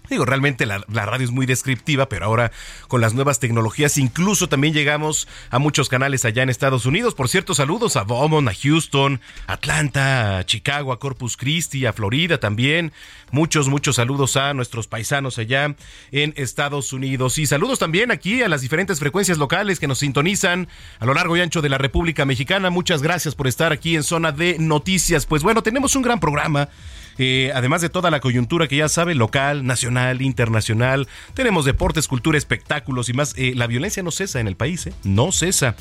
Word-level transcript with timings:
Digo, 0.10 0.26
realmente 0.26 0.66
la, 0.66 0.80
radio 0.88 1.26
es 1.26 1.32
muy 1.32 1.46
descriptiva, 1.46 2.08
pero 2.08 2.26
ahora 2.26 2.52
con 2.88 3.02
las 3.02 3.14
nuevas 3.14 3.40
tecnologías 3.40 3.98
incluso 3.98 4.48
también 4.48 4.74
llegamos 4.74 5.28
a 5.50 5.59
muchos 5.59 5.90
canales 5.90 6.24
allá 6.24 6.44
en 6.44 6.50
Estados 6.50 6.86
Unidos. 6.86 7.14
Por 7.14 7.28
cierto, 7.28 7.54
saludos 7.54 7.98
a 7.98 8.04
Beaumont, 8.04 8.48
a 8.48 8.54
Houston, 8.54 9.20
Atlanta, 9.48 10.40
a 10.40 10.46
Chicago, 10.46 10.94
a 10.94 11.00
Corpus 11.00 11.36
Christi, 11.36 11.86
a 11.86 11.94
Florida 11.94 12.40
también. 12.40 12.94
Muchos, 13.32 13.68
muchos 13.68 13.98
saludos 13.98 14.38
a 14.38 14.54
nuestros 14.54 14.88
paisanos 14.88 15.38
allá 15.40 15.76
en 16.12 16.34
Estados 16.38 16.94
Unidos. 16.94 17.38
Y 17.38 17.46
saludos 17.46 17.80
también 17.80 18.09
aquí 18.12 18.41
a 18.41 18.47
las 18.47 18.62
diferentes 18.62 19.00
frecuencias 19.00 19.38
locales 19.38 19.80
que 19.80 19.88
nos 19.88 20.00
sintonizan 20.00 20.70
a 21.00 21.06
lo 21.06 21.14
largo 21.14 21.36
y 21.36 21.41
ancho 21.41 21.62
de 21.62 21.70
la 21.70 21.78
República 21.78 22.24
Mexicana. 22.24 22.70
Muchas 22.70 23.02
gracias 23.02 23.36
por 23.36 23.47
estar 23.47 23.74
aquí 23.74 23.97
en 23.97 24.03
Zona 24.03 24.31
de 24.31 24.56
Noticias. 24.58 25.25
Pues 25.25 25.44
bueno, 25.44 25.64
tenemos 25.64 25.97
un 25.97 26.03
gran 26.03 26.22
programa. 26.22 26.70
Eh, 27.17 27.51
además 27.53 27.81
de 27.81 27.89
toda 27.89 28.11
la 28.11 28.19
coyuntura 28.19 28.67
que 28.67 28.78
ya 28.78 28.89
sabe, 28.89 29.16
local, 29.16 29.66
nacional, 29.66 30.22
internacional, 30.22 31.07
tenemos 31.33 31.66
deportes, 31.66 32.07
cultura, 32.07 32.38
espectáculos 32.38 33.09
y 33.09 33.13
más. 33.13 33.33
Eh, 33.38 33.53
la 33.55 33.67
violencia 33.67 34.03
no 34.03 34.11
cesa 34.11 34.39
en 34.39 34.47
el 34.47 34.55
país, 34.55 34.88
¿eh? 34.88 34.94
no 35.03 35.31
cesa. 35.31 35.75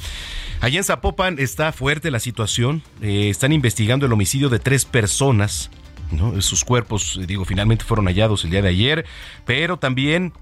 Allá 0.60 0.78
en 0.78 0.84
Zapopan 0.84 1.38
está 1.38 1.72
fuerte 1.72 2.10
la 2.10 2.20
situación, 2.20 2.82
están 3.02 3.52
investigando 3.52 4.06
el 4.06 4.12
homicidio 4.12 4.48
de 4.48 4.58
tres 4.58 4.84
personas. 4.84 5.70
¿no? 6.12 6.40
Sus 6.40 6.64
cuerpos, 6.64 7.20
digo, 7.26 7.44
finalmente 7.44 7.84
fueron 7.84 8.06
hallados 8.06 8.44
el 8.44 8.50
día 8.50 8.62
de 8.62 8.68
ayer, 8.68 9.04
pero 9.44 9.76
también 9.76 10.32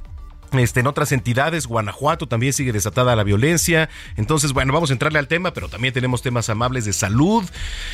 este, 0.59 0.81
en 0.81 0.87
otras 0.87 1.13
entidades, 1.13 1.67
Guanajuato 1.67 2.27
también 2.27 2.53
sigue 2.53 2.73
desatada 2.73 3.17
la 3.17 3.25
violencia. 3.25 3.89
Entonces, 4.17 4.53
bueno, 4.53 4.73
vamos 4.73 4.91
a 4.91 4.93
entrarle 4.93 5.19
al 5.19 5.29
tema, 5.29 5.53
pero 5.53 5.69
también 5.69 5.95
tenemos 5.95 6.23
temas 6.23 6.49
amables 6.49 6.85
de 6.85 6.93
salud 6.93 7.45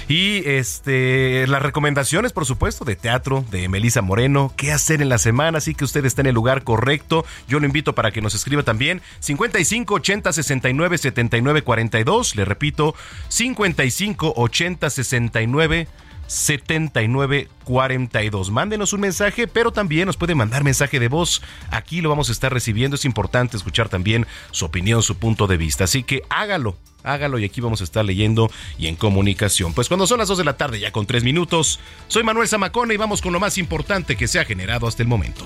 y 0.08 0.42
este 0.48 1.46
las 1.46 1.62
recomendaciones, 1.62 2.32
por 2.32 2.46
supuesto, 2.46 2.84
de 2.84 2.96
teatro 2.96 3.44
de 3.50 3.68
Melisa 3.68 4.02
Moreno. 4.02 4.52
¿Qué 4.56 4.72
hacer 4.72 5.02
en 5.02 5.08
la 5.08 5.18
semana? 5.18 5.58
Así 5.58 5.74
que 5.74 5.84
usted 5.84 6.04
está 6.04 6.22
en 6.22 6.28
el 6.28 6.34
lugar 6.34 6.64
correcto. 6.64 7.24
Yo 7.48 7.60
lo 7.60 7.66
invito 7.66 7.94
para 7.94 8.10
que 8.10 8.20
nos 8.20 8.34
escriba 8.34 8.62
también 8.62 9.02
55 9.20 9.94
80 9.94 10.32
69 10.32 10.98
79 10.98 11.62
42. 11.62 12.36
Le 12.36 12.44
repito, 12.44 12.94
55 13.28 14.34
80 14.36 14.90
69 14.90 15.88
7942. 16.30 18.50
Mándenos 18.52 18.92
un 18.92 19.00
mensaje, 19.00 19.48
pero 19.48 19.72
también 19.72 20.06
nos 20.06 20.16
puede 20.16 20.36
mandar 20.36 20.62
mensaje 20.62 21.00
de 21.00 21.08
voz. 21.08 21.42
Aquí 21.70 22.00
lo 22.00 22.08
vamos 22.08 22.28
a 22.28 22.32
estar 22.32 22.52
recibiendo. 22.52 22.94
Es 22.94 23.04
importante 23.04 23.56
escuchar 23.56 23.88
también 23.88 24.28
su 24.52 24.64
opinión, 24.64 25.02
su 25.02 25.16
punto 25.16 25.48
de 25.48 25.56
vista. 25.56 25.82
Así 25.84 26.04
que 26.04 26.22
hágalo, 26.30 26.76
hágalo 27.02 27.40
y 27.40 27.44
aquí 27.44 27.60
vamos 27.60 27.80
a 27.80 27.84
estar 27.84 28.04
leyendo 28.04 28.48
y 28.78 28.86
en 28.86 28.94
comunicación. 28.94 29.74
Pues 29.74 29.88
cuando 29.88 30.06
son 30.06 30.18
las 30.18 30.28
2 30.28 30.38
de 30.38 30.44
la 30.44 30.56
tarde, 30.56 30.78
ya 30.78 30.92
con 30.92 31.04
3 31.04 31.24
minutos, 31.24 31.80
soy 32.06 32.22
Manuel 32.22 32.46
Zamacona 32.46 32.94
y 32.94 32.96
vamos 32.96 33.22
con 33.22 33.32
lo 33.32 33.40
más 33.40 33.58
importante 33.58 34.16
que 34.16 34.28
se 34.28 34.38
ha 34.38 34.44
generado 34.44 34.86
hasta 34.86 35.02
el 35.02 35.08
momento. 35.08 35.44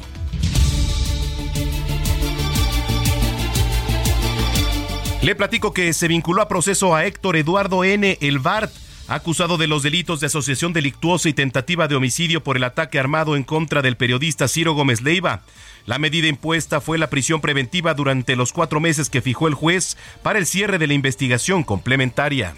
Le 5.23 5.35
platico 5.35 5.73
que 5.73 5.95
se 5.95 6.09
vinculó 6.09 6.43
a 6.43 6.49
proceso 6.49 6.95
a 6.95 7.07
Héctor 7.07 7.37
Eduardo 7.37 7.85
N. 7.85 8.19
El 8.21 8.39
Bart 8.39 8.71
acusado 9.09 9.59
de 9.59 9.67
los 9.67 9.83
delitos 9.83 10.21
de 10.21 10.27
asociación 10.27 10.73
delictuosa 10.73 11.29
y 11.29 11.35
tentativa 11.35 11.89
de 11.89 11.95
homicidio 11.95 12.43
por 12.43 12.57
el 12.57 12.65
ataque 12.65 12.99
armado 12.99 13.37
en 13.37 13.45
contra 13.45 13.83
del 13.83 13.97
periodista 13.97 14.49
Ciro 14.49 14.75
Gómez 14.75 15.03
Leiva. 15.03 15.43
La 15.87 15.99
medida 15.99 16.29
impuesta 16.29 16.81
fue 16.81 16.97
la 16.97 17.11
prisión 17.11 17.41
preventiva 17.41 17.95
durante 17.95 18.37
los 18.37 18.53
cuatro 18.53 18.81
meses 18.81 19.11
que 19.11 19.21
fijó 19.21 19.49
el 19.49 19.55
juez 19.55 19.97
para 20.23 20.39
el 20.39 20.47
cierre 20.47 20.79
de 20.79 20.87
la 20.87 20.95
investigación 20.95 21.63
complementaria. 21.63 22.55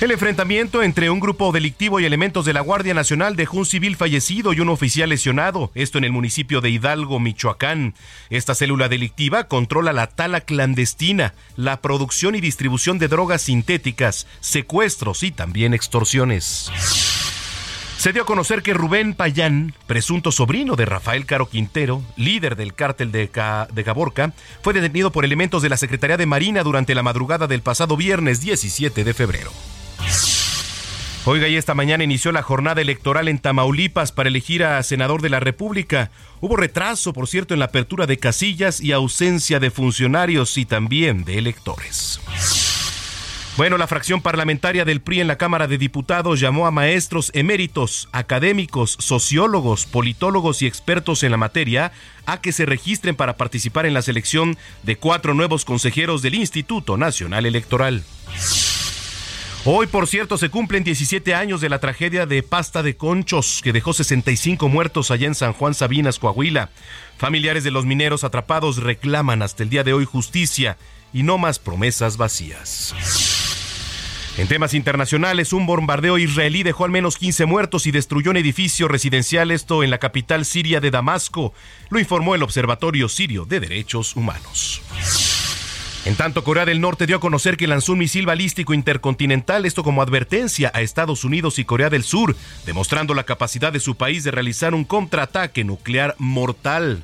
El 0.00 0.12
enfrentamiento 0.12 0.84
entre 0.84 1.10
un 1.10 1.18
grupo 1.18 1.50
delictivo 1.50 1.98
y 1.98 2.04
elementos 2.04 2.44
de 2.44 2.52
la 2.52 2.60
Guardia 2.60 2.94
Nacional 2.94 3.34
dejó 3.34 3.56
un 3.56 3.66
civil 3.66 3.96
fallecido 3.96 4.52
y 4.52 4.60
un 4.60 4.68
oficial 4.68 5.08
lesionado, 5.08 5.72
esto 5.74 5.98
en 5.98 6.04
el 6.04 6.12
municipio 6.12 6.60
de 6.60 6.70
Hidalgo, 6.70 7.18
Michoacán. 7.18 7.94
Esta 8.30 8.54
célula 8.54 8.88
delictiva 8.88 9.48
controla 9.48 9.92
la 9.92 10.06
tala 10.06 10.42
clandestina, 10.42 11.34
la 11.56 11.80
producción 11.80 12.36
y 12.36 12.40
distribución 12.40 13.00
de 13.00 13.08
drogas 13.08 13.42
sintéticas, 13.42 14.28
secuestros 14.38 15.24
y 15.24 15.32
también 15.32 15.74
extorsiones. 15.74 16.70
Se 17.96 18.12
dio 18.12 18.22
a 18.22 18.26
conocer 18.26 18.62
que 18.62 18.74
Rubén 18.74 19.14
Payán, 19.14 19.74
presunto 19.88 20.30
sobrino 20.30 20.76
de 20.76 20.86
Rafael 20.86 21.26
Caro 21.26 21.48
Quintero, 21.48 22.04
líder 22.16 22.54
del 22.54 22.72
cártel 22.72 23.10
de, 23.10 23.28
de 23.72 23.84
Caborca, 23.84 24.32
fue 24.62 24.74
detenido 24.74 25.10
por 25.10 25.24
elementos 25.24 25.60
de 25.60 25.70
la 25.70 25.76
Secretaría 25.76 26.16
de 26.16 26.26
Marina 26.26 26.62
durante 26.62 26.94
la 26.94 27.02
madrugada 27.02 27.48
del 27.48 27.62
pasado 27.62 27.96
viernes 27.96 28.40
17 28.40 29.02
de 29.02 29.12
febrero. 29.12 29.50
Oiga, 31.24 31.48
y 31.48 31.56
esta 31.56 31.74
mañana 31.74 32.04
inició 32.04 32.32
la 32.32 32.42
jornada 32.42 32.80
electoral 32.80 33.28
en 33.28 33.38
Tamaulipas 33.38 34.12
para 34.12 34.28
elegir 34.28 34.64
a 34.64 34.82
senador 34.82 35.20
de 35.20 35.28
la 35.28 35.40
República. 35.40 36.10
Hubo 36.40 36.56
retraso, 36.56 37.12
por 37.12 37.28
cierto, 37.28 37.52
en 37.52 37.60
la 37.60 37.66
apertura 37.66 38.06
de 38.06 38.16
casillas 38.18 38.80
y 38.80 38.92
ausencia 38.92 39.60
de 39.60 39.70
funcionarios 39.70 40.56
y 40.56 40.64
también 40.64 41.24
de 41.24 41.38
electores. 41.38 42.20
Bueno, 43.58 43.76
la 43.76 43.88
fracción 43.88 44.22
parlamentaria 44.22 44.84
del 44.84 45.00
PRI 45.00 45.20
en 45.20 45.26
la 45.26 45.36
Cámara 45.36 45.66
de 45.66 45.78
Diputados 45.78 46.38
llamó 46.38 46.68
a 46.68 46.70
maestros 46.70 47.32
eméritos, 47.34 48.08
académicos, 48.12 48.96
sociólogos, 49.00 49.84
politólogos 49.84 50.62
y 50.62 50.66
expertos 50.66 51.24
en 51.24 51.32
la 51.32 51.38
materia 51.38 51.90
a 52.24 52.40
que 52.40 52.52
se 52.52 52.66
registren 52.66 53.16
para 53.16 53.36
participar 53.36 53.84
en 53.84 53.94
la 53.94 54.02
selección 54.02 54.56
de 54.84 54.94
cuatro 54.94 55.34
nuevos 55.34 55.64
consejeros 55.64 56.22
del 56.22 56.36
Instituto 56.36 56.96
Nacional 56.96 57.46
Electoral. 57.46 58.04
Hoy, 59.70 59.86
por 59.86 60.06
cierto, 60.06 60.38
se 60.38 60.48
cumplen 60.48 60.82
17 60.82 61.34
años 61.34 61.60
de 61.60 61.68
la 61.68 61.78
tragedia 61.78 62.24
de 62.24 62.42
Pasta 62.42 62.82
de 62.82 62.96
Conchos, 62.96 63.60
que 63.62 63.74
dejó 63.74 63.92
65 63.92 64.66
muertos 64.66 65.10
allá 65.10 65.26
en 65.26 65.34
San 65.34 65.52
Juan 65.52 65.74
Sabinas, 65.74 66.18
Coahuila. 66.18 66.70
Familiares 67.18 67.64
de 67.64 67.70
los 67.70 67.84
mineros 67.84 68.24
atrapados 68.24 68.78
reclaman 68.78 69.42
hasta 69.42 69.62
el 69.62 69.68
día 69.68 69.84
de 69.84 69.92
hoy 69.92 70.06
justicia 70.06 70.78
y 71.12 71.22
no 71.22 71.36
más 71.36 71.58
promesas 71.58 72.16
vacías. 72.16 72.94
En 74.38 74.48
temas 74.48 74.72
internacionales, 74.72 75.52
un 75.52 75.66
bombardeo 75.66 76.16
israelí 76.16 76.62
dejó 76.62 76.86
al 76.86 76.90
menos 76.90 77.18
15 77.18 77.44
muertos 77.44 77.86
y 77.86 77.90
destruyó 77.90 78.30
un 78.30 78.38
edificio 78.38 78.88
residencial, 78.88 79.50
esto 79.50 79.82
en 79.82 79.90
la 79.90 79.98
capital 79.98 80.46
siria 80.46 80.80
de 80.80 80.90
Damasco, 80.90 81.52
lo 81.90 81.98
informó 81.98 82.34
el 82.34 82.42
Observatorio 82.42 83.10
Sirio 83.10 83.44
de 83.44 83.60
Derechos 83.60 84.16
Humanos. 84.16 84.80
En 86.08 86.16
tanto, 86.16 86.42
Corea 86.42 86.64
del 86.64 86.80
Norte 86.80 87.06
dio 87.06 87.16
a 87.16 87.20
conocer 87.20 87.58
que 87.58 87.66
lanzó 87.66 87.92
un 87.92 87.98
misil 87.98 88.24
balístico 88.24 88.72
intercontinental, 88.72 89.66
esto 89.66 89.84
como 89.84 90.00
advertencia 90.00 90.72
a 90.72 90.80
Estados 90.80 91.22
Unidos 91.22 91.58
y 91.58 91.66
Corea 91.66 91.90
del 91.90 92.02
Sur, 92.02 92.34
demostrando 92.64 93.12
la 93.12 93.24
capacidad 93.24 93.74
de 93.74 93.78
su 93.78 93.94
país 93.94 94.24
de 94.24 94.30
realizar 94.30 94.72
un 94.72 94.86
contraataque 94.86 95.64
nuclear 95.64 96.14
mortal. 96.16 97.02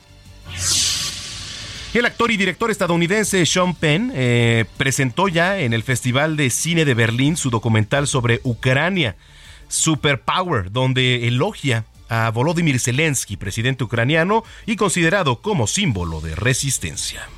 El 1.92 2.06
actor 2.06 2.30
y 2.30 2.38
director 2.38 2.70
estadounidense 2.70 3.44
Sean 3.44 3.74
Penn 3.74 4.10
eh, 4.14 4.64
presentó 4.78 5.28
ya 5.28 5.58
en 5.58 5.74
el 5.74 5.82
Festival 5.82 6.38
de 6.38 6.48
Cine 6.48 6.86
de 6.86 6.94
Berlín 6.94 7.36
su 7.36 7.50
documental 7.50 8.06
sobre 8.06 8.40
Ucrania, 8.42 9.16
Superpower, 9.68 10.72
donde 10.72 11.28
elogia 11.28 11.84
a 12.08 12.30
Volodymyr 12.30 12.80
Zelensky, 12.80 13.36
presidente 13.36 13.84
ucraniano 13.84 14.44
y 14.64 14.76
considerado 14.76 15.42
como 15.42 15.66
símbolo 15.66 16.22
de 16.22 16.34
resistencia. 16.34 17.28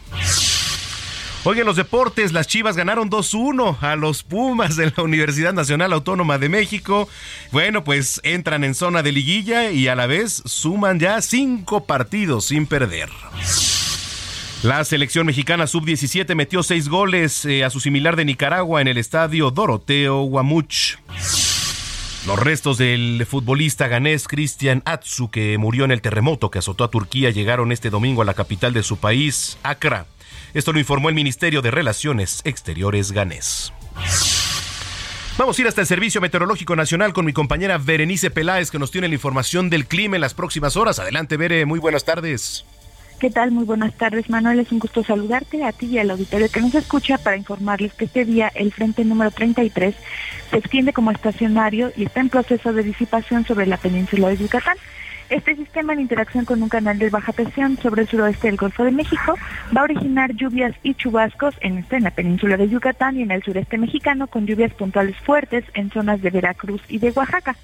Hoy 1.49 1.61
en 1.61 1.67
los 1.67 1.77
deportes, 1.77 2.33
las 2.33 2.49
Chivas 2.49 2.77
ganaron 2.77 3.09
2-1 3.09 3.79
a 3.81 3.95
los 3.95 4.25
Pumas 4.25 4.75
de 4.75 4.93
la 4.97 5.05
Universidad 5.05 5.53
Nacional 5.53 5.93
Autónoma 5.93 6.39
de 6.39 6.49
México. 6.49 7.09
Bueno, 7.53 7.85
pues 7.85 8.21
entran 8.25 8.65
en 8.65 8.75
zona 8.75 9.05
de 9.05 9.13
liguilla 9.13 9.71
y 9.71 9.87
a 9.87 9.95
la 9.95 10.09
vez 10.09 10.43
suman 10.45 10.99
ya 10.99 11.23
cinco 11.23 11.85
partidos 11.85 12.47
sin 12.47 12.67
perder. 12.67 13.11
La 14.65 14.85
selección 14.85 15.25
mexicana 15.25 15.69
sub-17 15.69 16.35
metió 16.35 16.65
seis 16.65 16.89
goles 16.89 17.45
eh, 17.45 17.63
a 17.63 17.71
su 17.71 17.79
similar 17.79 18.17
de 18.17 18.25
Nicaragua 18.25 18.81
en 18.81 18.89
el 18.89 18.99
estadio 18.99 19.53
Doroteo 19.53 20.23
Guamuch. 20.23 20.97
Los 22.27 22.41
restos 22.41 22.77
del 22.77 23.25
futbolista 23.25 23.87
ganés 23.87 24.27
Cristian 24.27 24.83
Atsu, 24.85 25.31
que 25.31 25.59
murió 25.59 25.85
en 25.85 25.93
el 25.93 26.03
terremoto 26.03 26.51
que 26.51 26.59
azotó 26.59 26.83
a 26.83 26.91
Turquía, 26.91 27.31
llegaron 27.31 27.71
este 27.71 27.89
domingo 27.89 28.23
a 28.23 28.25
la 28.25 28.35
capital 28.35 28.73
de 28.73 28.83
su 28.83 28.97
país, 28.97 29.59
Accra. 29.63 30.07
Esto 30.57 30.73
lo 30.73 30.79
informó 30.79 31.11
el 31.11 31.15
Ministerio 31.15 31.61
de 31.61 31.71
Relaciones 31.71 32.41
Exteriores 32.45 33.13
ganés. 33.13 33.75
Vamos 35.37 35.59
a 35.59 35.61
ir 35.61 35.69
hasta 35.69 35.83
el 35.83 35.87
Servicio 35.87 36.23
Meteorológico 36.23 36.75
Nacional 36.75 37.13
con 37.13 37.27
mi 37.27 37.35
compañera 37.35 37.77
Berenice 37.77 38.31
Peláez, 38.31 38.71
que 38.71 38.79
nos 38.79 38.91
tiene 38.91 39.07
la 39.07 39.13
información 39.13 39.69
del 39.69 39.85
clima 39.85 40.17
en 40.17 40.23
las 40.23 40.33
próximas 40.33 40.79
horas. 40.79 40.99
Adelante, 40.99 41.37
Bere, 41.37 41.67
muy 41.67 41.79
buenas 41.79 42.07
tardes. 42.07 42.65
¿Qué 43.21 43.29
tal? 43.29 43.51
Muy 43.51 43.65
buenas 43.65 43.93
tardes, 43.99 44.31
Manuel. 44.31 44.61
Es 44.61 44.73
un 44.73 44.79
gusto 44.79 45.05
saludarte 45.05 45.63
a 45.63 45.73
ti 45.73 45.89
y 45.89 45.99
al 45.99 46.11
auditorio 46.11 46.51
que 46.51 46.61
nos 46.63 46.75
escucha 46.75 47.19
para 47.19 47.37
informarles 47.37 47.93
que 47.93 48.07
este 48.07 48.25
día 48.25 48.51
el 48.55 48.73
frente 48.73 49.05
número 49.05 49.31
33 49.33 49.95
se 50.51 50.57
extiende 50.57 50.95
como 50.95 51.11
estacionario 51.11 51.93
y 51.99 52.05
está 52.05 52.21
en 52.21 52.31
proceso 52.31 52.73
de 52.73 52.83
disipación 52.83 53.45
sobre 53.45 53.67
la 53.67 53.77
península 53.77 54.29
de 54.29 54.39
Yucatán. 54.39 54.79
Este 55.29 55.57
sistema 55.57 55.93
en 55.93 56.01
interacción 56.01 56.45
con 56.45 56.63
un 56.63 56.69
canal 56.69 57.01
de 57.01 57.11
baja 57.11 57.33
presión 57.33 57.77
sobre 57.79 58.03
el 58.03 58.09
suroeste 58.09 58.47
del 58.47 58.57
Golfo 58.57 58.85
de 58.85 58.93
México 58.93 59.35
va 59.77 59.81
a 59.81 59.85
originar 59.85 60.33
lluvias 60.35 60.77
y 60.85 60.95
chubascos 60.95 61.57
en, 61.63 61.79
este, 61.79 61.97
en 61.97 62.05
la 62.05 62.13
península 62.13 62.57
de 62.57 62.69
Yucatán 62.69 63.17
y 63.17 63.23
en 63.23 63.33
el 63.33 63.43
sureste 63.43 63.77
mexicano 63.77 64.29
con 64.29 64.47
lluvias 64.47 64.73
puntuales 64.75 65.17
fuertes 65.17 65.65
en 65.75 65.91
zonas 65.91 66.23
de 66.23 66.31
Veracruz 66.31 66.81
y 66.89 66.99
de 66.99 67.11
Oaxaca. 67.11 67.57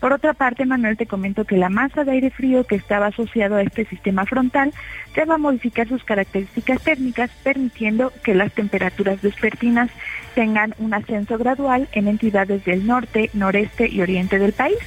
Por 0.00 0.12
otra 0.12 0.32
parte, 0.32 0.64
Manuel, 0.64 0.96
te 0.96 1.06
comento 1.06 1.44
que 1.44 1.56
la 1.56 1.68
masa 1.68 2.04
de 2.04 2.12
aire 2.12 2.30
frío 2.30 2.64
que 2.64 2.76
estaba 2.76 3.06
asociado 3.06 3.56
a 3.56 3.62
este 3.62 3.84
sistema 3.84 4.24
frontal 4.26 4.72
se 5.14 5.24
va 5.24 5.34
a 5.34 5.38
modificar 5.38 5.88
sus 5.88 6.04
características 6.04 6.82
térmicas, 6.82 7.30
permitiendo 7.42 8.12
que 8.22 8.34
las 8.34 8.52
temperaturas 8.52 9.20
vespertinas 9.22 9.90
tengan 10.38 10.72
un 10.78 10.94
ascenso 10.94 11.36
gradual 11.36 11.88
en 11.90 12.06
entidades 12.06 12.64
del 12.64 12.86
norte, 12.86 13.28
noreste 13.34 13.88
y 13.88 14.00
oriente 14.02 14.38
del 14.38 14.52
país. 14.52 14.78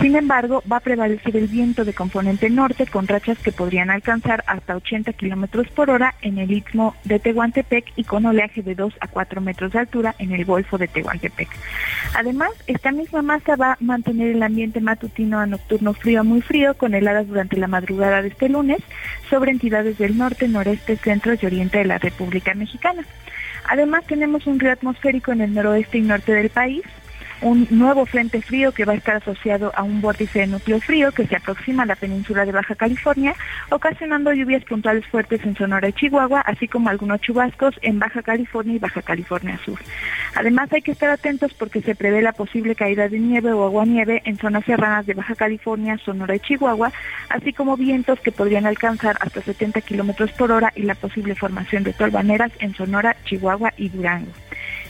Sin 0.00 0.16
embargo, 0.16 0.62
va 0.70 0.78
a 0.78 0.80
prevalecer 0.80 1.36
el 1.36 1.46
viento 1.46 1.84
de 1.84 1.92
componente 1.92 2.48
norte 2.48 2.86
con 2.86 3.06
rachas 3.06 3.36
que 3.38 3.52
podrían 3.52 3.90
alcanzar 3.90 4.42
hasta 4.46 4.74
80 4.74 5.12
kilómetros 5.12 5.68
por 5.68 5.90
hora 5.90 6.14
en 6.22 6.38
el 6.38 6.50
istmo 6.50 6.96
de 7.04 7.18
Tehuantepec 7.18 7.92
y 7.96 8.04
con 8.04 8.24
oleaje 8.24 8.62
de 8.62 8.74
2 8.74 8.94
a 8.98 9.08
4 9.08 9.42
metros 9.42 9.72
de 9.72 9.80
altura 9.80 10.14
en 10.18 10.32
el 10.32 10.46
golfo 10.46 10.78
de 10.78 10.88
Tehuantepec. 10.88 11.50
Además, 12.16 12.52
esta 12.66 12.90
misma 12.90 13.20
masa 13.20 13.56
va 13.56 13.72
a 13.72 13.78
mantener 13.80 14.28
el 14.28 14.42
ambiente 14.42 14.80
matutino 14.80 15.38
a 15.38 15.44
nocturno 15.44 15.92
frío 15.92 16.20
a 16.20 16.22
muy 16.22 16.40
frío 16.40 16.78
con 16.78 16.94
heladas 16.94 17.28
durante 17.28 17.58
la 17.58 17.66
madrugada 17.66 18.22
de 18.22 18.28
este 18.28 18.48
lunes 18.48 18.78
sobre 19.28 19.50
entidades 19.50 19.98
del 19.98 20.16
norte, 20.16 20.48
noreste, 20.48 20.96
centro 20.96 21.34
y 21.34 21.44
oriente 21.44 21.76
de 21.76 21.84
la 21.84 21.98
República 21.98 22.54
Mexicana. 22.54 23.04
Además 23.64 24.04
tenemos 24.06 24.46
un 24.46 24.60
río 24.60 24.72
atmosférico 24.72 25.32
en 25.32 25.40
el 25.40 25.54
noroeste 25.54 25.98
y 25.98 26.02
norte 26.02 26.32
del 26.32 26.50
país, 26.50 26.82
un 27.40 27.66
nuevo 27.70 28.06
frente 28.06 28.40
frío 28.42 28.72
que 28.72 28.84
va 28.84 28.92
a 28.92 28.96
estar 28.96 29.16
asociado 29.16 29.72
a 29.74 29.82
un 29.82 30.00
vórtice 30.00 30.40
de 30.40 30.46
núcleo 30.46 30.80
frío 30.80 31.12
que 31.12 31.26
se 31.26 31.36
aproxima 31.36 31.82
a 31.82 31.86
la 31.86 31.96
península 31.96 32.44
de 32.44 32.52
Baja 32.52 32.74
California, 32.74 33.34
ocasionando 33.70 34.32
lluvias 34.32 34.64
puntuales 34.64 35.06
fuertes 35.06 35.44
en 35.44 35.56
Sonora 35.56 35.88
y 35.88 35.92
Chihuahua, 35.92 36.40
así 36.40 36.68
como 36.68 36.88
algunos 36.88 37.20
chubascos 37.20 37.74
en 37.82 37.98
Baja 37.98 38.22
California 38.22 38.74
y 38.74 38.78
Baja 38.78 39.02
California 39.02 39.58
Sur. 39.64 39.78
Además 40.34 40.72
hay 40.72 40.82
que 40.82 40.92
estar 40.92 41.10
atentos 41.10 41.54
porque 41.54 41.82
se 41.82 41.94
prevé 41.94 42.22
la 42.22 42.32
posible 42.32 42.74
caída 42.74 43.08
de 43.08 43.18
nieve 43.18 43.52
o 43.52 43.64
aguanieve 43.64 44.22
en 44.24 44.36
zonas 44.36 44.64
serranas 44.64 45.06
de 45.06 45.14
Baja 45.14 45.34
California, 45.34 45.98
Sonora 45.98 46.36
y 46.36 46.40
Chihuahua, 46.40 46.92
así 47.28 47.52
como 47.52 47.76
vientos 47.76 48.20
que 48.20 48.32
podrían 48.32 48.66
alcanzar 48.66 49.16
hasta 49.20 49.42
70 49.42 49.80
kilómetros 49.82 50.32
por 50.32 50.52
hora 50.52 50.72
y 50.74 50.82
la 50.82 50.94
posible 50.94 51.34
formación 51.34 51.84
de 51.84 51.92
tolvaneras 51.92 52.52
en 52.60 52.74
Sonora, 52.74 53.16
Chihuahua 53.24 53.72
y 53.76 53.88
Durango. 53.88 54.32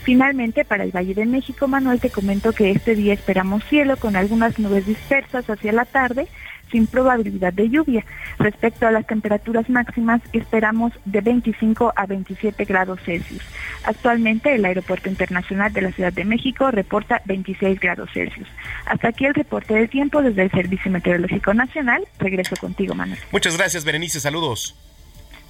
Finalmente, 0.05 0.65
para 0.65 0.83
el 0.83 0.91
Valle 0.91 1.15
de 1.15 1.25
México, 1.25 1.67
Manuel, 1.67 1.99
te 1.99 2.11
comento 2.11 2.53
que 2.53 2.69
este 2.69 2.93
día 2.93 3.11
esperamos 3.11 3.63
cielo 3.63 3.97
con 3.97 4.15
algunas 4.15 4.59
nubes 4.59 4.85
dispersas 4.85 5.49
hacia 5.49 5.71
la 5.71 5.83
tarde, 5.83 6.27
sin 6.71 6.85
probabilidad 6.85 7.51
de 7.51 7.69
lluvia. 7.69 8.05
Respecto 8.37 8.85
a 8.85 8.91
las 8.91 9.07
temperaturas 9.07 9.67
máximas, 9.67 10.21
esperamos 10.31 10.93
de 11.05 11.21
25 11.21 11.91
a 11.95 12.05
27 12.05 12.65
grados 12.65 12.99
Celsius. 13.03 13.41
Actualmente, 13.83 14.53
el 14.53 14.65
Aeropuerto 14.65 15.09
Internacional 15.09 15.73
de 15.73 15.81
la 15.81 15.91
Ciudad 15.91 16.13
de 16.13 16.23
México 16.23 16.69
reporta 16.69 17.23
26 17.25 17.79
grados 17.79 18.11
Celsius. 18.13 18.47
Hasta 18.85 19.07
aquí 19.07 19.25
el 19.25 19.33
reporte 19.33 19.73
del 19.73 19.89
tiempo 19.89 20.21
desde 20.21 20.43
el 20.43 20.51
Servicio 20.51 20.91
Meteorológico 20.91 21.55
Nacional. 21.55 22.05
Regreso 22.19 22.55
contigo, 22.57 22.93
Manuel. 22.93 23.17
Muchas 23.31 23.57
gracias, 23.57 23.83
Berenice. 23.83 24.19
Saludos. 24.19 24.75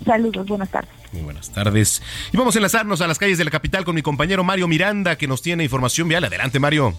Saludos, 0.03 0.45
buenas 0.47 0.69
tardes. 0.69 0.91
Muy 1.13 1.21
buenas 1.23 1.49
tardes. 1.51 2.01
Y 2.33 2.37
vamos 2.37 2.55
a 2.55 2.59
enlazarnos 2.59 3.01
a 3.01 3.07
las 3.07 3.17
calles 3.17 3.37
de 3.37 3.45
la 3.45 3.51
capital 3.51 3.85
con 3.85 3.95
mi 3.95 4.01
compañero 4.01 4.43
Mario 4.43 4.67
Miranda, 4.67 5.17
que 5.17 5.27
nos 5.27 5.41
tiene 5.41 5.63
información 5.63 6.07
vial. 6.07 6.23
Adelante, 6.23 6.59
Mario. 6.59 6.93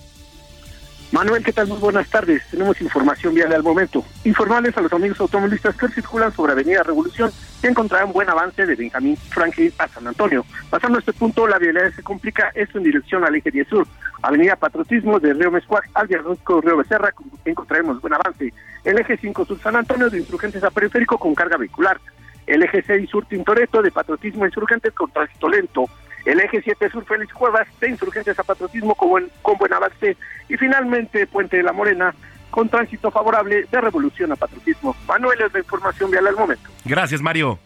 Manuel, 1.13 1.45
¿qué 1.45 1.53
tal? 1.53 1.69
Muy 1.69 1.79
buenas 1.79 2.09
tardes. 2.09 2.43
Tenemos 2.51 2.81
información 2.81 3.33
vial 3.33 3.53
al 3.53 3.63
momento. 3.63 4.05
Informarles 4.25 4.77
a 4.77 4.81
los 4.81 4.93
amigos 4.93 5.21
automovilistas 5.21 5.77
que 5.77 5.89
circulan 5.89 6.33
sobre 6.35 6.53
Avenida 6.53 6.83
Revolución 6.83 7.31
que 7.63 7.69
encontrarán 7.69 8.13
buen 8.13 8.29
avance 8.29 8.67
de 8.67 8.75
Benjamín 8.75 9.17
Franklin 9.17 9.73
a 9.79 9.87
San 9.87 10.07
Antonio. 10.07 10.45
Pasando 10.69 10.99
este 10.99 11.13
punto, 11.13 11.47
la 11.47 11.59
vialidad 11.59 11.93
se 11.95 12.03
complica, 12.03 12.51
esto 12.55 12.79
en 12.79 12.85
dirección 12.85 13.25
al 13.25 13.37
eje 13.37 13.51
10 13.53 13.69
sur. 13.69 13.87
Avenida 14.23 14.57
Patriotismo 14.57 15.21
de 15.21 15.33
Río 15.33 15.53
Mescuac 15.53 15.89
al 15.95 16.09
viaducto 16.09 16.61
Río 16.61 16.77
Becerra, 16.77 17.15
encontraremos 17.45 18.01
buen 18.01 18.15
avance. 18.15 18.53
El 18.83 18.99
eje 18.99 19.17
5 19.17 19.47
sur 19.47 19.61
San 19.61 19.77
Antonio 19.77 20.11
de 20.11 20.19
Insurgentes 20.19 20.65
a 20.65 20.71
Periférico 20.71 21.19
con 21.19 21.35
carga 21.35 21.57
vehicular 21.57 22.01
el 22.47 22.63
eje 22.63 22.83
6 22.83 23.11
sur 23.11 23.27
Tintoretto 23.27 23.83
de 23.83 23.91
Patriotismo 23.91 24.47
Insurgentes 24.47 24.93
con 24.93 25.11
tránsito 25.11 25.49
lento, 25.49 25.89
el 26.25 26.41
eje 26.41 26.63
7 26.63 26.91
sur 26.91 27.05
Félix 27.05 27.33
Cuevas 27.33 27.67
de 27.81 27.91
Insurgentes 27.91 28.39
a 28.39 28.45
Patriotismo 28.45 28.95
con 28.95 29.09
buen, 29.09 29.31
con 29.43 29.59
buen 29.59 29.73
avance 29.73 30.17
y 30.49 30.57
finalmente 30.57 31.27
Puente 31.27 31.57
de 31.57 31.63
la 31.63 31.73
Morena 31.73 32.15
con 32.51 32.69
tránsito 32.69 33.11
favorable 33.11 33.67
de 33.71 33.81
Revolución 33.81 34.33
a 34.33 34.37
Patriotismo. 34.37 34.97
Manuel 35.07 35.41
es 35.43 35.53
la 35.53 35.59
información 35.59 36.11
vial 36.11 36.27
al 36.27 36.37
momento. 36.37 36.71
Gracias, 36.85 37.21
Mario. 37.21 37.59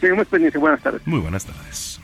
Seguimos 0.00 0.26
pendientes. 0.28 0.60
Buenas 0.60 0.80
tardes. 0.80 1.06
Muy 1.06 1.20
buenas 1.20 1.44
tardes. 1.44 1.95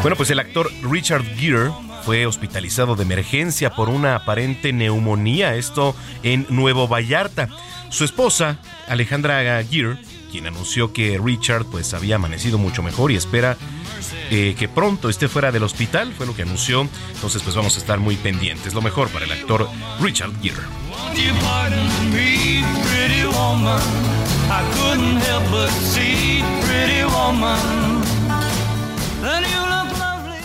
Bueno, 0.00 0.16
pues 0.16 0.30
el 0.30 0.38
actor 0.38 0.70
Richard 0.82 1.24
Gere 1.36 1.70
fue 2.04 2.26
hospitalizado 2.26 2.96
de 2.96 3.02
emergencia 3.02 3.70
por 3.70 3.88
una 3.88 4.16
aparente 4.16 4.72
neumonía, 4.72 5.56
esto 5.56 5.94
en 6.22 6.46
Nuevo 6.48 6.88
Vallarta. 6.88 7.48
Su 7.90 8.04
esposa, 8.04 8.58
Alejandra 8.88 9.62
Gere, 9.64 9.98
quien 10.30 10.46
anunció 10.46 10.92
que 10.92 11.20
Richard 11.22 11.66
pues 11.66 11.94
había 11.94 12.16
amanecido 12.16 12.58
mucho 12.58 12.82
mejor 12.82 13.12
y 13.12 13.16
espera 13.16 13.56
eh, 14.30 14.54
que 14.58 14.68
pronto 14.68 15.08
esté 15.08 15.28
fuera 15.28 15.52
del 15.52 15.62
hospital, 15.62 16.12
fue 16.16 16.26
lo 16.26 16.34
que 16.34 16.42
anunció. 16.42 16.88
Entonces 17.14 17.42
pues 17.42 17.54
vamos 17.54 17.76
a 17.76 17.78
estar 17.78 17.98
muy 17.98 18.16
pendientes. 18.16 18.74
Lo 18.74 18.82
mejor 18.82 19.08
para 19.10 19.26
el 19.26 19.32
actor 19.32 19.68
Richard 20.00 20.32
Gere. 20.42 20.62
I 24.56 24.62
couldn't 24.76 25.16
help 25.16 25.50
but 25.50 25.68
see 25.70 26.44
pretty 26.62 27.02
woman, 27.02 27.58
then 29.20 29.42
you 29.42 29.60
look 29.66 29.98
lovely. 29.98 30.38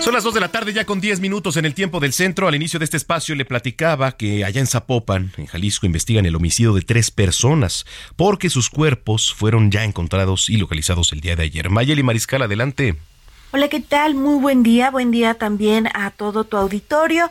Son 0.00 0.14
las 0.14 0.24
2 0.24 0.32
de 0.32 0.40
la 0.40 0.48
tarde 0.48 0.72
ya 0.72 0.86
con 0.86 0.98
10 0.98 1.20
minutos 1.20 1.58
en 1.58 1.66
el 1.66 1.74
tiempo 1.74 2.00
del 2.00 2.14
centro. 2.14 2.48
Al 2.48 2.54
inicio 2.54 2.78
de 2.78 2.86
este 2.86 2.96
espacio 2.96 3.34
le 3.34 3.44
platicaba 3.44 4.12
que 4.12 4.46
allá 4.46 4.60
en 4.60 4.66
Zapopan, 4.66 5.32
en 5.36 5.44
Jalisco, 5.44 5.84
investigan 5.84 6.24
el 6.24 6.34
homicidio 6.34 6.72
de 6.72 6.80
tres 6.80 7.10
personas 7.10 7.84
porque 8.16 8.48
sus 8.48 8.70
cuerpos 8.70 9.34
fueron 9.34 9.70
ya 9.70 9.84
encontrados 9.84 10.48
y 10.48 10.56
localizados 10.56 11.12
el 11.12 11.20
día 11.20 11.36
de 11.36 11.42
ayer. 11.42 11.68
Mayeli 11.68 12.02
Mariscal, 12.02 12.40
adelante. 12.40 12.96
Hola, 13.52 13.68
¿qué 13.68 13.80
tal? 13.80 14.14
Muy 14.14 14.40
buen 14.40 14.62
día. 14.62 14.90
Buen 14.90 15.10
día 15.10 15.34
también 15.34 15.86
a 15.92 16.10
todo 16.10 16.44
tu 16.44 16.56
auditorio. 16.56 17.30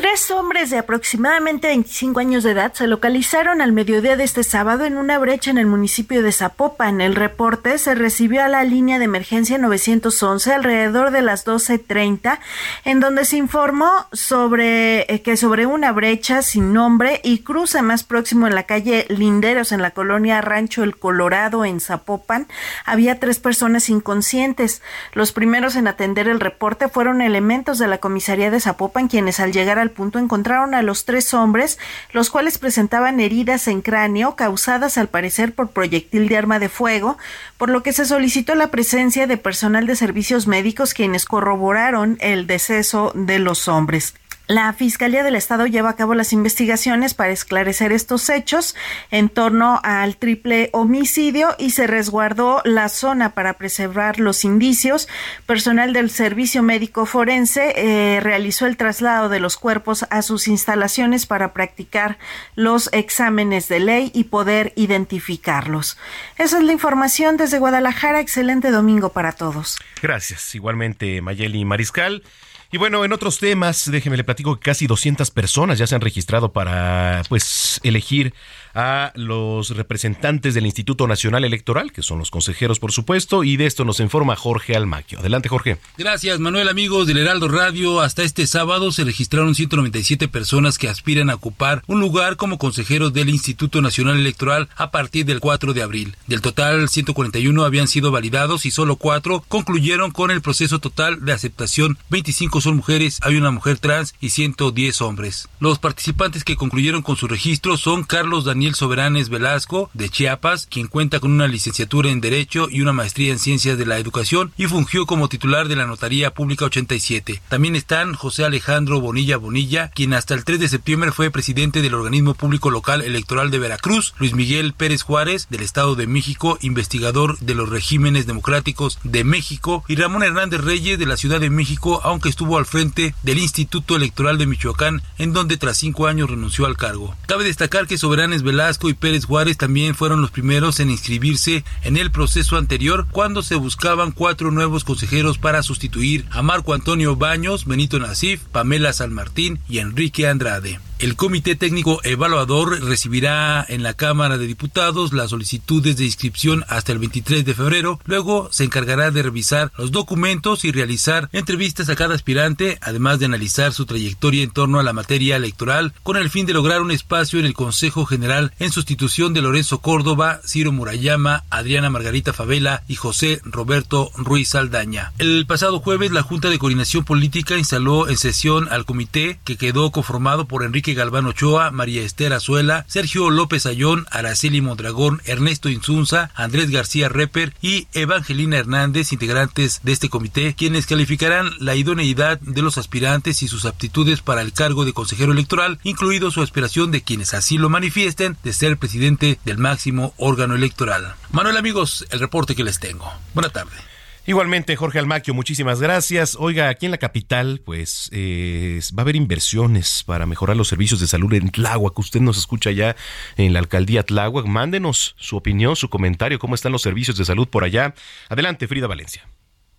Tres 0.00 0.30
hombres 0.30 0.70
de 0.70 0.78
aproximadamente 0.78 1.66
25 1.66 2.20
años 2.20 2.42
de 2.42 2.52
edad 2.52 2.72
se 2.72 2.86
localizaron 2.86 3.60
al 3.60 3.72
mediodía 3.72 4.16
de 4.16 4.24
este 4.24 4.44
sábado 4.44 4.86
en 4.86 4.96
una 4.96 5.18
brecha 5.18 5.50
en 5.50 5.58
el 5.58 5.66
municipio 5.66 6.22
de 6.22 6.32
Zapopan. 6.32 7.02
El 7.02 7.14
reporte 7.14 7.76
se 7.76 7.94
recibió 7.94 8.42
a 8.42 8.48
la 8.48 8.64
línea 8.64 8.98
de 8.98 9.04
emergencia 9.04 9.58
911 9.58 10.54
alrededor 10.54 11.10
de 11.10 11.20
las 11.20 11.46
12.30, 11.46 12.38
en 12.86 13.00
donde 13.00 13.26
se 13.26 13.36
informó 13.36 13.90
sobre 14.10 15.00
eh, 15.12 15.20
que 15.20 15.36
sobre 15.36 15.66
una 15.66 15.92
brecha 15.92 16.40
sin 16.40 16.72
nombre 16.72 17.20
y 17.22 17.40
cruce 17.40 17.82
más 17.82 18.02
próximo 18.02 18.46
en 18.46 18.54
la 18.54 18.62
calle 18.62 19.04
Linderos 19.10 19.70
en 19.70 19.82
la 19.82 19.90
colonia 19.90 20.40
Rancho 20.40 20.82
El 20.82 20.96
Colorado 20.96 21.66
en 21.66 21.78
Zapopan 21.78 22.46
había 22.86 23.20
tres 23.20 23.38
personas 23.38 23.90
inconscientes. 23.90 24.80
Los 25.12 25.32
primeros 25.32 25.76
en 25.76 25.88
atender 25.88 26.26
el 26.26 26.40
reporte 26.40 26.88
fueron 26.88 27.20
elementos 27.20 27.78
de 27.78 27.86
la 27.86 27.98
comisaría 27.98 28.50
de 28.50 28.60
Zapopan 28.60 29.06
quienes 29.06 29.40
al 29.40 29.52
llegar 29.52 29.78
al 29.78 29.89
punto 29.90 30.18
encontraron 30.18 30.74
a 30.74 30.82
los 30.82 31.04
tres 31.04 31.34
hombres, 31.34 31.78
los 32.12 32.30
cuales 32.30 32.58
presentaban 32.58 33.20
heridas 33.20 33.68
en 33.68 33.82
cráneo 33.82 34.36
causadas 34.36 34.98
al 34.98 35.08
parecer 35.08 35.54
por 35.54 35.70
proyectil 35.70 36.28
de 36.28 36.36
arma 36.36 36.58
de 36.58 36.68
fuego, 36.68 37.18
por 37.58 37.68
lo 37.68 37.82
que 37.82 37.92
se 37.92 38.04
solicitó 38.04 38.54
la 38.54 38.70
presencia 38.70 39.26
de 39.26 39.36
personal 39.36 39.86
de 39.86 39.96
servicios 39.96 40.46
médicos 40.46 40.94
quienes 40.94 41.24
corroboraron 41.24 42.16
el 42.20 42.46
deceso 42.46 43.12
de 43.14 43.38
los 43.38 43.68
hombres. 43.68 44.14
La 44.50 44.72
Fiscalía 44.72 45.22
del 45.22 45.36
Estado 45.36 45.68
lleva 45.68 45.90
a 45.90 45.94
cabo 45.94 46.16
las 46.16 46.32
investigaciones 46.32 47.14
para 47.14 47.30
esclarecer 47.30 47.92
estos 47.92 48.28
hechos 48.28 48.74
en 49.12 49.28
torno 49.28 49.78
al 49.84 50.16
triple 50.16 50.70
homicidio 50.72 51.54
y 51.56 51.70
se 51.70 51.86
resguardó 51.86 52.60
la 52.64 52.88
zona 52.88 53.32
para 53.32 53.52
preservar 53.52 54.18
los 54.18 54.44
indicios. 54.44 55.06
Personal 55.46 55.92
del 55.92 56.10
Servicio 56.10 56.64
Médico 56.64 57.06
Forense 57.06 57.74
eh, 57.76 58.18
realizó 58.18 58.66
el 58.66 58.76
traslado 58.76 59.28
de 59.28 59.38
los 59.38 59.56
cuerpos 59.56 60.04
a 60.10 60.20
sus 60.20 60.48
instalaciones 60.48 61.26
para 61.26 61.52
practicar 61.52 62.18
los 62.56 62.90
exámenes 62.92 63.68
de 63.68 63.78
ley 63.78 64.10
y 64.12 64.24
poder 64.24 64.72
identificarlos. 64.74 65.96
Esa 66.38 66.58
es 66.58 66.64
la 66.64 66.72
información 66.72 67.36
desde 67.36 67.60
Guadalajara. 67.60 68.18
Excelente 68.18 68.72
domingo 68.72 69.10
para 69.10 69.30
todos. 69.30 69.78
Gracias. 70.02 70.56
Igualmente, 70.56 71.22
Mayeli 71.22 71.64
Mariscal. 71.64 72.24
Y 72.72 72.78
bueno, 72.78 73.04
en 73.04 73.12
otros 73.12 73.38
temas, 73.38 73.90
déjeme 73.90 74.16
le 74.16 74.22
platico 74.22 74.54
que 74.54 74.62
casi 74.62 74.86
200 74.86 75.30
personas 75.32 75.78
ya 75.78 75.88
se 75.88 75.96
han 75.96 76.00
registrado 76.00 76.52
para 76.52 77.22
pues 77.28 77.80
elegir 77.82 78.32
a 78.74 79.12
los 79.14 79.70
representantes 79.76 80.54
del 80.54 80.66
Instituto 80.66 81.06
Nacional 81.06 81.44
Electoral, 81.44 81.92
que 81.92 82.02
son 82.02 82.18
los 82.18 82.30
consejeros, 82.30 82.78
por 82.78 82.92
supuesto, 82.92 83.44
y 83.44 83.56
de 83.56 83.66
esto 83.66 83.84
nos 83.84 84.00
informa 84.00 84.36
Jorge 84.36 84.76
Almaquio. 84.76 85.20
Adelante, 85.20 85.48
Jorge. 85.48 85.78
Gracias, 85.98 86.38
Manuel, 86.40 86.68
amigos 86.68 87.06
del 87.06 87.18
Heraldo 87.18 87.48
Radio. 87.48 88.00
Hasta 88.00 88.22
este 88.22 88.46
sábado 88.46 88.92
se 88.92 89.04
registraron 89.04 89.54
197 89.54 90.28
personas 90.28 90.78
que 90.78 90.88
aspiran 90.88 91.30
a 91.30 91.34
ocupar 91.34 91.82
un 91.86 92.00
lugar 92.00 92.36
como 92.36 92.58
consejeros 92.58 93.12
del 93.12 93.28
Instituto 93.28 93.82
Nacional 93.82 94.18
Electoral 94.18 94.68
a 94.76 94.90
partir 94.90 95.26
del 95.26 95.40
4 95.40 95.72
de 95.72 95.82
abril. 95.82 96.16
Del 96.26 96.40
total, 96.40 96.88
141 96.88 97.64
habían 97.64 97.88
sido 97.88 98.10
validados 98.10 98.66
y 98.66 98.70
solo 98.70 98.96
4 98.96 99.44
concluyeron 99.48 100.10
con 100.10 100.30
el 100.30 100.42
proceso 100.42 100.78
total 100.78 101.24
de 101.24 101.32
aceptación. 101.32 101.98
25 102.10 102.60
son 102.60 102.76
mujeres, 102.76 103.18
hay 103.22 103.36
una 103.36 103.50
mujer 103.50 103.78
trans 103.78 104.14
y 104.20 104.30
110 104.30 105.00
hombres. 105.00 105.48
Los 105.58 105.78
participantes 105.78 106.44
que 106.44 106.56
concluyeron 106.56 107.02
con 107.02 107.16
su 107.16 107.26
registro 107.26 107.76
son 107.76 108.04
Carlos 108.04 108.44
Daniel 108.44 108.59
Daniel 108.60 108.74
Soberanes 108.74 109.30
Velasco, 109.30 109.88
de 109.94 110.10
Chiapas, 110.10 110.66
quien 110.70 110.86
cuenta 110.86 111.18
con 111.18 111.32
una 111.32 111.48
licenciatura 111.48 112.10
en 112.10 112.20
Derecho 112.20 112.68
y 112.70 112.82
una 112.82 112.92
maestría 112.92 113.32
en 113.32 113.38
Ciencias 113.38 113.78
de 113.78 113.86
la 113.86 113.96
Educación 113.96 114.52
y 114.58 114.66
fungió 114.66 115.06
como 115.06 115.30
titular 115.30 115.66
de 115.66 115.76
la 115.76 115.86
Notaría 115.86 116.34
Pública 116.34 116.66
87. 116.66 117.40
También 117.48 117.74
están 117.74 118.12
José 118.12 118.44
Alejandro 118.44 119.00
Bonilla 119.00 119.38
Bonilla, 119.38 119.88
quien 119.94 120.12
hasta 120.12 120.34
el 120.34 120.44
3 120.44 120.60
de 120.60 120.68
septiembre 120.68 121.10
fue 121.10 121.30
presidente 121.30 121.80
del 121.80 121.94
Organismo 121.94 122.34
Público 122.34 122.70
Local 122.70 123.00
Electoral 123.00 123.50
de 123.50 123.60
Veracruz, 123.60 124.12
Luis 124.18 124.34
Miguel 124.34 124.74
Pérez 124.74 125.04
Juárez, 125.04 125.46
del 125.48 125.62
Estado 125.62 125.94
de 125.94 126.06
México, 126.06 126.58
investigador 126.60 127.38
de 127.38 127.54
los 127.54 127.70
regímenes 127.70 128.26
democráticos 128.26 128.98
de 129.04 129.24
México, 129.24 129.84
y 129.88 129.96
Ramón 129.96 130.22
Hernández 130.22 130.60
Reyes, 130.60 130.98
de 130.98 131.06
la 131.06 131.16
Ciudad 131.16 131.40
de 131.40 131.48
México, 131.48 132.02
aunque 132.04 132.28
estuvo 132.28 132.58
al 132.58 132.66
frente 132.66 133.14
del 133.22 133.38
Instituto 133.38 133.96
Electoral 133.96 134.36
de 134.36 134.46
Michoacán, 134.46 135.00
en 135.16 135.32
donde 135.32 135.56
tras 135.56 135.78
cinco 135.78 136.08
años 136.08 136.28
renunció 136.28 136.66
al 136.66 136.76
cargo. 136.76 137.16
Cabe 137.26 137.44
destacar 137.44 137.86
que 137.86 137.96
Soberanes 137.96 138.42
Velasco 138.50 138.88
y 138.88 138.94
Pérez 138.94 139.26
Juárez 139.26 139.56
también 139.56 139.94
fueron 139.94 140.22
los 140.22 140.32
primeros 140.32 140.80
en 140.80 140.90
inscribirse 140.90 141.64
en 141.84 141.96
el 141.96 142.10
proceso 142.10 142.56
anterior 142.56 143.06
cuando 143.12 143.42
se 143.42 143.54
buscaban 143.54 144.10
cuatro 144.10 144.50
nuevos 144.50 144.82
consejeros 144.82 145.38
para 145.38 145.62
sustituir 145.62 146.26
a 146.32 146.42
Marco 146.42 146.74
Antonio 146.74 147.14
Baños, 147.14 147.64
Benito 147.64 148.00
Nasif, 148.00 148.42
Pamela 148.46 148.92
San 148.92 149.12
Martín 149.12 149.60
y 149.68 149.78
Enrique 149.78 150.26
Andrade. 150.26 150.80
El 151.00 151.16
Comité 151.16 151.56
Técnico 151.56 151.98
Evaluador 152.04 152.84
recibirá 152.84 153.64
en 153.66 153.82
la 153.82 153.94
Cámara 153.94 154.36
de 154.36 154.46
Diputados 154.46 155.14
las 155.14 155.30
solicitudes 155.30 155.96
de 155.96 156.04
inscripción 156.04 156.62
hasta 156.68 156.92
el 156.92 156.98
23 156.98 157.42
de 157.42 157.54
febrero. 157.54 157.98
Luego 158.04 158.50
se 158.52 158.64
encargará 158.64 159.10
de 159.10 159.22
revisar 159.22 159.72
los 159.78 159.92
documentos 159.92 160.66
y 160.66 160.72
realizar 160.72 161.30
entrevistas 161.32 161.88
a 161.88 161.96
cada 161.96 162.14
aspirante, 162.14 162.76
además 162.82 163.18
de 163.18 163.24
analizar 163.24 163.72
su 163.72 163.86
trayectoria 163.86 164.42
en 164.42 164.50
torno 164.50 164.78
a 164.78 164.82
la 164.82 164.92
materia 164.92 165.36
electoral, 165.36 165.94
con 166.02 166.18
el 166.18 166.28
fin 166.28 166.44
de 166.44 166.52
lograr 166.52 166.82
un 166.82 166.90
espacio 166.90 167.38
en 167.38 167.46
el 167.46 167.54
Consejo 167.54 168.04
General 168.04 168.52
en 168.58 168.70
sustitución 168.70 169.32
de 169.32 169.40
Lorenzo 169.40 169.78
Córdoba, 169.78 170.42
Ciro 170.46 170.70
Murayama, 170.70 171.44
Adriana 171.48 171.88
Margarita 171.88 172.34
Favela 172.34 172.82
y 172.88 172.96
José 172.96 173.40
Roberto 173.44 174.10
Ruiz 174.16 174.50
Saldaña. 174.50 175.14
El 175.16 175.46
pasado 175.46 175.80
jueves, 175.80 176.10
la 176.10 176.22
Junta 176.22 176.50
de 176.50 176.58
Coordinación 176.58 177.04
Política 177.04 177.56
instaló 177.56 178.06
en 178.06 178.18
sesión 178.18 178.68
al 178.70 178.84
comité 178.84 179.40
que 179.44 179.56
quedó 179.56 179.92
conformado 179.92 180.44
por 180.44 180.62
Enrique 180.62 180.89
Galván 180.94 181.26
Ochoa, 181.26 181.70
María 181.70 182.02
Esther 182.02 182.32
Azuela, 182.32 182.84
Sergio 182.88 183.30
López 183.30 183.66
Ayón, 183.66 184.06
Araceli 184.10 184.60
Mondragón, 184.60 185.20
Ernesto 185.24 185.68
Insunza, 185.68 186.30
Andrés 186.34 186.70
García 186.70 187.08
Reper 187.08 187.54
y 187.60 187.86
Evangelina 187.92 188.58
Hernández, 188.58 189.12
integrantes 189.12 189.80
de 189.82 189.92
este 189.92 190.08
comité, 190.08 190.54
quienes 190.54 190.86
calificarán 190.86 191.50
la 191.58 191.74
idoneidad 191.74 192.40
de 192.40 192.62
los 192.62 192.78
aspirantes 192.78 193.42
y 193.42 193.48
sus 193.48 193.64
aptitudes 193.64 194.22
para 194.22 194.42
el 194.42 194.52
cargo 194.52 194.84
de 194.84 194.92
consejero 194.92 195.32
electoral, 195.32 195.78
incluido 195.82 196.30
su 196.30 196.42
aspiración 196.42 196.90
de 196.90 197.02
quienes 197.02 197.34
así 197.34 197.58
lo 197.58 197.68
manifiesten 197.68 198.36
de 198.42 198.52
ser 198.52 198.76
presidente 198.76 199.38
del 199.44 199.58
máximo 199.58 200.14
órgano 200.16 200.54
electoral. 200.54 201.14
Manuel 201.32 201.56
amigos, 201.56 202.06
el 202.10 202.20
reporte 202.20 202.54
que 202.54 202.64
les 202.64 202.80
tengo. 202.80 203.10
Buena 203.34 203.50
tarde. 203.50 203.89
Igualmente, 204.26 204.76
Jorge 204.76 204.98
Almaquio, 204.98 205.34
muchísimas 205.34 205.80
gracias. 205.80 206.36
Oiga, 206.38 206.68
aquí 206.68 206.86
en 206.86 206.92
la 206.92 206.98
capital, 206.98 207.60
pues 207.64 208.10
eh, 208.12 208.78
va 208.96 209.00
a 209.00 209.02
haber 209.02 209.16
inversiones 209.16 210.04
para 210.04 210.26
mejorar 210.26 210.56
los 210.56 210.68
servicios 210.68 211.00
de 211.00 211.06
salud 211.06 211.32
en 211.32 211.50
Tláhuac. 211.50 211.98
Usted 211.98 212.20
nos 212.20 212.38
escucha 212.38 212.70
ya 212.70 212.96
en 213.36 213.52
la 213.52 213.58
alcaldía 213.58 214.02
Tláhuac. 214.02 214.46
Mándenos 214.46 215.14
su 215.18 215.36
opinión, 215.36 215.74
su 215.74 215.88
comentario, 215.88 216.38
cómo 216.38 216.54
están 216.54 216.72
los 216.72 216.82
servicios 216.82 217.16
de 217.16 217.24
salud 217.24 217.48
por 217.48 217.64
allá. 217.64 217.94
Adelante, 218.28 218.68
Frida 218.68 218.86
Valencia. 218.86 219.26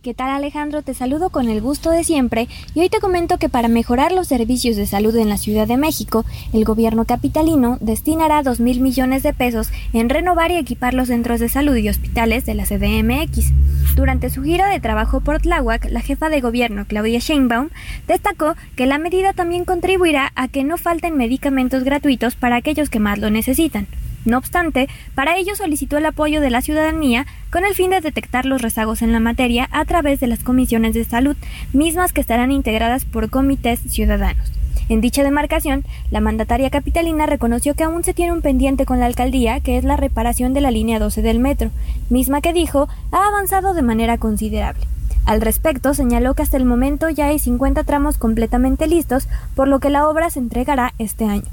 ¿Qué 0.01 0.15
tal 0.15 0.31
Alejandro? 0.31 0.81
Te 0.81 0.95
saludo 0.95 1.29
con 1.29 1.47
el 1.47 1.61
gusto 1.61 1.91
de 1.91 2.03
siempre 2.03 2.47
y 2.73 2.79
hoy 2.79 2.89
te 2.89 2.99
comento 2.99 3.37
que 3.37 3.49
para 3.49 3.67
mejorar 3.67 4.11
los 4.11 4.27
servicios 4.27 4.75
de 4.75 4.87
salud 4.87 5.15
en 5.15 5.29
la 5.29 5.37
Ciudad 5.37 5.67
de 5.67 5.77
México, 5.77 6.25
el 6.53 6.63
gobierno 6.65 7.05
capitalino 7.05 7.77
destinará 7.81 8.41
2 8.41 8.61
mil 8.61 8.79
millones 8.79 9.21
de 9.21 9.31
pesos 9.31 9.69
en 9.93 10.09
renovar 10.09 10.49
y 10.49 10.55
equipar 10.55 10.95
los 10.95 11.09
centros 11.09 11.39
de 11.39 11.49
salud 11.49 11.75
y 11.75 11.87
hospitales 11.87 12.47
de 12.47 12.55
la 12.55 12.63
CDMX. 12.63 13.53
Durante 13.95 14.31
su 14.31 14.41
gira 14.41 14.69
de 14.69 14.79
trabajo 14.79 15.21
por 15.21 15.39
Tláhuac, 15.39 15.85
la 15.91 16.01
jefa 16.01 16.29
de 16.29 16.41
gobierno 16.41 16.85
Claudia 16.87 17.19
Sheinbaum 17.19 17.69
destacó 18.07 18.55
que 18.75 18.87
la 18.87 18.97
medida 18.97 19.33
también 19.33 19.65
contribuirá 19.65 20.31
a 20.33 20.47
que 20.47 20.63
no 20.63 20.77
falten 20.77 21.15
medicamentos 21.15 21.83
gratuitos 21.83 22.33
para 22.33 22.55
aquellos 22.55 22.89
que 22.89 22.99
más 22.99 23.19
lo 23.19 23.29
necesitan. 23.29 23.85
No 24.25 24.37
obstante, 24.37 24.87
para 25.15 25.37
ello 25.37 25.55
solicitó 25.55 25.97
el 25.97 26.05
apoyo 26.05 26.41
de 26.41 26.49
la 26.49 26.61
ciudadanía 26.61 27.25
con 27.51 27.65
el 27.65 27.73
fin 27.73 27.89
de 27.89 28.01
detectar 28.01 28.45
los 28.45 28.61
rezagos 28.61 29.01
en 29.01 29.11
la 29.11 29.19
materia 29.19 29.67
a 29.71 29.83
través 29.85 30.19
de 30.19 30.27
las 30.27 30.43
comisiones 30.43 30.93
de 30.93 31.03
salud, 31.03 31.35
mismas 31.73 32.13
que 32.13 32.21
estarán 32.21 32.51
integradas 32.51 33.05
por 33.05 33.29
comités 33.29 33.79
ciudadanos. 33.79 34.51
En 34.89 35.01
dicha 35.01 35.23
demarcación, 35.23 35.85
la 36.11 36.19
mandataria 36.19 36.69
capitalina 36.69 37.25
reconoció 37.25 37.75
que 37.75 37.83
aún 37.83 38.03
se 38.03 38.13
tiene 38.13 38.33
un 38.33 38.41
pendiente 38.41 38.85
con 38.85 38.99
la 38.99 39.05
alcaldía, 39.05 39.59
que 39.59 39.77
es 39.77 39.83
la 39.83 39.95
reparación 39.95 40.53
de 40.53 40.61
la 40.61 40.69
línea 40.69 40.99
12 40.99 41.21
del 41.21 41.39
metro, 41.39 41.71
misma 42.09 42.41
que 42.41 42.53
dijo 42.53 42.89
ha 43.11 43.27
avanzado 43.27 43.73
de 43.73 43.81
manera 43.81 44.17
considerable. 44.17 44.85
Al 45.25 45.39
respecto, 45.39 45.93
señaló 45.93 46.33
que 46.33 46.43
hasta 46.43 46.57
el 46.57 46.65
momento 46.65 47.09
ya 47.09 47.27
hay 47.27 47.39
50 47.39 47.83
tramos 47.83 48.17
completamente 48.17 48.87
listos, 48.87 49.27
por 49.55 49.67
lo 49.67 49.79
que 49.79 49.89
la 49.89 50.07
obra 50.07 50.29
se 50.29 50.39
entregará 50.39 50.93
este 50.97 51.25
año. 51.25 51.45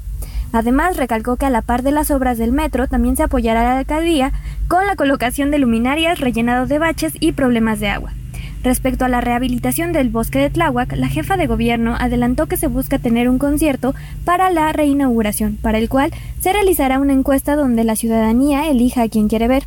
Además, 0.51 0.97
recalcó 0.97 1.35
que 1.35 1.45
a 1.45 1.49
la 1.49 1.61
par 1.61 1.83
de 1.83 1.91
las 1.91 2.11
obras 2.11 2.37
del 2.37 2.51
metro 2.51 2.87
también 2.87 3.15
se 3.15 3.23
apoyará 3.23 3.63
la 3.63 3.77
alcaldía 3.79 4.31
con 4.67 4.85
la 4.87 4.95
colocación 4.95 5.51
de 5.51 5.59
luminarias, 5.59 6.19
rellenado 6.19 6.65
de 6.65 6.79
baches 6.79 7.13
y 7.19 7.33
problemas 7.33 7.79
de 7.79 7.89
agua. 7.89 8.13
Respecto 8.61 9.05
a 9.05 9.09
la 9.09 9.21
rehabilitación 9.21 9.93
del 9.93 10.09
bosque 10.09 10.39
de 10.39 10.49
Tláhuac, 10.49 10.91
la 10.93 11.07
jefa 11.07 11.37
de 11.37 11.47
gobierno 11.47 11.95
adelantó 11.97 12.47
que 12.47 12.57
se 12.57 12.67
busca 12.67 12.99
tener 12.99 13.29
un 13.29 13.39
concierto 13.39 13.95
para 14.25 14.49
la 14.51 14.73
reinauguración, 14.73 15.57
para 15.61 15.77
el 15.77 15.87
cual 15.87 16.11
se 16.41 16.51
realizará 16.51 16.99
una 16.99 17.13
encuesta 17.13 17.55
donde 17.55 17.85
la 17.85 17.95
ciudadanía 17.95 18.69
elija 18.69 19.03
a 19.03 19.09
quien 19.09 19.29
quiere 19.29 19.47
ver. 19.47 19.63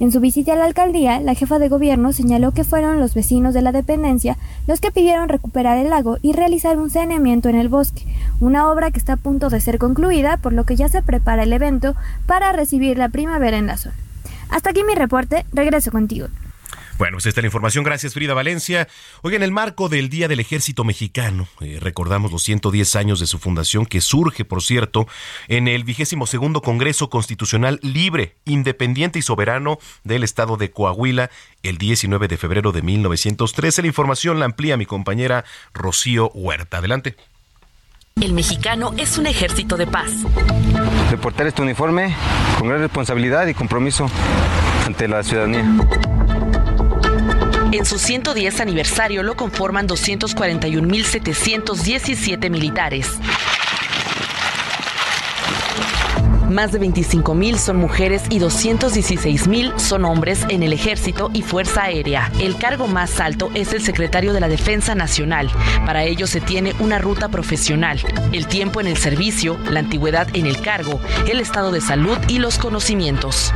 En 0.00 0.10
su 0.10 0.18
visita 0.18 0.54
a 0.54 0.56
la 0.56 0.64
alcaldía, 0.64 1.20
la 1.20 1.34
jefa 1.34 1.58
de 1.58 1.68
gobierno 1.68 2.12
señaló 2.12 2.50
que 2.50 2.64
fueron 2.64 2.98
los 2.98 3.14
vecinos 3.14 3.54
de 3.54 3.62
la 3.62 3.70
dependencia 3.70 4.36
los 4.66 4.80
que 4.80 4.90
pidieron 4.90 5.28
recuperar 5.28 5.78
el 5.78 5.90
lago 5.90 6.18
y 6.20 6.32
realizar 6.32 6.78
un 6.78 6.90
saneamiento 6.90 7.48
en 7.48 7.54
el 7.54 7.68
bosque, 7.68 8.04
una 8.40 8.70
obra 8.70 8.90
que 8.90 8.98
está 8.98 9.14
a 9.14 9.16
punto 9.16 9.50
de 9.50 9.60
ser 9.60 9.78
concluida, 9.78 10.36
por 10.38 10.52
lo 10.52 10.64
que 10.64 10.76
ya 10.76 10.88
se 10.88 11.02
prepara 11.02 11.44
el 11.44 11.52
evento 11.52 11.94
para 12.26 12.52
recibir 12.52 12.98
la 12.98 13.08
primavera 13.08 13.56
en 13.56 13.66
la 13.68 13.76
zona. 13.76 13.94
Hasta 14.48 14.70
aquí 14.70 14.82
mi 14.84 14.94
reporte, 14.94 15.46
regreso 15.52 15.90
contigo. 15.90 16.26
Bueno, 16.96 17.16
pues 17.16 17.26
esta 17.26 17.40
es 17.40 17.42
la 17.42 17.48
información. 17.48 17.82
Gracias, 17.82 18.14
Frida 18.14 18.34
Valencia. 18.34 18.86
Hoy 19.22 19.34
en 19.34 19.42
el 19.42 19.50
marco 19.50 19.88
del 19.88 20.08
Día 20.08 20.28
del 20.28 20.38
Ejército 20.38 20.84
Mexicano, 20.84 21.48
eh, 21.60 21.78
recordamos 21.80 22.30
los 22.30 22.44
110 22.44 22.94
años 22.94 23.18
de 23.18 23.26
su 23.26 23.40
fundación, 23.40 23.84
que 23.84 24.00
surge, 24.00 24.44
por 24.44 24.62
cierto, 24.62 25.08
en 25.48 25.66
el 25.66 25.82
vigésimo 25.82 26.26
segundo 26.26 26.62
Congreso 26.62 27.10
Constitucional 27.10 27.80
Libre, 27.82 28.36
Independiente 28.44 29.18
y 29.18 29.22
Soberano 29.22 29.78
del 30.04 30.22
Estado 30.22 30.56
de 30.56 30.70
Coahuila, 30.70 31.30
el 31.64 31.78
19 31.78 32.28
de 32.28 32.36
febrero 32.36 32.70
de 32.70 32.82
1913. 32.82 33.82
La 33.82 33.88
información 33.88 34.38
la 34.38 34.44
amplía 34.44 34.76
mi 34.76 34.86
compañera 34.86 35.44
Rocío 35.72 36.30
Huerta. 36.32 36.78
Adelante. 36.78 37.16
El 38.20 38.32
mexicano 38.32 38.94
es 38.96 39.18
un 39.18 39.26
ejército 39.26 39.76
de 39.76 39.88
paz. 39.88 40.12
De 41.10 41.16
portar 41.16 41.48
este 41.48 41.62
uniforme 41.62 42.14
con 42.56 42.68
gran 42.68 42.80
responsabilidad 42.80 43.48
y 43.48 43.54
compromiso 43.54 44.08
ante 44.86 45.08
la 45.08 45.24
ciudadanía. 45.24 45.64
En 47.74 47.84
su 47.84 47.98
110 47.98 48.60
aniversario 48.60 49.22
lo 49.24 49.34
conforman 49.34 49.88
241.717 49.88 52.48
militares. 52.48 53.08
Más 56.48 56.70
de 56.70 56.80
25.000 56.80 57.56
son 57.56 57.78
mujeres 57.78 58.22
y 58.30 58.38
216.000 58.38 59.76
son 59.80 60.04
hombres 60.04 60.46
en 60.50 60.62
el 60.62 60.72
ejército 60.72 61.32
y 61.34 61.42
fuerza 61.42 61.82
aérea. 61.82 62.30
El 62.38 62.56
cargo 62.58 62.86
más 62.86 63.18
alto 63.18 63.50
es 63.54 63.72
el 63.72 63.82
secretario 63.82 64.32
de 64.32 64.38
la 64.38 64.48
Defensa 64.48 64.94
Nacional. 64.94 65.50
Para 65.84 66.04
ello 66.04 66.28
se 66.28 66.40
tiene 66.40 66.76
una 66.78 67.00
ruta 67.00 67.28
profesional, 67.28 68.00
el 68.30 68.46
tiempo 68.46 68.80
en 68.80 68.86
el 68.86 68.98
servicio, 68.98 69.58
la 69.68 69.80
antigüedad 69.80 70.28
en 70.32 70.46
el 70.46 70.60
cargo, 70.60 71.00
el 71.26 71.40
estado 71.40 71.72
de 71.72 71.80
salud 71.80 72.16
y 72.28 72.38
los 72.38 72.56
conocimientos. 72.56 73.52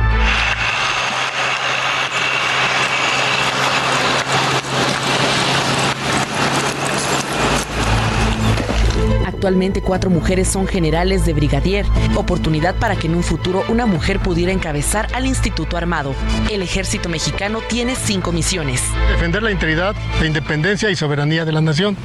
Actualmente 9.49 9.81
cuatro 9.81 10.11
mujeres 10.11 10.47
son 10.47 10.67
generales 10.67 11.25
de 11.25 11.33
brigadier, 11.33 11.83
oportunidad 12.13 12.75
para 12.75 12.95
que 12.95 13.07
en 13.07 13.15
un 13.15 13.23
futuro 13.23 13.63
una 13.67 13.87
mujer 13.87 14.19
pudiera 14.19 14.51
encabezar 14.51 15.07
al 15.15 15.25
Instituto 15.25 15.75
Armado. 15.75 16.13
El 16.51 16.61
ejército 16.61 17.09
mexicano 17.09 17.59
tiene 17.67 17.95
cinco 17.95 18.31
misiones. 18.31 18.83
Defender 19.09 19.41
la 19.41 19.49
integridad, 19.49 19.95
la 20.19 20.27
independencia 20.27 20.91
y 20.91 20.95
soberanía 20.95 21.45
de 21.45 21.51
la 21.51 21.61
nación. 21.61 21.97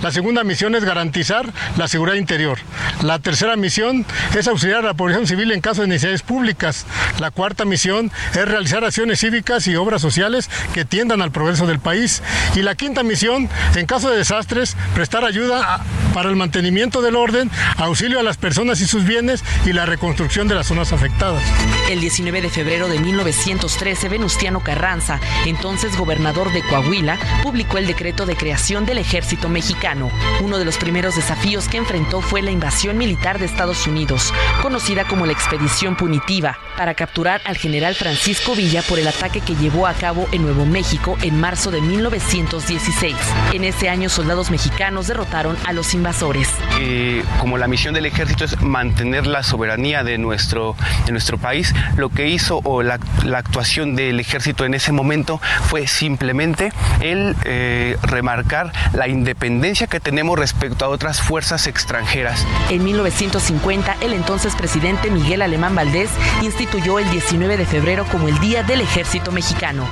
La 0.00 0.12
segunda 0.12 0.44
misión 0.44 0.76
es 0.76 0.84
garantizar 0.84 1.52
la 1.76 1.88
seguridad 1.88 2.14
interior. 2.14 2.58
La 3.02 3.18
tercera 3.18 3.56
misión 3.56 4.06
es 4.38 4.46
auxiliar 4.46 4.84
a 4.84 4.86
la 4.86 4.94
población 4.94 5.26
civil 5.26 5.50
en 5.50 5.60
caso 5.60 5.82
de 5.82 5.88
necesidades 5.88 6.22
públicas. 6.22 6.86
La 7.18 7.32
cuarta 7.32 7.64
misión 7.64 8.12
es 8.30 8.46
realizar 8.46 8.84
acciones 8.84 9.18
cívicas 9.18 9.66
y 9.66 9.74
obras 9.74 10.02
sociales 10.02 10.48
que 10.72 10.84
tiendan 10.84 11.20
al 11.20 11.32
progreso 11.32 11.66
del 11.66 11.80
país. 11.80 12.22
Y 12.54 12.62
la 12.62 12.76
quinta 12.76 13.02
misión, 13.02 13.48
en 13.74 13.86
caso 13.86 14.08
de 14.08 14.18
desastres, 14.18 14.76
prestar 14.94 15.24
ayuda 15.24 15.80
para 16.14 16.28
el 16.28 16.36
mantenimiento 16.36 16.91
del 17.00 17.16
orden, 17.16 17.50
auxilio 17.76 18.20
a 18.20 18.22
las 18.22 18.36
personas 18.36 18.80
y 18.80 18.86
sus 18.86 19.04
bienes 19.04 19.42
y 19.64 19.72
la 19.72 19.86
reconstrucción 19.86 20.48
de 20.48 20.54
las 20.54 20.66
zonas 20.66 20.92
afectadas. 20.92 21.42
El 21.88 22.00
19 22.00 22.42
de 22.42 22.50
febrero 22.50 22.88
de 22.88 22.98
1913, 22.98 24.08
Venustiano 24.08 24.60
Carranza, 24.60 25.20
entonces 25.46 25.96
gobernador 25.96 26.52
de 26.52 26.62
Coahuila, 26.62 27.18
publicó 27.42 27.78
el 27.78 27.86
decreto 27.86 28.26
de 28.26 28.36
creación 28.36 28.84
del 28.84 28.98
ejército 28.98 29.48
mexicano. 29.48 30.10
Uno 30.42 30.58
de 30.58 30.64
los 30.64 30.76
primeros 30.76 31.16
desafíos 31.16 31.68
que 31.68 31.78
enfrentó 31.78 32.20
fue 32.20 32.42
la 32.42 32.50
invasión 32.50 32.98
militar 32.98 33.38
de 33.38 33.46
Estados 33.46 33.86
Unidos, 33.86 34.34
conocida 34.60 35.06
como 35.06 35.26
la 35.26 35.32
expedición 35.32 35.96
punitiva, 35.96 36.58
para 36.76 36.94
capturar 36.94 37.40
al 37.44 37.56
general 37.56 37.94
Francisco 37.94 38.54
Villa 38.54 38.82
por 38.82 38.98
el 38.98 39.08
ataque 39.08 39.40
que 39.40 39.54
llevó 39.54 39.86
a 39.86 39.94
cabo 39.94 40.26
en 40.32 40.42
Nuevo 40.42 40.66
México 40.66 41.16
en 41.22 41.40
marzo 41.40 41.70
de 41.70 41.80
1916. 41.80 43.16
En 43.52 43.64
ese 43.64 43.88
año 43.88 44.08
soldados 44.08 44.50
mexicanos 44.50 45.06
derrotaron 45.06 45.56
a 45.64 45.72
los 45.72 45.94
invasores. 45.94 46.48
Eh, 46.80 47.24
como 47.38 47.58
la 47.58 47.68
misión 47.68 47.94
del 47.94 48.06
ejército 48.06 48.44
es 48.44 48.60
mantener 48.60 49.26
la 49.26 49.42
soberanía 49.42 50.02
de 50.04 50.18
nuestro, 50.18 50.76
de 51.06 51.12
nuestro 51.12 51.38
país, 51.38 51.74
lo 51.96 52.08
que 52.08 52.28
hizo 52.28 52.60
o 52.64 52.82
la, 52.82 52.98
actuación 53.34 53.94
del 53.94 54.20
ejército 54.20 54.64
en 54.64 54.74
ese 54.74 54.92
momento 54.92 55.40
fue 55.68 55.86
simplemente 55.86 56.72
el 57.00 57.34
eh, 57.44 57.96
remarcar 58.02 58.72
la 58.92 59.08
independencia 59.08 59.86
que 59.86 60.00
tenemos 60.00 60.38
respecto 60.38 60.84
a 60.84 60.88
otras 60.88 61.20
fuerzas 61.20 61.66
extranjeras. 61.66 62.46
En 62.70 62.84
1950, 62.84 63.96
el 64.00 64.12
entonces 64.12 64.54
presidente 64.54 65.10
Miguel 65.10 65.42
Alemán 65.42 65.74
Valdés 65.74 66.10
instituyó 66.42 66.98
el 66.98 67.10
19 67.10 67.56
de 67.56 67.66
febrero 67.66 68.04
como 68.10 68.28
el 68.28 68.38
Día 68.40 68.62
del 68.62 68.80
Ejército 68.80 69.32
Mexicano. 69.32 69.88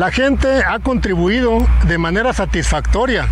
La 0.00 0.10
gente 0.10 0.64
ha 0.64 0.78
contribuido 0.78 1.58
de 1.86 1.98
manera 1.98 2.32
satisfactoria 2.32 3.28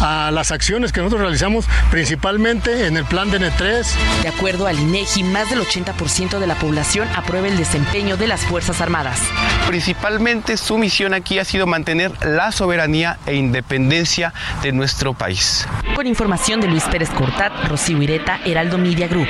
a 0.00 0.30
las 0.30 0.50
acciones 0.50 0.90
que 0.90 1.00
nosotros 1.00 1.20
realizamos 1.20 1.66
principalmente 1.90 2.86
en 2.86 2.96
el 2.96 3.04
plan 3.04 3.30
de 3.30 3.38
N3. 3.38 3.84
De 4.22 4.28
acuerdo 4.28 4.66
al 4.66 4.80
INEGI, 4.80 5.24
más 5.24 5.50
del 5.50 5.60
80% 5.60 6.38
de 6.38 6.46
la 6.46 6.54
población 6.54 7.06
aprueba 7.14 7.48
el 7.48 7.58
desempeño 7.58 8.16
de 8.16 8.28
las 8.28 8.46
Fuerzas 8.46 8.80
Armadas. 8.80 9.20
Principalmente 9.66 10.56
su 10.56 10.78
misión 10.78 11.12
aquí 11.12 11.38
ha 11.38 11.44
sido 11.44 11.66
mantener 11.66 12.12
la 12.24 12.50
soberanía 12.50 13.18
e 13.26 13.34
independencia 13.34 14.32
de 14.62 14.72
nuestro 14.72 15.12
país. 15.12 15.68
Con 15.94 16.06
información 16.06 16.62
de 16.62 16.68
Luis 16.68 16.84
Pérez 16.84 17.10
Cortat, 17.10 17.52
Rocío 17.68 18.00
Ireta, 18.00 18.40
Heraldo 18.42 18.78
Media 18.78 19.06
Group. 19.06 19.28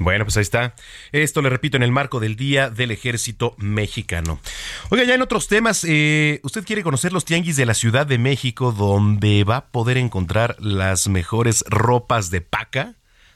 Bueno, 0.00 0.24
pues 0.24 0.38
ahí 0.38 0.42
está. 0.42 0.74
Esto 1.12 1.42
le 1.42 1.50
repito 1.50 1.76
en 1.76 1.82
el 1.82 1.92
marco 1.92 2.20
del 2.20 2.34
Día 2.34 2.70
del 2.70 2.90
Ejército 2.90 3.54
Mexicano. 3.58 4.40
Oiga, 4.88 5.04
ya 5.04 5.14
en 5.14 5.20
otros 5.20 5.46
temas, 5.46 5.84
eh, 5.86 6.40
¿usted 6.42 6.64
quiere 6.64 6.82
conocer 6.82 7.12
los 7.12 7.26
tianguis 7.26 7.56
de 7.56 7.66
la 7.66 7.74
Ciudad 7.74 8.06
de 8.06 8.16
México 8.16 8.72
donde 8.72 9.44
va 9.44 9.56
a 9.56 9.66
poder 9.66 9.98
encontrar 9.98 10.56
las 10.58 11.06
mejores 11.06 11.64
ropas 11.68 12.30
de 12.30 12.40
paca? 12.40 12.94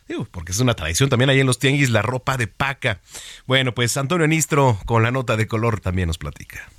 Digo, 0.08 0.26
porque 0.30 0.52
es 0.52 0.58
una 0.58 0.72
tradición 0.72 1.10
también 1.10 1.28
ahí 1.28 1.40
en 1.40 1.46
los 1.46 1.58
tianguis 1.58 1.90
la 1.90 2.00
ropa 2.00 2.38
de 2.38 2.46
paca. 2.46 3.02
Bueno, 3.46 3.74
pues 3.74 3.94
Antonio 3.98 4.26
Nistro 4.26 4.78
con 4.86 5.02
la 5.02 5.10
nota 5.10 5.36
de 5.36 5.46
color 5.46 5.80
también 5.80 6.06
nos 6.06 6.16
platica. 6.16 6.70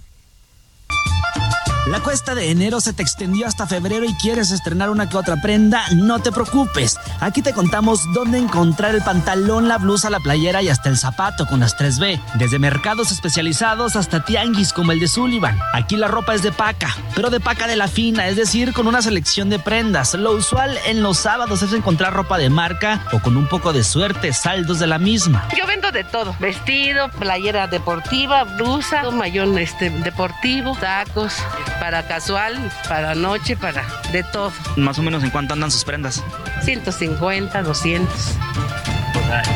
La 1.87 1.99
cuesta 1.99 2.33
de 2.33 2.49
enero 2.49 2.81
se 2.81 2.93
te 2.93 3.03
extendió 3.03 3.45
hasta 3.45 3.67
febrero 3.67 4.05
y 4.05 4.13
quieres 4.15 4.49
estrenar 4.49 4.89
una 4.89 5.07
que 5.07 5.17
otra 5.17 5.39
prenda, 5.39 5.83
no 5.93 6.17
te 6.17 6.31
preocupes. 6.31 6.97
Aquí 7.19 7.43
te 7.43 7.53
contamos 7.53 8.11
dónde 8.11 8.39
encontrar 8.39 8.95
el 8.95 9.03
pantalón, 9.03 9.67
la 9.67 9.77
blusa, 9.77 10.09
la 10.09 10.19
playera 10.19 10.63
y 10.63 10.69
hasta 10.69 10.89
el 10.89 10.97
zapato 10.97 11.45
con 11.45 11.59
las 11.59 11.77
3B. 11.77 12.19
Desde 12.39 12.57
mercados 12.57 13.11
especializados 13.11 13.95
hasta 13.95 14.25
tianguis 14.25 14.73
como 14.73 14.93
el 14.93 14.99
de 14.99 15.07
Sullivan. 15.07 15.59
Aquí 15.73 15.95
la 15.95 16.07
ropa 16.07 16.33
es 16.33 16.41
de 16.41 16.51
paca, 16.51 16.89
pero 17.13 17.29
de 17.29 17.39
paca 17.39 17.67
de 17.67 17.75
la 17.75 17.87
fina, 17.87 18.27
es 18.29 18.35
decir, 18.35 18.73
con 18.73 18.87
una 18.87 19.03
selección 19.03 19.51
de 19.51 19.59
prendas. 19.59 20.15
Lo 20.15 20.31
usual 20.31 20.79
en 20.87 21.03
los 21.03 21.17
sábados 21.17 21.61
es 21.61 21.71
encontrar 21.71 22.13
ropa 22.13 22.39
de 22.39 22.49
marca 22.49 23.05
o 23.11 23.19
con 23.19 23.37
un 23.37 23.45
poco 23.47 23.73
de 23.73 23.83
suerte, 23.83 24.33
saldos 24.33 24.79
de 24.79 24.87
la 24.87 24.97
misma. 24.97 25.47
Yo 25.55 25.67
vendo 25.67 25.91
de 25.91 26.03
todo, 26.03 26.35
vestido, 26.39 27.11
playera 27.11 27.67
deportiva, 27.67 28.43
blusa, 28.43 29.11
mayón 29.11 29.55
este, 29.59 29.91
deportivo, 29.91 30.75
tacos 30.81 31.35
para 31.79 32.03
casual, 32.03 32.71
para 32.87 33.15
noche, 33.15 33.55
para 33.57 33.83
de 34.11 34.23
todo. 34.23 34.51
Más 34.75 34.97
o 34.99 35.03
menos 35.03 35.23
en 35.23 35.29
cuánto 35.29 35.53
andan 35.53 35.71
sus 35.71 35.83
prendas. 35.83 36.23
150, 36.63 37.63
200. 37.63 38.09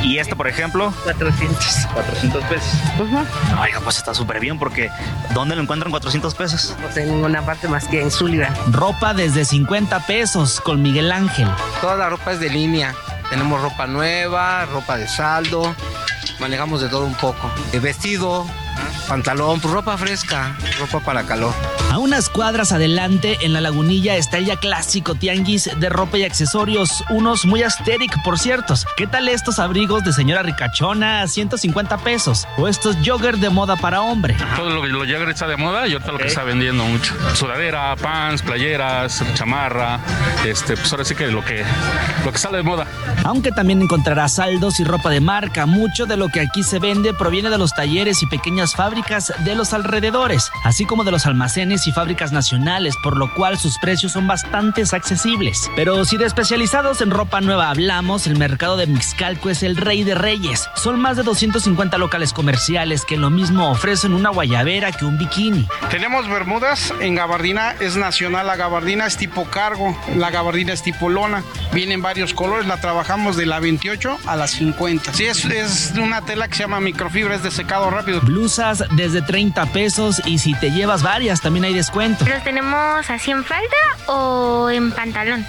¿Y 0.03 0.17
esto, 0.17 0.35
por 0.35 0.47
ejemplo? 0.47 0.93
400. 1.03 1.87
400 1.93 2.43
pesos. 2.45 2.69
Oiga, 3.61 3.79
pues 3.81 3.97
está 3.97 4.13
súper 4.13 4.39
bien 4.39 4.57
porque 4.57 4.89
¿dónde 5.33 5.55
lo 5.55 5.61
encuentran 5.61 5.91
400 5.91 6.33
pesos? 6.35 6.75
No 6.81 6.91
sé 6.91 7.03
en 7.03 7.09
ninguna 7.11 7.45
parte 7.45 7.67
más 7.67 7.87
que 7.87 8.01
en 8.01 8.11
Sullivan. 8.11 8.53
Ropa 8.71 9.13
desde 9.13 9.45
50 9.45 9.99
pesos 10.07 10.59
con 10.61 10.81
Miguel 10.81 11.11
Ángel. 11.11 11.47
Toda 11.81 11.95
la 11.95 12.09
ropa 12.09 12.33
es 12.33 12.39
de 12.39 12.49
línea. 12.49 12.95
Tenemos 13.29 13.61
ropa 13.61 13.85
nueva, 13.85 14.65
ropa 14.65 14.97
de 14.97 15.07
saldo, 15.07 15.75
manejamos 16.39 16.81
de 16.81 16.89
todo 16.89 17.05
un 17.05 17.13
poco. 17.13 17.51
De 17.71 17.79
vestido, 17.79 18.47
pantalón, 19.09 19.59
pues 19.59 19.73
ropa 19.73 19.97
fresca, 19.97 20.55
ropa 20.79 20.99
para 20.99 21.23
calor. 21.23 21.51
A 21.91 21.97
unas 21.97 22.29
cuadras 22.29 22.71
adelante, 22.71 23.39
en 23.41 23.53
la 23.53 23.59
lagunilla, 23.59 24.15
está 24.15 24.37
el 24.37 24.45
ya 24.45 24.57
clásico 24.57 25.15
tianguis 25.15 25.67
de 25.77 25.89
ropa 25.89 26.19
y 26.19 26.23
accesorios, 26.23 27.03
unos 27.09 27.45
muy 27.45 27.63
aesthetic, 27.63 28.21
por 28.23 28.37
cierto. 28.37 28.75
¿Qué 28.95 29.07
tal 29.07 29.27
estos 29.27 29.57
abrigos 29.57 30.03
de 30.03 30.13
señora 30.13 30.43
ricachona 30.43 31.23
a 31.23 31.27
150 31.27 31.97
pesos? 31.97 32.47
O 32.57 32.67
estos 32.67 32.97
jogger 33.03 33.37
de 33.37 33.49
moda 33.49 33.75
para 33.77 34.03
hombre. 34.03 34.37
Todo 34.55 34.69
lo 34.69 34.83
que 34.83 34.89
lo 34.89 34.99
jogger 34.99 35.29
está 35.29 35.47
de 35.47 35.57
moda 35.57 35.87
y 35.87 35.93
ahorita 35.93 36.11
lo 36.11 36.19
que 36.19 36.27
está 36.27 36.43
vendiendo 36.43 36.83
mucho. 36.85 37.15
Sudadera, 37.33 37.95
pants, 37.95 38.43
playeras, 38.43 39.23
chamarra, 39.33 39.99
este, 40.45 40.77
pues 40.77 40.91
ahora 40.91 41.03
sí 41.03 41.15
que 41.15 41.27
lo 41.27 41.43
que, 41.43 41.65
lo 42.23 42.31
que 42.31 42.37
sale 42.37 42.57
de 42.57 42.63
moda. 42.63 42.85
Aunque 43.23 43.51
también 43.51 43.81
encontrarás 43.81 44.35
saldos 44.35 44.79
y 44.79 44.83
ropa 44.83 45.09
de 45.09 45.19
marca, 45.19 45.65
mucho 45.65 46.05
de 46.05 46.15
lo 46.15 46.29
que 46.29 46.41
aquí 46.41 46.61
se 46.61 46.77
vende 46.77 47.15
proviene 47.15 47.49
de 47.49 47.57
los 47.57 47.73
talleres 47.73 48.21
y 48.21 48.27
pequeñas 48.27 48.75
fábricas 48.75 48.98
de 49.45 49.55
los 49.55 49.73
alrededores, 49.73 50.51
así 50.63 50.85
como 50.85 51.03
de 51.03 51.11
los 51.11 51.25
almacenes 51.25 51.87
y 51.87 51.91
fábricas 51.91 52.31
nacionales, 52.31 52.95
por 53.03 53.17
lo 53.17 53.33
cual 53.33 53.57
sus 53.57 53.77
precios 53.79 54.11
son 54.11 54.27
bastante 54.27 54.83
accesibles. 54.91 55.69
Pero 55.75 56.03
si 56.05 56.17
de 56.17 56.25
especializados 56.25 57.01
en 57.01 57.11
ropa 57.11 57.41
nueva 57.41 57.69
hablamos, 57.69 58.27
el 58.27 58.37
mercado 58.37 58.77
de 58.77 58.87
Mixcalco 58.87 59.49
es 59.49 59.63
el 59.63 59.77
rey 59.77 60.03
de 60.03 60.15
reyes. 60.15 60.69
Son 60.75 60.99
más 60.99 61.17
de 61.17 61.23
250 61.23 61.97
locales 61.97 62.33
comerciales 62.33 63.05
que 63.05 63.17
lo 63.17 63.29
mismo 63.29 63.69
ofrecen 63.71 64.13
una 64.13 64.29
guayabera 64.29 64.91
que 64.91 65.05
un 65.05 65.17
bikini. 65.17 65.67
Tenemos 65.89 66.27
bermudas 66.27 66.93
en 66.99 67.15
gabardina, 67.15 67.75
es 67.79 67.95
nacional, 67.95 68.47
la 68.47 68.55
gabardina 68.55 69.05
es 69.05 69.17
tipo 69.17 69.45
cargo, 69.45 69.97
la 70.15 70.31
gabardina 70.31 70.73
es 70.73 70.81
tipo 70.81 71.09
lona, 71.09 71.43
vienen 71.73 72.01
varios 72.01 72.33
colores, 72.33 72.67
la 72.67 72.77
trabajamos 72.77 73.35
de 73.35 73.45
la 73.45 73.59
28 73.59 74.19
a 74.25 74.35
la 74.35 74.47
50. 74.47 75.13
Sí, 75.13 75.25
es, 75.25 75.45
es 75.45 75.93
una 75.97 76.21
tela 76.21 76.47
que 76.47 76.55
se 76.55 76.63
llama 76.63 76.79
microfibra, 76.79 77.35
es 77.35 77.43
de 77.43 77.51
secado 77.51 77.89
rápido. 77.89 78.21
Blusas 78.21 78.83
desde 78.91 79.21
30 79.21 79.65
pesos 79.67 80.21
y 80.25 80.39
si 80.39 80.53
te 80.53 80.71
llevas 80.71 81.03
varias 81.03 81.41
también 81.41 81.65
hay 81.65 81.73
descuento. 81.73 82.25
¿Los 82.25 82.43
tenemos 82.43 83.09
así 83.09 83.31
en 83.31 83.43
falda 83.43 83.67
o 84.07 84.69
en 84.69 84.91
pantalón? 84.91 85.45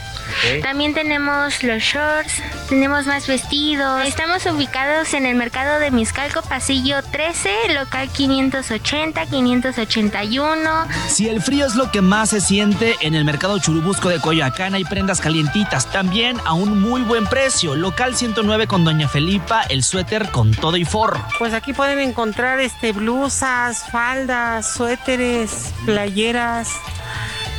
También 0.62 0.94
tenemos 0.94 1.62
los 1.62 1.82
shorts, 1.82 2.42
tenemos 2.68 3.06
más 3.06 3.26
vestidos. 3.26 4.06
Estamos 4.06 4.44
ubicados 4.46 5.14
en 5.14 5.26
el 5.26 5.34
mercado 5.34 5.78
de 5.78 5.90
Miscalco, 5.90 6.42
pasillo 6.42 7.02
13, 7.02 7.74
local 7.74 8.08
580, 8.08 9.26
581. 9.26 10.88
Si 11.08 11.28
el 11.28 11.42
frío 11.42 11.66
es 11.66 11.74
lo 11.74 11.90
que 11.90 12.00
más 12.00 12.30
se 12.30 12.40
siente, 12.40 12.96
en 13.00 13.14
el 13.14 13.24
mercado 13.24 13.58
Churubusco 13.58 14.08
de 14.08 14.20
Coyoacán 14.20 14.74
hay 14.74 14.84
prendas 14.84 15.20
calientitas, 15.20 15.90
también 15.90 16.36
a 16.44 16.54
un 16.54 16.80
muy 16.80 17.02
buen 17.02 17.26
precio. 17.26 17.74
Local 17.74 18.16
109 18.16 18.66
con 18.66 18.84
Doña 18.84 19.08
Felipa, 19.08 19.62
el 19.62 19.82
suéter 19.82 20.30
con 20.30 20.52
todo 20.52 20.76
y 20.76 20.84
forro. 20.84 21.24
Pues 21.38 21.54
aquí 21.54 21.72
pueden 21.72 21.98
encontrar 21.98 22.60
este 22.60 22.92
blusas, 22.92 23.84
faldas, 23.90 24.72
suéteres, 24.74 25.72
playeras, 25.84 26.68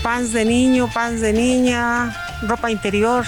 pants 0.03 0.33
de 0.33 0.45
niño, 0.45 0.89
pants 0.93 1.21
de 1.21 1.33
niña, 1.33 2.15
ropa 2.43 2.71
interior. 2.71 3.25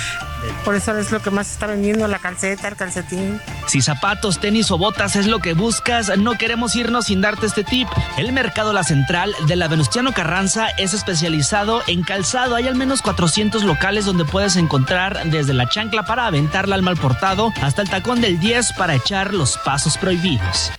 Por 0.66 0.76
eso 0.76 0.98
es 0.98 1.12
lo 1.12 1.22
que 1.22 1.30
más 1.30 1.52
está 1.52 1.68
vendiendo, 1.68 2.08
la 2.08 2.20
calceta, 2.20 2.68
el 2.68 2.76
calcetín. 2.76 3.40
Si 3.68 3.82
zapatos, 3.82 4.40
tenis 4.40 4.72
o 4.72 4.78
botas 4.78 5.16
es 5.16 5.26
lo 5.26 5.40
que 5.40 5.54
buscas, 5.54 6.18
no 6.18 6.34
queremos 6.34 6.76
irnos 6.76 7.06
sin 7.06 7.22
darte 7.22 7.46
este 7.46 7.64
tip. 7.64 7.88
El 8.18 8.34
Mercado 8.34 8.74
La 8.74 8.84
Central 8.84 9.34
de 9.48 9.56
la 9.56 9.68
Venustiano 9.68 10.12
Carranza 10.14 10.68
es 10.78 10.94
especializado 10.94 11.82
en 11.88 12.04
calzado. 12.04 12.56
Hay 12.56 12.68
al 12.68 12.76
menos 12.76 13.02
400 13.02 13.64
locales 13.64 14.06
donde 14.06 14.26
puedes 14.26 14.58
encontrar 14.58 15.30
desde 15.30 15.54
la 15.54 15.70
chancla 15.70 16.04
para 16.04 16.28
aventarla 16.28 16.76
al 16.76 16.82
mal 16.82 16.98
portado 16.98 17.54
hasta 17.62 17.82
el 17.82 17.90
tacón 17.90 18.20
del 18.20 18.40
10 18.40 18.74
para 18.74 18.96
echar 18.96 19.34
los 19.34 19.58
pasos 19.58 19.98
prohibidos. 19.98 20.72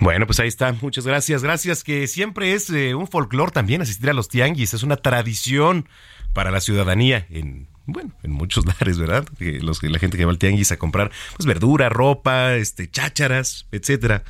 Bueno, 0.00 0.26
pues 0.26 0.40
ahí 0.40 0.48
está. 0.48 0.72
Muchas 0.72 1.06
gracias. 1.06 1.42
Gracias, 1.42 1.82
que 1.82 2.06
siempre 2.06 2.52
es 2.52 2.70
eh, 2.70 2.94
un 2.94 3.06
folclore 3.06 3.52
también 3.52 3.82
asistir 3.82 4.10
a 4.10 4.12
los 4.12 4.28
tianguis. 4.28 4.74
Es 4.74 4.82
una 4.82 4.96
tradición 4.96 5.88
para 6.32 6.50
la 6.50 6.60
ciudadanía 6.60 7.26
en 7.30 7.68
bueno, 7.86 8.12
en 8.22 8.32
muchos 8.32 8.66
lares, 8.80 8.98
¿verdad? 8.98 9.26
Que 9.38 9.60
la 9.60 9.98
gente 9.98 10.16
que 10.16 10.24
va 10.24 10.32
al 10.32 10.38
tianguis 10.38 10.72
a 10.72 10.76
comprar 10.76 11.10
pues 11.36 11.46
verdura, 11.46 11.88
ropa, 11.88 12.54
este 12.54 12.90
chácharas, 12.90 13.66
etcétera. 13.72 14.24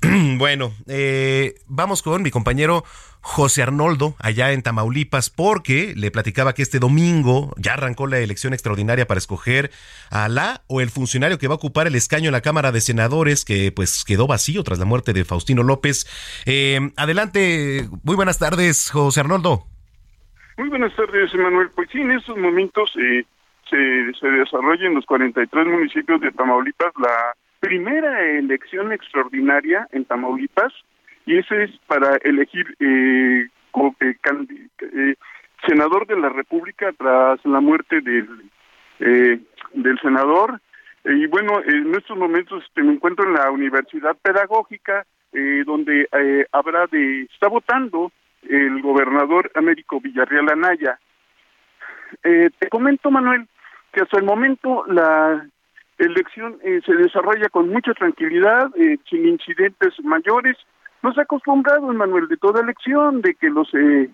bueno, 0.38 0.72
eh, 0.86 1.56
vamos 1.66 2.02
con 2.02 2.22
mi 2.22 2.30
compañero 2.30 2.84
José 3.20 3.62
Arnoldo, 3.62 4.14
allá 4.18 4.52
en 4.52 4.62
Tamaulipas, 4.62 5.30
porque 5.30 5.94
le 5.96 6.10
platicaba 6.10 6.52
que 6.54 6.60
este 6.60 6.78
domingo 6.78 7.54
ya 7.56 7.72
arrancó 7.72 8.06
la 8.06 8.18
elección 8.18 8.52
extraordinaria 8.52 9.06
para 9.06 9.16
escoger 9.16 9.70
a 10.10 10.28
la 10.28 10.62
o 10.66 10.82
el 10.82 10.90
funcionario 10.90 11.38
que 11.38 11.48
va 11.48 11.54
a 11.54 11.56
ocupar 11.56 11.86
el 11.86 11.94
escaño 11.94 12.28
en 12.28 12.32
la 12.32 12.42
Cámara 12.42 12.70
de 12.70 12.82
Senadores, 12.82 13.46
que 13.46 13.72
pues 13.72 14.04
quedó 14.04 14.26
vacío 14.26 14.62
tras 14.62 14.78
la 14.78 14.84
muerte 14.84 15.14
de 15.14 15.24
Faustino 15.24 15.62
López. 15.62 16.06
Eh, 16.44 16.92
adelante, 16.96 17.88
muy 18.02 18.14
buenas 18.14 18.38
tardes, 18.38 18.90
José 18.90 19.20
Arnoldo. 19.20 19.73
Muy 20.56 20.68
buenas 20.68 20.94
tardes, 20.94 21.34
Emanuel. 21.34 21.70
Pues 21.74 21.88
sí, 21.90 22.00
en 22.00 22.12
estos 22.12 22.36
momentos 22.36 22.92
eh, 22.96 23.24
se, 23.70 24.28
desarrolla 24.28 24.86
en 24.86 24.94
los 24.94 25.06
43 25.06 25.66
municipios 25.66 26.20
de 26.20 26.30
Tamaulipas 26.32 26.92
la 26.98 27.34
primera 27.60 28.30
elección 28.30 28.92
extraordinaria 28.92 29.88
en 29.92 30.04
Tamaulipas 30.04 30.72
y 31.26 31.38
ese 31.38 31.64
es 31.64 31.70
para 31.86 32.16
elegir 32.22 32.76
eh, 32.78 33.48
eh, 34.00 35.14
senador 35.66 36.06
de 36.06 36.16
la 36.18 36.28
República 36.28 36.92
tras 36.92 37.44
la 37.44 37.60
muerte 37.60 38.00
del 38.00 38.28
eh, 39.00 39.40
del 39.72 39.98
senador 40.00 40.60
y 41.04 41.26
bueno 41.26 41.62
en 41.64 41.94
estos 41.94 42.16
momentos 42.16 42.62
me 42.76 42.92
encuentro 42.92 43.26
en 43.26 43.34
la 43.34 43.50
Universidad 43.50 44.16
Pedagógica 44.22 45.06
donde 45.66 46.06
habrá 46.52 46.86
de 46.86 47.22
está 47.22 47.48
votando 47.48 48.12
el 48.48 48.80
gobernador 48.82 49.50
Américo 49.54 50.00
Villarreal 50.00 50.50
Anaya. 50.50 50.98
Te 52.22 52.68
comento 52.70 53.10
Manuel 53.10 53.48
que 53.92 54.02
hasta 54.02 54.18
el 54.18 54.24
momento 54.24 54.84
la 54.86 55.46
elección 55.98 56.58
se 56.62 56.94
desarrolla 56.94 57.48
con 57.48 57.68
mucha 57.70 57.92
tranquilidad 57.94 58.70
sin 59.08 59.26
incidentes 59.26 59.94
mayores. 60.02 60.56
Nos 61.02 61.18
ha 61.18 61.22
acostumbrado, 61.22 61.92
Manuel, 61.92 62.28
de 62.28 62.38
toda 62.38 62.62
elección, 62.62 63.20
de 63.20 63.34
que 63.34 63.50
los 63.50 63.68
eh, 63.74 64.08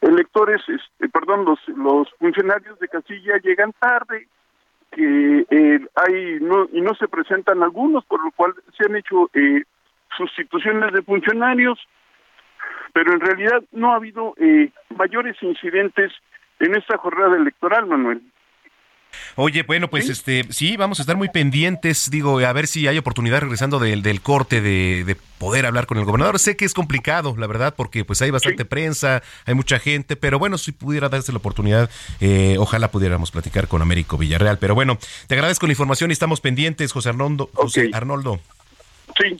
electores, 0.00 0.62
este, 0.66 1.08
perdón, 1.10 1.44
los, 1.44 1.58
los 1.76 2.08
funcionarios 2.18 2.78
de 2.78 2.88
casilla 2.88 3.38
llegan 3.42 3.72
tarde, 3.78 4.26
que 4.92 5.46
eh, 5.50 5.86
hay 5.94 6.38
no, 6.40 6.68
y 6.72 6.80
no 6.80 6.94
se 6.94 7.08
presentan 7.08 7.62
algunos, 7.62 8.04
por 8.06 8.24
lo 8.24 8.30
cual 8.30 8.54
se 8.78 8.86
han 8.86 8.96
hecho 8.96 9.28
eh, 9.34 9.64
sustituciones 10.16 10.92
de 10.94 11.02
funcionarios, 11.02 11.78
pero 12.92 13.12
en 13.12 13.20
realidad 13.20 13.62
no 13.72 13.92
ha 13.92 13.96
habido 13.96 14.34
eh, 14.38 14.70
mayores 14.96 15.36
incidentes 15.42 16.12
en 16.60 16.74
esta 16.74 16.96
jornada 16.98 17.36
electoral, 17.36 17.86
Manuel. 17.86 18.22
Oye, 19.36 19.62
bueno, 19.62 19.88
pues 19.88 20.06
¿Sí? 20.06 20.12
este, 20.12 20.44
sí, 20.50 20.76
vamos 20.76 20.98
a 20.98 21.02
estar 21.02 21.16
muy 21.16 21.28
pendientes, 21.28 22.10
digo, 22.10 22.38
a 22.38 22.52
ver 22.52 22.66
si 22.66 22.86
hay 22.86 22.98
oportunidad 22.98 23.40
regresando 23.40 23.78
del, 23.78 24.02
del 24.02 24.20
corte 24.20 24.60
de, 24.60 25.04
de, 25.04 25.16
poder 25.38 25.66
hablar 25.66 25.86
con 25.86 25.98
el 25.98 26.04
gobernador. 26.04 26.38
Sé 26.38 26.56
que 26.56 26.64
es 26.64 26.74
complicado, 26.74 27.34
la 27.36 27.46
verdad, 27.46 27.74
porque 27.76 28.04
pues 28.04 28.22
hay 28.22 28.30
bastante 28.30 28.62
¿Sí? 28.62 28.68
prensa, 28.68 29.22
hay 29.44 29.54
mucha 29.54 29.78
gente, 29.78 30.16
pero 30.16 30.38
bueno, 30.38 30.58
si 30.58 30.72
pudiera 30.72 31.08
darse 31.08 31.32
la 31.32 31.38
oportunidad, 31.38 31.90
eh, 32.20 32.56
ojalá 32.58 32.90
pudiéramos 32.90 33.30
platicar 33.30 33.68
con 33.68 33.82
Américo 33.82 34.16
Villarreal. 34.16 34.58
Pero 34.58 34.74
bueno, 34.74 34.98
te 35.26 35.34
agradezco 35.34 35.66
la 35.66 35.72
información 35.72 36.10
y 36.10 36.14
estamos 36.14 36.40
pendientes, 36.40 36.92
José 36.92 37.10
Arnoldo. 37.10 37.50
José 37.52 37.80
okay. 37.80 37.92
Arnoldo. 37.92 38.40
Sí. 39.20 39.36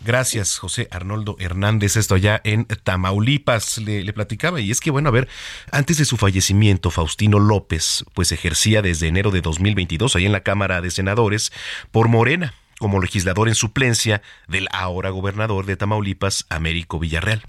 Gracias, 0.00 0.58
José 0.58 0.88
Arnoldo 0.90 1.36
Hernández. 1.40 1.96
Esto 1.96 2.14
allá 2.14 2.40
en 2.44 2.66
Tamaulipas 2.66 3.78
le, 3.78 4.12
platicaba. 4.12 4.60
Y 4.60 4.70
es 4.70 4.80
que, 4.80 4.90
bueno, 4.90 5.08
a 5.08 5.12
ver, 5.12 5.28
antes 5.72 5.98
de 5.98 6.04
su 6.04 6.16
fallecimiento, 6.16 6.90
Faustino 6.90 7.38
López, 7.40 8.04
pues 8.14 8.30
ejercía 8.30 8.80
desde 8.80 9.08
enero 9.08 9.30
de 9.30 9.40
2022 9.40 10.14
ahí 10.14 10.26
en 10.26 10.32
la 10.32 10.42
Cámara 10.42 10.80
de 10.80 10.90
Senadores 10.90 11.52
por 11.90 12.08
Morena 12.08 12.54
como 12.78 13.00
legislador 13.00 13.48
en 13.48 13.56
suplencia 13.56 14.22
del 14.46 14.68
ahora 14.72 15.10
gobernador 15.10 15.66
de 15.66 15.76
Tamaulipas, 15.76 16.46
Américo 16.48 17.00
Villarreal. 17.00 17.42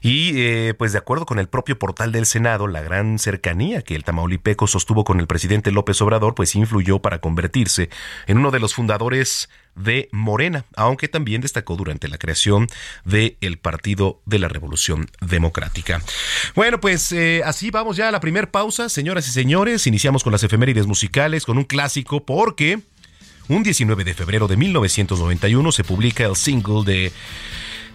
Y 0.00 0.32
eh, 0.40 0.74
pues 0.74 0.92
de 0.92 0.98
acuerdo 0.98 1.26
con 1.26 1.38
el 1.38 1.48
propio 1.48 1.78
portal 1.78 2.12
del 2.12 2.26
Senado, 2.26 2.66
la 2.66 2.82
gran 2.82 3.18
cercanía 3.18 3.82
que 3.82 3.94
el 3.94 4.04
tamaulipeco 4.04 4.66
sostuvo 4.66 5.04
con 5.04 5.20
el 5.20 5.26
presidente 5.26 5.70
López 5.70 6.00
Obrador, 6.02 6.34
pues 6.34 6.54
influyó 6.54 7.00
para 7.00 7.20
convertirse 7.20 7.90
en 8.26 8.38
uno 8.38 8.50
de 8.50 8.60
los 8.60 8.74
fundadores 8.74 9.48
de 9.74 10.08
Morena, 10.12 10.64
aunque 10.76 11.08
también 11.08 11.40
destacó 11.40 11.76
durante 11.76 12.08
la 12.08 12.18
creación 12.18 12.68
del 13.04 13.36
el 13.40 13.58
Partido 13.58 14.20
de 14.26 14.38
la 14.38 14.48
Revolución 14.48 15.08
Democrática. 15.20 16.02
Bueno, 16.54 16.80
pues 16.80 17.10
eh, 17.12 17.42
así 17.44 17.70
vamos 17.70 17.96
ya 17.96 18.08
a 18.08 18.12
la 18.12 18.20
primer 18.20 18.50
pausa, 18.50 18.88
señoras 18.88 19.26
y 19.28 19.32
señores. 19.32 19.86
Iniciamos 19.86 20.22
con 20.22 20.32
las 20.32 20.42
efemérides 20.42 20.86
musicales, 20.86 21.46
con 21.46 21.58
un 21.58 21.64
clásico, 21.64 22.24
porque 22.24 22.80
un 23.48 23.62
19 23.62 24.04
de 24.04 24.14
febrero 24.14 24.46
de 24.48 24.56
1991 24.56 25.72
se 25.72 25.84
publica 25.84 26.24
el 26.24 26.36
single 26.36 26.84
de 26.84 27.12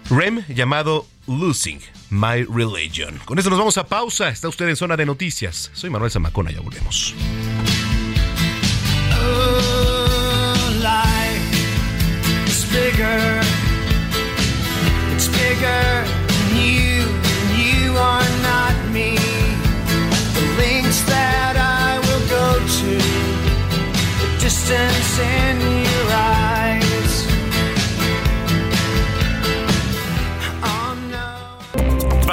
Rem 0.10 0.44
llamado 0.48 1.08
Losing 1.28 1.82
My 2.10 2.44
Religion. 2.50 3.20
Con 3.26 3.38
eso 3.38 3.50
nos 3.50 3.60
vamos 3.60 3.78
a 3.78 3.86
pausa. 3.86 4.30
Está 4.30 4.48
usted 4.48 4.68
en 4.70 4.76
zona 4.76 4.96
de 4.96 5.06
noticias. 5.06 5.70
Soy 5.74 5.90
Manuel 5.90 6.10
Zamacona, 6.12 6.52
ya 6.52 6.62
volvemos. 6.62 7.14
Oh, 9.20 10.72
life 10.82 12.48
is 12.48 12.66
bigger. 12.72 13.42
It's 15.16 15.28
bigger 15.28 16.06
than 16.28 16.56
you, 16.56 17.04
and 17.04 17.58
you 17.58 17.98
are 17.98 18.30
not 18.42 18.76
me. 18.94 19.18
The 20.34 20.42
links 20.58 21.02
that 21.08 21.58
I 21.58 22.00
will 22.00 22.26
go 22.30 22.60
to, 22.60 22.98
the 24.22 24.40
distance 24.40 25.20
in 25.20 25.60
your 25.60 26.12
eyes. 26.14 26.87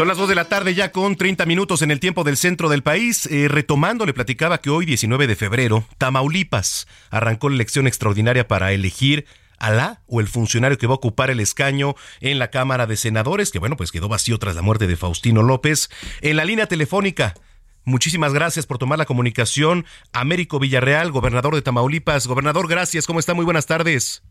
Son 0.00 0.08
las 0.08 0.16
2 0.16 0.30
de 0.30 0.34
la 0.34 0.46
tarde 0.46 0.74
ya 0.74 0.92
con 0.92 1.14
30 1.14 1.44
minutos 1.44 1.82
en 1.82 1.90
el 1.90 2.00
tiempo 2.00 2.24
del 2.24 2.38
centro 2.38 2.70
del 2.70 2.82
país. 2.82 3.26
Eh, 3.26 3.48
retomando, 3.48 4.06
le 4.06 4.14
platicaba 4.14 4.62
que 4.62 4.70
hoy, 4.70 4.86
19 4.86 5.26
de 5.26 5.36
febrero, 5.36 5.84
Tamaulipas 5.98 6.88
arrancó 7.10 7.50
la 7.50 7.56
elección 7.56 7.86
extraordinaria 7.86 8.48
para 8.48 8.72
elegir 8.72 9.26
a 9.58 9.70
la 9.70 10.00
o 10.06 10.20
el 10.20 10.26
funcionario 10.26 10.78
que 10.78 10.86
va 10.86 10.94
a 10.94 10.96
ocupar 10.96 11.28
el 11.28 11.38
escaño 11.38 11.96
en 12.22 12.38
la 12.38 12.48
Cámara 12.50 12.86
de 12.86 12.96
Senadores, 12.96 13.50
que 13.50 13.58
bueno, 13.58 13.76
pues 13.76 13.92
quedó 13.92 14.08
vacío 14.08 14.38
tras 14.38 14.56
la 14.56 14.62
muerte 14.62 14.86
de 14.86 14.96
Faustino 14.96 15.42
López. 15.42 15.90
En 16.22 16.38
la 16.38 16.46
línea 16.46 16.64
telefónica, 16.64 17.34
muchísimas 17.84 18.32
gracias 18.32 18.64
por 18.64 18.78
tomar 18.78 18.98
la 18.98 19.04
comunicación. 19.04 19.84
Américo 20.14 20.58
Villarreal, 20.58 21.12
gobernador 21.12 21.54
de 21.54 21.60
Tamaulipas. 21.60 22.26
Gobernador, 22.26 22.68
gracias. 22.68 23.06
¿Cómo 23.06 23.20
está? 23.20 23.34
Muy 23.34 23.44
buenas 23.44 23.66
tardes. 23.66 24.22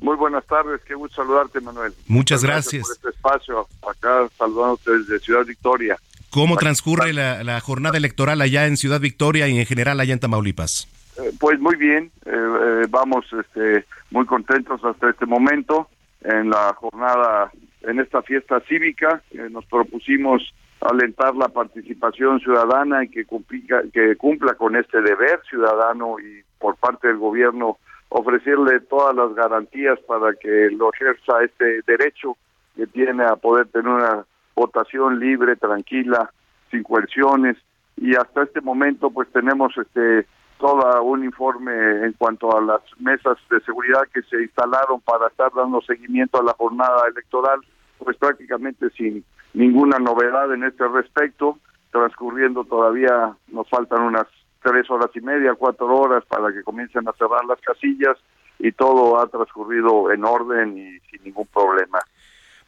Muy 0.00 0.16
buenas 0.16 0.46
tardes, 0.46 0.80
qué 0.86 0.94
gusto 0.94 1.22
saludarte, 1.22 1.60
Manuel. 1.60 1.92
Muchas 2.06 2.42
gracias. 2.42 2.86
por 2.86 2.96
este 2.96 3.08
espacio, 3.10 3.68
acá 3.88 4.28
saludándote 4.36 4.98
desde 4.98 5.18
Ciudad 5.18 5.44
Victoria. 5.44 5.96
¿Cómo 6.30 6.56
transcurre 6.56 7.12
la, 7.12 7.42
la 7.42 7.60
jornada 7.60 7.98
electoral 7.98 8.40
allá 8.40 8.66
en 8.66 8.76
Ciudad 8.76 9.00
Victoria 9.00 9.48
y 9.48 9.58
en 9.58 9.66
general 9.66 10.00
allá 10.00 10.14
en 10.14 10.20
Tamaulipas? 10.20 10.88
Eh, 11.18 11.32
pues 11.38 11.58
muy 11.60 11.76
bien, 11.76 12.10
eh, 12.24 12.30
eh, 12.30 12.86
vamos 12.88 13.26
este, 13.32 13.84
muy 14.10 14.26
contentos 14.26 14.82
hasta 14.84 15.10
este 15.10 15.26
momento 15.26 15.88
en 16.22 16.50
la 16.50 16.72
jornada, 16.74 17.50
en 17.82 18.00
esta 18.00 18.22
fiesta 18.22 18.60
cívica. 18.68 19.22
que 19.30 19.50
nos 19.50 19.66
propusimos 19.66 20.54
alentar 20.80 21.34
la 21.34 21.48
participación 21.48 22.40
ciudadana 22.40 23.04
y 23.04 23.08
que, 23.08 23.24
cumplica, 23.26 23.82
que 23.92 24.16
cumpla 24.16 24.54
con 24.54 24.76
este 24.76 25.02
deber 25.02 25.40
ciudadano 25.48 26.18
y 26.20 26.42
por 26.58 26.76
parte 26.76 27.08
del 27.08 27.18
gobierno 27.18 27.78
ofrecerle 28.10 28.80
todas 28.80 29.14
las 29.16 29.34
garantías 29.34 29.98
para 30.00 30.34
que 30.34 30.68
lo 30.70 30.92
ejerza 30.92 31.42
este 31.42 31.80
derecho 31.86 32.36
que 32.76 32.86
tiene 32.86 33.24
a 33.24 33.36
poder 33.36 33.68
tener 33.68 33.88
una 33.88 34.24
votación 34.54 35.18
libre, 35.18 35.56
tranquila, 35.56 36.30
sin 36.70 36.82
coerciones. 36.82 37.56
Y 37.96 38.14
hasta 38.14 38.42
este 38.42 38.60
momento 38.60 39.10
pues 39.10 39.28
tenemos 39.32 39.76
este 39.76 40.26
todo 40.58 41.02
un 41.02 41.24
informe 41.24 42.04
en 42.04 42.12
cuanto 42.12 42.54
a 42.54 42.60
las 42.60 42.82
mesas 42.98 43.38
de 43.50 43.60
seguridad 43.60 44.02
que 44.12 44.22
se 44.22 44.42
instalaron 44.42 45.00
para 45.00 45.28
estar 45.28 45.50
dando 45.56 45.80
seguimiento 45.80 46.38
a 46.38 46.44
la 46.44 46.52
jornada 46.52 47.08
electoral, 47.08 47.60
pues 47.98 48.16
prácticamente 48.18 48.90
sin 48.90 49.24
ninguna 49.54 49.98
novedad 49.98 50.52
en 50.52 50.64
este 50.64 50.86
respecto, 50.86 51.58
transcurriendo 51.90 52.64
todavía 52.64 53.34
nos 53.48 53.68
faltan 53.70 54.02
unas 54.02 54.26
tres 54.62 54.90
horas 54.90 55.10
y 55.14 55.20
media, 55.20 55.54
cuatro 55.54 55.86
horas 55.86 56.24
para 56.26 56.52
que 56.52 56.62
comiencen 56.62 57.08
a 57.08 57.12
cerrar 57.12 57.44
las 57.44 57.60
casillas 57.60 58.16
y 58.58 58.72
todo 58.72 59.20
ha 59.20 59.26
transcurrido 59.26 60.12
en 60.12 60.24
orden 60.24 60.76
y 60.76 60.98
sin 61.10 61.24
ningún 61.24 61.46
problema. 61.46 61.98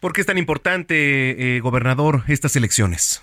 ¿Por 0.00 0.12
qué 0.12 0.22
es 0.22 0.26
tan 0.26 0.38
importante, 0.38 1.57
eh, 1.57 1.61
gobernador, 1.61 2.22
estas 2.28 2.57
elecciones? 2.57 3.22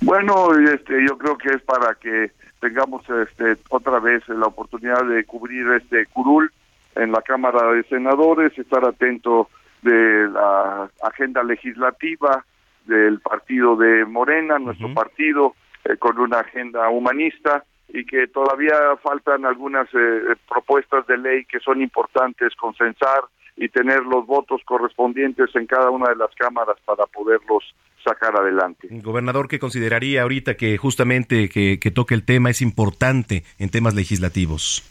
Bueno, 0.00 0.52
este, 0.58 1.06
yo 1.06 1.16
creo 1.16 1.38
que 1.38 1.50
es 1.50 1.62
para 1.62 1.94
que 1.94 2.32
tengamos 2.60 3.02
este, 3.08 3.56
otra 3.68 4.00
vez 4.00 4.26
la 4.28 4.46
oportunidad 4.46 5.04
de 5.04 5.24
cubrir 5.24 5.66
este 5.72 6.06
curul 6.06 6.50
en 6.94 7.12
la 7.12 7.22
Cámara 7.22 7.72
de 7.72 7.84
Senadores, 7.84 8.58
estar 8.58 8.84
atento 8.84 9.48
de 9.82 10.28
la 10.28 10.90
agenda 11.02 11.42
legislativa 11.42 12.44
del 12.86 13.20
partido 13.20 13.76
de 13.76 14.04
Morena, 14.04 14.58
nuestro 14.58 14.92
partido, 14.94 15.54
eh, 15.88 15.96
con 15.98 16.18
una 16.18 16.40
agenda 16.40 16.88
humanista 16.88 17.64
y 17.88 18.04
que 18.04 18.26
todavía 18.26 18.74
faltan 19.02 19.44
algunas 19.44 19.88
eh, 19.94 20.34
propuestas 20.48 21.06
de 21.06 21.16
ley 21.18 21.44
que 21.44 21.60
son 21.60 21.80
importantes 21.80 22.54
consensar 22.56 23.20
y 23.56 23.68
tener 23.68 24.02
los 24.02 24.26
votos 24.26 24.60
correspondientes 24.64 25.54
en 25.54 25.66
cada 25.66 25.90
una 25.90 26.10
de 26.10 26.16
las 26.16 26.34
cámaras 26.34 26.76
para 26.84 27.06
poderlos 27.06 27.64
sacar 28.04 28.36
adelante. 28.36 28.88
Gobernador, 28.90 29.48
¿qué 29.48 29.58
consideraría 29.58 30.22
ahorita 30.22 30.56
que 30.56 30.76
justamente 30.76 31.48
que, 31.48 31.78
que 31.80 31.90
toque 31.90 32.14
el 32.14 32.24
tema 32.24 32.50
es 32.50 32.60
importante 32.60 33.44
en 33.58 33.70
temas 33.70 33.94
legislativos? 33.94 34.82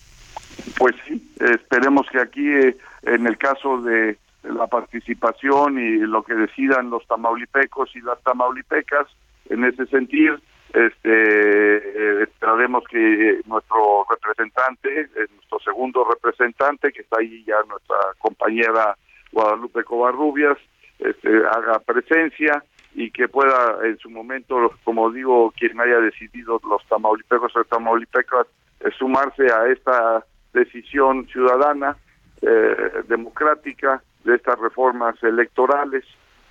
Pues 0.77 0.95
sí, 1.08 1.21
esperemos 1.39 2.08
que 2.12 2.19
aquí, 2.19 2.47
eh, 2.47 2.77
en 3.03 3.27
el 3.27 3.38
caso 3.38 3.81
de 3.81 4.17
la 4.43 4.67
participación 4.67 5.79
y 5.79 5.97
lo 5.99 6.23
que 6.23 6.34
decidan 6.34 6.89
los 6.89 7.05
tamaulipecos 7.08 7.95
y 7.95 8.01
las 8.01 8.21
tamaulipecas, 8.23 9.08
en 9.49 9.63
ese 9.63 9.86
sentido, 9.88 10.38
este 10.75 11.07
eh, 11.09 12.23
esperaremos 12.23 12.83
que 12.89 13.41
nuestro 13.45 14.05
representante, 14.09 15.01
eh, 15.01 15.27
nuestro 15.33 15.59
segundo 15.59 16.03
representante, 16.03 16.91
que 16.91 17.01
está 17.01 17.19
ahí 17.19 17.43
ya 17.45 17.55
nuestra 17.67 17.97
compañera 18.19 18.97
Guadalupe 19.31 19.83
Covarrubias, 19.83 20.57
este, 20.99 21.29
haga 21.47 21.79
presencia 21.79 22.63
y 22.93 23.11
que 23.11 23.27
pueda 23.27 23.79
en 23.83 23.97
su 23.99 24.09
momento, 24.09 24.73
como 24.83 25.11
digo, 25.11 25.53
quien 25.57 25.79
haya 25.79 25.99
decidido 25.99 26.59
los 26.69 26.85
tamaulipecos 26.88 27.55
o 27.55 27.63
tamaulipecas, 27.63 28.47
eh, 28.81 28.89
sumarse 28.97 29.51
a 29.51 29.67
esta 29.67 30.25
decisión 30.53 31.27
ciudadana, 31.27 31.97
democrática, 33.07 34.03
de 34.23 34.35
estas 34.35 34.59
reformas 34.59 35.15
electorales 35.23 36.03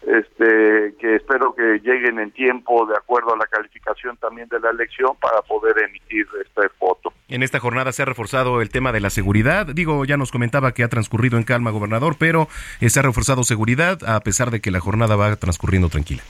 este, 0.07 0.95
que 0.99 1.17
espero 1.17 1.55
que 1.55 1.81
lleguen 1.83 2.19
en 2.19 2.31
tiempo 2.31 2.87
de 2.87 2.97
acuerdo 2.97 3.35
a 3.35 3.39
la 3.39 3.47
calificación 3.47 4.17
también 4.19 4.49
de 4.49 4.61
la 4.61 4.71
elección 4.71 5.17
para 5.21 5.41
poder 5.43 5.77
emitir 5.83 6.27
este 6.45 6.63
voto. 6.79 7.13
En 7.29 7.43
esta 7.43 7.59
jornada 7.59 7.93
se 7.93 8.03
ha 8.03 8.05
reforzado 8.05 8.61
el 8.61 8.71
tema 8.71 8.93
de 8.93 9.01
la 9.01 9.11
seguridad. 9.11 9.67
Digo, 9.67 10.05
ya 10.05 10.17
nos 10.17 10.31
comentaba 10.31 10.73
que 10.73 10.85
ha 10.85 10.89
transcurrido 10.89 11.39
en 11.39 11.45
calma, 11.45 11.71
gobernador, 11.71 12.17
pero 12.19 12.49
eh, 12.81 12.91
se 12.91 13.01
ha 13.01 13.03
reforzado 13.03 13.45
seguridad 13.45 13.99
a 14.07 14.21
pesar 14.21 14.51
de 14.51 14.61
que 14.61 14.71
la 14.71 14.81
jornada 14.81 15.17
va 15.17 15.35
transcurriendo 15.37 15.89
tranquila. 15.89 16.23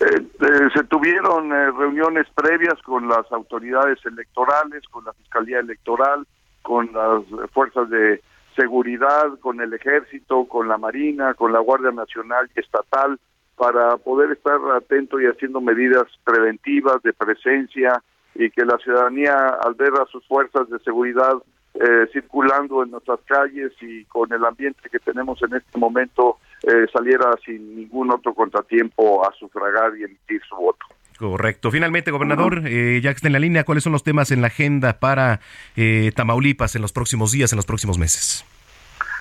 Eh, 0.00 0.22
eh, 0.40 0.68
se 0.74 0.84
tuvieron 0.84 1.50
reuniones 1.50 2.26
previas 2.34 2.80
con 2.82 3.08
las 3.08 3.30
autoridades 3.32 3.98
electorales, 4.04 4.82
con 4.90 5.04
la 5.04 5.12
Fiscalía 5.14 5.58
Electoral, 5.58 6.26
con 6.62 6.90
las 6.92 7.50
fuerzas 7.52 7.88
de 7.90 8.20
seguridad 8.56 9.38
con 9.40 9.60
el 9.60 9.72
ejército, 9.74 10.46
con 10.46 10.68
la 10.68 10.78
marina, 10.78 11.34
con 11.34 11.52
la 11.52 11.60
Guardia 11.60 11.92
Nacional 11.92 12.50
y 12.56 12.60
estatal 12.60 13.18
para 13.56 13.96
poder 13.98 14.32
estar 14.32 14.58
atento 14.74 15.20
y 15.20 15.26
haciendo 15.26 15.60
medidas 15.60 16.04
preventivas 16.24 17.02
de 17.02 17.12
presencia 17.12 18.02
y 18.34 18.50
que 18.50 18.64
la 18.64 18.76
ciudadanía 18.78 19.34
al 19.34 19.74
ver 19.74 19.92
a 19.94 20.06
sus 20.06 20.26
fuerzas 20.26 20.68
de 20.68 20.78
seguridad 20.80 21.34
eh, 21.74 22.06
circulando 22.12 22.82
en 22.82 22.90
nuestras 22.90 23.20
calles 23.26 23.72
y 23.80 24.04
con 24.06 24.32
el 24.32 24.44
ambiente 24.44 24.88
que 24.90 24.98
tenemos 24.98 25.42
en 25.42 25.56
este 25.56 25.78
momento 25.78 26.38
eh, 26.62 26.86
saliera 26.92 27.30
sin 27.44 27.76
ningún 27.76 28.10
otro 28.10 28.34
contratiempo 28.34 29.26
a 29.26 29.32
sufragar 29.32 29.96
y 29.96 30.04
emitir 30.04 30.40
su 30.48 30.56
voto. 30.56 30.86
Correcto. 31.18 31.70
Finalmente, 31.70 32.10
gobernador, 32.10 32.62
eh, 32.66 33.00
ya 33.02 33.10
que 33.10 33.16
está 33.16 33.28
en 33.28 33.32
la 33.32 33.38
línea, 33.38 33.64
¿cuáles 33.64 33.84
son 33.84 33.92
los 33.92 34.02
temas 34.02 34.30
en 34.30 34.42
la 34.42 34.48
agenda 34.48 34.98
para 34.98 35.40
eh, 35.76 36.12
Tamaulipas 36.14 36.76
en 36.76 36.82
los 36.82 36.92
próximos 36.92 37.32
días, 37.32 37.52
en 37.52 37.56
los 37.56 37.66
próximos 37.66 37.98
meses? 37.98 38.44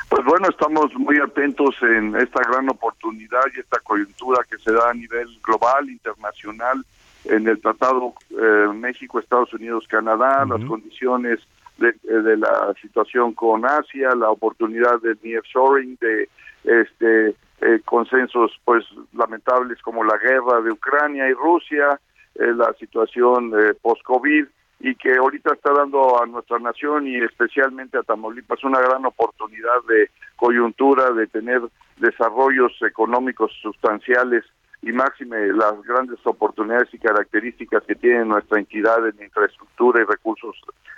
Pues 0.09 0.23
bueno, 0.25 0.47
estamos 0.49 0.93
muy 0.95 1.17
atentos 1.19 1.75
en 1.81 2.15
esta 2.15 2.41
gran 2.47 2.69
oportunidad 2.69 3.41
y 3.55 3.59
esta 3.59 3.79
coyuntura 3.79 4.45
que 4.49 4.57
se 4.57 4.71
da 4.71 4.91
a 4.91 4.93
nivel 4.93 5.27
global, 5.43 5.89
internacional, 5.89 6.85
en 7.25 7.47
el 7.47 7.59
Tratado 7.59 8.13
eh, 8.29 8.67
México, 8.73 9.19
Estados 9.19 9.53
Unidos, 9.53 9.87
Canadá, 9.87 10.45
las 10.45 10.63
condiciones 10.65 11.39
de, 11.77 11.93
de, 12.03 12.37
la 12.37 12.73
situación 12.81 13.33
con 13.33 13.65
Asia, 13.65 14.13
la 14.15 14.29
oportunidad 14.29 15.01
del 15.01 15.17
nearshoring, 15.23 15.97
de 15.99 16.29
este 16.65 17.35
eh, 17.61 17.79
consensos 17.85 18.51
pues 18.65 18.85
lamentables 19.13 19.81
como 19.81 20.03
la 20.03 20.17
guerra 20.17 20.61
de 20.61 20.71
Ucrania 20.71 21.29
y 21.29 21.33
Rusia, 21.33 21.99
eh, 22.35 22.53
la 22.53 22.73
situación 22.73 23.53
eh, 23.57 23.73
post-COVID 23.81 24.45
y 24.81 24.95
que 24.95 25.15
ahorita 25.15 25.53
está 25.53 25.71
dando 25.71 26.21
a 26.21 26.25
nuestra 26.25 26.59
nación 26.59 27.07
y 27.07 27.15
especialmente 27.17 27.97
a 27.97 28.03
Tamaulipas 28.03 28.63
una 28.65 28.81
gran 28.81 29.05
oportunidad 29.05 29.81
de 29.87 30.09
coyuntura, 30.35 31.11
de 31.11 31.27
tener 31.27 31.61
desarrollos 31.97 32.73
económicos 32.81 33.51
sustanciales 33.61 34.43
y 34.81 34.91
máxime 34.91 35.47
las 35.53 35.81
grandes 35.83 36.19
oportunidades 36.25 36.93
y 36.93 36.99
características 36.99 37.83
que 37.83 37.95
tiene 37.95 38.25
nuestra 38.25 38.59
entidad 38.59 39.07
en 39.07 39.23
infraestructura 39.23 40.01
y 40.01 40.05
recursos 40.05 40.55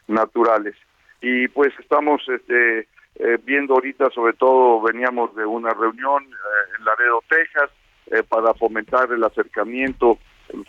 naturales. 0.08 0.76
Y 1.22 1.48
pues 1.50 1.72
estamos 1.80 2.22
este, 2.28 2.88
eh, 3.20 3.40
viendo 3.44 3.74
ahorita, 3.74 4.10
sobre 4.12 4.34
todo 4.34 4.82
veníamos 4.82 5.36
de 5.36 5.46
una 5.46 5.72
reunión 5.72 6.24
eh, 6.24 6.76
en 6.78 6.86
Laredo, 6.86 7.24
Texas, 7.28 7.72
eh, 8.12 8.24
para 8.24 8.54
fomentar 8.54 9.12
el 9.12 9.24
acercamiento, 9.24 10.20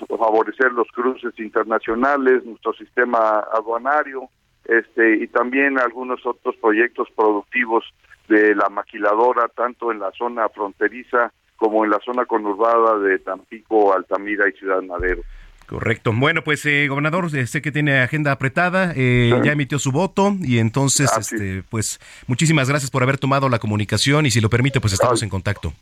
favorecer 0.09 0.73
los 0.73 0.89
cruces 0.89 1.39
internacionales, 1.39 2.45
nuestro 2.45 2.73
sistema 2.73 3.45
aduanario, 3.53 4.29
este, 4.65 5.17
y 5.17 5.27
también 5.29 5.79
algunos 5.79 6.25
otros 6.27 6.57
proyectos 6.57 7.09
productivos 7.15 7.85
de 8.29 8.55
la 8.55 8.69
maquiladora, 8.69 9.49
tanto 9.49 9.93
en 9.93 10.01
la 10.01 10.11
zona 10.13 10.49
fronteriza 10.49 11.33
como 11.57 11.85
en 11.85 11.91
la 11.91 11.99
zona 12.05 12.25
conurbada 12.25 12.99
de 12.99 13.19
Tampico, 13.19 13.93
Altamira 13.93 14.49
y 14.49 14.53
Ciudad 14.53 14.83
Madero. 14.83 15.23
Correcto. 15.69 16.15
Bueno, 16.15 16.43
pues 16.43 16.65
eh, 16.65 16.89
gobernador, 16.89 17.29
eh, 17.37 17.47
sé 17.47 17.61
que 17.61 17.71
tiene 17.71 18.01
agenda 18.01 18.33
apretada, 18.33 18.95
eh, 18.97 19.39
ya 19.45 19.53
emitió 19.53 19.79
su 19.79 19.93
voto 19.93 20.35
y 20.41 20.59
entonces, 20.61 21.11
este, 21.21 21.63
pues 21.69 22.01
muchísimas 22.27 22.71
gracias 22.71 22.91
por 22.91 23.03
haber 23.03 23.19
tomado 23.19 23.51
la 23.51 23.59
comunicación 23.59 24.25
y 24.25 24.31
si 24.31 24.41
lo 24.41 24.49
permite, 24.49 24.81
pues 24.81 24.95
estamos 24.95 25.23
en 25.23 25.29
contacto. 25.29 25.75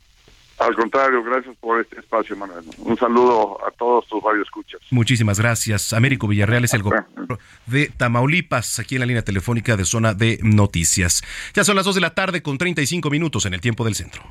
Al 0.59 0.75
contrario, 0.75 1.23
gracias 1.23 1.55
por 1.59 1.81
este 1.81 2.01
espacio, 2.01 2.35
Manuel. 2.35 2.65
Un 2.79 2.97
saludo 2.97 3.59
a 3.65 3.71
todos 3.71 4.09
tus 4.09 4.21
escuchas. 4.43 4.81
Muchísimas 4.91 5.39
gracias. 5.39 5.93
Américo 5.93 6.27
Villarreal 6.27 6.65
es 6.65 6.75
el 6.75 6.83
gobernador 6.83 7.39
de 7.67 7.93
Tamaulipas, 7.97 8.81
aquí 8.81 8.97
en 8.97 9.01
la 9.01 9.07
línea 9.07 9.23
telefónica 9.23 9.77
de 9.77 9.85
Zona 9.85 10.15
de 10.15 10.41
Noticias. 10.43 11.23
Ya 11.55 11.63
son 11.63 11.77
las 11.77 11.85
2 11.85 11.95
de 11.95 12.01
la 12.01 12.15
tarde 12.15 12.43
con 12.43 12.59
35 12.59 13.09
minutos 13.09 13.47
en 13.47 13.55
el 13.55 13.61
tiempo 13.61 13.85
del 13.85 13.95
centro. 13.95 14.23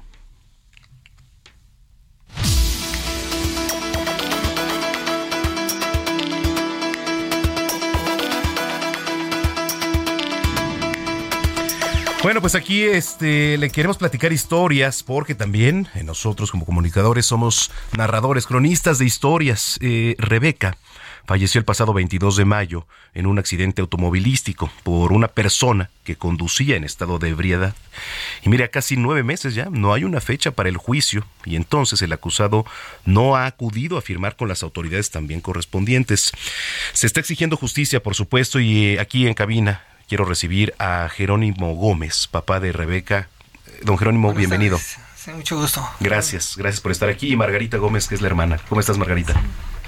Bueno, 12.26 12.42
pues 12.42 12.56
aquí 12.56 12.82
este, 12.82 13.56
le 13.60 13.70
queremos 13.70 14.00
platicar 14.00 14.34
historias 14.34 15.04
porque 15.04 15.36
también 15.36 15.88
eh, 15.94 16.04
nosotros 16.04 16.50
como 16.50 16.66
comunicadores 16.66 17.28
somos 17.28 17.70
narradores, 17.96 18.48
cronistas 18.48 18.98
de 18.98 19.06
historias. 19.06 19.78
Eh, 19.80 20.16
Rebeca 20.18 20.76
falleció 21.28 21.60
el 21.60 21.66
pasado 21.66 21.94
22 21.94 22.38
de 22.38 22.46
mayo 22.46 22.88
en 23.14 23.28
un 23.28 23.38
accidente 23.38 23.82
automovilístico 23.82 24.72
por 24.82 25.14
una 25.14 25.28
persona 25.28 25.92
que 26.04 26.16
conducía 26.16 26.76
en 26.76 26.84
estado 26.84 27.20
de 27.20 27.30
ebriedad. 27.30 27.76
Y 28.42 28.50
mira, 28.50 28.70
casi 28.70 28.98
nueve 28.98 29.22
meses 29.22 29.54
ya, 29.54 29.66
no 29.70 29.94
hay 29.94 30.04
una 30.04 30.20
fecha 30.20 30.50
para 30.50 30.70
el 30.70 30.78
juicio 30.78 31.28
y 31.46 31.56
entonces 31.56 32.02
el 32.02 32.12
acusado 32.12 32.66
no 33.06 33.36
ha 33.36 33.46
acudido 33.46 34.00
a 34.00 34.02
firmar 34.02 34.36
con 34.36 34.48
las 34.48 34.64
autoridades 34.64 35.12
también 35.12 35.42
correspondientes. 35.42 36.32
Se 36.92 37.06
está 37.06 37.20
exigiendo 37.20 37.56
justicia, 37.56 38.02
por 38.02 38.16
supuesto, 38.16 38.60
y 38.60 38.96
eh, 38.96 39.00
aquí 39.00 39.28
en 39.28 39.36
cabina 39.36 39.84
quiero 40.08 40.26
recibir 40.26 40.74
a 40.80 41.10
Jerónimo 41.10 41.76
Gómez, 41.76 42.28
papá 42.28 42.60
de 42.60 42.72
Rebeca. 42.72 43.30
Don 43.84 43.98
Jerónimo, 43.98 44.34
bienvenido. 44.34 44.80
Sí, 45.16 45.32
mucho 45.32 45.58
gusto. 45.58 45.88
Gracias, 46.00 46.56
gracias 46.58 46.82
por 46.82 46.92
estar 46.92 47.10
aquí. 47.10 47.32
Y 47.32 47.36
Margarita 47.36 47.78
Gómez, 47.78 48.08
que 48.08 48.16
es 48.16 48.22
la 48.22 48.28
hermana. 48.28 48.60
¿Cómo 48.70 48.82
estás, 48.82 48.98
Margarita? 48.98 49.34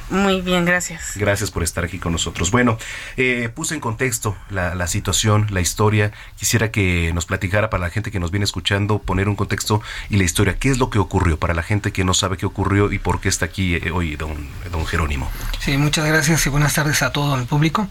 Muy 0.10 0.42
bien, 0.42 0.64
gracias. 0.66 1.14
Gracias 1.16 1.52
por 1.52 1.64
estar 1.64 1.84
aquí 1.84 2.00
con 2.00 2.14
nosotros. 2.14 2.52
Bueno, 2.52 2.78
eh, 3.18 3.50
puse 3.54 3.76
en 3.76 3.82
contexto 3.82 4.38
la, 4.50 4.74
la, 4.74 4.88
situación, 4.88 5.48
la 5.50 5.60
historia. 5.60 6.12
Quisiera 6.38 6.72
que 6.72 7.12
nos 7.14 7.26
platicara 7.26 7.70
para 7.70 7.84
la 7.84 7.90
gente 7.90 8.10
que 8.10 8.20
nos 8.20 8.32
viene 8.32 8.46
escuchando, 8.46 9.00
poner 9.00 9.28
un 9.28 9.36
contexto 9.36 9.82
y 10.10 10.18
la 10.18 10.24
historia. 10.24 10.58
¿Qué 10.58 10.70
es 10.70 10.78
lo 10.78 10.90
que 10.90 11.00
ocurrió 11.00 11.38
para 11.38 11.54
la 11.54 11.64
gente 11.64 11.92
que 11.92 12.06
no 12.06 12.14
sabe 12.14 12.38
qué 12.38 12.46
ocurrió 12.46 12.92
y 12.92 13.00
por 13.00 13.20
qué 13.20 13.30
está 13.30 13.46
aquí 13.46 13.76
eh, 13.76 13.92
hoy 13.92 14.16
don, 14.16 14.48
don 14.72 14.86
Jerónimo? 14.86 15.30
Sí, 15.60 15.78
muchas 15.78 16.06
gracias 16.06 16.46
y 16.46 16.50
buenas 16.50 16.74
tardes 16.74 17.02
a 17.02 17.12
todo 17.12 17.38
el 17.38 17.46
público. 17.46 17.88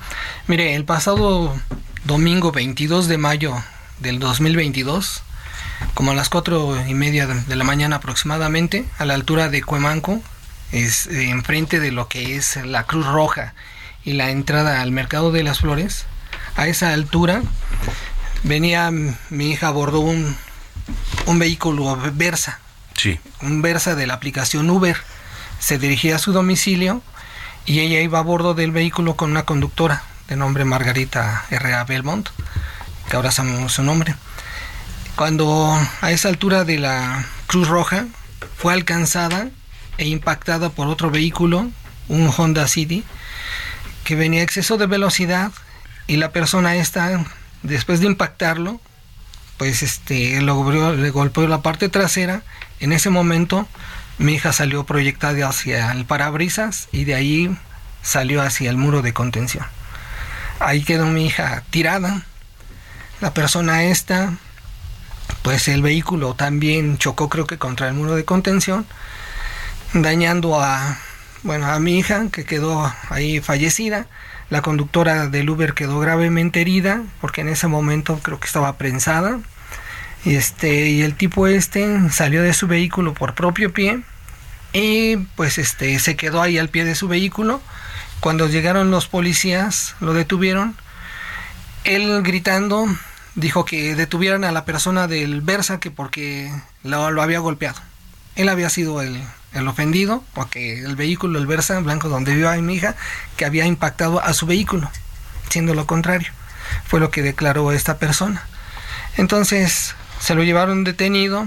Mire, 0.46 0.74
el 0.74 0.84
pasado 0.84 1.54
domingo 2.04 2.52
22 2.52 3.08
de 3.08 3.18
mayo 3.18 3.54
del 4.00 4.18
2022, 4.18 5.22
como 5.94 6.12
a 6.12 6.14
las 6.14 6.28
cuatro 6.28 6.76
y 6.86 6.94
media 6.94 7.26
de 7.26 7.56
la 7.56 7.64
mañana 7.64 7.96
aproximadamente, 7.96 8.84
a 8.98 9.04
la 9.04 9.14
altura 9.14 9.48
de 9.48 9.62
Cuemanco, 9.62 10.22
es 10.72 11.06
eh, 11.06 11.30
enfrente 11.30 11.80
de 11.80 11.92
lo 11.92 12.08
que 12.08 12.36
es 12.36 12.56
la 12.56 12.84
Cruz 12.84 13.06
Roja 13.06 13.54
y 14.04 14.12
la 14.12 14.30
entrada 14.30 14.80
al 14.80 14.92
Mercado 14.92 15.32
de 15.32 15.42
las 15.42 15.60
Flores. 15.60 16.06
A 16.56 16.66
esa 16.66 16.92
altura 16.92 17.42
venía 18.42 18.90
mi 18.90 19.50
hija 19.50 19.68
a 19.68 19.70
bordo 19.70 20.00
un, 20.00 20.36
un 21.26 21.38
vehículo 21.38 21.98
Versa. 22.14 22.60
Sí. 22.94 23.18
Un 23.42 23.62
Versa 23.62 23.94
de 23.94 24.06
la 24.06 24.14
aplicación 24.14 24.70
Uber. 24.70 24.96
Se 25.58 25.78
dirigía 25.78 26.16
a 26.16 26.18
su 26.18 26.32
domicilio 26.32 27.02
y 27.64 27.80
ella 27.80 28.00
iba 28.00 28.18
a 28.18 28.22
bordo 28.22 28.54
del 28.54 28.70
vehículo 28.70 29.16
con 29.16 29.30
una 29.30 29.44
conductora 29.44 30.04
de 30.28 30.36
nombre 30.36 30.64
Margarita 30.64 31.44
R.A. 31.50 31.84
Belmont, 31.84 32.28
que 33.08 33.16
ahora 33.16 33.30
sabemos 33.30 33.72
su 33.72 33.82
nombre. 33.82 34.14
Cuando 35.16 35.78
a 36.00 36.10
esa 36.12 36.28
altura 36.28 36.64
de 36.64 36.78
la 36.78 37.24
Cruz 37.46 37.68
Roja 37.68 38.06
fue 38.56 38.72
alcanzada 38.74 39.48
e 39.98 40.06
impactada 40.06 40.70
por 40.70 40.88
otro 40.88 41.10
vehículo, 41.10 41.70
un 42.08 42.32
Honda 42.36 42.68
City, 42.68 43.04
que 44.04 44.14
venía 44.14 44.40
a 44.40 44.44
exceso 44.44 44.76
de 44.76 44.86
velocidad 44.86 45.52
y 46.06 46.16
la 46.16 46.30
persona 46.30 46.76
esta, 46.76 47.24
después 47.62 48.00
de 48.00 48.06
impactarlo, 48.06 48.80
pues 49.56 49.82
este, 49.82 50.40
le 50.40 51.10
golpeó 51.10 51.48
la 51.48 51.62
parte 51.62 51.88
trasera. 51.88 52.42
En 52.78 52.92
ese 52.92 53.10
momento 53.10 53.66
mi 54.18 54.34
hija 54.34 54.52
salió 54.52 54.84
proyectada 54.84 55.48
hacia 55.48 55.92
el 55.92 56.04
parabrisas 56.04 56.88
y 56.92 57.04
de 57.04 57.14
ahí 57.14 57.56
salió 58.02 58.42
hacia 58.42 58.70
el 58.70 58.76
muro 58.76 59.02
de 59.02 59.12
contención. 59.12 59.66
Ahí 60.60 60.84
quedó 60.84 61.06
mi 61.06 61.26
hija 61.26 61.64
tirada. 61.70 62.22
La 63.20 63.34
persona 63.34 63.84
esta, 63.84 64.34
pues 65.42 65.68
el 65.68 65.82
vehículo 65.82 66.34
también 66.34 66.98
chocó 66.98 67.28
creo 67.28 67.46
que 67.46 67.58
contra 67.58 67.88
el 67.88 67.94
muro 67.94 68.14
de 68.14 68.24
contención 68.24 68.86
dañando 70.02 70.60
a, 70.60 70.98
bueno, 71.42 71.66
a 71.66 71.78
mi 71.80 71.98
hija 71.98 72.28
que 72.30 72.44
quedó 72.44 72.92
ahí 73.10 73.40
fallecida. 73.40 74.06
La 74.48 74.62
conductora 74.62 75.28
del 75.28 75.50
Uber 75.50 75.74
quedó 75.74 75.98
gravemente 75.98 76.60
herida 76.60 77.02
porque 77.20 77.40
en 77.40 77.48
ese 77.48 77.66
momento 77.66 78.18
creo 78.22 78.38
que 78.38 78.46
estaba 78.46 78.76
prensada. 78.76 79.40
Y 80.24 80.34
este 80.36 80.88
y 80.88 81.02
el 81.02 81.14
tipo 81.14 81.46
este 81.46 82.10
salió 82.10 82.42
de 82.42 82.52
su 82.52 82.66
vehículo 82.66 83.14
por 83.14 83.34
propio 83.34 83.72
pie 83.72 84.02
y 84.72 85.16
pues 85.36 85.58
este 85.58 85.98
se 85.98 86.16
quedó 86.16 86.42
ahí 86.42 86.58
al 86.58 86.68
pie 86.68 86.84
de 86.84 86.94
su 86.94 87.08
vehículo. 87.08 87.60
Cuando 88.20 88.48
llegaron 88.48 88.90
los 88.90 89.06
policías 89.06 89.94
lo 90.00 90.14
detuvieron. 90.14 90.76
Él 91.84 92.22
gritando 92.22 92.86
dijo 93.36 93.64
que 93.64 93.94
detuvieran 93.94 94.44
a 94.44 94.52
la 94.52 94.64
persona 94.64 95.06
del 95.06 95.40
Versa 95.40 95.78
que 95.78 95.90
porque 95.90 96.52
lo, 96.82 97.10
lo 97.10 97.22
había 97.22 97.38
golpeado. 97.38 97.80
Él 98.34 98.48
había 98.48 98.68
sido 98.68 99.00
el, 99.02 99.22
el 99.56 99.68
ofendido, 99.68 100.22
porque 100.34 100.80
el 100.80 100.96
vehículo, 100.96 101.38
el 101.38 101.46
Versa 101.46 101.78
blanco 101.80 102.08
donde 102.08 102.34
vive 102.34 102.62
mi 102.62 102.74
hija, 102.74 102.94
que 103.36 103.44
había 103.44 103.66
impactado 103.66 104.22
a 104.22 104.32
su 104.32 104.46
vehículo, 104.46 104.90
siendo 105.48 105.74
lo 105.74 105.86
contrario. 105.86 106.30
Fue 106.86 107.00
lo 107.00 107.10
que 107.10 107.22
declaró 107.22 107.72
esta 107.72 107.98
persona. 107.98 108.44
Entonces 109.16 109.94
se 110.20 110.34
lo 110.34 110.42
llevaron 110.42 110.84
detenido 110.84 111.46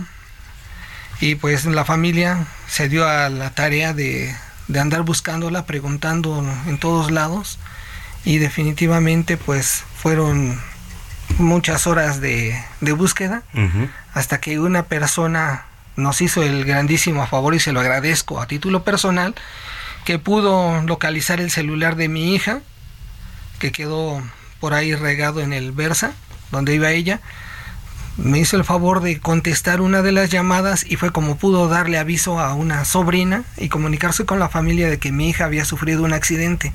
y 1.19 1.35
pues 1.35 1.65
la 1.65 1.85
familia 1.85 2.45
se 2.67 2.89
dio 2.89 3.07
a 3.07 3.29
la 3.29 3.51
tarea 3.51 3.93
de, 3.93 4.35
de 4.67 4.79
andar 4.79 5.03
buscándola, 5.03 5.65
preguntando 5.65 6.45
en 6.67 6.77
todos 6.77 7.11
lados 7.11 7.59
y 8.23 8.37
definitivamente 8.37 9.37
pues 9.37 9.83
fueron 9.97 10.59
muchas 11.37 11.87
horas 11.87 12.21
de, 12.21 12.59
de 12.81 12.91
búsqueda 12.91 13.43
hasta 14.13 14.39
que 14.39 14.59
una 14.59 14.83
persona 14.83 15.65
nos 15.99 16.21
hizo 16.21 16.43
el 16.43 16.65
grandísimo 16.65 17.25
favor 17.27 17.55
y 17.55 17.59
se 17.59 17.71
lo 17.71 17.79
agradezco 17.79 18.41
a 18.41 18.47
título 18.47 18.83
personal, 18.83 19.35
que 20.05 20.19
pudo 20.19 20.81
localizar 20.83 21.39
el 21.39 21.51
celular 21.51 21.95
de 21.95 22.09
mi 22.09 22.33
hija, 22.33 22.61
que 23.59 23.71
quedó 23.71 24.21
por 24.59 24.73
ahí 24.73 24.95
regado 24.95 25.41
en 25.41 25.53
el 25.53 25.71
Versa, 25.71 26.13
donde 26.51 26.75
iba 26.75 26.91
ella. 26.91 27.19
Me 28.17 28.39
hizo 28.39 28.57
el 28.57 28.65
favor 28.65 29.01
de 29.01 29.19
contestar 29.19 29.79
una 29.79 30.01
de 30.01 30.11
las 30.11 30.29
llamadas 30.29 30.85
y 30.85 30.97
fue 30.97 31.11
como 31.11 31.37
pudo 31.37 31.69
darle 31.69 31.97
aviso 31.97 32.39
a 32.39 32.53
una 32.53 32.83
sobrina 32.83 33.43
y 33.57 33.69
comunicarse 33.69 34.25
con 34.25 34.39
la 34.39 34.49
familia 34.49 34.89
de 34.89 34.99
que 34.99 35.11
mi 35.11 35.29
hija 35.29 35.45
había 35.45 35.63
sufrido 35.63 36.03
un 36.03 36.13
accidente. 36.13 36.73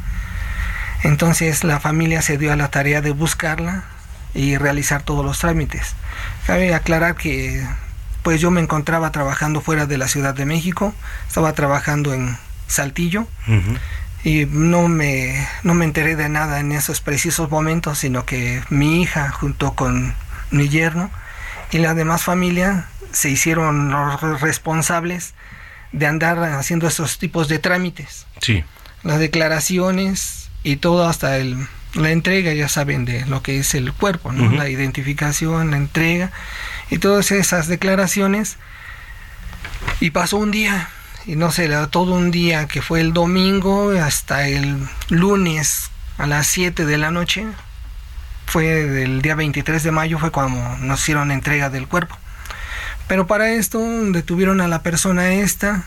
Entonces 1.03 1.65
la 1.65 1.81
familia 1.81 2.23
se 2.23 2.39
dio 2.39 2.53
a 2.53 2.57
la 2.57 2.71
tarea 2.71 3.03
de 3.03 3.11
buscarla 3.11 3.85
y 4.33 4.57
realizar 4.57 5.03
todos 5.03 5.25
los 5.25 5.39
trámites. 5.39 5.95
Cabe 6.47 6.75
aclarar 6.75 7.15
que 7.15 7.67
pues 8.25 8.41
yo 8.41 8.51
me 8.51 8.63
encontraba 8.63 9.13
trabajando 9.13 9.61
fuera 9.61 9.87
de 9.87 9.99
la 9.99 10.09
Ciudad 10.09 10.35
de 10.35 10.47
México, 10.47 10.95
estaba 11.29 11.53
trabajando 11.53 12.15
en 12.15 12.37
Saltillo 12.67 13.29
y 14.25 14.47
no 14.47 14.89
me, 14.89 15.47
no 15.63 15.75
me 15.75 15.85
enteré 15.85 16.17
de 16.17 16.31
nada 16.31 16.59
en 16.59 16.73
esos 16.73 17.03
precisos 17.03 17.51
momentos, 17.51 17.99
sino 17.99 18.25
que 18.25 18.63
mi 18.71 19.03
hija 19.03 19.31
junto 19.31 19.75
con 19.75 20.15
mi 20.51 20.71
yerno 20.71 21.11
y 21.71 21.79
la 21.79 21.93
demás 21.93 22.23
familia 22.23 22.87
se 23.13 23.29
hicieron 23.29 23.91
los 23.91 24.41
responsables 24.41 25.35
de 25.93 26.07
andar 26.07 26.43
haciendo 26.43 26.89
esos 26.89 27.19
tipos 27.19 27.47
de 27.49 27.59
trámites. 27.59 28.27
Sí. 28.41 28.65
Las 29.03 29.19
declaraciones 29.19 30.49
y 30.63 30.77
todo 30.77 31.07
hasta 31.07 31.37
el, 31.37 31.69
la 31.93 32.11
entrega, 32.11 32.55
ya 32.55 32.71
saben, 32.71 33.05
de 33.05 33.27
lo 33.27 33.43
que 33.43 33.59
es 33.59 33.75
el 33.75 33.93
cuerpo, 33.93 34.33
¿no? 34.33 34.51
La 34.51 34.71
identificación, 34.71 35.73
la 35.73 35.77
entrega 35.77 36.33
y 36.91 36.99
todas 36.99 37.31
esas 37.31 37.69
declaraciones. 37.69 38.57
Y 40.01 40.11
pasó 40.11 40.37
un 40.37 40.51
día, 40.51 40.89
y 41.27 41.37
no 41.37 41.53
sé, 41.53 41.69
todo 41.91 42.15
un 42.15 42.31
día 42.31 42.67
que 42.67 42.83
fue 42.83 43.01
el 43.01 43.13
domingo 43.13 43.91
hasta 43.91 44.49
el 44.49 44.87
lunes 45.09 45.91
a 46.19 46.27
las 46.27 46.47
7 46.49 46.85
de 46.85 46.99
la 46.99 47.11
noche, 47.11 47.47
fue 48.47 48.67
del 48.67 49.23
día 49.23 49.35
23 49.35 49.83
de 49.83 49.91
mayo, 49.91 50.19
fue 50.19 50.31
cuando 50.31 50.77
nos 50.79 51.01
hicieron 51.01 51.31
entrega 51.31 51.71
del 51.71 51.89
cuerpo. 51.89 52.17
Pero 53.09 53.27
para 53.27 53.51
esto 53.53 53.79
detuvieron 54.13 54.61
a 54.61 54.69
la 54.69 54.83
persona 54.83 55.35
esta, 55.35 55.85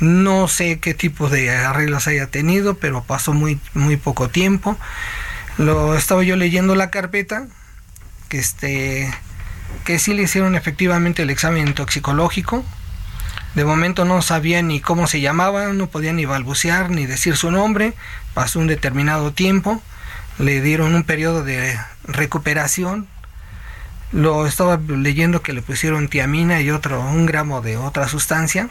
no 0.00 0.48
sé 0.48 0.78
qué 0.78 0.94
tipo 0.94 1.28
de 1.28 1.50
arreglos 1.50 2.06
haya 2.06 2.28
tenido, 2.28 2.74
pero 2.74 3.02
pasó 3.02 3.32
muy, 3.32 3.60
muy 3.74 3.96
poco 3.96 4.28
tiempo. 4.28 4.76
Lo 5.56 5.96
estaba 5.96 6.22
yo 6.22 6.36
leyendo 6.36 6.74
la 6.74 6.90
carpeta, 6.90 7.46
que 8.28 8.38
este 8.38 9.12
que 9.84 9.98
sí 9.98 10.14
le 10.14 10.22
hicieron 10.22 10.54
efectivamente 10.54 11.22
el 11.22 11.30
examen 11.30 11.74
toxicológico. 11.74 12.64
De 13.54 13.64
momento 13.64 14.04
no 14.04 14.22
sabía 14.22 14.62
ni 14.62 14.80
cómo 14.80 15.06
se 15.06 15.20
llamaba, 15.20 15.68
no 15.68 15.86
podía 15.88 16.12
ni 16.12 16.26
balbucear 16.26 16.90
ni 16.90 17.06
decir 17.06 17.36
su 17.36 17.50
nombre. 17.50 17.94
Pasó 18.34 18.60
un 18.60 18.66
determinado 18.66 19.32
tiempo, 19.32 19.82
le 20.38 20.60
dieron 20.60 20.94
un 20.94 21.04
periodo 21.04 21.42
de 21.42 21.78
recuperación. 22.04 23.08
Lo 24.12 24.46
estaba 24.46 24.78
leyendo 24.86 25.42
que 25.42 25.52
le 25.52 25.62
pusieron 25.62 26.08
tiamina 26.08 26.60
y 26.60 26.70
otro 26.70 27.00
un 27.00 27.26
gramo 27.26 27.60
de 27.60 27.76
otra 27.76 28.08
sustancia. 28.08 28.68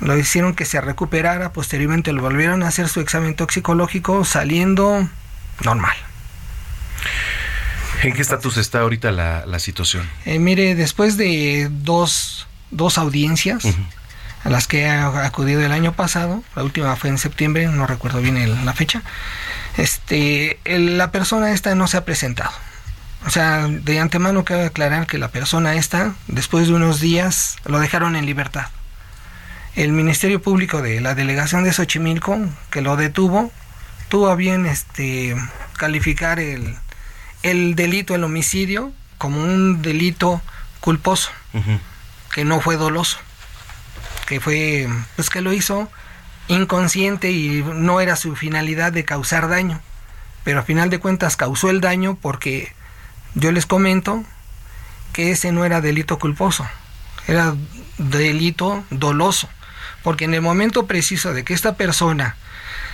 Lo 0.00 0.18
hicieron 0.18 0.54
que 0.54 0.64
se 0.64 0.80
recuperara, 0.80 1.52
posteriormente 1.52 2.12
lo 2.12 2.22
volvieron 2.22 2.62
a 2.62 2.68
hacer 2.68 2.88
su 2.88 3.00
examen 3.00 3.34
toxicológico 3.34 4.24
saliendo 4.24 5.08
normal. 5.64 5.96
¿En 8.02 8.12
qué 8.14 8.22
estatus 8.22 8.56
está 8.56 8.80
ahorita 8.80 9.10
la, 9.12 9.46
la 9.46 9.58
situación? 9.58 10.08
Eh, 10.24 10.38
mire, 10.38 10.74
después 10.74 11.16
de 11.16 11.68
dos, 11.70 12.46
dos 12.70 12.98
audiencias 12.98 13.64
a 14.44 14.50
las 14.50 14.66
que 14.66 14.82
he 14.82 14.90
acudido 14.90 15.60
el 15.62 15.70
año 15.72 15.92
pasado, 15.92 16.42
la 16.56 16.64
última 16.64 16.96
fue 16.96 17.10
en 17.10 17.18
septiembre, 17.18 17.68
no 17.68 17.86
recuerdo 17.86 18.20
bien 18.20 18.36
el- 18.36 18.64
la 18.64 18.72
fecha, 18.72 19.02
este, 19.76 20.58
el- 20.64 20.98
la 20.98 21.12
persona 21.12 21.52
esta 21.52 21.74
no 21.74 21.86
se 21.86 21.96
ha 21.96 22.04
presentado. 22.04 22.50
O 23.24 23.30
sea, 23.30 23.68
de 23.68 24.00
antemano 24.00 24.44
cabe 24.44 24.66
aclarar 24.66 25.06
que 25.06 25.16
la 25.18 25.28
persona 25.28 25.74
esta, 25.74 26.14
después 26.26 26.66
de 26.66 26.74
unos 26.74 26.98
días, 27.00 27.56
lo 27.66 27.78
dejaron 27.78 28.16
en 28.16 28.26
libertad. 28.26 28.66
El 29.76 29.92
Ministerio 29.92 30.42
Público 30.42 30.82
de 30.82 31.00
la 31.00 31.14
Delegación 31.14 31.62
de 31.62 31.72
Xochimilco, 31.72 32.36
que 32.70 32.82
lo 32.82 32.96
detuvo, 32.96 33.52
tuvo 34.08 34.28
a 34.28 34.34
bien 34.34 34.66
este, 34.66 35.36
calificar 35.78 36.40
el, 36.40 36.76
el 37.42 37.74
delito, 37.74 38.14
el 38.14 38.24
homicidio, 38.24 38.92
como 39.18 39.40
un 39.40 39.82
delito 39.82 40.40
culposo, 40.80 41.30
que 42.32 42.44
no 42.44 42.60
fue 42.60 42.76
doloso, 42.76 43.18
que 44.26 44.40
fue, 44.40 44.88
pues 45.16 45.30
que 45.30 45.40
lo 45.40 45.52
hizo 45.52 45.90
inconsciente 46.48 47.30
y 47.30 47.62
no 47.62 48.00
era 48.00 48.16
su 48.16 48.34
finalidad 48.34 48.92
de 48.92 49.04
causar 49.04 49.48
daño, 49.48 49.80
pero 50.44 50.60
a 50.60 50.64
final 50.64 50.90
de 50.90 50.98
cuentas 50.98 51.36
causó 51.36 51.70
el 51.70 51.80
daño 51.80 52.16
porque 52.20 52.72
yo 53.34 53.52
les 53.52 53.66
comento 53.66 54.24
que 55.12 55.30
ese 55.30 55.52
no 55.52 55.64
era 55.64 55.80
delito 55.80 56.18
culposo, 56.18 56.66
era 57.28 57.54
delito 57.98 58.84
doloso, 58.90 59.48
porque 60.02 60.24
en 60.24 60.34
el 60.34 60.42
momento 60.42 60.86
preciso 60.86 61.32
de 61.32 61.44
que 61.44 61.54
esta 61.54 61.76
persona 61.76 62.36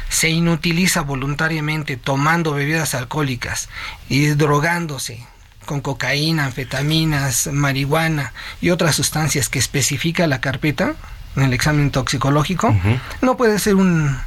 se 0.09 0.31
inutiliza 0.31 1.03
voluntariamente 1.03 1.97
tomando 1.97 2.53
bebidas 2.53 2.95
alcohólicas 2.95 3.69
y 4.09 4.27
drogándose 4.29 5.27
con 5.67 5.81
cocaína, 5.81 6.47
anfetaminas, 6.47 7.49
marihuana 7.53 8.33
y 8.61 8.71
otras 8.71 8.97
sustancias 8.97 9.49
que 9.49 9.59
especifica 9.59 10.27
la 10.27 10.41
carpeta 10.41 10.95
en 11.37 11.43
el 11.43 11.53
examen 11.53 11.91
toxicológico, 11.91 12.75
no 13.21 13.37
puede 13.37 13.59
ser 13.59 13.75
un, 13.75 14.19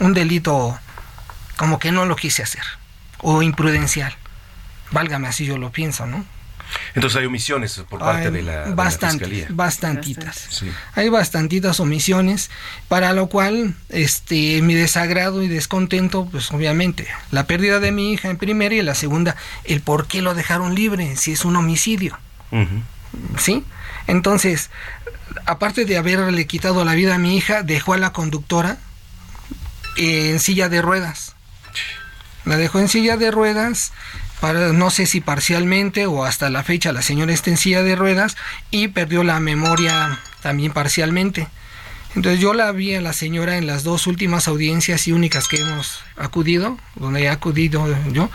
un 0.00 0.12
delito 0.12 0.78
como 1.56 1.78
que 1.78 1.92
no 1.92 2.04
lo 2.04 2.16
quise 2.16 2.42
hacer 2.42 2.62
o 3.18 3.42
imprudencial. 3.42 4.14
Válgame 4.90 5.28
así 5.28 5.44
yo 5.44 5.56
lo 5.56 5.70
pienso, 5.70 6.06
¿no? 6.06 6.24
Entonces 6.94 7.18
hay 7.20 7.26
omisiones 7.26 7.80
por 7.88 8.00
parte 8.00 8.26
Hay 8.26 8.32
de 8.32 8.42
la, 8.42 8.60
de 8.64 8.68
la 8.70 8.74
bastante, 8.74 9.24
fiscalía. 9.24 9.46
bastantitas. 9.50 10.46
Sí. 10.50 10.70
Hay 10.94 11.08
bastantitas 11.08 11.80
omisiones, 11.80 12.50
para 12.88 13.12
lo 13.12 13.28
cual 13.28 13.74
este 13.88 14.60
mi 14.62 14.74
desagrado 14.74 15.42
y 15.42 15.48
descontento, 15.48 16.26
pues 16.30 16.50
obviamente, 16.52 17.06
la 17.30 17.46
pérdida 17.46 17.80
de 17.80 17.92
mi 17.92 18.12
hija 18.12 18.28
en 18.30 18.36
primera 18.36 18.74
y 18.74 18.80
en 18.80 18.86
la 18.86 18.94
segunda, 18.94 19.36
el 19.64 19.80
por 19.80 20.06
qué 20.06 20.22
lo 20.22 20.34
dejaron 20.34 20.74
libre 20.74 21.16
si 21.16 21.32
es 21.32 21.44
un 21.44 21.56
homicidio. 21.56 22.18
¿Sí? 23.38 23.64
Entonces, 24.06 24.70
aparte 25.46 25.84
de 25.84 25.96
haberle 25.96 26.46
quitado 26.46 26.84
la 26.84 26.94
vida 26.94 27.14
a 27.14 27.18
mi 27.18 27.36
hija, 27.36 27.62
dejó 27.62 27.94
a 27.94 27.98
la 27.98 28.12
conductora 28.12 28.78
en 29.96 30.38
silla 30.40 30.68
de 30.68 30.82
ruedas. 30.82 31.34
La 32.44 32.56
dejó 32.56 32.78
en 32.78 32.88
silla 32.88 33.16
de 33.16 33.30
ruedas, 33.30 33.92
para, 34.40 34.72
no 34.72 34.90
sé 34.90 35.06
si 35.06 35.20
parcialmente 35.20 36.06
o 36.06 36.24
hasta 36.24 36.50
la 36.50 36.62
fecha 36.62 36.92
la 36.92 37.02
señora 37.02 37.32
está 37.32 37.50
en 37.50 37.56
silla 37.56 37.82
de 37.82 37.96
ruedas 37.96 38.36
y 38.70 38.88
perdió 38.88 39.24
la 39.24 39.40
memoria 39.40 40.18
también 40.42 40.72
parcialmente. 40.72 41.48
Entonces 42.14 42.40
yo 42.40 42.54
la 42.54 42.72
vi 42.72 42.94
a 42.94 43.00
la 43.00 43.12
señora 43.12 43.58
en 43.58 43.66
las 43.66 43.84
dos 43.84 44.06
últimas 44.06 44.48
audiencias 44.48 45.06
y 45.06 45.12
únicas 45.12 45.46
que 45.48 45.60
hemos 45.60 46.00
acudido, 46.16 46.78
donde 46.94 47.22
he 47.22 47.28
acudido 47.28 47.86
yo. 48.12 48.30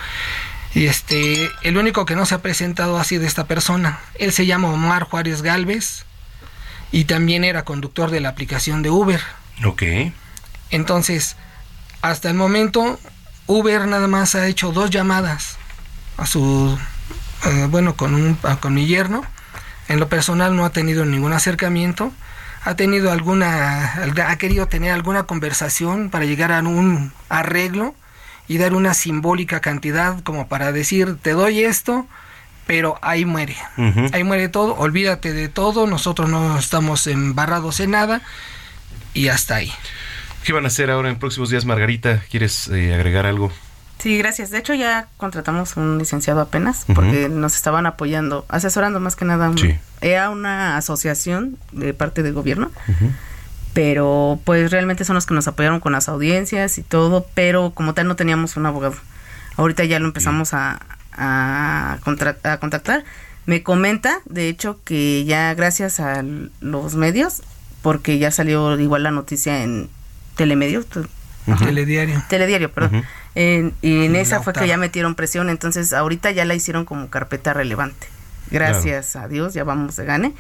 Y 0.76 0.86
este, 0.86 1.50
el 1.64 1.78
único 1.78 2.06
que 2.06 2.16
no 2.16 2.26
se 2.26 2.36
ha 2.36 2.42
presentado 2.42 2.98
ha 2.98 3.04
sido 3.04 3.26
esta 3.26 3.46
persona. 3.46 4.00
Él 4.16 4.32
se 4.32 4.46
llama 4.46 4.70
Omar 4.70 5.04
Juárez 5.04 5.42
Galvez 5.42 6.06
y 6.92 7.06
también 7.06 7.44
era 7.44 7.66
conductor 7.66 8.12
de 8.12 8.22
la 8.22 8.30
aplicación 8.30 8.84
de 8.84 8.90
Uber. 8.90 9.22
Ok. 9.66 9.84
Entonces, 10.70 11.36
hasta 12.02 12.30
el 12.30 12.36
momento, 12.36 13.00
Uber 13.48 13.88
nada 13.88 14.08
más 14.08 14.36
ha 14.36 14.48
hecho 14.48 14.72
dos 14.72 14.90
llamadas 14.90 15.58
a 16.18 16.26
su, 16.26 16.78
eh, 17.46 17.68
bueno, 17.70 17.96
con, 17.96 18.14
un, 18.14 18.38
con 18.60 18.74
mi 18.74 18.86
yerno. 18.86 19.24
En 19.88 20.00
lo 20.00 20.08
personal 20.08 20.56
no 20.56 20.66
ha 20.66 20.72
tenido 20.72 21.06
ningún 21.06 21.34
acercamiento. 21.34 22.12
Ha 22.66 22.76
tenido 22.76 23.12
alguna, 23.12 23.94
ha 23.96 24.36
querido 24.38 24.68
tener 24.68 24.92
alguna 24.92 25.24
conversación 25.24 26.10
para 26.10 26.26
llegar 26.26 26.54
a 26.54 26.60
un 26.60 27.12
arreglo 27.28 27.94
y 28.48 28.58
dar 28.58 28.74
una 28.74 28.94
simbólica 28.94 29.60
cantidad 29.60 30.22
como 30.24 30.48
para 30.48 30.72
decir, 30.72 31.18
te 31.22 31.32
doy 31.32 31.64
esto, 31.64 32.08
pero 32.66 32.98
ahí 33.02 33.26
muere. 33.26 33.58
Ahí 34.14 34.24
muere 34.24 34.48
todo, 34.48 34.76
olvídate 34.76 35.34
de 35.34 35.50
todo, 35.50 35.88
nosotros 35.88 36.30
no 36.30 36.58
estamos 36.58 37.08
embarrados 37.08 37.82
en 37.82 37.92
nada 37.92 38.22
y 39.14 39.28
hasta 39.28 39.56
ahí. 39.56 39.72
¿Qué 40.44 40.54
van 40.54 40.66
a 40.66 40.68
hacer 40.68 40.90
ahora 40.90 41.10
en 41.10 41.18
próximos 41.18 41.50
días, 41.50 41.66
Margarita? 41.66 42.22
¿Quieres 42.30 42.68
eh, 42.70 42.94
agregar 42.94 43.26
algo? 43.26 43.52
Sí, 44.00 44.18
gracias. 44.18 44.50
De 44.50 44.58
hecho, 44.58 44.74
ya 44.74 45.08
contratamos 45.18 45.78
un 45.78 45.98
licenciado 45.98 46.42
apenas 46.42 46.84
porque 46.94 47.30
nos 47.30 47.56
estaban 47.56 47.86
apoyando, 47.86 48.46
asesorando 48.50 49.00
más 49.00 49.16
que 49.16 49.24
nada. 49.26 49.50
un- 49.50 49.58
Sí. 49.58 49.78
Era 50.02 50.30
una 50.30 50.76
asociación 50.76 51.58
de 51.72 51.94
parte 51.94 52.22
del 52.24 52.34
gobierno, 52.34 52.70
pero 53.74 54.40
pues 54.44 54.70
realmente 54.72 55.04
son 55.06 55.16
los 55.16 55.26
que 55.26 55.34
nos 55.34 55.48
apoyaron 55.48 55.80
con 55.80 55.94
las 55.94 56.10
audiencias 56.10 56.78
y 56.78 56.84
todo, 56.84 57.26
pero 57.34 57.72
como 57.74 57.94
tal 57.94 58.08
no 58.08 58.16
teníamos 58.16 58.56
un 58.58 58.66
abogado. 58.66 58.96
Ahorita 59.58 59.84
ya 59.86 60.00
lo 60.00 60.08
empezamos 60.08 60.54
a, 60.54 60.80
a, 61.14 61.98
contra- 62.04 62.38
a 62.44 62.58
contactar. 62.58 63.04
Me 63.46 63.64
comenta, 63.64 64.20
de 64.26 64.48
hecho, 64.50 64.80
que 64.84 65.26
ya 65.26 65.54
gracias 65.54 66.00
a 66.00 66.24
los 66.62 66.96
medios, 66.96 67.42
porque 67.82 68.18
ya 68.20 68.32
salió 68.32 68.80
igual 68.80 69.04
la 69.04 69.12
noticia 69.12 69.64
en 69.64 69.90
Telemedios, 70.36 70.86
Telediario. 71.60 72.24
Telediario, 72.30 72.72
perdón. 72.72 73.04
En- 73.36 73.74
y 73.82 74.06
en 74.06 74.16
esa 74.16 74.42
fue 74.42 74.54
que 74.54 74.68
ya 74.68 74.78
metieron 74.78 75.16
presión, 75.16 75.50
entonces 75.50 75.92
ahorita 75.94 76.32
ya 76.32 76.46
la 76.46 76.56
hicieron 76.56 76.86
como 76.86 77.10
carpeta 77.10 77.54
relevante. 77.54 78.08
Gracias 78.52 79.16
a 79.16 79.28
Dios, 79.28 79.54
ya 79.54 79.64
vamos 79.64 79.96
de 79.96 80.06
gane. 80.06 80.34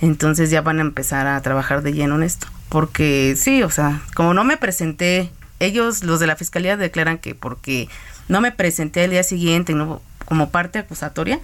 Entonces 0.00 0.50
ya 0.50 0.62
van 0.62 0.78
a 0.78 0.82
empezar 0.82 1.26
a 1.26 1.40
trabajar 1.42 1.82
de 1.82 1.92
lleno 1.92 2.16
en 2.16 2.22
esto. 2.22 2.46
Porque 2.68 3.34
sí, 3.36 3.62
o 3.62 3.70
sea, 3.70 4.00
como 4.14 4.34
no 4.34 4.44
me 4.44 4.56
presenté, 4.56 5.30
ellos, 5.60 6.02
los 6.04 6.20
de 6.20 6.26
la 6.26 6.36
fiscalía, 6.36 6.76
declaran 6.76 7.18
que 7.18 7.34
porque 7.34 7.88
no 8.28 8.40
me 8.40 8.50
presenté 8.52 9.04
el 9.04 9.10
día 9.10 9.22
siguiente 9.22 9.74
no, 9.74 10.00
como 10.24 10.50
parte 10.50 10.78
acusatoria, 10.78 11.38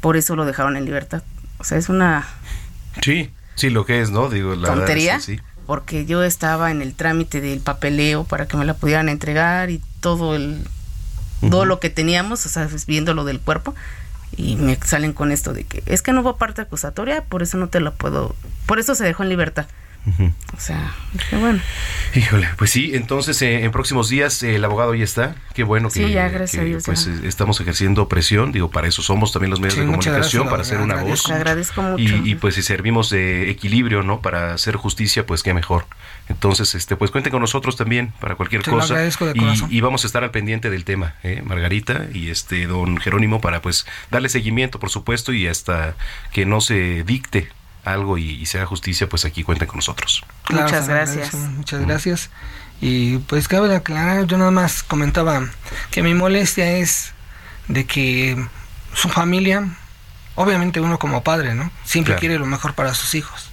por 0.00 0.16
eso 0.16 0.36
lo 0.36 0.44
dejaron 0.46 0.76
en 0.76 0.84
libertad. 0.84 1.22
O 1.58 1.64
sea, 1.64 1.76
es 1.78 1.88
una 1.88 2.26
Sí, 3.02 3.30
sí, 3.56 3.70
lo 3.70 3.84
que 3.84 4.00
es, 4.00 4.10
¿no? 4.10 4.28
Digo, 4.30 4.54
la 4.54 4.68
verdad, 4.70 4.74
tontería, 4.76 5.20
sí, 5.20 5.36
sí. 5.36 5.42
Porque 5.68 6.06
yo 6.06 6.24
estaba 6.24 6.70
en 6.70 6.80
el 6.80 6.94
trámite 6.94 7.42
del 7.42 7.60
papeleo 7.60 8.24
para 8.24 8.48
que 8.48 8.56
me 8.56 8.64
la 8.64 8.72
pudieran 8.72 9.10
entregar 9.10 9.68
y 9.68 9.82
todo 10.00 10.34
el 10.34 10.66
todo 11.50 11.66
lo 11.66 11.78
que 11.78 11.90
teníamos, 11.90 12.46
o 12.46 12.48
sea, 12.48 12.66
pues, 12.66 12.86
viendo 12.86 13.12
lo 13.12 13.26
del 13.26 13.38
cuerpo 13.38 13.74
y 14.34 14.56
me 14.56 14.76
salen 14.76 15.12
con 15.12 15.30
esto 15.30 15.52
de 15.52 15.64
que 15.64 15.82
es 15.84 16.00
que 16.00 16.14
no 16.14 16.22
hubo 16.22 16.38
parte 16.38 16.62
acusatoria, 16.62 17.22
por 17.22 17.42
eso 17.42 17.58
no 17.58 17.68
te 17.68 17.80
lo 17.80 17.92
puedo, 17.92 18.34
por 18.64 18.78
eso 18.78 18.94
se 18.94 19.04
dejó 19.04 19.24
en 19.24 19.28
libertad. 19.28 19.66
O 20.56 20.60
sea, 20.60 20.94
dije, 21.12 21.36
bueno. 21.36 21.60
Híjole, 22.14 22.48
pues 22.56 22.70
sí, 22.70 22.92
entonces 22.94 23.42
eh, 23.42 23.64
en 23.64 23.70
próximos 23.72 24.08
días 24.08 24.42
eh, 24.42 24.54
el 24.56 24.64
abogado 24.64 24.94
ya 24.94 25.04
está. 25.04 25.34
Qué 25.52 25.64
bueno 25.64 25.88
que, 25.88 26.06
Sí, 26.06 26.10
ya, 26.12 26.28
gracias 26.30 26.52
que, 26.52 26.60
a 26.60 26.64
Dios, 26.64 26.82
pues 26.86 27.04
ya. 27.04 27.12
eh, 27.12 27.20
estamos 27.24 27.60
ejerciendo 27.60 28.08
presión. 28.08 28.50
Digo, 28.50 28.70
para 28.70 28.88
eso 28.88 29.02
somos 29.02 29.32
también 29.32 29.50
los 29.50 29.60
medios 29.60 29.74
Sí, 29.74 29.80
de 29.80 29.86
comunicación, 29.86 30.44
gracias, 30.46 30.50
para 30.50 30.62
hacer 30.62 30.78
una 30.80 30.94
voz. 30.94 31.26
agradezco. 31.26 31.32
Agradezco 31.32 31.82
mucho. 31.82 32.02
Y, 32.24 32.30
y, 32.30 32.34
pues 32.36 32.54
si 32.54 32.62
servimos 32.62 33.10
de 33.10 33.50
equilibrio, 33.50 34.02
¿no? 34.02 34.22
Para 34.22 34.54
hacer 34.54 34.76
justicia, 34.76 35.26
pues 35.26 35.42
qué 35.42 35.52
mejor. 35.52 35.84
Entonces, 36.30 36.74
este, 36.74 36.96
pues 36.96 37.10
cuenten 37.10 37.30
con 37.30 37.40
nosotros 37.42 37.76
también 37.76 38.12
para 38.18 38.34
cualquier 38.34 38.62
Te 38.62 38.70
lo 38.70 38.78
cosa. 38.78 38.94
agradezco 38.94 39.26
de 39.26 39.32
y, 39.38 39.76
y 39.76 39.80
vamos 39.82 40.04
a 40.04 40.06
estar 40.06 40.24
al 40.24 40.30
pendiente 40.30 40.70
del 40.70 40.84
tema, 40.84 41.16
¿eh? 41.22 41.42
Margarita 41.44 42.06
y 42.14 42.30
este 42.30 42.66
don 42.66 42.96
Jerónimo, 42.96 43.40
para 43.42 43.60
pues 43.60 43.84
darle 44.10 44.30
seguimiento, 44.30 44.78
por 44.78 44.88
supuesto, 44.88 45.34
y 45.34 45.46
hasta 45.46 45.94
que 46.32 46.46
no 46.46 46.60
se 46.62 47.04
dicte 47.04 47.48
algo 47.84 48.18
y, 48.18 48.30
y 48.30 48.46
se 48.46 48.58
haga 48.58 48.66
justicia, 48.66 49.08
pues 49.08 49.24
aquí 49.24 49.42
cuenten 49.42 49.68
con 49.68 49.76
nosotros. 49.76 50.24
Claro, 50.44 50.64
Muchas 50.64 50.88
gracias. 50.88 51.34
Muchas 51.34 51.80
gracias. 51.80 52.30
Y 52.80 53.18
pues 53.18 53.48
cabe 53.48 53.74
aclarar, 53.74 54.26
yo 54.26 54.38
nada 54.38 54.50
más 54.50 54.82
comentaba 54.82 55.48
que 55.90 56.02
mi 56.02 56.14
molestia 56.14 56.78
es 56.78 57.12
de 57.66 57.84
que 57.86 58.46
su 58.94 59.08
familia, 59.08 59.66
obviamente 60.36 60.80
uno 60.80 60.98
como 60.98 61.22
padre, 61.24 61.54
¿no? 61.54 61.70
Siempre 61.84 62.12
Claro. 62.12 62.20
quiere 62.20 62.38
lo 62.38 62.46
mejor 62.46 62.74
para 62.74 62.94
sus 62.94 63.14
hijos. 63.14 63.50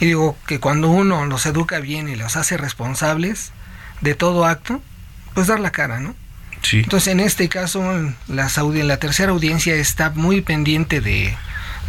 Y 0.00 0.06
digo 0.06 0.36
que 0.46 0.60
cuando 0.60 0.88
uno 0.88 1.24
los 1.26 1.46
educa 1.46 1.78
bien 1.80 2.08
y 2.08 2.16
los 2.16 2.36
hace 2.36 2.56
responsables 2.56 3.52
de 4.00 4.14
todo 4.14 4.44
acto, 4.46 4.82
pues 5.34 5.46
dar 5.46 5.60
la 5.60 5.70
cara, 5.70 6.00
¿no? 6.00 6.14
Sí. 6.62 6.78
Entonces, 6.80 7.08
en 7.08 7.20
este 7.20 7.48
caso, 7.48 7.82
la, 8.26 8.50
la 8.84 8.96
tercera 8.98 9.30
audiencia 9.32 9.74
está 9.74 10.10
muy 10.10 10.40
pendiente 10.40 11.00
de, 11.00 11.36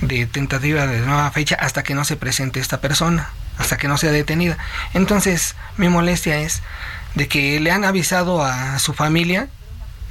de 0.02 0.26
tentativa 0.26 0.88
de 0.88 1.00
nueva 1.00 1.30
fecha 1.32 1.56
hasta 1.56 1.84
que 1.84 1.96
no 1.96 2.06
se 2.06 2.16
presente 2.16 2.60
esta 2.60 2.82
persona, 2.82 3.30
hasta 3.58 3.78
que 3.78 3.88
no 3.88 3.98
sea 3.98 4.12
detenida. 4.12 4.58
Entonces, 4.94 5.56
mi 5.78 5.90
molestia 5.90 6.40
es 6.40 6.62
de 7.16 7.28
que 7.28 7.60
le 7.60 7.72
han 7.72 7.86
avisado 7.86 8.44
a 8.44 8.80
su 8.80 8.94
familia 8.94 9.48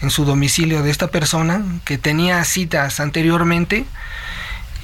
en 0.01 0.11
su 0.11 0.25
domicilio 0.25 0.83
de 0.83 0.91
esta 0.91 1.09
persona 1.09 1.63
que 1.85 1.99
tenía 1.99 2.45
citas 2.45 3.01
anteriormente 3.01 3.85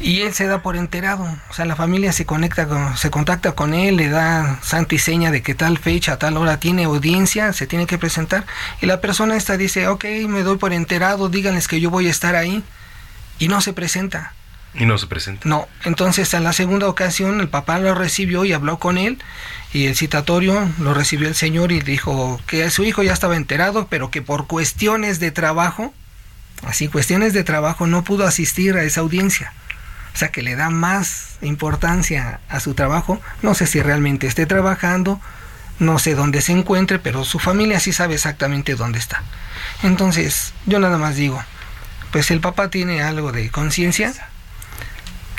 y 0.00 0.22
él 0.22 0.34
se 0.34 0.46
da 0.46 0.60
por 0.60 0.76
enterado, 0.76 1.24
o 1.48 1.52
sea, 1.52 1.64
la 1.66 1.76
familia 1.76 2.12
se 2.12 2.26
conecta 2.26 2.66
con, 2.66 2.96
se 2.96 3.10
contacta 3.10 3.52
con 3.52 3.74
él, 3.74 3.96
le 3.96 4.08
da 4.08 4.58
santa 4.60 4.96
y 4.96 4.98
seña 4.98 5.30
de 5.30 5.40
que 5.40 5.54
tal 5.54 5.78
fecha, 5.78 6.18
tal 6.18 6.36
hora 6.36 6.58
tiene 6.58 6.84
audiencia, 6.84 7.52
se 7.52 7.68
tiene 7.68 7.86
que 7.86 7.96
presentar, 7.96 8.44
y 8.80 8.86
la 8.86 9.00
persona 9.00 9.36
esta 9.36 9.56
dice, 9.56 9.86
ok, 9.86 10.04
me 10.28 10.42
doy 10.42 10.58
por 10.58 10.72
enterado, 10.72 11.28
díganles 11.28 11.68
que 11.68 11.80
yo 11.80 11.90
voy 11.90 12.08
a 12.08 12.10
estar 12.10 12.34
ahí, 12.34 12.64
y 13.38 13.46
no 13.46 13.60
se 13.60 13.72
presenta. 13.72 14.32
Y 14.76 14.86
no 14.86 14.98
se 14.98 15.06
presenta. 15.06 15.48
No, 15.48 15.68
entonces 15.84 16.34
en 16.34 16.42
la 16.42 16.52
segunda 16.52 16.88
ocasión 16.88 17.40
el 17.40 17.48
papá 17.48 17.78
lo 17.78 17.94
recibió 17.94 18.44
y 18.44 18.52
habló 18.52 18.78
con 18.78 18.98
él 18.98 19.22
y 19.72 19.86
el 19.86 19.96
citatorio 19.96 20.68
lo 20.78 20.94
recibió 20.94 21.28
el 21.28 21.34
señor 21.34 21.70
y 21.72 21.80
dijo 21.80 22.40
que 22.46 22.68
su 22.70 22.84
hijo 22.84 23.02
ya 23.02 23.12
estaba 23.12 23.36
enterado, 23.36 23.86
pero 23.88 24.10
que 24.10 24.22
por 24.22 24.46
cuestiones 24.46 25.20
de 25.20 25.30
trabajo, 25.30 25.94
así 26.64 26.88
cuestiones 26.88 27.32
de 27.32 27.44
trabajo, 27.44 27.86
no 27.86 28.02
pudo 28.04 28.26
asistir 28.26 28.76
a 28.76 28.82
esa 28.82 29.00
audiencia. 29.00 29.52
O 30.14 30.16
sea 30.16 30.28
que 30.28 30.42
le 30.42 30.54
da 30.54 30.70
más 30.70 31.38
importancia 31.42 32.40
a 32.48 32.60
su 32.60 32.74
trabajo. 32.74 33.20
No 33.42 33.54
sé 33.54 33.66
si 33.66 33.82
realmente 33.82 34.28
esté 34.28 34.46
trabajando, 34.46 35.20
no 35.80 35.98
sé 35.98 36.14
dónde 36.14 36.40
se 36.40 36.52
encuentre, 36.52 37.00
pero 37.00 37.24
su 37.24 37.40
familia 37.40 37.80
sí 37.80 37.92
sabe 37.92 38.14
exactamente 38.14 38.76
dónde 38.76 39.00
está. 39.00 39.22
Entonces, 39.82 40.52
yo 40.66 40.78
nada 40.78 40.98
más 40.98 41.16
digo, 41.16 41.42
pues 42.12 42.30
el 42.30 42.40
papá 42.40 42.70
tiene 42.70 43.02
algo 43.02 43.32
de 43.32 43.50
conciencia, 43.50 44.12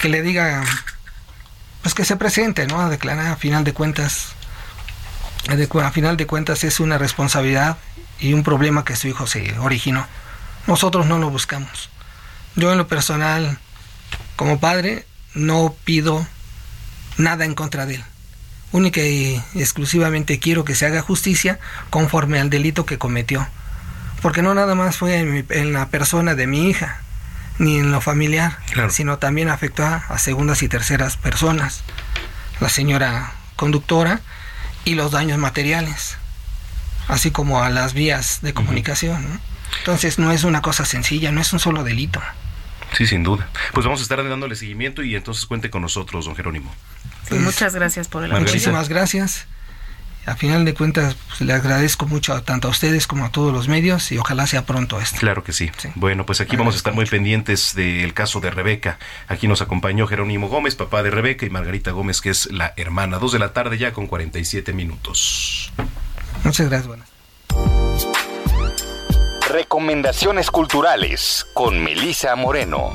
que 0.06 0.10
le 0.10 0.22
diga, 0.22 0.64
pues 1.82 1.96
que 1.96 2.06
se 2.06 2.16
presente, 2.16 2.68
¿no? 2.68 2.80
A 2.80 2.90
declarar, 2.90 3.26
a 3.26 3.38
final 3.38 3.64
de 3.64 3.74
cuentas, 3.74 4.34
a 5.50 5.92
final 5.92 6.16
de 6.16 6.28
cuentas 6.28 6.64
es 6.64 6.80
una 6.80 7.00
responsabilidad 7.00 7.78
y 8.20 8.34
un 8.34 8.44
problema 8.44 8.86
que 8.86 8.96
su 8.96 9.08
hijo 9.08 9.26
se 9.26 9.58
originó. 9.58 10.06
Nosotros 10.68 11.08
no 11.08 11.18
lo 11.18 11.32
buscamos. 11.32 11.90
Yo 12.56 12.72
en 12.72 12.78
lo 12.78 12.88
personal, 12.88 13.58
como 14.36 14.60
padre, 14.60 15.08
no 15.34 15.76
pido 15.86 16.28
nada 17.18 17.44
en 17.44 17.56
contra 17.56 17.88
de 17.88 17.96
él. 17.96 18.04
Única 18.74 19.02
y 19.02 19.42
exclusivamente 19.56 20.38
quiero 20.38 20.66
que 20.66 20.76
se 20.76 20.86
haga 20.86 21.02
justicia 21.02 21.58
conforme 21.90 22.40
al 22.40 22.52
delito 22.52 22.86
que 22.86 23.00
cometió. 23.00 23.48
Porque 24.22 24.44
no 24.44 24.54
nada 24.54 24.76
más 24.76 24.98
fue 24.98 25.18
en, 25.18 25.34
mi- 25.34 25.46
en 25.50 25.74
la 25.74 25.88
persona 25.88 26.36
de 26.36 26.46
mi 26.46 26.70
hija, 26.70 27.02
ni 27.58 27.78
en 27.78 27.92
lo 27.92 28.02
familiar, 28.02 28.58
sino 28.90 29.18
también 29.18 29.50
afectó 29.50 29.84
a, 29.84 29.96
a 29.96 30.18
segundas 30.18 30.64
y 30.64 30.70
terceras 30.70 31.18
personas. 31.18 31.84
La 32.60 32.70
señora 32.70 33.34
conductora 33.56 34.22
y 34.86 34.96
los 34.96 35.12
daños 35.12 35.38
materiales, 35.38 36.18
así 37.08 37.32
como 37.32 37.64
a 37.64 37.70
las 37.70 37.94
vías 37.94 38.40
de 38.42 38.54
comunicación. 38.54 39.30
¿no? 39.30 39.40
Entonces 39.80 40.20
no 40.20 40.32
es 40.32 40.44
una 40.44 40.62
cosa 40.62 40.86
sencilla, 40.86 41.32
no 41.32 41.42
es 41.42 41.52
un 41.54 41.60
solo 41.60 41.84
delito. 41.84 42.22
Sí, 42.94 43.08
sin 43.08 43.24
duda. 43.24 43.48
Pues 43.74 43.86
vamos 43.86 44.00
a 44.00 44.04
estar 44.04 44.28
dándole 44.28 44.56
seguimiento 44.56 45.04
y 45.04 45.16
entonces 45.16 45.46
cuente 45.46 45.70
con 45.70 45.82
nosotros, 45.82 46.26
don 46.26 46.36
Jerónimo. 46.36 46.74
Pues 47.28 47.42
muchas 47.42 47.76
gracias 47.76 48.08
por 48.08 48.24
el 48.24 48.32
apoyo. 48.32 48.46
Muchísimas 48.46 48.88
gracias. 48.88 49.48
A 50.28 50.36
final 50.36 50.66
de 50.66 50.74
cuentas, 50.74 51.16
pues, 51.28 51.42
le 51.42 51.54
agradezco 51.54 52.08
mucho 52.08 52.34
a- 52.34 52.42
tanto 52.42 52.68
a 52.68 52.72
ustedes 52.72 53.06
como 53.06 53.26
a 53.26 53.30
todos 53.32 53.54
los 53.54 53.68
medios 53.68 54.12
y 54.12 54.18
ojalá 54.18 54.48
sea 54.48 54.66
pronto 54.66 55.00
esto. 55.00 55.18
Claro 55.20 55.44
que 55.44 55.54
sí. 55.54 55.70
Bueno, 55.96 56.26
pues 56.26 56.42
aquí 56.42 56.56
vamos 56.56 56.74
a 56.74 56.78
estar 56.78 56.94
muy 56.94 57.06
pendientes 57.06 57.76
del 57.76 58.14
caso 58.14 58.40
de 58.40 58.50
Rebeca. 58.50 58.98
Aquí 59.28 59.48
nos 59.48 59.62
acompañó 59.62 60.08
Jerónimo 60.08 60.48
Gómez, 60.50 60.76
papá 60.76 61.04
de 61.04 61.12
Rebeca, 61.12 61.46
y 61.46 61.50
Margarita 61.52 61.92
Gómez, 61.92 62.22
que 62.22 62.32
es 62.32 62.52
la 62.52 62.74
hermana. 62.76 63.20
Dos 63.20 63.34
de 63.34 63.40
la 63.40 63.54
tarde 63.54 63.78
ya 63.78 63.94
con 63.94 64.08
47 64.08 64.74
minutos. 64.74 65.72
Muchas 66.44 66.70
gracias. 66.70 66.88
buenas. 66.88 67.10
Recomendaciones 69.50 70.50
culturales 70.52 71.46
con 71.54 71.82
Melisa 71.84 72.36
Moreno. 72.36 72.94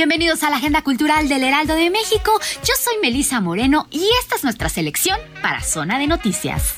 Bienvenidos 0.00 0.42
a 0.44 0.48
la 0.48 0.56
Agenda 0.56 0.80
Cultural 0.80 1.28
del 1.28 1.44
Heraldo 1.44 1.74
de 1.74 1.90
México. 1.90 2.32
Yo 2.66 2.72
soy 2.82 2.94
Melisa 3.02 3.42
Moreno 3.42 3.86
y 3.90 4.02
esta 4.18 4.36
es 4.36 4.44
nuestra 4.44 4.70
selección 4.70 5.20
para 5.42 5.62
Zona 5.62 5.98
de 5.98 6.06
Noticias. 6.06 6.76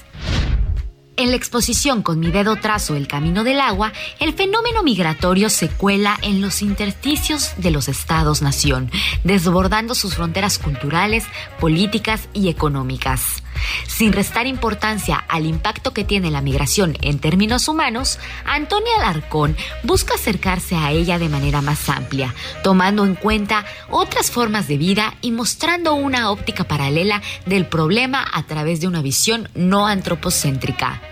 En 1.17 1.31
la 1.31 1.37
exposición 1.37 2.03
Con 2.03 2.19
mi 2.19 2.33
dedo 2.33 2.57
trazo 2.57 2.97
el 2.97 3.07
camino 3.07 3.45
del 3.45 3.61
agua, 3.61 3.93
el 4.19 4.35
fenómeno 4.35 4.83
migratorio 4.83 5.51
se 5.51 5.69
cuela 5.69 6.19
en 6.23 6.41
los 6.41 6.63
intersticios 6.63 7.53
de 7.59 7.71
los 7.71 7.87
estados-nación, 7.87 8.91
desbordando 9.23 9.95
sus 9.95 10.17
fronteras 10.17 10.59
culturales, 10.59 11.25
políticas 11.61 12.29
y 12.33 12.49
económicas. 12.49 13.45
Sin 13.87 14.13
restar 14.13 14.47
importancia 14.47 15.25
al 15.29 15.47
impacto 15.47 15.93
que 15.93 16.05
tiene 16.05 16.31
la 16.31 16.41
migración 16.41 16.97
en 17.03 17.19
términos 17.19 17.69
humanos, 17.69 18.19
Antonia 18.45 18.93
Alarcón 18.99 19.57
busca 19.83 20.15
acercarse 20.15 20.77
a 20.77 20.91
ella 20.91 21.19
de 21.19 21.29
manera 21.29 21.63
más 21.63 21.89
amplia, 21.89 22.35
tomando 22.63 23.05
en 23.05 23.15
cuenta 23.15 23.65
otras 23.91 24.31
formas 24.31 24.69
de 24.69 24.79
vida 24.79 25.15
y 25.21 25.31
mostrando 25.31 25.95
una 25.95 26.31
óptica 26.31 26.65
paralela 26.65 27.23
del 27.47 27.67
problema 27.67 28.27
a 28.33 28.45
través 28.45 28.81
de 28.81 28.89
una 28.89 29.03
visión 29.03 29.49
no 29.55 29.87
antropocéntrica. 29.87 31.12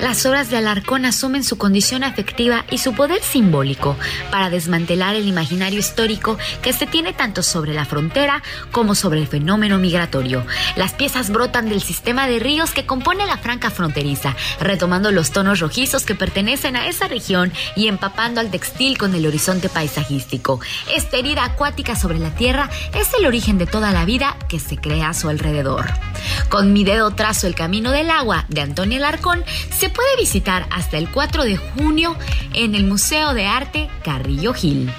Las 0.00 0.24
obras 0.26 0.50
de 0.50 0.56
Alarcón 0.56 1.04
asumen 1.04 1.44
su 1.44 1.58
condición 1.58 2.04
afectiva 2.04 2.64
y 2.70 2.78
su 2.78 2.94
poder 2.94 3.22
simbólico 3.22 3.96
para 4.30 4.50
desmantelar 4.50 5.14
el 5.14 5.28
imaginario 5.28 5.78
histórico 5.78 6.38
que 6.62 6.72
se 6.72 6.86
tiene 6.86 7.12
tanto 7.12 7.42
sobre 7.42 7.74
la 7.74 7.84
frontera 7.84 8.42
como 8.70 8.94
sobre 8.94 9.20
el 9.20 9.26
fenómeno 9.26 9.78
migratorio. 9.78 10.44
Las 10.76 10.92
piezas 10.92 11.30
brotan 11.30 11.68
del 11.68 11.82
sistema 11.82 12.26
de 12.26 12.38
ríos 12.38 12.72
que 12.72 12.86
compone 12.86 13.26
la 13.26 13.38
franca 13.38 13.70
fronteriza, 13.70 14.36
retomando 14.60 15.12
los 15.12 15.30
tonos 15.30 15.60
rojizos 15.60 16.04
que 16.04 16.14
pertenecen 16.14 16.76
a 16.76 16.86
esa 16.86 17.08
región 17.08 17.52
y 17.76 17.88
empapando 17.88 18.40
al 18.40 18.50
textil 18.50 18.98
con 18.98 19.14
el 19.14 19.26
horizonte 19.26 19.68
paisajístico. 19.68 20.60
Esta 20.94 21.16
herida 21.16 21.44
acuática 21.44 21.96
sobre 21.96 22.18
la 22.18 22.34
tierra 22.34 22.70
es 22.94 23.08
el 23.18 23.26
origen 23.26 23.58
de 23.58 23.66
toda 23.66 23.92
la 23.92 24.04
vida 24.04 24.36
que 24.48 24.60
se 24.60 24.76
crea 24.76 25.10
a 25.10 25.14
su 25.14 25.28
alrededor. 25.28 25.86
Con 26.48 26.72
mi 26.72 26.84
dedo 26.84 27.10
trazo 27.12 27.46
el 27.46 27.54
camino 27.54 27.90
del 27.90 28.10
agua 28.10 28.44
de 28.48 28.60
Antonio 28.60 28.98
Larcón 28.98 29.44
se 29.72 29.88
puede 29.88 30.16
visitar 30.18 30.66
hasta 30.70 30.98
el 30.98 31.10
4 31.10 31.44
de 31.44 31.56
junio 31.56 32.16
en 32.54 32.74
el 32.74 32.84
Museo 32.84 33.34
de 33.34 33.46
Arte 33.46 33.88
Carrillo 34.04 34.52
Gil. 34.52 34.90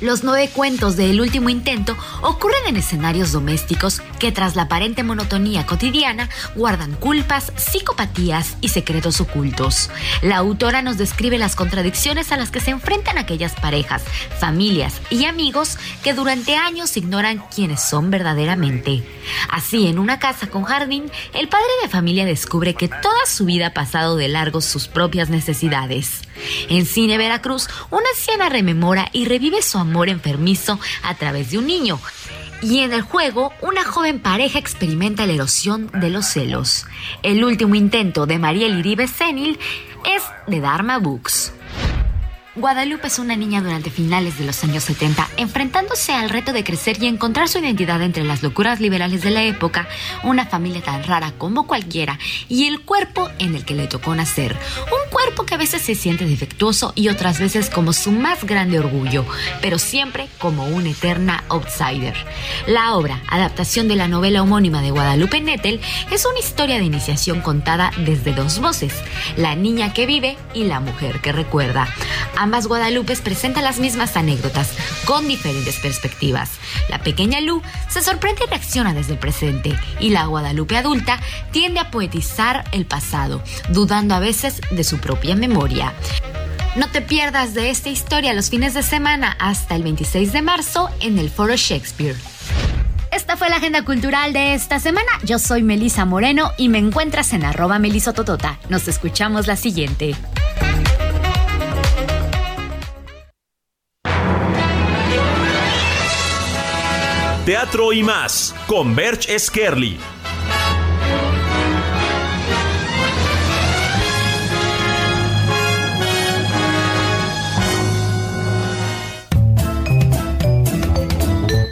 Los 0.00 0.24
nueve 0.24 0.48
cuentos 0.48 0.96
de 0.96 1.10
El 1.10 1.20
último 1.20 1.50
intento 1.50 1.94
ocurren 2.22 2.66
en 2.66 2.76
escenarios 2.76 3.32
domésticos 3.32 4.00
que 4.18 4.32
tras 4.32 4.56
la 4.56 4.62
aparente 4.62 5.02
monotonía 5.02 5.66
cotidiana 5.66 6.30
guardan 6.54 6.94
culpas, 6.94 7.52
psicopatías 7.56 8.56
y 8.62 8.70
secretos 8.70 9.20
ocultos. 9.20 9.90
La 10.22 10.38
autora 10.38 10.80
nos 10.80 10.96
describe 10.96 11.36
las 11.36 11.54
contradicciones 11.54 12.32
a 12.32 12.38
las 12.38 12.50
que 12.50 12.60
se 12.60 12.70
enfrentan 12.70 13.18
aquellas 13.18 13.52
parejas, 13.56 14.02
familias 14.38 14.94
y 15.10 15.26
amigos 15.26 15.76
que 16.02 16.14
durante 16.14 16.56
años 16.56 16.96
ignoran 16.96 17.44
quiénes 17.54 17.82
son 17.82 18.10
verdaderamente. 18.10 19.06
Así, 19.50 19.86
en 19.86 19.98
una 19.98 20.18
casa 20.18 20.46
con 20.46 20.62
jardín, 20.64 21.10
el 21.34 21.48
padre 21.48 21.66
de 21.82 21.88
familia 21.90 22.24
descubre 22.24 22.72
que 22.72 22.88
toda 22.88 23.26
su 23.26 23.44
vida 23.44 23.66
ha 23.66 23.74
pasado 23.74 24.16
de 24.16 24.28
largo 24.28 24.62
sus 24.62 24.88
propias 24.88 25.28
necesidades. 25.28 26.22
En 26.70 26.86
Cine 26.86 27.18
Veracruz, 27.18 27.68
una 27.90 28.08
anciana 28.16 28.48
rememora 28.48 29.10
y 29.12 29.26
revive 29.26 29.60
su 29.60 29.76
amor 29.76 29.89
enfermizo 30.08 30.78
a 31.02 31.14
través 31.14 31.50
de 31.50 31.58
un 31.58 31.66
niño. 31.66 32.00
Y 32.62 32.80
en 32.80 32.92
el 32.92 33.02
juego, 33.02 33.52
una 33.62 33.84
joven 33.84 34.20
pareja 34.20 34.58
experimenta 34.58 35.26
la 35.26 35.32
erosión 35.32 35.90
de 35.94 36.10
los 36.10 36.26
celos. 36.26 36.86
El 37.22 37.42
último 37.42 37.74
intento 37.74 38.26
de 38.26 38.38
Mariel 38.38 38.78
Iribe 38.78 39.08
Senil 39.08 39.58
es 40.04 40.22
de 40.46 40.60
Dharma 40.60 40.98
Books. 40.98 41.52
Guadalupe 42.60 43.06
es 43.06 43.18
una 43.18 43.36
niña 43.36 43.62
durante 43.62 43.90
finales 43.90 44.38
de 44.38 44.44
los 44.44 44.62
años 44.64 44.84
70, 44.84 45.26
enfrentándose 45.38 46.12
al 46.12 46.28
reto 46.28 46.52
de 46.52 46.62
crecer 46.62 47.02
y 47.02 47.06
encontrar 47.06 47.48
su 47.48 47.58
identidad 47.58 48.02
entre 48.02 48.22
las 48.22 48.42
locuras 48.42 48.80
liberales 48.80 49.22
de 49.22 49.30
la 49.30 49.42
época, 49.44 49.88
una 50.24 50.44
familia 50.44 50.82
tan 50.82 51.02
rara 51.02 51.32
como 51.38 51.66
cualquiera 51.66 52.18
y 52.50 52.66
el 52.66 52.82
cuerpo 52.82 53.30
en 53.38 53.54
el 53.54 53.64
que 53.64 53.74
le 53.74 53.86
tocó 53.86 54.14
nacer. 54.14 54.54
Un 54.82 55.10
cuerpo 55.10 55.46
que 55.46 55.54
a 55.54 55.58
veces 55.58 55.80
se 55.80 55.94
siente 55.94 56.26
defectuoso 56.26 56.92
y 56.94 57.08
otras 57.08 57.40
veces 57.40 57.70
como 57.70 57.94
su 57.94 58.12
más 58.12 58.44
grande 58.44 58.78
orgullo, 58.78 59.24
pero 59.62 59.78
siempre 59.78 60.28
como 60.38 60.66
una 60.66 60.90
eterna 60.90 61.44
outsider. 61.48 62.14
La 62.66 62.94
obra, 62.94 63.22
adaptación 63.28 63.88
de 63.88 63.96
la 63.96 64.06
novela 64.06 64.42
homónima 64.42 64.82
de 64.82 64.90
Guadalupe 64.90 65.40
Nettel, 65.40 65.80
es 66.10 66.26
una 66.26 66.38
historia 66.38 66.76
de 66.76 66.84
iniciación 66.84 67.40
contada 67.40 67.90
desde 68.04 68.34
dos 68.34 68.60
voces, 68.60 68.92
la 69.38 69.54
niña 69.54 69.94
que 69.94 70.04
vive 70.04 70.36
y 70.52 70.64
la 70.64 70.80
mujer 70.80 71.22
que 71.22 71.32
recuerda. 71.32 71.88
Ambas 72.50 72.66
Guadalupes 72.66 73.20
presentan 73.20 73.62
las 73.62 73.78
mismas 73.78 74.16
anécdotas, 74.16 74.72
con 75.04 75.28
diferentes 75.28 75.76
perspectivas. 75.76 76.50
La 76.88 76.98
pequeña 76.98 77.40
Lu 77.40 77.62
se 77.88 78.02
sorprende 78.02 78.42
y 78.44 78.50
reacciona 78.50 78.92
desde 78.92 79.12
el 79.12 79.20
presente, 79.20 79.78
y 80.00 80.10
la 80.10 80.26
Guadalupe 80.26 80.76
adulta 80.76 81.20
tiende 81.52 81.78
a 81.78 81.92
poetizar 81.92 82.64
el 82.72 82.86
pasado, 82.86 83.40
dudando 83.68 84.16
a 84.16 84.18
veces 84.18 84.62
de 84.72 84.82
su 84.82 84.98
propia 84.98 85.36
memoria. 85.36 85.94
No 86.74 86.88
te 86.88 87.02
pierdas 87.02 87.54
de 87.54 87.70
esta 87.70 87.88
historia 87.88 88.34
los 88.34 88.50
fines 88.50 88.74
de 88.74 88.82
semana 88.82 89.36
hasta 89.38 89.76
el 89.76 89.84
26 89.84 90.32
de 90.32 90.42
marzo 90.42 90.90
en 90.98 91.18
el 91.20 91.30
Foro 91.30 91.54
Shakespeare. 91.54 92.16
Esta 93.12 93.36
fue 93.36 93.48
la 93.48 93.58
agenda 93.58 93.84
cultural 93.84 94.32
de 94.32 94.54
esta 94.54 94.80
semana. 94.80 95.12
Yo 95.22 95.38
soy 95.38 95.62
Melisa 95.62 96.04
Moreno 96.04 96.50
y 96.58 96.68
me 96.68 96.78
encuentras 96.78 97.32
en 97.32 97.44
arroba 97.44 97.78
melisototota. 97.78 98.58
Nos 98.68 98.88
escuchamos 98.88 99.46
la 99.46 99.54
siguiente. 99.54 100.16
Teatro 107.50 107.92
y 107.92 108.04
más 108.04 108.54
con 108.68 108.94
Berch 108.94 109.26
Skerli. 109.36 109.98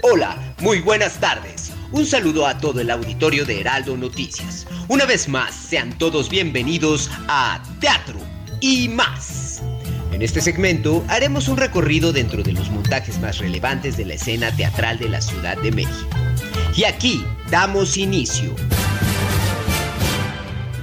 Hola, 0.03 0.37
muy 0.59 0.81
buenas 0.81 1.21
tardes. 1.21 1.71
Un 1.93 2.05
saludo 2.05 2.45
a 2.49 2.59
todo 2.59 2.81
el 2.81 2.91
auditorio 2.91 3.47
de 3.47 3.61
Heraldo 3.61 3.97
Noticias. 3.97 4.67
Una 4.89 5.07
vez 5.07 5.29
más, 5.29 5.55
sean 5.55 5.97
todos 5.97 6.29
bienvenidos 6.29 7.09
a 7.29 7.63
Teatro 7.79 8.19
y 8.61 8.89
más. 8.89 9.38
En 10.19 10.23
este 10.23 10.41
segmento 10.41 11.05
haremos 11.07 11.47
un 11.47 11.57
recorrido 11.57 12.13
dentro 12.13 12.43
de 12.43 12.51
los 12.51 12.71
montajes 12.71 13.21
más 13.21 13.39
relevantes 13.39 13.97
de 13.97 14.05
la 14.05 14.15
escena 14.15 14.51
teatral 14.51 14.99
de 14.99 15.09
la 15.09 15.21
Ciudad 15.21 15.57
de 15.59 15.71
México. 15.71 16.11
Y 16.75 16.83
aquí 16.83 17.25
damos 17.53 17.97
inicio. 17.97 18.53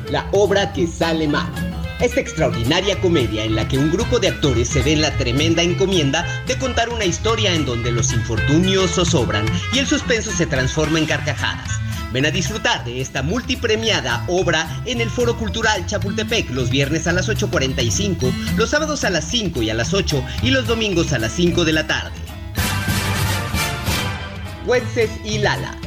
La 0.10 0.26
obra 0.32 0.72
que 0.72 0.88
sale 0.88 1.28
mal. 1.28 1.52
Esta 2.00 2.22
extraordinaria 2.22 2.98
comedia 3.02 3.44
en 3.44 3.56
la 3.56 3.68
que 3.68 3.78
un 3.78 3.92
grupo 3.92 4.20
de 4.20 4.30
actores 4.30 4.70
se 4.70 4.82
ve 4.82 4.94
en 4.94 5.02
la 5.02 5.12
tremenda 5.18 5.62
encomienda 5.62 6.26
de 6.48 6.58
contar 6.58 6.88
una 6.88 7.04
historia 7.04 7.54
en 7.54 7.66
donde 7.66 7.92
los 7.92 8.14
infortunios 8.14 8.92
zozobran 8.92 9.46
y 9.74 9.80
el 9.80 9.86
suspenso 9.86 10.32
se 10.32 10.46
transforma 10.46 10.98
en 10.98 11.08
carcajadas. 11.08 11.85
Ven 12.12 12.26
a 12.26 12.32
disfrutar 12.32 12.84
de 12.86 13.02
esta 13.02 13.24
multipremiada 13.24 14.24
obra 14.28 14.82
en 14.86 15.02
el 15.02 15.10
Foro 15.10 15.38
Cultural 15.38 15.86
Chapultepec 15.86 16.50
los 16.52 16.70
viernes 16.70 17.08
a 17.08 17.12
las 17.12 17.30
8.45, 17.30 18.32
los 18.56 18.70
sábados 18.70 19.04
a 19.04 19.10
las 19.10 19.26
5 19.26 19.62
y 19.62 19.70
a 19.70 19.74
las 19.74 19.94
8 19.94 20.24
y 20.44 20.52
los 20.52 20.68
domingos 20.68 21.14
a 21.14 21.20
las 21.20 21.34
5 21.34 21.66
de 21.66 21.74
la 21.74 21.88
tarde. 21.88 22.12
Wences 24.66 25.12
y 25.24 25.40
Lala. 25.40 25.78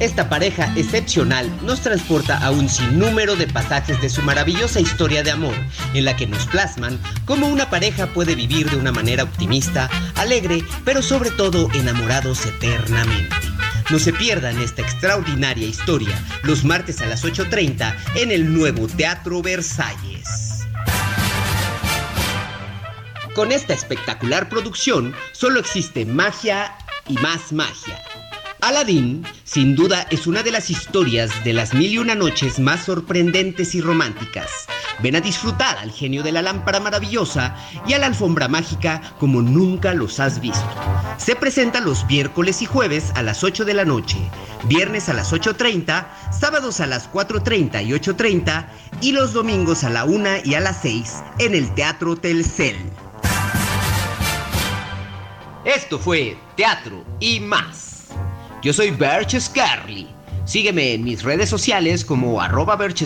Esta 0.00 0.28
pareja 0.28 0.72
excepcional 0.74 1.48
nos 1.62 1.80
transporta 1.80 2.38
a 2.38 2.50
un 2.50 2.68
sinnúmero 2.68 3.36
de 3.36 3.46
pasajes 3.46 4.00
de 4.02 4.08
su 4.08 4.22
maravillosa 4.22 4.80
historia 4.80 5.22
de 5.22 5.30
amor, 5.30 5.54
en 5.94 6.04
la 6.04 6.16
que 6.16 6.26
nos 6.26 6.46
plasman 6.46 6.98
cómo 7.26 7.46
una 7.46 7.70
pareja 7.70 8.08
puede 8.08 8.34
vivir 8.34 8.68
de 8.68 8.76
una 8.76 8.90
manera 8.90 9.22
optimista, 9.22 9.88
alegre, 10.16 10.64
pero 10.84 11.00
sobre 11.00 11.30
todo 11.30 11.68
enamorados 11.74 12.44
eternamente. 12.44 13.36
No 13.90 13.98
se 13.98 14.12
pierdan 14.12 14.58
esta 14.60 14.80
extraordinaria 14.82 15.66
historia 15.66 16.18
los 16.42 16.64
martes 16.64 17.02
a 17.02 17.06
las 17.06 17.24
8.30 17.24 17.94
en 18.16 18.30
el 18.30 18.52
nuevo 18.52 18.86
Teatro 18.86 19.42
Versalles. 19.42 20.64
Con 23.34 23.52
esta 23.52 23.74
espectacular 23.74 24.48
producción 24.48 25.14
solo 25.32 25.60
existe 25.60 26.06
magia 26.06 26.76
y 27.08 27.14
más 27.14 27.52
magia. 27.52 28.00
Aladdin, 28.60 29.26
sin 29.44 29.76
duda, 29.76 30.06
es 30.10 30.26
una 30.26 30.42
de 30.42 30.50
las 30.50 30.70
historias 30.70 31.44
de 31.44 31.52
las 31.52 31.74
mil 31.74 31.92
y 31.92 31.98
una 31.98 32.14
noches 32.14 32.58
más 32.58 32.86
sorprendentes 32.86 33.74
y 33.74 33.82
románticas. 33.82 34.66
Ven 35.00 35.16
a 35.16 35.20
disfrutar 35.20 35.76
al 35.78 35.90
genio 35.90 36.22
de 36.22 36.32
la 36.32 36.42
lámpara 36.42 36.80
maravillosa 36.80 37.54
y 37.86 37.92
a 37.92 37.98
la 37.98 38.06
alfombra 38.06 38.48
mágica 38.48 39.00
como 39.18 39.42
nunca 39.42 39.94
los 39.94 40.20
has 40.20 40.40
visto. 40.40 40.68
Se 41.18 41.36
presenta 41.36 41.80
los 41.80 42.04
miércoles 42.06 42.62
y 42.62 42.66
jueves 42.66 43.12
a 43.14 43.22
las 43.22 43.44
8 43.44 43.64
de 43.64 43.74
la 43.74 43.84
noche, 43.84 44.18
viernes 44.64 45.08
a 45.08 45.14
las 45.14 45.32
8.30, 45.32 46.06
sábados 46.32 46.80
a 46.80 46.86
las 46.86 47.10
4.30 47.12 47.86
y 47.86 47.90
8.30 47.92 48.66
y 49.00 49.12
los 49.12 49.32
domingos 49.32 49.84
a 49.84 49.90
la 49.90 50.04
1 50.04 50.28
y 50.44 50.54
a 50.54 50.60
las 50.60 50.82
6 50.82 51.22
en 51.38 51.54
el 51.54 51.74
Teatro 51.74 52.16
Telcel. 52.16 52.76
Esto 55.64 55.98
fue 55.98 56.36
Teatro 56.56 57.04
y 57.20 57.40
más. 57.40 58.08
Yo 58.62 58.72
soy 58.72 58.90
Berch 58.90 59.38
Scarly. 59.40 60.08
Sígueme 60.44 60.92
en 60.92 61.04
mis 61.04 61.22
redes 61.22 61.48
sociales 61.48 62.04
como 62.04 62.40
arroba 62.40 62.76
Berch 62.76 63.04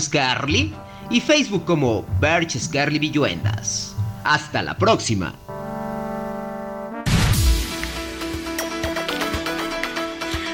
y 1.11 1.21
Facebook 1.21 1.65
como 1.65 2.05
Berch 2.21 2.59
Scarly 2.59 2.99
Villuendas. 2.99 3.95
Hasta 4.25 4.63
la 4.63 4.77
próxima. 4.77 5.35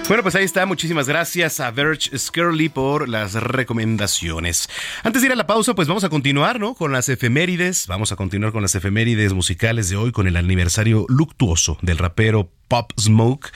Bueno, 0.07 0.23
pues 0.23 0.35
ahí 0.35 0.45
está. 0.45 0.67
Muchísimas 0.67 1.09
gracias 1.09 1.61
a 1.61 1.71
Verge 1.71 2.17
Skerly 2.19 2.69
por 2.69 3.09
las 3.09 3.33
recomendaciones. 3.33 4.69
Antes 5.03 5.23
de 5.23 5.29
ir 5.29 5.33
a 5.33 5.37
la 5.37 5.47
pausa, 5.47 5.75
pues 5.75 5.89
vamos 5.89 6.05
a 6.05 6.11
continuar, 6.11 6.61
¿no? 6.61 6.75
Con 6.75 6.93
las 6.93 7.09
efemérides. 7.09 7.87
Vamos 7.87 8.13
a 8.13 8.17
continuar 8.17 8.53
con 8.53 8.61
las 8.61 8.75
efemérides 8.75 9.33
musicales 9.33 9.89
de 9.89 9.97
hoy 9.97 10.13
con 10.13 10.27
el 10.27 10.37
aniversario 10.37 11.07
luctuoso 11.09 11.79
del 11.81 11.97
rapero 11.97 12.51
Pop 12.69 12.93
Smoke, 12.99 13.51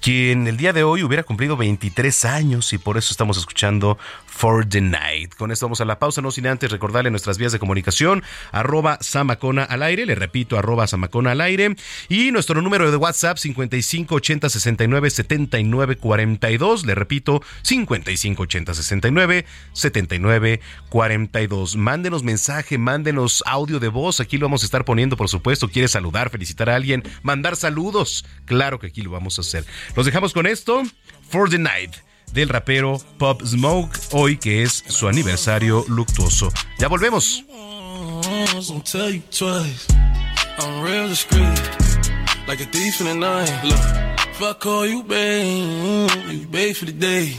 quien 0.00 0.46
el 0.46 0.56
día 0.56 0.72
de 0.72 0.84
hoy 0.84 1.02
hubiera 1.02 1.24
cumplido 1.24 1.56
23 1.56 2.24
años 2.24 2.72
y 2.72 2.78
por 2.78 2.96
eso 2.96 3.12
estamos 3.12 3.36
escuchando 3.36 3.98
For 4.26 4.66
the 4.66 4.80
Night. 4.80 5.34
Con 5.34 5.50
esto 5.50 5.66
vamos 5.66 5.80
a 5.80 5.84
la 5.84 5.98
pausa, 5.98 6.22
no 6.22 6.30
sin 6.30 6.46
antes 6.46 6.70
recordarle 6.70 7.10
nuestras 7.10 7.38
vías 7.38 7.52
de 7.52 7.58
comunicación, 7.58 8.22
arroba 8.52 8.98
Samacona 9.00 9.64
al 9.64 9.82
aire, 9.82 10.06
le 10.06 10.14
repito, 10.14 10.58
arroba 10.58 10.86
Samacona 10.86 11.32
al 11.32 11.40
aire, 11.40 11.74
y 12.08 12.30
nuestro 12.30 12.62
número 12.62 12.90
de 12.90 12.96
WhatsApp 12.96 13.36
5580 13.36 14.48
69 14.48 15.10
79 15.10 15.91
42, 15.96 16.84
le 16.84 16.94
repito, 16.94 17.42
5580 17.62 18.74
69 18.74 19.44
79 19.72 20.60
42. 20.88 21.76
Mándenos 21.76 22.22
mensaje, 22.22 22.78
mándenos 22.78 23.42
audio 23.46 23.80
de 23.80 23.88
voz, 23.88 24.20
aquí 24.20 24.38
lo 24.38 24.46
vamos 24.46 24.62
a 24.62 24.66
estar 24.66 24.84
poniendo, 24.84 25.16
por 25.16 25.28
supuesto, 25.28 25.68
quiere 25.68 25.88
saludar, 25.88 26.30
felicitar 26.30 26.70
a 26.70 26.76
alguien, 26.76 27.02
mandar 27.22 27.56
saludos, 27.56 28.24
claro 28.44 28.78
que 28.78 28.88
aquí 28.88 29.02
lo 29.02 29.10
vamos 29.10 29.38
a 29.38 29.42
hacer. 29.42 29.64
Los 29.96 30.06
dejamos 30.06 30.32
con 30.32 30.46
esto, 30.46 30.82
For 31.28 31.48
the 31.48 31.58
Night 31.58 31.94
del 32.32 32.48
rapero 32.48 32.98
Pop 33.18 33.42
Smoke, 33.44 33.98
hoy 34.12 34.36
que 34.36 34.62
es 34.62 34.84
su 34.88 35.08
aniversario 35.08 35.84
luctuoso. 35.88 36.50
Ya 36.78 36.88
volvemos. 36.88 37.44
If 44.42 44.48
I 44.48 44.52
call 44.54 44.86
you 44.86 45.04
babe, 45.04 46.10
you 46.28 46.46
babe 46.48 46.74
for 46.74 46.86
the 46.86 46.92
day, 46.92 47.32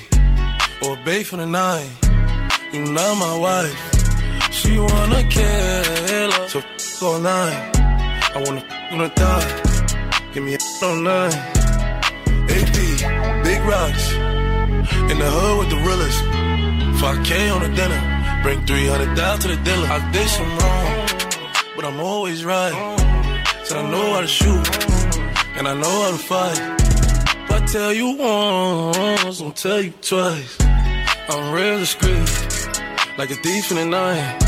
or 0.81 0.95
babe 1.03 1.25
for 1.25 1.35
the 1.35 1.45
night. 1.45 1.89
You 2.71 2.79
not 2.85 3.17
my 3.17 3.35
wife. 3.45 3.77
She 4.51 4.79
wanna 4.79 5.21
kill 5.27 5.83
her, 6.09 6.47
so 6.47 6.59
f 6.59 7.03
all 7.03 7.19
night. 7.19 7.59
I 8.35 8.41
wanna 8.45 8.63
f 8.63 8.93
on 8.93 8.99
the 8.99 9.09
thigh. 9.19 9.47
Give 10.33 10.43
me 10.43 10.55
a 10.55 10.59
all 10.85 10.95
night. 10.95 11.35
AP, 12.55 12.77
big 13.43 13.61
rocks. 13.73 14.05
In 15.11 15.17
the 15.23 15.29
hood 15.35 15.55
with 15.59 15.69
the 15.73 15.79
realest. 15.87 16.19
5K 17.01 17.31
on 17.55 17.61
the 17.65 17.71
dinner. 17.79 18.01
Bring 18.43 18.65
300 18.65 19.13
down 19.15 19.39
to 19.39 19.47
the 19.49 19.57
dealer. 19.67 19.87
I 19.97 19.99
did 20.13 20.29
some 20.29 20.51
wrong, 20.59 20.87
but 21.75 21.83
I'm 21.83 21.99
always 21.99 22.45
right. 22.45 22.75
Said 23.65 23.77
I 23.77 23.89
know 23.91 24.13
how 24.13 24.21
to 24.21 24.27
shoot, 24.39 24.65
and 25.57 25.67
I 25.67 25.73
know 25.73 25.95
how 26.03 26.11
to 26.11 26.23
fight. 26.31 26.82
I 27.53 27.59
tell 27.67 27.93
you 27.93 28.17
once, 28.17 29.41
I'll 29.41 29.51
tell 29.51 29.79
you 29.79 29.93
twice. 30.01 30.57
I'm 31.29 31.53
real 31.53 31.77
discreet, 31.77 32.27
like 33.17 33.29
a 33.29 33.35
thief 33.35 33.69
in 33.69 33.77
the 33.77 33.85
night. 33.85 34.43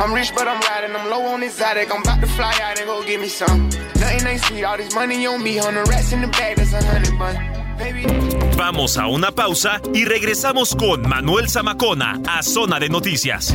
I'm 0.00 0.14
rich, 0.14 0.32
but 0.34 0.48
I'm 0.48 0.60
riding. 0.60 0.96
I'm 0.96 1.10
low 1.10 1.22
on 1.26 1.42
exotic. 1.42 1.92
I'm 1.94 2.00
about 2.00 2.20
to 2.20 2.26
fly 2.26 2.52
out 2.62 2.78
and 2.78 2.86
go 2.86 3.04
get 3.04 3.20
me 3.20 3.28
some. 3.28 3.68
Nothing 3.68 4.26
ain't 4.26 4.40
sweet. 4.42 4.64
All 4.64 4.76
this 4.76 4.94
money 4.94 5.26
on 5.26 5.42
me. 5.42 5.58
On 5.58 5.74
the 5.74 5.84
rats 5.84 6.12
in 6.12 6.22
the 6.22 6.28
bag. 6.28 6.56
That's 6.56 6.72
a 6.72 6.82
hundred 6.82 7.18
bun. 7.18 7.56
Vamos 8.56 8.96
a 8.96 9.06
una 9.06 9.30
pausa 9.32 9.80
y 9.92 10.06
regresamos 10.06 10.74
con 10.74 11.02
Manuel 11.02 11.48
Zamacona 11.50 12.20
a 12.26 12.42
Zona 12.42 12.80
de 12.80 12.88
Noticias. 12.88 13.54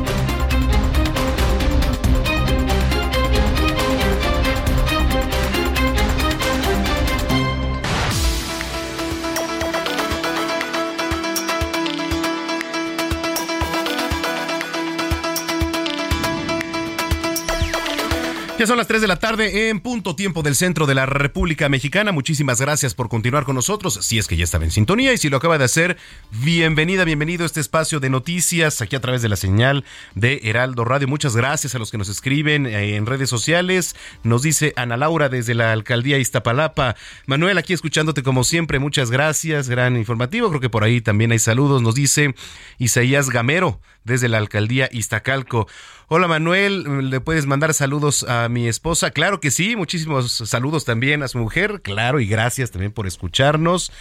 Ya 18.61 18.67
son 18.67 18.77
las 18.77 18.85
3 18.85 19.01
de 19.01 19.07
la 19.07 19.15
tarde 19.15 19.69
en 19.69 19.79
punto 19.79 20.15
tiempo 20.15 20.43
del 20.43 20.53
centro 20.53 20.85
de 20.85 20.93
la 20.93 21.07
República 21.07 21.67
Mexicana. 21.67 22.11
Muchísimas 22.11 22.61
gracias 22.61 22.93
por 22.93 23.09
continuar 23.09 23.43
con 23.43 23.55
nosotros. 23.55 23.97
Si 24.03 24.19
es 24.19 24.27
que 24.27 24.37
ya 24.37 24.43
estaba 24.43 24.65
en 24.65 24.69
sintonía 24.69 25.11
y 25.13 25.17
si 25.17 25.31
lo 25.31 25.37
acaba 25.37 25.57
de 25.57 25.63
hacer, 25.63 25.97
bienvenida, 26.29 27.03
bienvenido 27.03 27.41
a 27.41 27.47
este 27.47 27.59
espacio 27.59 27.99
de 27.99 28.11
noticias 28.11 28.79
aquí 28.83 28.95
a 28.95 29.01
través 29.01 29.23
de 29.23 29.29
la 29.29 29.35
señal 29.35 29.83
de 30.13 30.41
Heraldo 30.43 30.85
Radio. 30.85 31.07
Muchas 31.07 31.35
gracias 31.35 31.73
a 31.73 31.79
los 31.79 31.89
que 31.89 31.97
nos 31.97 32.07
escriben 32.07 32.67
eh, 32.67 32.97
en 32.97 33.07
redes 33.07 33.31
sociales. 33.31 33.95
Nos 34.21 34.43
dice 34.43 34.73
Ana 34.75 34.95
Laura 34.95 35.27
desde 35.27 35.55
la 35.55 35.71
alcaldía 35.71 36.19
Iztapalapa. 36.19 36.95
Manuel, 37.25 37.57
aquí 37.57 37.73
escuchándote 37.73 38.21
como 38.21 38.43
siempre. 38.43 38.77
Muchas 38.77 39.09
gracias. 39.09 39.69
Gran 39.69 39.97
informativo. 39.97 40.49
Creo 40.49 40.61
que 40.61 40.69
por 40.69 40.83
ahí 40.83 41.01
también 41.01 41.31
hay 41.31 41.39
saludos. 41.39 41.81
Nos 41.81 41.95
dice 41.95 42.35
Isaías 42.77 43.31
Gamero 43.31 43.81
desde 44.03 44.29
la 44.29 44.37
alcaldía 44.37 44.87
Iztacalco. 44.91 45.67
Hola 46.13 46.27
Manuel, 46.27 47.09
¿le 47.09 47.21
puedes 47.21 47.45
mandar 47.45 47.73
saludos 47.73 48.23
a 48.27 48.49
mi 48.51 48.67
esposa? 48.67 49.11
Claro 49.11 49.39
que 49.39 49.51
sí, 49.51 49.75
muchísimos 49.75 50.31
saludos 50.45 50.85
también 50.85 51.23
a 51.23 51.27
su 51.27 51.37
mujer, 51.37 51.81
claro, 51.81 52.19
y 52.19 52.27
gracias 52.27 52.71
también 52.71 52.91
por 52.91 53.07
escucharnos. 53.07 53.91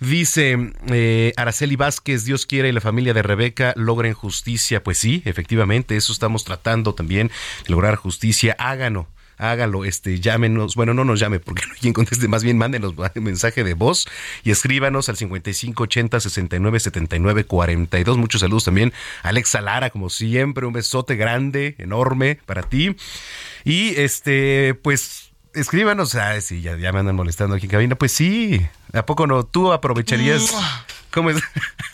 Dice 0.00 0.72
eh, 0.88 1.32
Araceli 1.36 1.76
Vázquez, 1.76 2.24
Dios 2.24 2.46
quiera 2.46 2.68
y 2.68 2.72
la 2.72 2.80
familia 2.80 3.14
de 3.14 3.22
Rebeca 3.22 3.72
logren 3.76 4.14
justicia. 4.14 4.82
Pues 4.82 4.98
sí, 4.98 5.22
efectivamente, 5.24 5.96
eso 5.96 6.12
estamos 6.12 6.44
tratando 6.44 6.94
también, 6.94 7.30
lograr 7.66 7.96
justicia. 7.96 8.56
Háganlo 8.58 9.08
hágalo, 9.38 9.84
este, 9.84 10.20
llámenos, 10.20 10.74
bueno, 10.74 10.94
no 10.94 11.04
nos 11.04 11.20
llame 11.20 11.40
porque 11.40 11.62
no 11.66 11.72
hay 11.72 11.80
quien 11.80 11.94
conteste, 11.94 12.28
más 12.28 12.44
bien 12.44 12.58
mándenos 12.58 12.94
un 13.14 13.24
mensaje 13.24 13.64
de 13.64 13.74
voz 13.74 14.06
y 14.44 14.50
escríbanos 14.50 15.08
al 15.08 15.16
5580 15.16 16.20
69 16.20 16.80
79 16.80 17.44
42. 17.44 18.18
Muchos 18.18 18.40
saludos 18.40 18.64
también 18.64 18.92
a 19.22 19.28
Alexa 19.28 19.60
Lara, 19.60 19.90
como 19.90 20.10
siempre, 20.10 20.66
un 20.66 20.72
besote 20.72 21.16
grande, 21.16 21.74
enorme 21.78 22.40
para 22.44 22.62
ti. 22.62 22.96
Y 23.64 23.94
este, 23.96 24.74
pues 24.74 25.32
escríbanos, 25.54 26.14
ah, 26.14 26.40
sí, 26.40 26.60
ya, 26.60 26.76
ya 26.76 26.92
me 26.92 27.00
andan 27.00 27.16
molestando 27.16 27.56
aquí 27.56 27.66
en 27.66 27.70
cabina, 27.70 27.94
pues 27.96 28.12
sí, 28.12 28.66
¿a 28.92 29.06
poco 29.06 29.26
no? 29.26 29.44
Tú 29.44 29.72
aprovecharías... 29.72 30.54
¿Cómo, 31.10 31.30
es? 31.30 31.42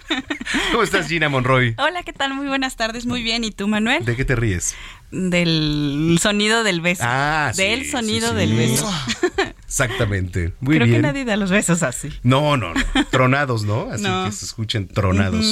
¿Cómo 0.73 0.83
estás, 0.83 1.07
Gina 1.09 1.29
Monroy? 1.29 1.75
Hola, 1.79 2.03
¿qué 2.03 2.13
tal? 2.13 2.35
Muy 2.35 2.47
buenas 2.49 2.77
tardes, 2.77 3.07
muy 3.07 3.23
bien. 3.23 3.45
¿Y 3.45 3.53
tú, 3.53 3.69
Manuel? 3.69 4.05
¿De 4.05 4.17
qué 4.17 4.25
te 4.25 4.35
ríes? 4.37 4.75
Del 5.13 6.19
sonido 6.21 6.65
del 6.65 6.81
beso. 6.81 7.03
Ah, 7.07 7.53
sí, 7.55 7.63
Del 7.63 7.89
sonido 7.89 8.31
sí, 8.31 8.35
del 8.37 8.55
beso. 8.55 8.93
Exactamente. 9.67 10.53
Muy 10.61 10.77
Creo 10.77 10.87
bien. 10.89 10.99
que 10.99 11.03
nadie 11.07 11.25
da 11.25 11.37
los 11.37 11.51
besos 11.51 11.83
así. 11.85 12.11
No, 12.23 12.57
no, 12.57 12.75
no. 12.75 13.05
Tronados, 13.11 13.63
¿no? 13.65 13.89
Así 13.91 14.03
No. 14.03 14.25
que 14.27 14.33
se 14.33 14.45
escuchen 14.45 14.89
tronados. 14.89 15.47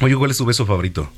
Oye, 0.00 0.16
¿cuál 0.16 0.30
es 0.30 0.36
tu 0.36 0.44
beso 0.44 0.66
favorito? 0.66 1.10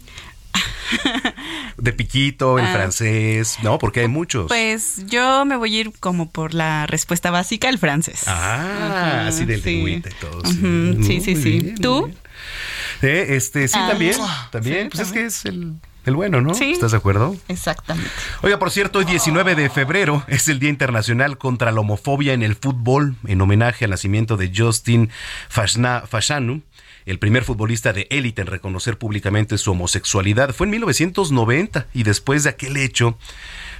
De 1.76 1.92
piquito, 1.92 2.59
en 2.59 2.64
Ah. 2.66 2.72
francés. 2.72 3.59
No, 3.62 3.78
porque 3.78 4.00
hay 4.00 4.09
muchos. 4.09 4.48
Pues 4.48 5.07
yo 5.07 5.44
me 5.44 5.57
voy 5.57 5.76
a 5.76 5.80
ir 5.80 5.92
como 6.00 6.30
por 6.30 6.54
la 6.54 6.86
respuesta 6.86 7.30
básica, 7.30 7.68
el 7.68 7.78
francés. 7.78 8.22
ah, 8.26 9.26
así 9.28 9.44
del 9.44 9.62
sí. 9.62 9.70
lengüita 9.76 10.09
y 10.11 10.14
todo. 10.14 10.42
Sí, 10.44 11.20
sí, 11.20 11.36
sí. 11.36 11.61
bien, 11.61 11.74
¿Tú? 11.76 12.11
Eh, 13.02 13.26
este, 13.36 13.68
sí, 13.68 13.74
Ah. 13.78 13.88
también. 13.90 14.14
Sí, 14.14 14.20
También. 14.50 14.88
pues 14.90 15.02
es 15.09 15.12
que 15.12 15.24
es 15.26 15.44
el, 15.44 15.74
el 16.07 16.14
bueno, 16.16 16.40
¿no? 16.40 16.54
Sí. 16.54 16.72
¿Estás 16.72 16.92
de 16.92 16.96
acuerdo? 16.96 17.36
Exactamente. 17.48 18.11
Oiga, 18.42 18.59
por 18.59 18.70
cierto, 18.70 19.00
hoy 19.00 19.04
19 19.04 19.54
de 19.54 19.68
febrero 19.68 20.24
es 20.28 20.48
el 20.48 20.59
Día 20.59 20.70
Internacional 20.70 21.36
contra 21.36 21.72
la 21.72 21.80
Homofobia 21.80 22.32
en 22.32 22.42
el 22.42 22.54
Fútbol, 22.57 23.16
en 23.26 23.40
homenaje 23.42 23.84
al 23.84 23.90
nacimiento 23.90 24.36
de 24.38 24.50
Justin 24.57 25.11
Fashanu, 25.50 26.62
el 27.07 27.18
primer 27.18 27.44
futbolista 27.44 27.92
de 27.92 28.07
élite 28.11 28.42
en 28.42 28.48
reconocer 28.48 28.98
públicamente 28.98 29.57
su 29.59 29.70
homosexualidad. 29.70 30.52
Fue 30.52 30.66
en 30.66 30.72
1990 30.72 31.86
y 31.94 32.02
después 32.02 32.42
de 32.42 32.50
aquel 32.50 32.76
hecho, 32.76 33.16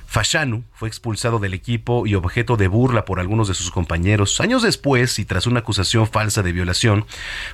Fashanu 0.07 0.63
fue 0.73 0.89
expulsado 0.89 1.41
del 1.41 1.53
equipo 1.53 2.07
y 2.07 2.15
objeto 2.15 2.57
de 2.57 2.69
burla 2.69 3.05
por 3.05 3.19
algunos 3.19 3.49
de 3.49 3.55
sus 3.55 3.71
compañeros. 3.73 4.41
Años 4.41 4.63
después, 4.63 5.19
y 5.19 5.25
tras 5.25 5.47
una 5.47 5.61
acusación 5.61 6.07
falsa 6.07 6.43
de 6.43 6.53
violación, 6.53 7.05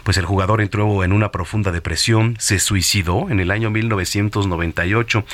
pues 0.05 0.19
el 0.19 0.27
jugador 0.27 0.61
entró 0.61 1.03
en 1.03 1.13
una 1.13 1.33
profunda 1.33 1.73
depresión, 1.73 2.37
se 2.39 2.59
suicidó 2.59 3.31
en 3.31 3.41
el 3.41 3.51
año 3.51 3.71
1998. 3.71 5.25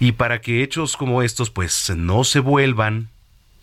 Y 0.00 0.12
para 0.12 0.40
que 0.40 0.62
hechos 0.62 0.96
como 0.96 1.22
estos 1.22 1.50
pues 1.50 1.92
no 1.96 2.24
se 2.24 2.40
vuelvan 2.40 3.13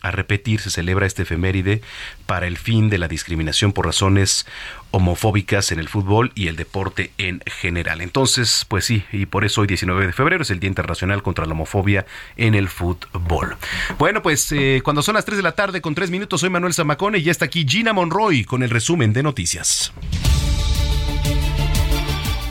a 0.02 0.12
repetir, 0.12 0.60
se 0.60 0.72
celebra 0.72 1.06
este 1.06 1.24
efeméride 1.24 1.82
para 2.26 2.48
el 2.48 2.58
fin 2.58 2.90
de 2.90 2.98
la 2.98 3.08
discriminación 3.08 3.72
por 3.72 3.86
razones 3.86 4.46
homofóbicas 4.92 5.72
en 5.72 5.80
el 5.80 5.88
fútbol 5.88 6.32
y 6.36 6.48
el 6.48 6.56
deporte 6.56 7.12
en 7.18 7.42
general. 7.46 8.02
Entonces, 8.02 8.66
pues 8.68 8.86
sí, 8.86 9.04
y 9.12 9.26
por 9.26 9.46
eso 9.46 9.62
hoy 9.62 9.68
19 9.68 10.08
de 10.08 10.14
febrero 10.14 10.44
es 10.44 10.50
el 10.50 10.60
Día 10.60 10.68
Internacional 10.68 11.24
contra 11.24 11.46
la 11.46 11.54
Homofobia 11.54 12.06
en 12.36 12.56
el 12.56 12.68
Fútbol. 12.68 13.56
Bueno, 13.98 14.22
pues 14.22 14.52
eh, 14.52 14.82
cuando 14.84 15.02
son 15.02 15.16
las 15.16 15.26
3 15.26 15.38
de 15.38 15.44
la 15.44 15.54
tarde 15.54 15.82
con 15.82 15.96
3 15.96 16.10
minutos, 16.10 16.42
soy 16.42 16.50
Manuel 16.50 16.74
Zamacone 16.74 17.20
y 17.20 17.24
ya 17.24 17.32
está 17.32 17.46
aquí 17.46 17.66
Gina 17.68 17.94
Monroy 17.94 18.44
con 18.44 18.64
el 18.64 18.70
resumen 18.70 19.14
de 19.14 19.24
noticias. 19.24 19.94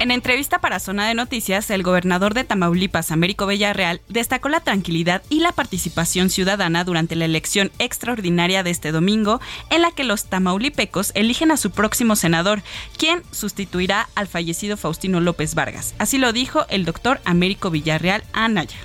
En 0.01 0.11
entrevista 0.11 0.61
para 0.61 0.81
Zona 0.81 1.07
de 1.07 1.15
Noticias, 1.15 1.69
el 1.69 1.83
gobernador 1.83 2.33
de 2.33 2.45
Tamaulipas, 2.45 3.11
Américo 3.11 3.47
Villarreal, 3.47 4.01
destacó 4.09 4.49
la 4.49 4.61
tranquilidad 4.61 5.23
y 5.29 5.41
la 5.41 5.53
participación 5.53 6.31
ciudadana 6.31 6.85
durante 6.85 7.17
la 7.17 7.27
elección 7.27 7.71
extraordinaria 7.79 8.63
de 8.63 8.71
este 8.71 8.93
domingo, 8.93 9.43
en 9.69 9.83
la 9.83 9.91
que 9.91 10.05
los 10.05 10.25
tamaulipecos 10.25 11.13
eligen 11.15 11.51
a 11.51 11.59
su 11.59 11.71
próximo 11.71 12.17
senador, 12.17 12.63
quien 12.97 13.23
sustituirá 13.31 14.09
al 14.15 14.27
fallecido 14.27 14.79
Faustino 14.79 15.21
López 15.21 15.55
Vargas. 15.55 15.95
Así 15.99 16.17
lo 16.17 16.33
dijo 16.33 16.65
el 16.71 16.87
doctor 16.87 17.21
Américo 17.27 17.71
Villarreal 17.71 18.25
Anaya. 18.33 18.79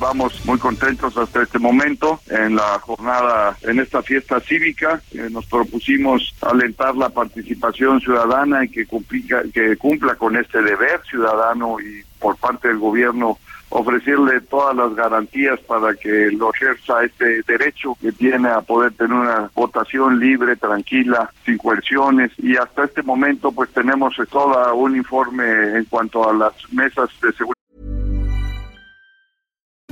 Vamos 0.00 0.42
muy 0.46 0.58
contentos 0.58 1.14
hasta 1.18 1.42
este 1.42 1.58
momento 1.58 2.20
en 2.30 2.56
la 2.56 2.78
jornada, 2.78 3.54
en 3.60 3.80
esta 3.80 4.02
fiesta 4.02 4.40
cívica. 4.40 5.02
Eh, 5.12 5.28
nos 5.30 5.44
propusimos 5.44 6.34
alentar 6.40 6.96
la 6.96 7.10
participación 7.10 8.00
ciudadana 8.00 8.64
y 8.64 8.70
que, 8.70 8.86
cumplica, 8.86 9.42
que 9.52 9.76
cumpla 9.76 10.14
con 10.14 10.36
este 10.36 10.62
deber 10.62 11.02
ciudadano 11.02 11.78
y 11.80 12.02
por 12.18 12.38
parte 12.38 12.68
del 12.68 12.78
gobierno 12.78 13.36
ofrecerle 13.68 14.40
todas 14.40 14.74
las 14.74 14.94
garantías 14.94 15.60
para 15.60 15.94
que 15.94 16.30
lo 16.30 16.50
ejerza 16.54 17.04
este 17.04 17.42
derecho 17.42 17.94
que 18.00 18.10
tiene 18.10 18.48
a 18.48 18.62
poder 18.62 18.92
tener 18.92 19.12
una 19.12 19.50
votación 19.54 20.18
libre, 20.18 20.56
tranquila, 20.56 21.30
sin 21.44 21.58
coerciones 21.58 22.32
y 22.38 22.56
hasta 22.56 22.84
este 22.84 23.02
momento 23.02 23.52
pues 23.52 23.70
tenemos 23.70 24.16
todo 24.30 24.74
un 24.74 24.96
informe 24.96 25.44
en 25.76 25.84
cuanto 25.84 26.26
a 26.26 26.32
las 26.32 26.54
mesas 26.72 27.10
de 27.20 27.32
seguridad. 27.32 27.60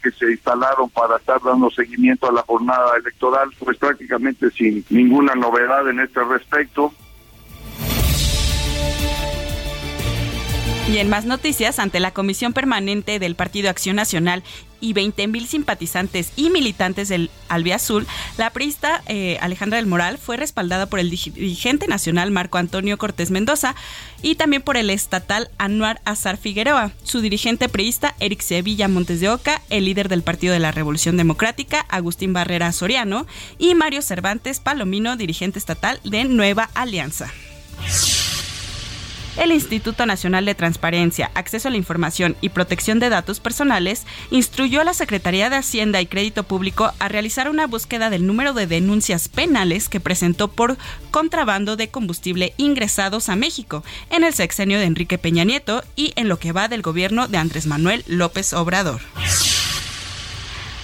que 0.00 0.10
se 0.10 0.30
instalaron 0.30 0.90
para 0.90 1.16
estar 1.16 1.40
dando 1.42 1.70
seguimiento 1.70 2.28
a 2.28 2.32
la 2.32 2.42
jornada 2.42 2.96
electoral, 2.96 3.50
pues 3.58 3.76
prácticamente 3.78 4.50
sin 4.50 4.84
ninguna 4.90 5.34
novedad 5.34 5.88
en 5.88 6.00
este 6.00 6.22
respecto. 6.24 6.92
Y 10.90 10.98
en 10.98 11.10
más 11.10 11.26
noticias, 11.26 11.78
ante 11.78 12.00
la 12.00 12.12
Comisión 12.12 12.54
Permanente 12.54 13.18
del 13.18 13.34
Partido 13.34 13.68
Acción 13.68 13.96
Nacional 13.96 14.42
y 14.80 14.94
20.000 14.94 15.46
simpatizantes 15.46 16.32
y 16.36 16.50
militantes 16.50 17.08
del 17.08 17.30
Albiazul, 17.48 18.06
la 18.36 18.50
priista 18.50 19.02
eh, 19.06 19.38
Alejandra 19.40 19.76
del 19.76 19.86
Moral 19.86 20.18
fue 20.18 20.36
respaldada 20.36 20.86
por 20.86 20.98
el 20.98 21.10
dirigente 21.10 21.86
nacional 21.86 22.30
Marco 22.30 22.58
Antonio 22.58 22.98
Cortés 22.98 23.30
Mendoza 23.30 23.74
y 24.22 24.34
también 24.34 24.62
por 24.62 24.76
el 24.76 24.90
estatal 24.90 25.50
Anuar 25.58 26.00
Azar 26.04 26.36
Figueroa, 26.36 26.92
su 27.02 27.20
dirigente 27.20 27.68
priista 27.68 28.14
Eric 28.20 28.40
Sevilla 28.40 28.88
Montes 28.88 29.20
de 29.20 29.28
Oca, 29.28 29.62
el 29.70 29.84
líder 29.84 30.08
del 30.08 30.22
Partido 30.22 30.52
de 30.52 30.60
la 30.60 30.72
Revolución 30.72 31.16
Democrática 31.16 31.86
Agustín 31.88 32.32
Barrera 32.32 32.72
Soriano 32.72 33.26
y 33.58 33.74
Mario 33.74 34.02
Cervantes 34.02 34.60
Palomino, 34.60 35.16
dirigente 35.16 35.58
estatal 35.58 36.00
de 36.04 36.24
Nueva 36.24 36.70
Alianza. 36.74 37.32
El 39.38 39.52
Instituto 39.52 40.04
Nacional 40.04 40.44
de 40.44 40.56
Transparencia, 40.56 41.30
Acceso 41.34 41.68
a 41.68 41.70
la 41.70 41.76
Información 41.76 42.34
y 42.40 42.48
Protección 42.48 42.98
de 42.98 43.08
Datos 43.08 43.38
Personales 43.38 44.04
instruyó 44.32 44.80
a 44.80 44.84
la 44.84 44.94
Secretaría 44.94 45.48
de 45.48 45.54
Hacienda 45.54 46.00
y 46.00 46.06
Crédito 46.06 46.42
Público 46.42 46.92
a 46.98 47.08
realizar 47.08 47.48
una 47.48 47.68
búsqueda 47.68 48.10
del 48.10 48.26
número 48.26 48.52
de 48.52 48.66
denuncias 48.66 49.28
penales 49.28 49.88
que 49.88 50.00
presentó 50.00 50.48
por 50.48 50.76
contrabando 51.12 51.76
de 51.76 51.88
combustible 51.88 52.52
ingresados 52.56 53.28
a 53.28 53.36
México 53.36 53.84
en 54.10 54.24
el 54.24 54.34
sexenio 54.34 54.80
de 54.80 54.86
Enrique 54.86 55.18
Peña 55.18 55.44
Nieto 55.44 55.84
y 55.94 56.12
en 56.16 56.28
lo 56.28 56.40
que 56.40 56.50
va 56.50 56.66
del 56.66 56.82
gobierno 56.82 57.28
de 57.28 57.38
Andrés 57.38 57.66
Manuel 57.66 58.04
López 58.08 58.52
Obrador. 58.52 59.00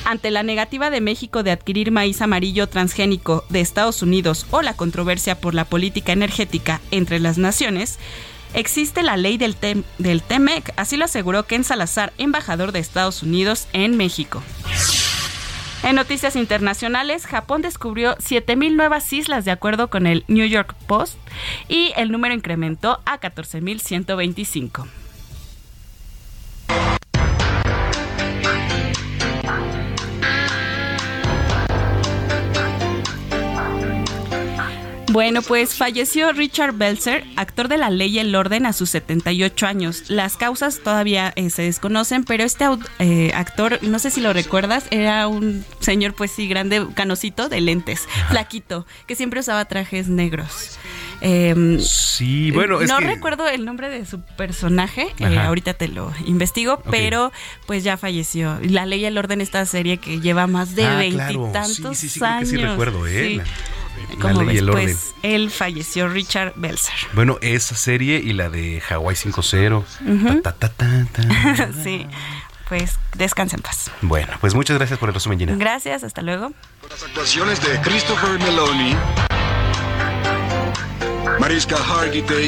Ante 0.05 0.31
la 0.31 0.43
negativa 0.43 0.91
de 0.91 1.01
México 1.01 1.43
de 1.43 1.51
adquirir 1.51 1.91
maíz 1.91 2.21
amarillo 2.21 2.69
transgénico 2.69 3.45
de 3.49 3.61
Estados 3.61 4.03
Unidos 4.03 4.47
o 4.51 4.63
la 4.63 4.77
controversia 4.77 5.41
por 5.41 5.55
la 5.55 5.65
política 5.65 6.13
energética 6.13 6.81
entre 6.91 7.19
las 7.21 7.39
naciones, 7.39 7.99
existe 8.55 9.03
la 9.03 9.17
ley 9.17 9.37
del, 9.37 9.57
TEM 9.57 9.83
del 9.99 10.23
TEMEC, 10.23 10.73
así 10.77 10.97
lo 10.97 11.05
aseguró 11.05 11.45
Ken 11.45 11.65
Salazar, 11.65 12.13
embajador 12.19 12.73
de 12.73 12.79
Estados 12.79 13.23
Unidos 13.23 13.69
en 13.73 13.97
México. 13.97 14.43
En 15.83 15.97
noticias 15.97 16.35
internacionales, 16.35 17.27
Japón 17.27 17.61
descubrió 17.61 18.17
7.000 18.17 18.75
nuevas 18.75 19.13
islas 19.13 19.45
de 19.45 19.51
acuerdo 19.51 19.91
con 19.91 20.07
el 20.07 20.25
New 20.29 20.47
York 20.47 20.75
Post 20.87 21.19
y 21.69 21.93
el 21.97 22.11
número 22.11 22.35
incrementó 22.35 23.01
a 23.05 23.21
14.125. 23.21 24.87
Bueno, 35.15 35.43
pues 35.43 35.77
falleció 35.77 36.33
Richard 36.33 36.73
Belzer, 36.75 37.23
actor 37.37 37.69
de 37.69 37.79
La 37.79 37.89
Ley 37.89 38.17
y 38.17 38.19
el 38.19 38.35
Orden, 38.35 38.67
a 38.67 38.73
sus 38.73 38.91
78 38.91 39.65
años. 39.65 40.11
Las 40.11 40.37
causas 40.37 40.81
todavía 40.83 41.33
eh, 41.37 41.51
se 41.51 41.63
desconocen, 41.63 42.25
pero 42.25 42.43
este 42.43 42.65
eh, 42.99 43.31
actor, 43.33 43.79
no 43.83 44.01
sé 44.01 44.11
si 44.11 44.21
lo 44.21 44.33
recuerdas, 44.33 44.87
era 44.91 45.29
un 45.29 45.65
señor, 45.79 46.15
pues 46.15 46.33
sí, 46.33 46.49
grande, 46.49 46.85
canosito, 46.95 47.49
de 47.49 47.61
lentes, 47.61 48.09
flaquito, 48.29 48.87
que 49.07 49.15
siempre 49.15 49.39
usaba 49.39 49.65
trajes 49.67 50.09
negros. 50.09 50.79
Eh, 51.21 51.79
sí, 51.81 52.51
bueno, 52.51 52.81
es 52.81 52.91
no 52.91 52.99
que- 52.99 53.05
recuerdo 53.07 53.47
el 53.49 53.65
nombre 53.65 53.89
de 53.91 54.07
su 54.07 54.21
personaje, 54.21 55.15
eh, 55.21 55.39
ahorita 55.39 55.75
te 55.75 55.87
lo 55.87 56.13
investigo, 56.27 56.83
pero 56.91 57.31
pues 57.67 57.85
ya 57.85 57.97
falleció. 57.97 58.59
La 58.65 58.85
Ley 58.85 59.03
y 59.03 59.05
el 59.05 59.17
Orden, 59.17 59.41
esta 59.41 59.65
serie 59.65 59.99
que 59.99 60.21
lleva 60.21 60.49
más 60.49 60.75
de 60.75 60.85
Ah, 60.87 60.97
veintitantos 60.99 61.77
claro. 61.79 61.95
Sí, 61.95 62.09
sí, 62.09 62.15
sí, 62.15 62.19
creo 62.19 62.31
que 62.31 62.37
años. 62.37 62.49
sí 62.51 62.57
recuerdo, 62.57 63.07
¿eh? 63.07 63.41
Sí. 63.45 63.51
Como 64.21 64.45
ves, 64.45 64.59
el 64.59 64.71
Orden. 64.71 64.85
pues 64.85 65.15
él 65.23 65.51
falleció, 65.51 66.09
Richard 66.09 66.53
Belzer. 66.57 66.95
Bueno, 67.15 67.39
esa 67.41 67.75
serie 67.75 68.19
y 68.19 68.33
la 68.33 68.49
de 68.49 68.81
Hawái 68.81 69.17
5-0. 69.17 69.85
Ujú. 70.07 70.41
Ta, 70.43 70.53
ta, 70.53 70.69
ta, 70.69 71.07
ta. 71.13 71.71
sí, 71.85 72.07
pues 72.69 72.99
descansa 73.17 73.57
en 73.57 73.63
paz. 73.63 73.91
Bueno, 74.03 74.33
pues 74.41 74.55
muchas 74.55 74.77
gracias 74.79 74.99
por 74.99 75.09
el 75.09 75.15
resumen, 75.15 75.39
Gina. 75.39 75.55
Gracias, 75.57 76.05
hasta 76.05 76.23
luego. 76.23 76.53
Actuaciones 77.07 77.61
de 77.67 77.81
Christopher 77.81 78.39
Meloni, 78.41 78.97
Mariska 81.41 81.77
Hargitay, 81.77 82.47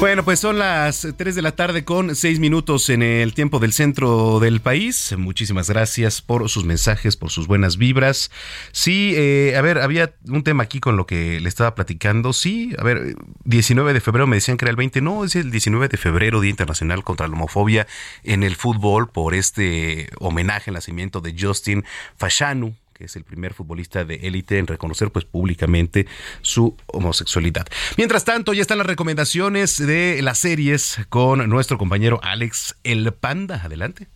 Bueno, 0.00 0.24
pues 0.24 0.40
son 0.40 0.58
las 0.58 1.06
3 1.14 1.34
de 1.34 1.42
la 1.42 1.52
tarde 1.52 1.84
con 1.84 2.16
6 2.16 2.40
minutos 2.40 2.88
en 2.88 3.02
el 3.02 3.34
tiempo 3.34 3.58
del 3.58 3.74
centro 3.74 4.40
del 4.40 4.62
país. 4.62 5.14
Muchísimas 5.18 5.68
gracias 5.68 6.22
por 6.22 6.48
sus 6.48 6.64
mensajes, 6.64 7.18
por 7.18 7.28
sus 7.28 7.46
buenas 7.46 7.76
vibras. 7.76 8.30
Sí, 8.72 9.12
eh, 9.14 9.54
a 9.58 9.60
ver, 9.60 9.76
había 9.76 10.14
un 10.26 10.42
tema 10.42 10.62
aquí 10.62 10.80
con 10.80 10.96
lo 10.96 11.04
que 11.04 11.38
le 11.38 11.50
estaba 11.50 11.74
platicando. 11.74 12.32
Sí, 12.32 12.74
a 12.78 12.82
ver, 12.82 13.14
19 13.44 13.92
de 13.92 14.00
febrero 14.00 14.26
me 14.26 14.36
decían 14.36 14.56
que 14.56 14.64
era 14.64 14.70
el 14.70 14.76
20. 14.76 15.02
No, 15.02 15.22
es 15.22 15.36
el 15.36 15.50
19 15.50 15.88
de 15.88 15.98
febrero, 15.98 16.40
Día 16.40 16.50
Internacional 16.50 17.04
contra 17.04 17.28
la 17.28 17.34
Homofobia 17.34 17.86
en 18.24 18.42
el 18.42 18.56
fútbol 18.56 19.10
por 19.10 19.34
este 19.34 20.08
homenaje 20.18 20.70
al 20.70 20.74
nacimiento 20.74 21.20
de 21.20 21.36
Justin 21.38 21.84
Fashanu 22.16 22.74
que 23.00 23.06
es 23.06 23.16
el 23.16 23.24
primer 23.24 23.54
futbolista 23.54 24.04
de 24.04 24.16
élite 24.16 24.58
en 24.58 24.66
reconocer 24.66 25.10
pues 25.10 25.24
públicamente 25.24 26.06
su 26.42 26.76
homosexualidad. 26.86 27.66
Mientras 27.96 28.26
tanto, 28.26 28.52
ya 28.52 28.60
están 28.60 28.76
las 28.76 28.86
recomendaciones 28.86 29.78
de 29.78 30.20
las 30.20 30.36
series 30.36 30.98
con 31.08 31.48
nuestro 31.48 31.78
compañero 31.78 32.20
Alex 32.22 32.76
El 32.84 33.10
Panda. 33.14 33.62
Adelante. 33.64 34.08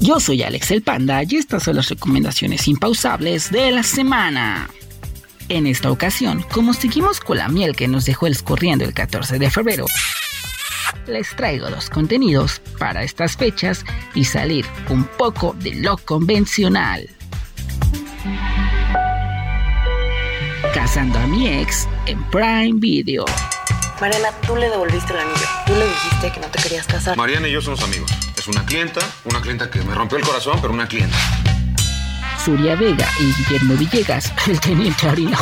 Yo 0.00 0.18
soy 0.18 0.42
Alex 0.42 0.72
el 0.72 0.82
Panda 0.82 1.22
y 1.22 1.36
estas 1.36 1.62
son 1.62 1.76
las 1.76 1.90
recomendaciones 1.90 2.66
impausables 2.66 3.52
de 3.52 3.70
la 3.70 3.84
semana. 3.84 4.68
En 5.48 5.68
esta 5.68 5.92
ocasión, 5.92 6.44
como 6.50 6.74
seguimos 6.74 7.20
con 7.20 7.38
la 7.38 7.48
miel 7.48 7.76
que 7.76 7.86
nos 7.86 8.04
dejó 8.04 8.26
el 8.26 8.32
escorriendo 8.32 8.84
el 8.84 8.94
14 8.94 9.38
de 9.38 9.48
febrero, 9.48 9.86
les 11.06 11.34
traigo 11.36 11.68
dos 11.70 11.90
contenidos 11.90 12.60
para 12.78 13.02
estas 13.02 13.36
fechas 13.36 13.84
y 14.14 14.24
salir 14.24 14.66
un 14.88 15.04
poco 15.04 15.54
de 15.58 15.74
lo 15.74 15.96
convencional. 15.98 17.08
Casando 20.74 21.18
a 21.18 21.26
mi 21.26 21.48
ex 21.48 21.88
en 22.06 22.22
Prime 22.30 22.74
Video. 22.74 23.24
Mariana, 24.00 24.28
tú 24.46 24.56
le 24.56 24.70
devolviste 24.70 25.12
el 25.12 25.18
anillo. 25.18 25.46
Tú 25.66 25.74
le 25.74 25.86
dijiste 25.86 26.32
que 26.32 26.40
no 26.40 26.46
te 26.46 26.62
querías 26.62 26.86
casar. 26.86 27.16
Mariana 27.16 27.48
y 27.48 27.52
yo 27.52 27.60
somos 27.60 27.82
amigos. 27.82 28.10
Es 28.38 28.48
una 28.48 28.64
clienta, 28.64 29.00
una 29.24 29.40
clienta 29.40 29.70
que 29.70 29.82
me 29.82 29.94
rompió 29.94 30.16
el 30.16 30.24
corazón, 30.24 30.58
pero 30.62 30.72
una 30.72 30.88
clienta. 30.88 31.16
Zuria 32.42 32.74
Vega 32.76 33.06
y 33.20 33.34
Guillermo 33.34 33.74
Villegas, 33.74 34.32
el 34.46 34.58
teniente 34.60 35.06
Harina, 35.06 35.38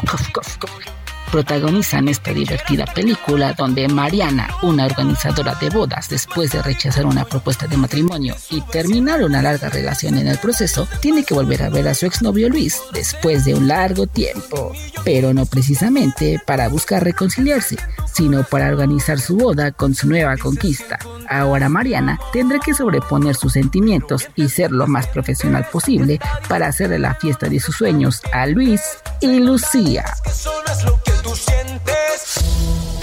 protagonizan 1.30 2.08
esta 2.08 2.32
divertida 2.32 2.84
película 2.86 3.52
donde 3.52 3.88
Mariana, 3.88 4.48
una 4.62 4.86
organizadora 4.86 5.54
de 5.54 5.70
bodas, 5.70 6.08
después 6.08 6.50
de 6.52 6.62
rechazar 6.62 7.06
una 7.06 7.24
propuesta 7.24 7.66
de 7.66 7.76
matrimonio 7.76 8.34
y 8.50 8.60
terminar 8.62 9.22
una 9.22 9.42
larga 9.42 9.68
relación 9.68 10.18
en 10.18 10.26
el 10.26 10.38
proceso, 10.38 10.88
tiene 11.00 11.24
que 11.24 11.34
volver 11.34 11.62
a 11.62 11.68
ver 11.68 11.88
a 11.88 11.94
su 11.94 12.06
exnovio 12.06 12.48
Luis 12.48 12.80
después 12.92 13.44
de 13.44 13.54
un 13.54 13.68
largo 13.68 14.06
tiempo. 14.06 14.72
Pero 15.04 15.32
no 15.34 15.46
precisamente 15.46 16.40
para 16.44 16.68
buscar 16.68 17.04
reconciliarse, 17.04 17.76
sino 18.12 18.42
para 18.44 18.68
organizar 18.68 19.20
su 19.20 19.36
boda 19.36 19.72
con 19.72 19.94
su 19.94 20.08
nueva 20.08 20.36
conquista. 20.36 20.98
Ahora 21.28 21.68
Mariana 21.68 22.18
tendrá 22.32 22.58
que 22.58 22.74
sobreponer 22.74 23.36
sus 23.36 23.52
sentimientos 23.52 24.28
y 24.34 24.48
ser 24.48 24.72
lo 24.72 24.86
más 24.86 25.06
profesional 25.06 25.66
posible 25.70 26.18
para 26.48 26.68
hacerle 26.68 26.98
la 26.98 27.14
fiesta 27.14 27.48
de 27.48 27.60
sus 27.60 27.76
sueños 27.76 28.22
a 28.32 28.46
Luis 28.46 28.80
y 29.20 29.40
Lucía. 29.40 30.04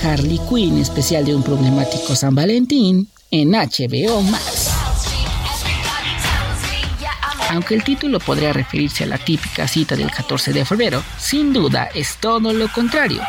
Harley 0.04 0.40
Quinn, 0.50 0.78
especial 0.78 1.26
de 1.26 1.36
un 1.36 1.44
problemático 1.44 2.16
San 2.16 2.36
Valentín, 2.36 3.08
en 3.32 3.52
HBO 3.52 4.22
Max. 4.22 4.70
Aunque 7.50 7.76
el 7.76 7.84
título 7.84 8.20
podría 8.20 8.54
referirse 8.54 9.04
a 9.04 9.08
la 9.08 9.18
típica 9.18 9.68
cita 9.68 9.96
del 9.96 10.12
14 10.12 10.54
de 10.54 10.66
febrero, 10.66 11.04
sin 11.18 11.54
duda 11.54 11.90
es 11.94 12.18
todo 12.18 12.54
lo 12.54 12.72
contrario, 12.72 13.22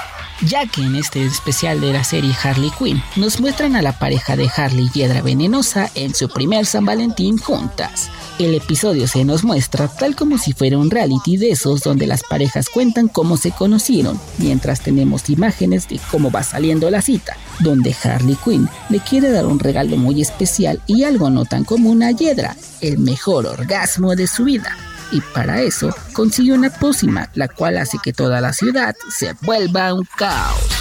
ya 0.42 0.66
que 0.66 0.82
en 0.82 0.96
este 0.96 1.24
especial 1.24 1.80
de 1.80 1.92
la 1.92 2.04
serie 2.04 2.34
Harley 2.42 2.70
Quinn 2.78 3.02
nos 3.16 3.40
muestran 3.40 3.76
a 3.76 3.82
la 3.82 3.98
pareja 3.98 4.36
de 4.36 4.50
Harley 4.54 4.90
Hiedra 4.92 5.22
Venenosa 5.22 5.90
en 5.94 6.14
su 6.14 6.28
primer 6.28 6.66
San 6.66 6.84
Valentín 6.84 7.38
juntas. 7.38 8.10
El 8.38 8.54
episodio 8.54 9.08
se 9.08 9.24
nos 9.24 9.44
muestra 9.44 9.88
tal 9.88 10.14
como 10.14 10.36
si 10.36 10.52
fuera 10.52 10.76
un 10.76 10.90
reality 10.90 11.38
de 11.38 11.50
esos 11.52 11.80
donde 11.80 12.06
las 12.06 12.22
parejas 12.22 12.68
cuentan 12.68 13.08
cómo 13.08 13.36
se 13.38 13.50
conocieron, 13.50 14.20
mientras 14.38 14.82
tenemos 14.82 15.30
imágenes 15.30 15.88
de 15.88 15.98
cómo 16.10 16.30
va 16.30 16.42
saliendo 16.42 16.90
la 16.90 17.00
cita, 17.00 17.36
donde 17.60 17.96
Harley 18.02 18.36
Quinn 18.44 18.68
le 18.90 19.00
quiere 19.00 19.30
dar 19.30 19.46
un 19.46 19.58
regalo 19.58 19.96
muy 19.96 20.20
especial 20.20 20.82
y 20.86 21.04
algo 21.04 21.30
no 21.30 21.46
tan 21.46 21.64
común 21.64 22.02
a 22.02 22.10
Hiedra, 22.10 22.56
el 22.82 22.98
mejor 22.98 23.46
orgasmo 23.46 24.14
de 24.14 24.26
su 24.26 24.44
vida. 24.44 24.76
Y 25.12 25.20
para 25.20 25.62
eso 25.62 25.94
consigue 26.12 26.52
una 26.52 26.70
pócima, 26.70 27.30
la 27.34 27.48
cual 27.48 27.78
hace 27.78 27.98
que 28.02 28.12
toda 28.12 28.40
la 28.40 28.52
ciudad 28.52 28.94
se 29.08 29.34
vuelva 29.42 29.94
un 29.94 30.06
caos. 30.16 30.76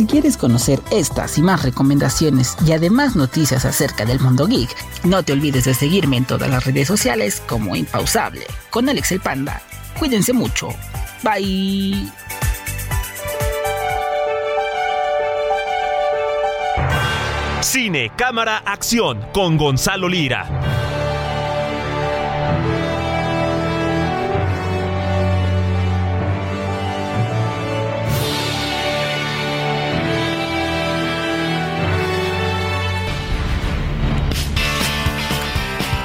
Si 0.00 0.06
quieres 0.06 0.38
conocer 0.38 0.80
estas 0.90 1.36
y 1.36 1.42
más 1.42 1.62
recomendaciones 1.62 2.56
y 2.66 2.72
además 2.72 3.16
noticias 3.16 3.66
acerca 3.66 4.06
del 4.06 4.18
mundo 4.18 4.46
geek, 4.46 4.74
no 5.04 5.22
te 5.22 5.34
olvides 5.34 5.66
de 5.66 5.74
seguirme 5.74 6.16
en 6.16 6.24
todas 6.24 6.48
las 6.48 6.64
redes 6.64 6.88
sociales 6.88 7.42
como 7.46 7.76
Impausable, 7.76 8.46
con 8.70 8.88
Alex 8.88 9.12
el 9.12 9.20
Panda. 9.20 9.60
Cuídense 9.98 10.32
mucho. 10.32 10.68
Bye. 11.22 12.10
Cine, 17.72 18.10
cámara, 18.16 18.58
acción 18.66 19.24
con 19.32 19.56
Gonzalo 19.56 20.08
Lira. 20.08 20.44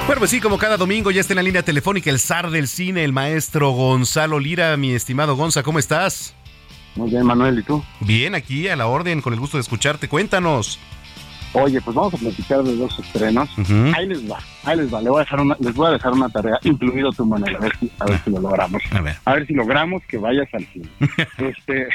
Bueno, 0.06 0.20
pues 0.20 0.30
sí, 0.30 0.40
como 0.40 0.58
cada 0.58 0.76
domingo 0.76 1.10
ya 1.10 1.20
está 1.20 1.32
en 1.32 1.38
la 1.38 1.42
línea 1.42 1.64
telefónica 1.64 2.10
el 2.10 2.20
zar 2.20 2.50
del 2.52 2.68
cine, 2.68 3.02
el 3.02 3.12
maestro 3.12 3.70
Gonzalo 3.70 4.38
Lira. 4.38 4.76
Mi 4.76 4.92
estimado 4.92 5.34
Gonza, 5.34 5.64
¿cómo 5.64 5.80
estás? 5.80 6.32
Muy 6.94 7.10
bien, 7.10 7.26
Manuel, 7.26 7.58
¿y 7.58 7.62
tú? 7.64 7.84
Bien, 7.98 8.36
aquí 8.36 8.68
a 8.68 8.76
la 8.76 8.86
orden, 8.86 9.20
con 9.20 9.32
el 9.32 9.40
gusto 9.40 9.56
de 9.56 9.62
escucharte. 9.62 10.08
Cuéntanos. 10.08 10.78
Oye, 11.52 11.80
pues 11.80 11.96
vamos 11.96 12.14
a 12.14 12.18
platicar 12.18 12.62
de 12.62 12.76
dos 12.76 12.98
estrenos. 12.98 13.48
Ahí 13.94 14.06
les 14.06 14.30
va, 14.30 14.38
ahí 14.64 14.76
les 14.76 14.92
va. 14.92 15.00
Les 15.00 15.08
voy 15.08 15.18
a 15.18 15.20
dejar 15.20 15.40
una, 15.40 15.56
les 15.58 15.74
voy 15.74 15.86
a 15.86 15.90
dejar 15.90 16.12
una 16.12 16.28
tarea, 16.28 16.58
incluido 16.62 17.10
tu 17.12 17.24
Manuel, 17.24 17.56
a 17.56 17.58
ver 17.58 17.76
si, 17.78 17.90
a 17.98 18.04
ver 18.04 18.18
si 18.22 18.30
lo 18.30 18.40
logramos. 18.40 18.82
A 18.92 19.00
ver. 19.00 19.16
A 19.24 19.34
ver 19.34 19.46
si 19.46 19.54
logramos 19.54 20.02
que 20.06 20.18
vayas 20.18 20.48
al 20.52 20.66
cine. 20.66 20.88
este, 21.38 21.88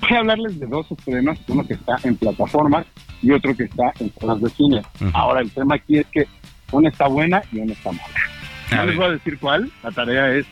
voy 0.00 0.12
a 0.16 0.18
hablarles 0.18 0.58
de 0.58 0.66
dos 0.66 0.90
estrenos, 0.90 1.38
uno 1.48 1.66
que 1.66 1.74
está 1.74 1.96
en 2.02 2.16
plataformas 2.16 2.86
y 3.22 3.30
otro 3.32 3.56
que 3.56 3.64
está 3.64 3.92
en 4.00 4.12
salas 4.20 4.40
de 4.40 4.50
cine. 4.50 4.82
Ahora, 5.12 5.40
el 5.40 5.50
tema 5.50 5.76
aquí 5.76 5.98
es 5.98 6.06
que 6.06 6.26
una 6.72 6.88
está 6.88 7.06
buena 7.08 7.42
y 7.52 7.60
una 7.60 7.72
está 7.72 7.92
mala. 7.92 8.02
No 8.76 8.84
les 8.84 8.96
voy 8.96 9.06
a 9.06 9.10
decir 9.10 9.38
cuál, 9.38 9.70
la 9.82 9.90
tarea 9.90 10.34
es 10.34 10.46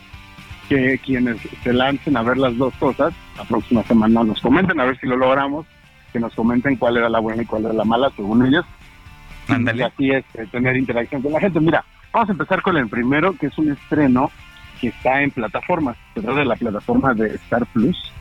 que 0.68 0.98
quienes 1.04 1.36
se 1.62 1.72
lancen 1.72 2.16
a 2.16 2.22
ver 2.22 2.38
las 2.38 2.56
dos 2.56 2.74
cosas, 2.74 3.12
la 3.36 3.44
próxima 3.44 3.82
semana 3.84 4.24
nos 4.24 4.40
comenten 4.40 4.80
a 4.80 4.84
ver 4.84 4.98
si 4.98 5.06
lo 5.06 5.16
logramos, 5.16 5.66
que 6.16 6.20
nos 6.20 6.34
comenten 6.34 6.76
cuál 6.76 6.96
era 6.96 7.10
la 7.10 7.18
buena 7.20 7.42
y 7.42 7.46
cuál 7.46 7.66
era 7.66 7.74
la 7.74 7.84
mala 7.84 8.10
según 8.16 8.46
ellos. 8.46 8.64
Y 9.74 9.82
así 9.82 10.10
es, 10.10 10.24
eh, 10.34 10.46
tener 10.50 10.74
interacción 10.76 11.20
con 11.20 11.30
la 11.32 11.40
gente. 11.40 11.60
Mira, 11.60 11.84
vamos 12.10 12.30
a 12.30 12.32
empezar 12.32 12.62
con 12.62 12.74
el 12.78 12.88
primero, 12.88 13.34
que 13.34 13.48
es 13.48 13.58
un 13.58 13.70
estreno 13.70 14.30
que 14.80 14.88
está 14.88 15.20
en 15.22 15.30
plataformas, 15.30 15.96
se 16.14 16.22
trata 16.22 16.38
de 16.40 16.44
la 16.46 16.56
plataforma 16.56 17.12
de 17.14 17.34
Star 17.34 17.66
Plus, 17.66 18.12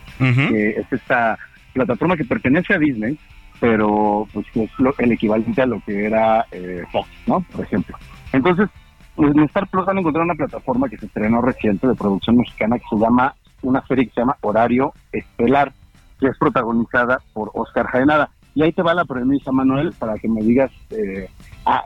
que 0.50 0.70
es 0.72 0.92
esta 0.92 1.38
plataforma 1.74 2.16
que 2.18 2.26
pertenece 2.26 2.74
a 2.74 2.78
Disney, 2.80 3.18
pero 3.62 4.28
pues 4.34 4.46
que 4.54 4.64
es 4.64 4.72
lo- 4.78 4.94
el 4.98 5.12
equivalente 5.14 5.62
a 5.62 5.66
lo 5.66 5.82
que 5.86 6.06
era 6.06 6.46
eh, 6.52 6.84
Fox, 6.92 7.08
¿no? 7.28 7.40
Por 7.52 7.64
ejemplo. 7.66 7.98
Entonces, 8.34 8.68
pues, 9.16 9.34
en 9.36 9.44
Star 9.44 9.68
Plus 9.68 9.88
han 9.88 9.98
encontrado 10.00 10.26
una 10.26 10.36
plataforma 10.36 10.90
que 10.90 10.98
se 10.98 11.06
estrenó 11.06 11.42
reciente 11.42 11.88
de 11.88 11.96
producción 11.96 12.36
mexicana 12.38 12.78
que 12.78 12.86
se 12.90 12.98
llama, 12.98 13.36
una 13.62 13.86
serie 13.88 14.06
que 14.08 14.14
se 14.14 14.20
llama 14.22 14.36
Horario 14.42 14.94
Estelar, 15.14 15.72
que 16.20 16.28
es 16.28 16.38
protagonizada 16.38 17.22
por 17.34 17.52
Oscar 17.54 17.88
Jaenada. 17.88 18.30
Y 18.54 18.64
ahí 18.64 18.72
te 18.72 18.82
va 18.82 18.94
la 18.94 19.06
premisa, 19.06 19.52
Manuel, 19.52 19.94
para 20.00 20.18
que 20.18 20.30
me 20.30 20.42
digas 20.42 20.72
eh, 20.90 21.30
ah, 21.66 21.84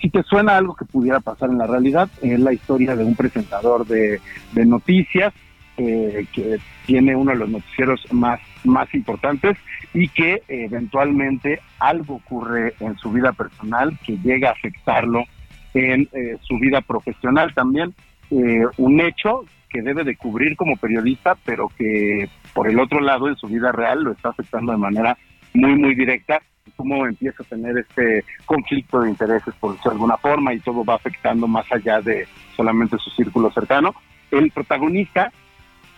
si 0.00 0.10
te 0.10 0.22
suena 0.22 0.56
algo 0.56 0.74
que 0.74 0.84
pudiera 0.84 1.20
pasar 1.20 1.50
en 1.50 1.58
la 1.58 1.66
realidad. 1.66 2.08
Es 2.22 2.38
la 2.38 2.52
historia 2.52 2.94
de 2.96 3.04
un 3.04 3.14
presentador 3.14 3.86
de, 3.86 4.20
noticias 4.54 5.32
eh, 5.76 6.26
que 6.32 6.58
tiene 6.86 7.14
uno 7.14 7.32
de 7.32 7.38
los 7.38 7.48
noticieros 7.48 8.00
más, 8.12 8.40
más 8.64 8.92
importantes 8.94 9.58
y 9.92 10.08
que 10.08 10.42
eventualmente 10.48 11.60
algo 11.78 12.16
ocurre 12.16 12.74
en 12.80 12.96
su 12.98 13.10
vida 13.10 13.32
personal 13.32 13.98
que 14.04 14.16
llega 14.18 14.50
a 14.50 14.52
afectarlo 14.52 15.24
en 15.74 16.08
eh, 16.12 16.38
su 16.42 16.58
vida 16.58 16.80
profesional 16.80 17.52
también. 17.54 17.94
Eh, 18.30 18.64
un 18.78 19.00
hecho 19.00 19.44
que 19.68 19.82
debe 19.82 20.04
de 20.04 20.16
cubrir 20.16 20.56
como 20.56 20.76
periodista, 20.76 21.36
pero 21.44 21.68
que 21.76 22.28
por 22.56 22.68
el 22.68 22.80
otro 22.80 23.00
lado 23.00 23.28
en 23.28 23.36
su 23.36 23.46
vida 23.46 23.70
real 23.70 24.02
lo 24.02 24.12
está 24.12 24.30
afectando 24.30 24.72
de 24.72 24.78
manera 24.78 25.16
muy, 25.52 25.76
muy 25.76 25.94
directa. 25.94 26.40
Cómo 26.74 27.06
empieza 27.06 27.42
a 27.42 27.46
tener 27.46 27.76
este 27.76 28.24
conflicto 28.46 29.00
de 29.00 29.10
intereses, 29.10 29.54
por 29.60 29.72
decirlo 29.72 29.90
de 29.90 29.94
alguna 29.96 30.16
forma, 30.16 30.54
y 30.54 30.60
todo 30.60 30.82
va 30.82 30.94
afectando 30.94 31.46
más 31.46 31.70
allá 31.70 32.00
de 32.00 32.26
solamente 32.56 32.96
su 32.98 33.10
círculo 33.10 33.52
cercano. 33.52 33.94
El 34.30 34.50
protagonista 34.50 35.30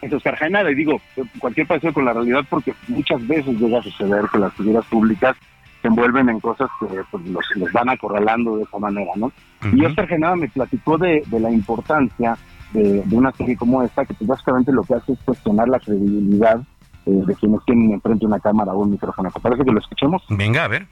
es 0.03 0.13
Oscar 0.13 0.37
Jaenada, 0.37 0.71
y 0.71 0.75
digo, 0.75 1.01
cualquier 1.39 1.67
parecido 1.67 1.93
con 1.95 2.05
la 2.05 2.13
realidad, 2.13 2.45
porque 2.51 2.75
muchas 2.89 3.27
veces 3.27 3.59
llega 3.59 3.79
a 3.79 3.83
suceder 3.83 4.25
que 4.31 4.39
las 4.39 4.53
figuras 4.55 4.85
públicas 4.87 5.37
se 5.81 5.89
envuelven 5.89 6.29
en 6.29 6.41
cosas 6.41 6.69
que 6.81 6.87
pues, 7.11 7.25
los, 7.27 7.45
los 7.55 7.73
van 7.73 7.89
acorralando 7.89 8.57
de 8.57 8.65
esa 8.65 8.79
manera, 8.79 9.13
¿no? 9.17 9.33
Y 9.73 9.85
Oscar 9.85 10.09
Genada 10.09 10.35
me 10.35 10.49
platicó 10.49 10.99
de, 10.99 11.23
de 11.27 11.41
la 11.41 11.51
importancia 11.51 12.37
de, 12.73 13.03
de 13.03 13.17
una 13.17 13.33
serie 13.33 13.57
como 13.57 13.83
esta, 13.83 14.05
que 14.05 14.15
pues, 14.15 14.29
básicamente 14.29 14.73
lo 14.73 14.83
que 14.83 14.95
hace 14.95 15.13
es 15.13 15.19
cuestionar 15.25 15.69
la 15.69 15.81
credibilidad 15.81 16.61
eh, 17.07 17.23
de 17.27 17.35
quienes 17.35 17.61
tienen 17.65 17.93
enfrente 17.93 18.27
una 18.27 18.41
cámara 18.41 18.73
o 18.73 18.79
un 18.81 18.91
micrófono. 18.91 19.31
¿Te 19.31 19.41
parece 19.41 19.65
que 19.65 19.73
lo 19.73 19.81
escuchemos? 19.81 20.23
Venga, 20.29 20.65
a 20.65 20.69
ver. 20.69 20.87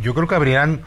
Yo 0.00 0.14
creo 0.14 0.28
que 0.28 0.36
habrían 0.36 0.82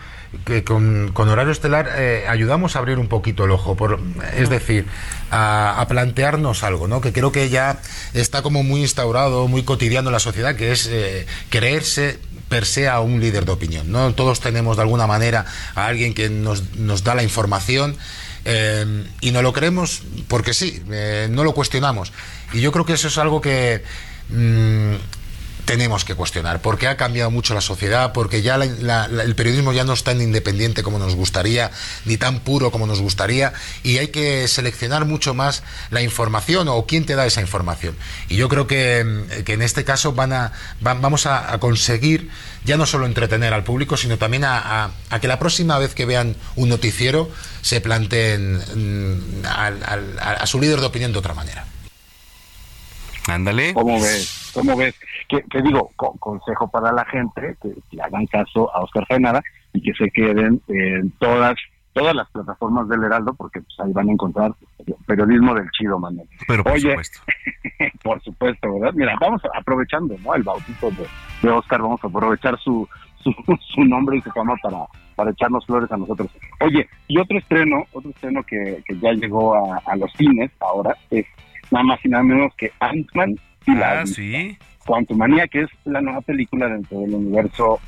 que 0.46 0.64
con, 0.64 1.12
con 1.12 1.28
horario 1.28 1.52
estelar 1.52 1.90
eh, 1.98 2.26
ayudamos 2.30 2.76
a 2.76 2.80
abrir 2.80 2.98
un 2.98 3.10
poquito 3.10 3.44
el 3.44 3.52
ojo, 3.52 3.76
por, 3.76 4.00
es 4.38 4.50
decir, 4.50 4.86
a, 5.32 5.82
a 5.82 5.88
plantearnos 5.88 6.64
algo, 6.64 6.88
¿no? 6.88 7.02
Que 7.02 7.12
creo 7.12 7.34
que 7.34 7.50
ya 7.50 7.80
está 8.14 8.42
como 8.42 8.64
muy 8.64 8.82
instaurado, 8.82 9.50
muy 9.50 9.64
cotidiano 9.64 10.08
en 10.08 10.14
la 10.14 10.20
sociedad, 10.20 10.56
que 10.56 10.72
es 10.72 10.88
eh, 10.90 11.26
creerse 11.50 12.20
per 12.48 12.66
se 12.66 12.88
a 12.88 13.02
un 13.02 13.20
líder 13.20 13.44
de 13.44 13.52
opinión, 13.52 13.92
¿no? 13.92 14.14
Todos 14.14 14.40
tenemos 14.40 14.78
de 14.78 14.84
alguna 14.84 15.08
manera 15.08 15.46
a 15.76 15.88
alguien 15.88 16.14
que 16.14 16.30
nos, 16.30 16.78
nos 16.78 17.04
da 17.04 17.16
la 17.16 17.24
información 17.24 17.98
eh, 18.46 19.06
y 19.22 19.32
no 19.32 19.42
lo 19.42 19.54
creemos 19.54 20.04
porque 20.28 20.54
sí, 20.54 20.82
eh, 20.92 21.28
no 21.30 21.44
lo 21.44 21.54
cuestionamos. 21.54 22.14
Y 22.54 22.62
yo 22.62 22.72
creo 22.72 22.86
que 22.86 22.94
eso 22.94 23.08
es 23.08 23.18
algo 23.18 23.42
que 23.42 23.84
mm, 24.30 24.94
tenemos 25.66 26.06
que 26.06 26.16
cuestionar, 26.16 26.62
porque 26.62 26.88
ha 26.88 26.96
cambiado 26.96 27.32
mucho 27.32 27.54
la 27.54 27.62
sociedad, 27.62 28.14
porque 28.14 28.42
ya 28.42 28.58
la- 28.58 28.66
la- 28.66 29.08
la- 29.08 29.24
el 29.24 29.36
periodismo 29.36 29.74
ya 29.74 29.84
no 29.84 29.94
es 29.94 30.04
tan 30.04 30.22
independiente 30.22 30.84
como 30.84 31.00
nos 31.00 31.16
gustaría, 31.16 31.72
ni 32.06 32.18
tan 32.18 32.40
puro 32.40 32.72
como 32.72 32.86
nos 32.88 33.02
gustaría, 33.02 33.52
y 33.84 33.98
hay 33.98 34.10
que 34.10 34.48
seleccionar 34.48 35.06
mucho 35.06 35.34
más 35.34 35.64
la 35.90 36.02
información 36.02 36.68
o 36.70 36.86
quién 36.86 37.06
te 37.06 37.16
da 37.16 37.26
esa 37.26 37.42
información. 37.42 37.96
Y 38.30 38.36
yo 38.38 38.48
creo 38.48 38.68
que, 38.68 39.04
mm, 39.04 39.44
que 39.44 39.54
en 39.54 39.62
este 39.64 39.84
caso 39.84 40.14
van 40.14 40.34
a, 40.34 40.52
van- 40.82 41.02
vamos 41.02 41.26
a, 41.26 41.52
a 41.54 41.58
conseguir 41.60 42.30
ya 42.64 42.78
no 42.78 42.86
solo 42.86 43.06
entretener 43.06 43.54
al 43.54 43.64
público, 43.64 43.98
sino 43.98 44.18
también 44.18 44.44
a, 44.44 44.58
a- 44.86 44.92
a 45.10 45.20
que 45.20 45.28
la 45.28 45.40
próxima 45.40 45.78
vez 45.80 45.94
que 45.96 46.06
vean 46.06 46.36
un 46.56 46.70
noticiero 46.70 47.30
se 47.62 47.82
planteen 47.82 48.58
mm, 48.58 49.46
al- 49.46 49.84
al- 49.84 50.20
a, 50.20 50.32
a 50.34 50.48
su 50.48 50.60
líder 50.62 50.80
de 50.80 50.86
opinión 50.86 51.12
de 51.12 51.20
otra 51.20 51.34
manera. 51.34 51.66
Ándale. 53.28 53.74
¿Cómo 53.74 54.00
ves? 54.00 54.30
¿Cómo 54.54 54.76
ves? 54.78 54.94
Que, 55.28 55.42
que 55.44 55.62
digo, 55.62 55.90
co- 55.96 56.16
consejo 56.20 56.70
para 56.70 56.92
la 56.92 57.06
gente, 57.06 57.56
que, 57.62 57.74
que 57.90 58.02
hagan 58.02 58.26
caso 58.28 58.74
a 58.76 58.82
Oscar 58.82 59.06
Genada 59.08 59.42
y 59.74 59.82
que 59.82 59.94
se 59.94 60.10
queden 60.12 60.62
en 60.68 61.12
todas 61.20 61.56
todas 61.94 62.14
las 62.14 62.30
plataformas 62.30 62.90
del 62.90 63.06
Heraldo, 63.06 63.34
porque 63.36 63.62
pues, 63.62 63.80
ahí 63.80 63.94
van 63.94 64.10
a 64.10 64.12
encontrar 64.12 64.52
periodismo 65.08 65.56
del 65.56 65.70
chido, 65.72 65.98
Manuel. 65.98 66.28
Pero 66.46 66.62
por 66.62 66.74
Oye, 66.74 66.90
supuesto. 66.90 67.20
por 68.04 68.22
supuesto, 68.22 68.74
¿verdad? 68.80 68.94
Mira, 68.96 69.16
vamos 69.22 69.42
aprovechando 69.58 70.14
¿no? 70.24 70.36
el 70.36 70.44
bautizo 70.44 70.92
de, 70.92 71.08
de 71.42 71.50
Oscar, 71.50 71.82
vamos 71.82 72.04
a 72.04 72.08
aprovechar 72.08 72.60
su, 72.60 72.86
su, 73.24 73.34
su 73.74 73.84
nombre 73.86 74.18
y 74.18 74.22
su 74.22 74.30
fama 74.32 74.56
para, 74.62 74.80
para 75.16 75.32
echarnos 75.32 75.66
flores 75.66 75.90
a 75.90 75.96
nosotros. 75.96 76.30
Oye, 76.60 76.86
y 77.08 77.18
otro 77.18 77.38
estreno, 77.38 77.86
otro 77.94 78.10
estreno 78.12 78.44
que, 78.44 78.84
que 78.86 79.00
ya 79.00 79.14
llegó 79.14 79.56
a, 79.56 79.82
a 79.86 79.96
los 79.96 80.12
cines 80.18 80.52
ahora 80.60 80.96
es 81.10 81.26
nada 81.72 81.86
más 81.86 82.00
y 82.06 82.10
nada 82.10 82.24
menos 82.24 82.54
que 82.58 82.72
Ant-Man 82.82 83.38
y 83.68 83.74
la 83.74 84.02
Ah, 84.02 84.06
sí. 84.06 84.58
Quantumania, 84.86 85.48
que 85.48 85.62
es 85.62 85.70
la 85.86 86.02
nueva 86.02 86.22
película 86.22 86.68
dentro 86.68 87.00
del 87.00 87.14
universo 87.16 87.80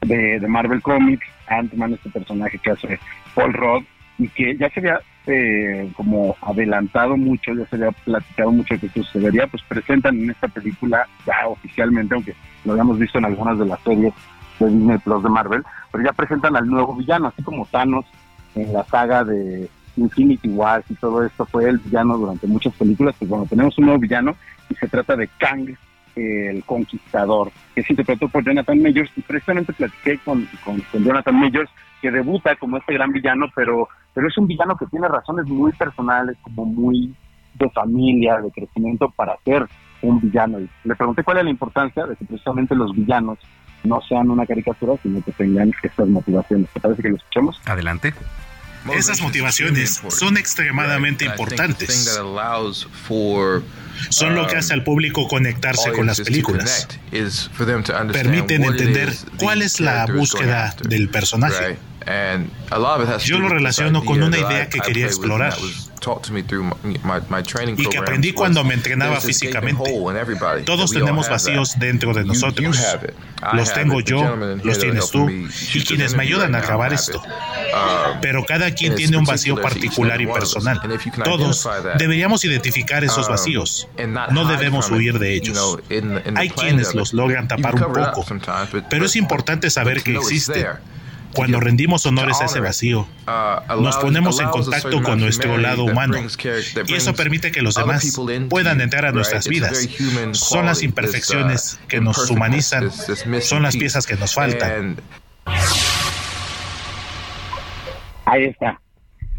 de, 0.00 0.40
de 0.40 0.48
Marvel 0.48 0.82
Comics, 0.82 1.26
Ant-Man, 1.48 1.94
este 1.94 2.10
personaje 2.10 2.58
que 2.58 2.70
hace 2.70 2.98
Paul 3.34 3.52
Rudd, 3.52 3.84
y 4.18 4.28
que 4.28 4.56
ya 4.56 4.70
se 4.70 4.80
había 4.80 5.00
eh, 5.26 5.90
como 5.96 6.36
adelantado 6.40 7.16
mucho, 7.16 7.52
ya 7.52 7.66
se 7.66 7.76
había 7.76 7.90
platicado 7.90 8.50
mucho 8.52 8.78
que 8.78 8.88
sucedería, 8.88 9.46
pues 9.46 9.62
presentan 9.68 10.18
en 10.18 10.30
esta 10.30 10.48
película 10.48 11.06
ya 11.26 11.46
oficialmente, 11.48 12.14
aunque 12.14 12.34
lo 12.64 12.72
habíamos 12.72 12.98
visto 12.98 13.18
en 13.18 13.26
algunas 13.26 13.58
de 13.58 13.66
las 13.66 13.80
series 13.80 14.14
de 14.58 14.70
Disney 14.70 14.98
Plus 14.98 15.22
de 15.22 15.28
Marvel, 15.28 15.62
pero 15.92 16.04
ya 16.04 16.12
presentan 16.12 16.56
al 16.56 16.66
nuevo 16.66 16.94
villano, 16.94 17.28
así 17.28 17.42
como 17.42 17.66
Thanos 17.66 18.06
en 18.54 18.72
la 18.72 18.84
saga 18.84 19.24
de 19.24 19.68
Infinity 19.96 20.48
Wars 20.48 20.84
y 20.88 20.94
todo 20.94 21.24
esto. 21.24 21.44
Fue 21.44 21.68
el 21.68 21.78
villano 21.78 22.16
durante 22.16 22.46
muchas 22.46 22.74
películas, 22.74 23.14
pues 23.18 23.28
bueno, 23.28 23.46
tenemos 23.46 23.76
un 23.78 23.86
nuevo 23.86 24.00
villano 24.00 24.34
y 24.70 24.74
se 24.76 24.88
trata 24.88 25.16
de 25.16 25.28
Kang, 25.38 25.76
el 26.16 26.64
conquistador, 26.64 27.52
que 27.74 27.82
se 27.82 27.92
interpretó 27.92 28.28
por 28.28 28.44
Jonathan 28.44 28.80
Majors 28.82 29.10
y 29.16 29.20
precisamente 29.20 29.72
platiqué 29.72 30.18
con, 30.18 30.48
con, 30.64 30.82
Jonathan 31.04 31.38
Majors 31.38 31.70
que 32.00 32.10
debuta 32.10 32.56
como 32.56 32.78
este 32.78 32.94
gran 32.94 33.12
villano, 33.12 33.46
pero, 33.54 33.88
pero 34.14 34.28
es 34.28 34.36
un 34.38 34.46
villano 34.46 34.76
que 34.76 34.86
tiene 34.86 35.08
razones 35.08 35.46
muy 35.46 35.72
personales, 35.72 36.36
como 36.42 36.64
muy 36.64 37.14
de 37.54 37.70
familia, 37.70 38.40
de 38.40 38.50
crecimiento 38.50 39.10
para 39.10 39.36
ser 39.44 39.66
un 40.02 40.20
villano. 40.20 40.60
Y 40.60 40.68
le 40.84 40.94
pregunté 40.94 41.22
cuál 41.22 41.38
es 41.38 41.44
la 41.44 41.50
importancia 41.50 42.06
de 42.06 42.16
que 42.16 42.24
precisamente 42.24 42.74
los 42.74 42.94
villanos 42.94 43.38
no 43.84 44.00
sean 44.02 44.30
una 44.30 44.46
caricatura, 44.46 44.94
sino 45.02 45.22
que 45.22 45.32
tengan 45.32 45.72
estas 45.82 46.08
motivaciones. 46.08 46.68
¿Te 46.70 46.80
parece 46.80 47.02
que 47.02 47.10
lo 47.10 47.16
escuchemos? 47.16 47.60
Adelante. 47.66 48.12
Esas 48.94 49.20
motivaciones 49.20 50.00
son 50.08 50.36
extremadamente 50.36 51.24
importantes. 51.24 52.18
Son 54.10 54.34
lo 54.34 54.46
que 54.46 54.56
hace 54.56 54.74
al 54.74 54.84
público 54.84 55.26
conectarse 55.28 55.92
con 55.92 56.06
las 56.06 56.20
películas. 56.20 56.88
Permiten 58.12 58.64
entender 58.64 59.14
cuál 59.38 59.62
es 59.62 59.80
la 59.80 60.06
búsqueda 60.06 60.76
del 60.88 61.08
personaje. 61.08 61.78
Yo 63.24 63.38
lo 63.38 63.48
relaciono 63.48 64.04
con 64.04 64.22
una 64.22 64.38
idea 64.38 64.68
que 64.68 64.80
quería 64.80 65.06
explorar 65.06 65.54
y 67.76 67.86
que 67.88 67.98
aprendí 67.98 68.32
cuando 68.32 68.64
me 68.64 68.74
entrenaba 68.74 69.20
físicamente. 69.20 69.92
Todos 70.64 70.90
tenemos 70.90 71.28
vacíos 71.28 71.74
dentro 71.78 72.12
de 72.14 72.24
nosotros. 72.24 72.78
Los 73.52 73.72
tengo 73.72 74.00
yo, 74.00 74.36
los 74.36 74.78
tienes 74.78 75.10
tú 75.10 75.28
y 75.28 75.84
quienes 75.84 76.14
me 76.14 76.22
ayudan 76.22 76.54
a 76.54 76.58
acabar 76.58 76.92
esto. 76.92 77.22
Pero 78.20 78.44
cada 78.44 78.70
quien 78.72 78.94
tiene 78.94 79.16
un 79.16 79.24
vacío 79.24 79.60
particular 79.60 80.20
y 80.20 80.26
personal. 80.26 80.80
Todos 81.24 81.68
deberíamos 81.98 82.44
identificar 82.44 83.04
esos 83.04 83.28
vacíos. 83.28 83.88
No 84.30 84.46
debemos 84.46 84.90
huir 84.90 85.18
de 85.18 85.34
ellos. 85.34 85.78
Hay 86.34 86.50
quienes 86.50 86.94
los 86.94 87.12
logran 87.12 87.48
tapar 87.48 87.74
un 87.74 87.92
poco, 87.92 88.24
pero 88.90 89.06
es 89.06 89.16
importante 89.16 89.70
saber 89.70 90.02
que 90.02 90.16
existen 90.16 90.66
cuando 91.36 91.60
rendimos 91.60 92.06
honores 92.06 92.40
a 92.40 92.46
ese 92.46 92.60
vacío, 92.60 93.06
nos 93.78 93.96
ponemos 93.98 94.40
en 94.40 94.48
contacto 94.48 95.02
con 95.02 95.20
nuestro 95.20 95.58
lado 95.58 95.84
humano 95.84 96.16
y 96.86 96.94
eso 96.94 97.14
permite 97.14 97.52
que 97.52 97.60
los 97.60 97.74
demás 97.74 98.18
puedan 98.48 98.80
entrar 98.80 99.04
a 99.04 99.12
nuestras 99.12 99.46
vidas. 99.46 99.88
Son 100.32 100.66
las 100.66 100.82
imperfecciones 100.82 101.78
que 101.88 102.00
nos 102.00 102.30
humanizan, 102.30 102.90
son 102.90 103.62
las 103.62 103.76
piezas 103.76 104.06
que 104.06 104.16
nos 104.16 104.34
faltan. 104.34 104.96
Ahí 108.24 108.44
está. 108.44 108.80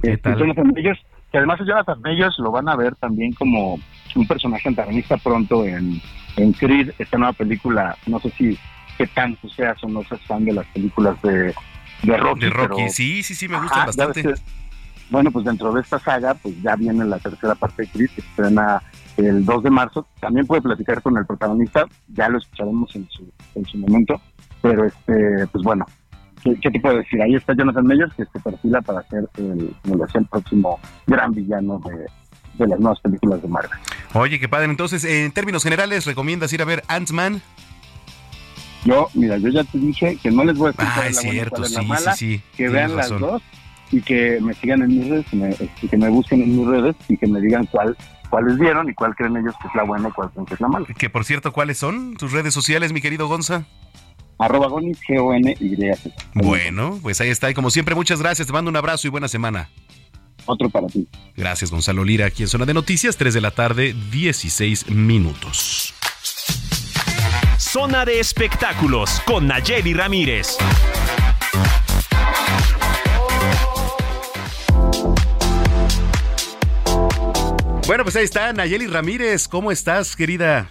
Este, 0.03 0.29
Jonathan 0.37 0.71
Majors, 0.73 0.99
que 1.31 1.39
además 1.39 1.59
Jonathan 1.59 1.99
Majors 2.01 2.37
lo 2.37 2.51
van 2.51 2.69
a 2.69 2.75
ver 2.75 2.95
también 2.95 3.33
como 3.33 3.79
un 4.15 4.27
personaje 4.27 4.69
antagonista 4.69 5.17
pronto 5.17 5.65
en, 5.65 5.99
en 6.37 6.53
Creed, 6.53 6.91
esta 6.99 7.17
nueva 7.17 7.33
película, 7.33 7.97
no 8.05 8.19
sé 8.19 8.29
si 8.37 8.57
qué 8.97 9.07
tanto 9.07 9.49
seas 9.49 9.83
o 9.83 9.89
no 9.89 10.03
seas 10.03 10.21
fan 10.21 10.45
de 10.45 10.53
las 10.53 10.65
películas 10.67 11.21
de, 11.21 11.53
de 12.03 12.17
Rocky. 12.17 12.39
De 12.41 12.49
Rocky, 12.49 12.75
pero- 12.77 12.89
sí, 12.89 13.23
sí, 13.23 13.35
sí, 13.35 13.47
me 13.47 13.57
gustan 13.59 13.79
Ajá, 13.79 13.85
bastante. 13.87 14.33
bueno, 15.09 15.31
pues 15.31 15.45
dentro 15.45 15.73
de 15.73 15.81
esta 15.81 15.99
saga, 15.99 16.33
pues 16.35 16.61
ya 16.61 16.75
viene 16.75 17.05
la 17.05 17.19
tercera 17.19 17.55
parte 17.55 17.83
de 17.83 17.89
Creed, 17.89 18.09
que 18.15 18.21
se 18.21 18.27
estrena 18.27 18.81
el 19.17 19.45
2 19.45 19.63
de 19.63 19.69
marzo. 19.69 20.07
También 20.19 20.45
puede 20.45 20.61
platicar 20.61 21.01
con 21.01 21.17
el 21.17 21.25
protagonista, 21.25 21.85
ya 22.09 22.29
lo 22.29 22.37
escucharemos 22.37 22.95
en 22.95 23.07
su, 23.09 23.31
en 23.55 23.65
su 23.65 23.77
momento. 23.77 24.21
Pero, 24.61 24.85
este 24.85 25.47
pues 25.51 25.63
bueno, 25.63 25.85
¿qué, 26.43 26.55
qué 26.61 26.71
te 26.71 26.79
puedo 26.79 26.97
decir? 26.97 27.21
Ahí 27.21 27.35
está 27.35 27.53
Jonathan 27.55 27.85
Meyers, 27.85 28.13
que 28.15 28.25
se 28.25 28.39
perfila 28.39 28.81
para 28.81 29.01
ser 29.03 29.27
el, 29.37 29.73
el 29.85 30.25
próximo 30.29 30.79
gran 31.05 31.31
villano 31.31 31.79
de, 31.85 32.05
de 32.63 32.67
las 32.67 32.79
nuevas 32.79 32.99
películas 33.01 33.41
de 33.41 33.47
Marvel. 33.47 33.71
Oye, 34.13 34.39
qué 34.39 34.49
padre. 34.49 34.65
Entonces, 34.65 35.03
en 35.03 35.31
términos 35.31 35.63
generales, 35.63 36.05
¿recomiendas 36.05 36.51
ir 36.53 36.61
a 36.61 36.65
ver 36.65 36.83
Ant-Man? 36.87 37.41
Yo, 38.87 39.09
mira, 39.13 39.37
yo 39.37 39.49
ya 39.49 39.63
te 39.63 39.77
dije 39.77 40.17
que 40.21 40.31
no 40.31 40.43
les 40.45 40.57
voy 40.57 40.69
a 40.69 40.71
decir 40.71 40.85
Ah, 40.87 41.07
es 41.07 41.15
la 41.15 41.21
buena 41.21 41.29
y 41.29 41.31
cierto, 41.33 41.55
cuál 41.57 41.65
es 41.65 41.71
la 41.73 41.81
sí, 41.81 41.87
mala, 41.87 42.13
sí, 42.15 42.37
sí, 42.37 42.43
que 42.55 42.69
vean 42.69 42.95
razón. 42.95 43.21
las 43.21 43.31
dos 43.31 43.41
y 43.91 44.01
que 44.01 44.39
me 44.41 44.53
sigan 44.53 44.81
en 44.81 44.87
mis 44.97 45.07
redes 45.09 45.25
y, 45.31 45.35
me- 45.35 45.55
y 45.81 45.87
que 45.87 45.97
me 45.97 46.09
busquen 46.09 46.41
en 46.41 46.57
mis 46.57 46.67
redes 46.67 46.95
y 47.09 47.17
que 47.17 47.27
me 47.27 47.39
digan 47.41 47.65
cuál 47.67 47.95
cuáles 48.29 48.57
vieron 48.59 48.89
y 48.89 48.93
cuál 48.93 49.15
creen 49.15 49.37
ellos 49.37 49.53
que 49.61 49.67
es 49.69 49.75
la 49.75 49.83
buena 49.83 50.09
y 50.09 50.11
cuál 50.11 50.29
creen 50.31 50.45
que 50.45 50.53
es 50.55 50.59
la 50.61 50.67
mala. 50.67 50.85
Que 50.97 51.09
por 51.09 51.23
cierto, 51.25 51.53
¿cuáles 51.53 51.77
son 51.77 52.15
tus 52.17 52.31
redes 52.31 52.53
sociales, 52.53 52.91
mi 52.93 53.01
querido 53.01 53.27
Gonza? 53.27 53.65
Arroba 54.39 54.67
Gonis, 54.67 54.99
G-O-N-Y. 55.07 55.77
Bueno, 56.33 56.99
pues 57.01 57.19
ahí 57.21 57.29
está. 57.29 57.49
Y 57.49 57.53
como 57.53 57.69
siempre, 57.71 57.95
muchas 57.95 58.21
gracias. 58.21 58.45
Te 58.47 58.53
mando 58.53 58.69
un 58.69 58.75
abrazo 58.75 59.07
y 59.07 59.09
buena 59.09 59.27
semana. 59.27 59.69
Otro 60.45 60.69
para 60.69 60.87
ti. 60.87 61.07
Gracias, 61.35 61.71
Gonzalo 61.71 62.03
Lira, 62.05 62.27
aquí 62.27 62.43
en 62.43 62.47
Zona 62.47 62.65
de 62.65 62.73
Noticias, 62.73 63.17
3 63.17 63.33
de 63.33 63.41
la 63.41 63.51
tarde, 63.51 63.95
16 64.11 64.89
minutos. 64.91 65.93
Zona 67.67 68.05
de 68.05 68.21
espectáculos 68.21 69.19
con 69.25 69.45
Nayeli 69.45 69.93
Ramírez. 69.93 70.57
Bueno, 77.85 78.03
pues 78.05 78.15
ahí 78.15 78.23
está 78.23 78.53
Nayeli 78.53 78.87
Ramírez. 78.87 79.49
¿Cómo 79.49 79.69
estás, 79.69 80.15
querida? 80.15 80.69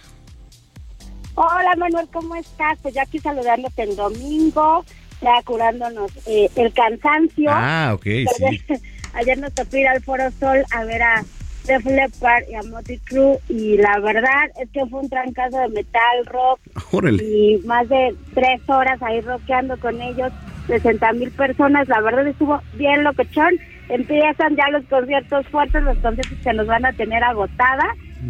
Hola 1.35 1.75
Manuel, 1.77 2.07
¿cómo 2.11 2.35
estás? 2.35 2.79
Pues 2.81 2.95
ya 2.95 3.03
aquí 3.03 3.19
saludándote 3.19 3.83
el 3.83 3.95
domingo, 3.95 4.83
ya 5.21 5.43
curándonos 5.45 6.11
eh, 6.25 6.49
el 6.55 6.73
cansancio. 6.73 7.51
Ah, 7.51 7.91
ok, 7.93 8.03
sí. 8.03 8.25
Ayer, 8.43 8.81
ayer 9.13 9.37
nos 9.37 9.53
tocó 9.53 9.77
ir 9.77 9.87
al 9.87 10.01
Foro 10.01 10.31
Sol 10.39 10.65
a 10.71 10.83
ver 10.83 11.03
a 11.03 11.23
Def 11.67 11.85
Leppard 11.85 12.43
y 12.49 12.55
a 12.55 12.63
Motley 12.63 12.97
Crue 12.99 13.39
y 13.49 13.77
la 13.77 13.99
verdad 13.99 14.49
es 14.61 14.69
que 14.71 14.85
fue 14.85 15.01
un 15.01 15.09
trancazo 15.09 15.59
de 15.59 15.69
metal, 15.69 16.25
rock 16.25 16.59
Órale. 16.91 17.21
y 17.23 17.61
más 17.65 17.87
de 17.89 18.15
tres 18.33 18.61
horas 18.67 19.01
ahí 19.01 19.21
rockeando 19.21 19.77
con 19.77 20.01
ellos, 20.01 20.31
60 20.67 21.13
mil 21.13 21.31
personas, 21.31 21.87
la 21.87 22.01
verdad 22.01 22.27
estuvo 22.27 22.61
bien 22.73 23.03
locochón. 23.03 23.53
Empiezan 23.89 24.55
ya 24.55 24.67
los 24.69 24.85
conciertos 24.85 25.47
fuertes, 25.47 25.81
los 25.83 25.97
conciertos 25.99 26.37
que 26.43 26.53
nos 26.53 26.67
van 26.67 26.85
a 26.85 26.91
tener 26.93 27.23
agotada, 27.23 27.85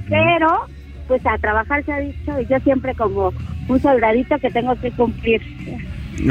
pero 0.08 0.48
pues 1.08 1.26
a 1.26 1.38
trabajar 1.38 1.84
se 1.84 1.94
ha 1.94 2.00
dicho 2.00 2.40
y 2.40 2.46
yo 2.46 2.60
siempre 2.60 2.94
como 2.94 3.34
un 3.68 3.80
soldadito 3.82 4.38
que 4.40 4.52
tengo 4.52 4.76
que 4.76 4.92
cumplir. 4.92 5.42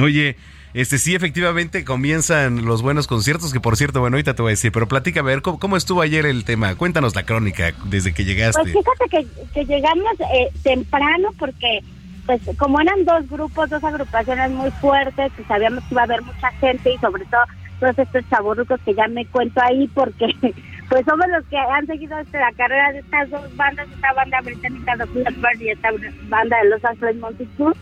Oye, 0.00 0.36
este 0.76 0.98
sí, 0.98 1.14
efectivamente 1.14 1.84
comienzan 1.86 2.66
los 2.66 2.82
buenos 2.82 3.06
conciertos, 3.06 3.50
que 3.50 3.60
por 3.60 3.78
cierto, 3.78 4.00
bueno, 4.00 4.16
ahorita 4.16 4.34
te 4.34 4.42
voy 4.42 4.50
a 4.50 4.52
decir, 4.52 4.72
pero 4.72 4.86
platícame, 4.86 5.32
a 5.32 5.36
ver, 5.36 5.42
¿cómo, 5.42 5.76
estuvo 5.76 6.02
ayer 6.02 6.26
el 6.26 6.44
tema? 6.44 6.74
Cuéntanos 6.74 7.14
la 7.14 7.24
crónica 7.24 7.72
desde 7.86 8.12
que 8.12 8.26
llegaste. 8.26 8.60
Pues 8.60 8.74
fíjate 8.74 9.08
que, 9.10 9.52
que 9.54 9.64
llegamos 9.64 10.12
eh, 10.34 10.50
temprano 10.62 11.30
porque 11.38 11.80
pues 12.26 12.42
como 12.58 12.78
eran 12.80 13.06
dos 13.06 13.26
grupos, 13.30 13.70
dos 13.70 13.82
agrupaciones 13.82 14.50
muy 14.50 14.70
fuertes, 14.72 15.32
pues 15.34 15.48
sabíamos 15.48 15.82
que 15.84 15.94
iba 15.94 16.02
a 16.02 16.04
haber 16.04 16.20
mucha 16.22 16.50
gente 16.60 16.92
y 16.92 16.98
sobre 16.98 17.24
todo 17.24 17.42
todos 17.80 17.98
estos 17.98 18.28
chaburrucos 18.28 18.80
que 18.82 18.94
ya 18.94 19.08
me 19.08 19.24
cuento 19.26 19.60
ahí 19.62 19.88
porque 19.88 20.26
pues 20.90 21.06
somos 21.06 21.26
los 21.28 21.44
que 21.46 21.56
han 21.56 21.86
seguido 21.86 22.18
este, 22.18 22.38
la 22.38 22.52
carrera 22.52 22.92
de 22.92 22.98
estas 22.98 23.30
dos 23.30 23.56
bandas, 23.56 23.88
esta 23.94 24.12
banda 24.12 24.40
británica 24.42 24.96
de 24.96 25.04
Blackbird 25.06 25.60
y 25.60 25.70
esta 25.70 25.88
banda 26.28 26.58
de 26.58 26.68
Los 26.68 26.84
Ángeles 26.84 27.16
Monticello, 27.16 27.72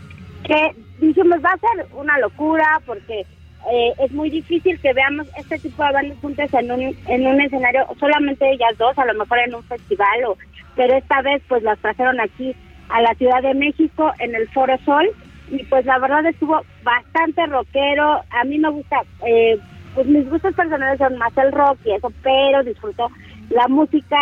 que 0.45 0.84
dijimos 0.99 1.37
va 1.43 1.51
a 1.51 1.57
ser 1.57 1.87
una 1.93 2.17
locura 2.19 2.81
porque 2.85 3.25
eh, 3.71 3.93
es 3.99 4.11
muy 4.11 4.29
difícil 4.29 4.79
que 4.79 4.93
veamos 4.93 5.27
este 5.37 5.57
tipo 5.57 5.83
de 5.83 5.91
bandas 5.91 6.17
juntas 6.19 6.53
en 6.53 6.71
un, 6.71 6.95
en 7.07 7.27
un 7.27 7.41
escenario, 7.41 7.87
solamente 7.99 8.51
ellas 8.51 8.77
dos, 8.77 8.97
a 8.97 9.05
lo 9.05 9.13
mejor 9.15 9.39
en 9.39 9.55
un 9.55 9.63
festival, 9.63 10.23
o, 10.27 10.37
pero 10.75 10.95
esta 10.95 11.21
vez 11.21 11.41
pues 11.47 11.63
las 11.63 11.79
trajeron 11.79 12.19
aquí 12.19 12.55
a 12.89 13.01
la 13.01 13.13
Ciudad 13.15 13.41
de 13.41 13.55
México 13.55 14.11
en 14.19 14.35
el 14.35 14.47
Foro 14.49 14.77
Sol 14.85 15.09
y 15.49 15.63
pues 15.65 15.85
la 15.85 15.97
verdad 15.97 16.25
estuvo 16.27 16.61
bastante 16.83 17.45
rockero, 17.47 18.21
a 18.29 18.43
mí 18.45 18.59
me 18.59 18.69
gusta, 18.69 19.01
eh, 19.25 19.57
pues 19.95 20.05
mis 20.07 20.29
gustos 20.29 20.53
personales 20.53 20.99
son 20.99 21.17
más 21.17 21.35
el 21.37 21.51
rock 21.51 21.79
y 21.85 21.91
eso, 21.91 22.11
pero 22.21 22.63
disfruto 22.63 23.09
la 23.49 23.67
música, 23.67 24.17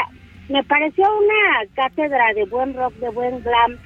me 0.48 0.64
pareció 0.64 1.06
una 1.06 1.68
cátedra 1.76 2.34
de 2.34 2.46
buen 2.46 2.74
rock, 2.74 2.94
de 2.96 3.10
buen 3.10 3.42
glam, 3.42 3.78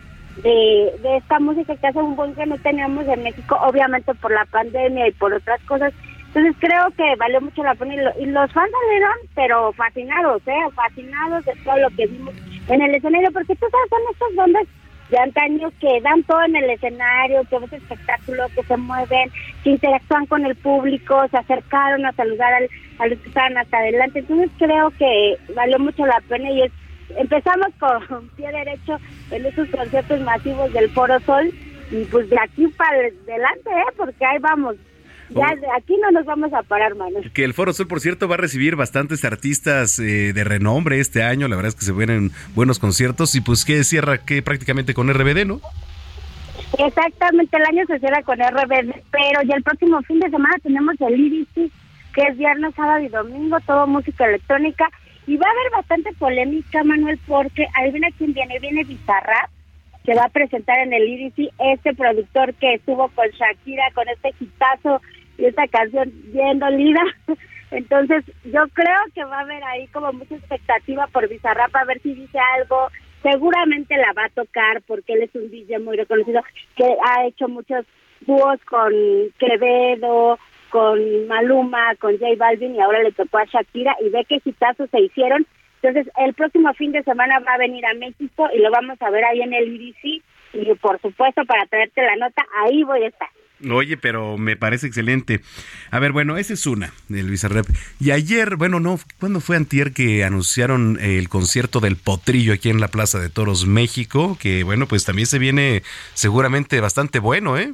de, 0.44 0.94
de 1.02 1.18
esta 1.18 1.40
música 1.40 1.76
que 1.78 1.88
hace 1.88 2.00
un 2.00 2.16
buen 2.16 2.36
que 2.36 2.46
no 2.46 2.58
teníamos 2.60 3.08
en 3.08 3.24
México, 3.24 3.58
obviamente 3.62 4.14
por 4.16 4.32
la 4.32 4.46
pandemia 4.46 5.08
y 5.08 5.12
por 5.14 5.34
otras 5.34 5.62
cosas. 5.66 5.94
Entonces 6.28 6.56
creo 6.60 6.92
que 6.96 7.16
valió 7.18 7.42
mucho 7.42 7.64
la 7.64 7.76
pena 7.76 7.96
y, 7.96 7.98
lo- 7.98 8.14
y 8.20 8.26
los 8.28 8.52
fans 8.54 8.70
salieron, 8.72 9.14
pero 9.34 9.74
fascinados, 9.74 10.42
¿eh? 10.48 10.60
Fascinados 10.76 11.46
de 11.46 11.54
todo 11.64 11.78
lo 11.78 11.90
que 11.92 12.08
vimos 12.08 12.36
en 12.68 12.82
el 12.82 12.96
escenario, 12.96 13.32
porque 13.32 13.56
tú 13.56 13.66
sabes, 13.72 13.90
son 13.90 14.02
estas 14.12 14.36
bandas 14.36 14.64
de 15.10 15.18
antaño 15.20 15.70
que 15.80 16.02
dan 16.02 16.22
todo 16.24 16.44
en 16.44 16.56
el 16.58 16.70
escenario, 16.70 17.42
que 17.50 17.60
ves 17.60 17.74
espectáculo, 17.74 18.44
que 18.54 18.64
se 18.64 18.76
mueven, 18.78 19.32
que 19.64 19.70
interactúan 19.72 20.26
con 20.28 20.46
el 20.46 20.56
público, 20.58 21.28
se 21.30 21.38
acercaron 21.38 22.06
a 22.06 22.12
saludar 22.14 22.54
al, 22.54 22.70
a 23.00 23.08
los 23.08 23.20
que 23.22 23.30
estaban 23.30 23.58
hasta 23.58 23.78
adelante. 23.78 24.20
Entonces 24.20 24.52
creo 24.58 24.92
que 24.92 25.38
valió 25.56 25.80
mucho 25.80 26.06
la 26.06 26.22
pena 26.28 26.52
y 26.52 26.62
es, 26.64 26.74
empezamos 27.16 27.68
con 27.80 28.30
pie 28.30 28.52
derecho 28.52 29.00
en 29.32 29.46
esos 29.46 29.70
conciertos 29.70 30.22
masivos 30.22 30.72
del 30.74 30.90
Foro 30.92 31.20
Sol 31.22 31.54
y 31.92 32.04
pues 32.06 32.30
de 32.30 32.38
aquí 32.40 32.68
para 32.68 32.92
adelante, 32.92 33.70
¿eh? 33.70 33.94
porque 33.96 34.26
ahí 34.26 34.40
vamos. 34.40 34.76
Ya 35.30 35.54
de 35.56 35.68
aquí 35.78 35.94
no 36.02 36.12
nos 36.12 36.26
vamos 36.26 36.54
a 36.54 36.64
parar, 36.64 36.96
manos. 36.96 37.26
Que 37.34 37.44
el 37.44 37.54
Foro 37.54 37.74
Sol, 37.74 37.88
por 37.88 38.00
cierto, 38.00 38.30
va 38.30 38.36
a 38.36 38.38
recibir 38.38 38.78
bastantes 38.78 39.26
artistas 39.26 40.00
eh, 40.00 40.32
de 40.32 40.44
renombre 40.46 41.02
este 41.02 41.22
año. 41.22 41.50
La 41.50 41.58
verdad 41.58 41.70
es 41.70 41.76
que 41.76 41.86
se 41.86 41.92
vienen 41.92 42.32
buenos 42.56 42.80
conciertos 42.80 43.36
y 43.36 43.42
pues 43.42 43.66
que 43.66 43.84
cierra 43.84 44.20
que 44.20 44.42
prácticamente 44.42 44.94
con 44.94 45.14
RBD, 45.14 45.46
¿no? 45.46 45.60
Exactamente, 46.78 47.58
el 47.58 47.66
año 47.66 47.86
se 47.88 48.00
cierra 48.00 48.22
con 48.24 48.38
RBD, 48.38 49.02
pero 49.12 49.42
ya 49.44 49.56
el 49.56 49.64
próximo 49.64 50.02
fin 50.04 50.20
de 50.20 50.30
semana 50.30 50.56
tenemos 50.62 50.96
el 51.00 51.20
IDC, 51.20 51.72
que 52.14 52.22
es 52.22 52.38
viernes, 52.38 52.76
sábado 52.76 53.00
y 53.00 53.08
domingo, 53.08 53.58
todo 53.66 53.88
música 53.88 54.26
electrónica. 54.26 54.90
Y 55.28 55.36
va 55.36 55.46
a 55.46 55.52
haber 55.52 55.72
bastante 55.72 56.14
polémica, 56.14 56.84
Manuel, 56.86 57.20
porque 57.28 57.68
adivina 57.76 58.08
quién 58.18 58.34
viene, 58.34 58.60
viene 58.60 58.86
Bizarrap, 58.86 59.50
que 60.06 60.16
va 60.16 60.24
a 60.24 60.30
presentar 60.30 60.80
en 60.80 60.94
el 60.94 61.04
IDC 61.04 61.52
este 61.60 61.94
productor 61.94 62.54
que 62.54 62.76
estuvo 62.76 63.10
con 63.10 63.28
Shakira, 63.28 63.92
con 63.94 64.08
este 64.08 64.34
hitazo 64.40 65.02
y 65.38 65.46
esta 65.46 65.68
canción 65.68 66.10
bien 66.32 66.60
dolida. 66.60 67.02
Entonces, 67.72 68.24
yo 68.46 68.62
creo 68.74 69.00
que 69.14 69.26
va 69.26 69.40
a 69.40 69.42
haber 69.42 69.62
ahí 69.66 69.88
como 69.88 70.14
mucha 70.14 70.36
expectativa 70.36 71.08
por 71.08 71.28
Bizarrap 71.28 71.76
a 71.76 71.84
ver 71.84 72.02
si 72.02 72.14
dice 72.14 72.40
algo. 72.58 72.88
Seguramente 73.22 73.98
la 73.98 74.14
va 74.14 74.26
a 74.26 74.30
tocar 74.30 74.82
porque 74.88 75.14
él 75.14 75.24
es 75.24 75.36
un 75.36 75.52
DJ 75.52 75.80
muy 75.80 75.98
reconocido 75.98 76.42
que 76.78 76.86
ha 76.86 77.26
hecho 77.26 77.50
muchos 77.50 77.86
dúos 78.22 78.62
con 78.64 78.94
Quevedo, 79.38 80.40
con 80.70 81.28
Maluma, 81.28 81.96
con 82.00 82.18
J 82.18 82.36
Balvin 82.38 82.76
y 82.76 82.80
ahora 82.80 83.04
le 83.04 83.12
tocó 83.12 83.38
a 83.38 83.46
Shakira 83.46 83.96
y 84.02 84.10
ve 84.10 84.26
qué 84.28 84.42
hitazos 84.44 84.90
se 84.90 85.02
hicieron. 85.02 85.46
Entonces, 85.82 86.12
el 86.18 86.34
próximo 86.34 86.74
fin 86.74 86.92
de 86.92 87.04
semana 87.04 87.40
va 87.40 87.54
a 87.54 87.58
venir 87.60 87.86
a 87.86 87.94
México 87.94 88.50
y 88.54 88.60
lo 88.60 88.72
vamos 88.72 89.02
a 89.02 89.10
ver 89.10 89.24
ahí 89.26 89.42
en 89.42 89.54
el 89.54 89.76
IDC 89.76 90.24
y 90.54 90.74
por 90.76 91.00
supuesto 91.02 91.46
para 91.46 91.66
traerte 91.66 92.02
la 92.02 92.16
nota, 92.16 92.46
ahí 92.64 92.84
voy 92.84 93.04
a 93.04 93.08
estar. 93.08 93.30
Oye, 93.72 93.98
pero 93.98 94.38
me 94.38 94.56
parece 94.56 94.86
excelente. 94.86 95.42
A 95.90 96.00
ver, 96.00 96.12
bueno, 96.12 96.38
esa 96.38 96.54
es 96.54 96.68
una 96.68 96.94
del 97.10 97.30
Bizarrap. 97.30 97.66
Y 98.00 98.12
ayer, 98.12 98.56
bueno, 98.56 98.80
no, 98.80 99.00
¿cuándo 99.20 99.40
fue 99.40 99.56
antier 99.56 99.94
que 99.94 100.24
anunciaron 100.24 101.00
el 101.02 101.28
concierto 101.28 101.80
del 101.80 101.96
Potrillo 101.96 102.54
aquí 102.54 102.70
en 102.70 102.80
la 102.80 102.90
Plaza 102.90 103.20
de 103.20 103.30
Toros 103.30 103.66
México? 103.66 104.38
Que 104.40 104.64
bueno, 104.64 104.86
pues 104.88 105.06
también 105.06 105.26
se 105.26 105.40
viene 105.40 105.82
seguramente 106.14 106.80
bastante 106.82 107.18
bueno, 107.20 107.58
¿eh? 107.58 107.74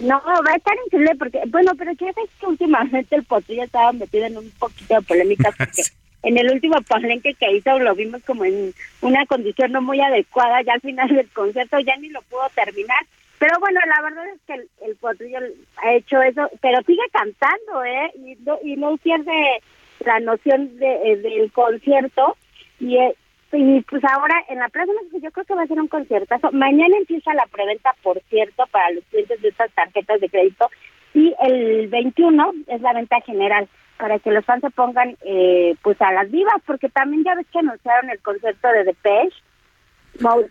No, 0.00 0.22
va 0.24 0.52
a 0.52 0.56
estar 0.56 0.74
increíble 0.86 1.14
porque, 1.16 1.42
bueno, 1.48 1.72
pero 1.76 1.92
ya 1.92 2.12
sabes 2.12 2.30
que 2.38 2.46
últimamente 2.46 3.16
el 3.16 3.24
Potrillo 3.24 3.64
estaba 3.64 3.92
metido 3.92 4.24
en 4.24 4.38
un 4.38 4.50
poquito 4.58 4.94
de 4.94 5.02
polémica 5.02 5.50
porque 5.58 5.82
en 6.22 6.38
el 6.38 6.50
último 6.50 6.76
palenque 6.82 7.34
que 7.34 7.52
hizo 7.52 7.78
lo 7.78 7.94
vimos 7.94 8.22
como 8.24 8.44
en 8.44 8.74
una 9.00 9.24
condición 9.26 9.72
no 9.72 9.82
muy 9.82 10.00
adecuada, 10.00 10.62
ya 10.62 10.74
al 10.74 10.80
final 10.80 11.08
del 11.08 11.28
concierto 11.30 11.78
ya 11.80 11.96
ni 11.96 12.08
lo 12.08 12.22
pudo 12.22 12.42
terminar. 12.54 13.04
Pero 13.38 13.58
bueno, 13.58 13.80
la 13.86 14.02
verdad 14.02 14.28
es 14.28 14.40
que 14.46 14.54
el, 14.54 14.68
el 14.86 14.96
Potrillo 14.96 15.38
ha 15.82 15.94
hecho 15.94 16.20
eso, 16.20 16.50
pero 16.60 16.82
sigue 16.82 17.02
cantando, 17.10 17.84
¿eh? 17.84 18.12
Y 18.16 18.36
no, 18.44 18.58
y 18.62 18.76
no 18.76 18.96
pierde 18.98 19.62
la 20.04 20.20
noción 20.20 20.76
de, 20.78 21.12
eh, 21.12 21.16
del 21.16 21.50
concierto. 21.52 22.36
Y, 22.78 22.96
eh, 22.96 23.14
y 23.52 23.80
pues 23.82 24.02
ahora 24.04 24.34
en 24.48 24.58
la 24.58 24.68
Plaza 24.68 24.92
yo 25.12 25.30
creo 25.30 25.44
que 25.44 25.54
va 25.54 25.62
a 25.62 25.66
ser 25.66 25.80
un 25.80 25.88
conciertazo. 25.88 26.52
Mañana 26.52 26.96
empieza 26.96 27.34
la 27.34 27.46
preventa, 27.46 27.94
por 28.02 28.20
cierto, 28.28 28.64
para 28.70 28.90
los 28.90 29.04
clientes 29.04 29.40
de 29.42 29.48
estas 29.48 29.72
tarjetas 29.72 30.20
de 30.20 30.28
crédito. 30.28 30.70
Y 31.14 31.34
el 31.40 31.88
21 31.88 32.52
es 32.68 32.80
la 32.80 32.92
venta 32.92 33.20
general 33.22 33.68
para 33.98 34.18
que 34.18 34.30
los 34.30 34.44
fans 34.44 34.62
se 34.62 34.70
pongan 34.70 35.16
eh, 35.22 35.74
pues 35.82 36.00
a 36.00 36.12
las 36.12 36.30
vivas, 36.30 36.54
porque 36.64 36.88
también 36.88 37.24
ya 37.24 37.34
ves 37.34 37.46
que 37.52 37.58
anunciaron 37.58 38.10
el 38.10 38.20
concierto 38.20 38.68
de 38.68 38.84
Depeche 38.84 39.36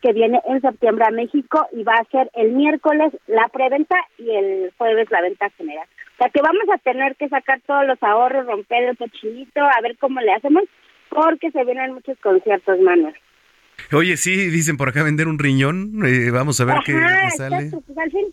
que 0.02 0.14
viene 0.14 0.42
en 0.48 0.62
septiembre 0.62 1.06
a 1.06 1.12
México 1.12 1.68
y 1.74 1.84
va 1.84 1.96
a 1.96 2.06
ser 2.06 2.30
el 2.34 2.54
miércoles 2.54 3.14
la 3.28 3.48
preventa 3.50 3.96
y 4.18 4.32
el 4.32 4.72
jueves 4.78 5.12
la 5.12 5.22
venta 5.22 5.50
general. 5.52 5.88
O 6.14 6.18
sea 6.18 6.30
que 6.30 6.42
vamos 6.42 6.64
a 6.74 6.78
tener 6.80 7.16
que 7.16 7.30
sacar 7.30 7.62
todos 7.66 7.86
los 7.86 8.02
ahorros, 8.02 8.46
romper 8.46 8.84
el 8.84 8.98
cochinito, 8.98 9.62
a 9.62 9.82
ver 9.82 9.98
cómo 9.98 10.20
le 10.22 10.34
hacemos, 10.34 10.64
porque 11.10 11.52
se 11.52 11.64
vienen 11.64 11.94
muchos 11.94 12.18
conciertos, 12.20 12.80
Manuel. 12.80 13.16
Oye, 13.92 14.18
sí, 14.18 14.50
dicen 14.50 14.78
por 14.78 14.90
acá 14.90 15.04
vender 15.04 15.28
un 15.28 15.40
riñón. 15.40 16.06
Eh, 16.06 16.32
vamos 16.32 16.60
a 16.60 16.66
ver 16.66 16.78
qué 16.86 16.94
Ajá, 16.94 17.30
sale. 17.32 17.56
exacto, 17.58 17.82
pues 17.86 17.98
al 17.98 18.12
fin, 18.12 18.26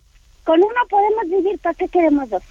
con 0.43 0.59
uno 0.59 0.75
podemos 0.89 1.23
vivir, 1.25 1.59
¿para 1.59 1.73
qué 1.75 1.87
queremos 1.87 2.29
dos? 2.29 2.43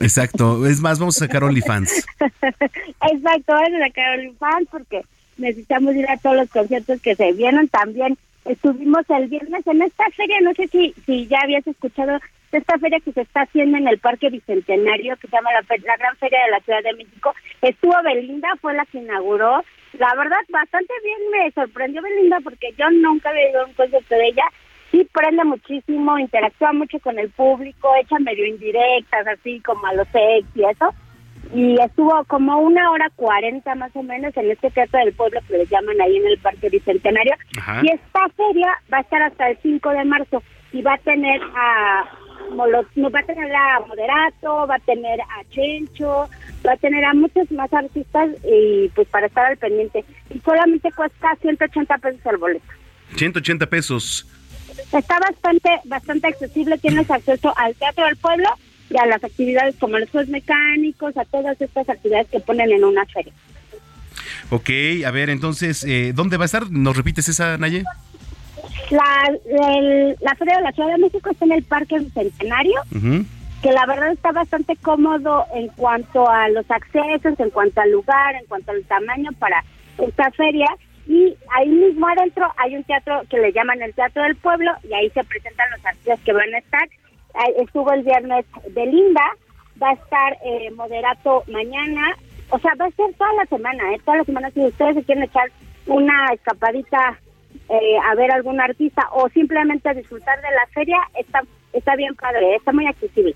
Exacto. 0.00 0.66
Es 0.66 0.80
más, 0.80 0.98
vamos 0.98 1.16
a 1.16 1.26
sacar 1.26 1.44
OnlyFans. 1.44 2.06
Exacto, 2.20 3.52
vamos 3.52 3.80
a 3.80 3.86
sacar 3.86 4.18
OnlyFans 4.18 4.68
porque 4.70 5.02
necesitamos 5.36 5.94
ir 5.94 6.08
a 6.08 6.16
todos 6.18 6.36
los 6.36 6.50
conciertos 6.50 7.00
que 7.00 7.14
se 7.14 7.32
vienen 7.32 7.68
también. 7.68 8.16
Estuvimos 8.44 9.04
el 9.10 9.28
viernes 9.28 9.66
en 9.66 9.82
esta 9.82 10.08
feria, 10.10 10.40
no 10.42 10.54
sé 10.54 10.68
si, 10.68 10.94
si 11.04 11.26
ya 11.26 11.40
habías 11.42 11.66
escuchado 11.66 12.18
esta 12.56 12.78
feria 12.78 13.00
que 13.00 13.12
se 13.12 13.20
está 13.20 13.42
haciendo 13.42 13.76
en 13.78 13.88
el 13.88 13.98
Parque 13.98 14.30
Bicentenario, 14.30 15.16
que 15.16 15.28
se 15.28 15.36
llama 15.36 15.50
la, 15.52 15.60
la 15.60 15.96
Gran 15.96 16.16
Feria 16.16 16.38
de 16.44 16.50
la 16.50 16.60
Ciudad 16.60 16.82
de 16.82 16.94
México. 16.94 17.34
Estuvo 17.60 17.94
Belinda, 18.02 18.48
fue 18.60 18.74
la 18.74 18.86
que 18.86 18.98
inauguró. 18.98 19.62
La 19.98 20.14
verdad, 20.16 20.38
bastante 20.48 20.92
bien 21.02 21.18
me 21.30 21.50
sorprendió 21.52 22.02
Belinda 22.02 22.38
porque 22.42 22.72
yo 22.78 22.90
nunca 22.90 23.30
había 23.30 23.50
ido 23.50 23.62
a 23.62 23.66
un 23.66 23.74
concierto 23.74 24.14
de 24.14 24.28
ella. 24.28 24.44
Sí, 24.90 25.06
prende 25.12 25.44
muchísimo, 25.44 26.18
interactúa 26.18 26.72
mucho 26.72 26.98
con 27.00 27.18
el 27.18 27.28
público, 27.30 27.90
echa 28.00 28.18
medio 28.18 28.46
indirectas, 28.46 29.26
así 29.26 29.60
como 29.60 29.86
a 29.86 29.94
los 29.94 30.08
ex 30.14 30.46
y 30.54 30.64
eso 30.64 30.94
y 31.54 31.80
estuvo 31.80 32.24
como 32.24 32.58
una 32.58 32.90
hora 32.90 33.10
cuarenta 33.16 33.74
más 33.74 33.94
o 33.94 34.02
menos 34.02 34.36
en 34.36 34.50
este 34.50 34.70
teatro 34.70 34.98
del 35.00 35.14
pueblo 35.14 35.40
que 35.46 35.58
le 35.58 35.66
llaman 35.66 36.00
ahí 36.00 36.16
en 36.16 36.26
el 36.26 36.38
Parque 36.38 36.68
Bicentenario. 36.68 37.34
Ajá. 37.58 37.80
Y 37.82 37.88
esta 37.88 38.28
feria 38.36 38.78
va 38.92 38.98
a 38.98 39.00
estar 39.00 39.22
hasta 39.22 39.50
el 39.50 39.58
5 39.62 39.90
de 39.90 40.04
marzo 40.04 40.42
y 40.72 40.82
va 40.82 40.94
a 40.94 40.98
tener 40.98 41.40
a 41.56 42.04
Molo- 42.50 42.86
no, 42.96 43.10
va 43.10 43.20
a 43.20 43.24
tener 43.26 43.54
a 43.54 43.80
Moderato, 43.86 44.66
va 44.66 44.76
a 44.76 44.78
tener 44.80 45.20
a 45.20 45.44
Chencho, 45.50 46.28
va 46.66 46.72
a 46.72 46.76
tener 46.76 47.04
a 47.04 47.14
muchos 47.14 47.50
más 47.52 47.72
artistas 47.72 48.30
y 48.44 48.88
pues 48.94 49.08
para 49.08 49.26
estar 49.26 49.46
al 49.46 49.56
pendiente. 49.56 50.04
Y 50.34 50.38
solamente 50.40 50.90
cuesta 50.92 51.36
180 51.40 51.98
pesos 51.98 52.20
el 52.26 52.36
boleto. 52.36 52.66
180 53.16 53.66
pesos. 53.66 54.26
Está 54.92 55.18
bastante 55.18 55.70
bastante 55.84 56.28
accesible, 56.28 56.78
tienes 56.78 57.10
acceso 57.10 57.52
al 57.56 57.74
Teatro 57.74 58.04
del 58.04 58.16
Pueblo 58.16 58.48
y 58.90 58.96
a 58.98 59.06
las 59.06 59.22
actividades 59.22 59.76
como 59.76 59.98
los 59.98 60.08
juegos 60.10 60.30
mecánicos, 60.30 61.16
a 61.16 61.24
todas 61.24 61.60
estas 61.60 61.88
actividades 61.88 62.28
que 62.28 62.40
ponen 62.40 62.70
en 62.72 62.84
una 62.84 63.04
feria. 63.06 63.32
Ok, 64.50 64.70
a 65.06 65.10
ver, 65.10 65.28
entonces, 65.30 65.84
eh, 65.84 66.12
¿dónde 66.14 66.36
va 66.38 66.44
a 66.44 66.46
estar? 66.46 66.70
¿Nos 66.70 66.96
repites 66.96 67.28
esa, 67.28 67.58
Naye? 67.58 67.84
La, 68.90 69.30
el- 69.76 70.16
la 70.20 70.34
Feria 70.34 70.56
de 70.56 70.62
la 70.62 70.72
Ciudad 70.72 70.90
de 70.90 70.98
México 70.98 71.30
está 71.30 71.44
en 71.44 71.52
el 71.52 71.62
Parque 71.64 71.98
Bicentenario, 71.98 72.80
Ujú. 72.94 73.24
que 73.62 73.72
la 73.72 73.86
verdad 73.86 74.10
está 74.12 74.32
bastante 74.32 74.76
cómodo 74.76 75.44
en 75.54 75.68
cuanto 75.68 76.28
a 76.28 76.48
los 76.48 76.70
accesos, 76.70 77.38
en 77.38 77.50
cuanto 77.50 77.80
al 77.80 77.90
lugar, 77.92 78.34
en 78.36 78.46
cuanto 78.46 78.70
al 78.72 78.82
tamaño 78.84 79.30
para 79.38 79.62
esta 79.98 80.30
feria. 80.32 80.66
Y 81.06 81.34
ahí 81.56 81.68
mismo 81.68 82.06
adentro 82.08 82.46
hay 82.58 82.76
un 82.76 82.84
teatro 82.84 83.22
que 83.30 83.38
le 83.38 83.52
llaman 83.52 83.80
el 83.82 83.94
Teatro 83.94 84.22
del 84.24 84.36
Pueblo 84.36 84.70
y 84.88 84.92
ahí 84.92 85.08
se 85.10 85.24
presentan 85.24 85.70
los 85.70 85.84
artistas 85.86 86.20
que 86.20 86.32
van 86.32 86.54
a 86.54 86.58
estar. 86.58 86.88
Estuvo 87.56 87.92
el 87.92 88.02
viernes 88.02 88.44
Belinda, 88.70 89.22
va 89.82 89.90
a 89.90 89.94
estar 89.94 90.36
eh, 90.44 90.70
Moderato 90.72 91.44
mañana, 91.48 92.14
o 92.50 92.58
sea, 92.58 92.72
va 92.80 92.86
a 92.86 92.90
ser 92.90 93.14
toda 93.16 93.32
la 93.34 93.46
semana, 93.46 93.94
¿eh? 93.94 94.00
Toda 94.04 94.18
la 94.18 94.24
semana, 94.24 94.50
si 94.50 94.60
ustedes 94.60 94.96
se 94.96 95.02
quieren 95.04 95.24
echar 95.24 95.50
una 95.86 96.26
escapadita 96.34 97.18
eh, 97.68 97.98
a 98.04 98.14
ver 98.14 98.30
algún 98.30 98.60
artista 98.60 99.06
o 99.12 99.28
simplemente 99.28 99.92
disfrutar 99.94 100.40
de 100.40 100.50
la 100.50 100.66
feria, 100.72 100.98
está, 101.18 101.42
está 101.72 101.96
bien 101.96 102.14
padre, 102.14 102.56
está 102.56 102.72
muy 102.72 102.86
accesible. 102.86 103.34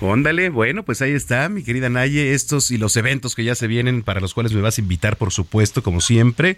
Óndale, 0.00 0.48
bueno, 0.48 0.82
pues 0.82 1.02
ahí 1.02 1.12
está, 1.12 1.48
mi 1.48 1.62
querida 1.62 1.88
Naye, 1.88 2.32
estos 2.32 2.70
y 2.70 2.78
los 2.78 2.96
eventos 2.96 3.34
que 3.34 3.44
ya 3.44 3.54
se 3.54 3.66
vienen, 3.66 4.02
para 4.02 4.20
los 4.20 4.34
cuales 4.34 4.52
me 4.52 4.60
vas 4.62 4.78
a 4.78 4.80
invitar, 4.80 5.16
por 5.16 5.32
supuesto, 5.32 5.82
como 5.82 6.00
siempre. 6.00 6.56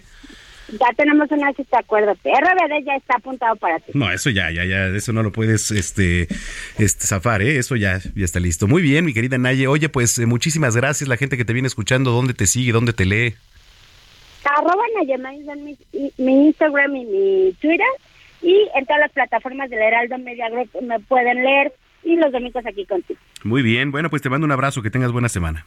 Ya 0.69 0.87
tenemos 0.95 1.29
una 1.29 1.51
cita, 1.53 1.79
acuérdate. 1.79 2.31
RBD 2.31 2.85
ya 2.85 2.95
está 2.95 3.15
apuntado 3.17 3.55
para 3.57 3.79
ti. 3.79 3.91
No, 3.93 4.09
eso 4.11 4.29
ya, 4.29 4.49
ya, 4.49 4.63
ya, 4.63 4.87
eso 4.87 5.11
no 5.11 5.21
lo 5.21 5.31
puedes, 5.31 5.71
este, 5.71 6.27
este, 6.77 7.05
zafar, 7.05 7.41
¿eh? 7.41 7.57
Eso 7.57 7.75
ya, 7.75 7.99
ya 8.15 8.25
está 8.25 8.39
listo. 8.39 8.67
Muy 8.67 8.81
bien, 8.81 9.05
mi 9.05 9.13
querida 9.13 9.37
Naye. 9.37 9.67
Oye, 9.67 9.89
pues 9.89 10.17
eh, 10.19 10.25
muchísimas 10.25 10.75
gracias, 10.75 11.07
la 11.07 11.17
gente 11.17 11.37
que 11.37 11.45
te 11.45 11.53
viene 11.53 11.67
escuchando, 11.67 12.11
¿dónde 12.11 12.33
te 12.33 12.47
sigue, 12.47 12.71
dónde 12.71 12.93
te 12.93 13.05
lee? 13.05 13.35
Arroba 14.45 14.83
Nayemaíz 14.95 15.47
en 15.47 15.63
mi, 15.63 15.77
mi 16.17 16.47
Instagram 16.47 16.95
y 16.95 17.05
mi 17.05 17.53
Twitter. 17.61 17.87
Y 18.41 18.69
en 18.75 18.85
todas 18.85 19.01
las 19.01 19.11
plataformas 19.11 19.69
del 19.69 19.79
Heraldo 19.79 20.17
Media 20.17 20.49
Group 20.49 20.69
me 20.81 20.99
pueden 20.99 21.43
leer. 21.43 21.73
Y 22.03 22.17
los 22.17 22.31
domingos 22.31 22.65
aquí 22.65 22.85
contigo. 22.85 23.19
Muy 23.43 23.61
bien, 23.61 23.91
bueno, 23.91 24.09
pues 24.09 24.21
te 24.21 24.29
mando 24.29 24.45
un 24.45 24.51
abrazo, 24.51 24.81
que 24.81 24.89
tengas 24.89 25.13
buena 25.13 25.29
semana. 25.29 25.65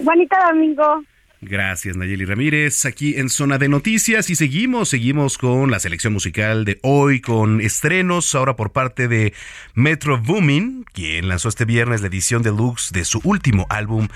Bonito 0.00 0.36
domingo. 0.48 1.02
Gracias, 1.46 1.96
Nayeli 1.98 2.24
Ramírez. 2.24 2.86
Aquí 2.86 3.16
en 3.16 3.28
Zona 3.28 3.58
de 3.58 3.68
Noticias 3.68 4.30
y 4.30 4.34
seguimos, 4.34 4.88
seguimos 4.88 5.36
con 5.36 5.70
la 5.70 5.78
selección 5.78 6.14
musical 6.14 6.64
de 6.64 6.78
hoy, 6.82 7.20
con 7.20 7.60
estrenos 7.60 8.34
ahora 8.34 8.56
por 8.56 8.72
parte 8.72 9.08
de 9.08 9.34
Metro 9.74 10.18
Boomin, 10.18 10.86
quien 10.94 11.28
lanzó 11.28 11.50
este 11.50 11.66
viernes 11.66 12.00
la 12.00 12.06
edición 12.06 12.42
deluxe 12.42 12.92
de 12.92 13.04
su 13.04 13.20
último 13.24 13.66
álbum 13.68 14.08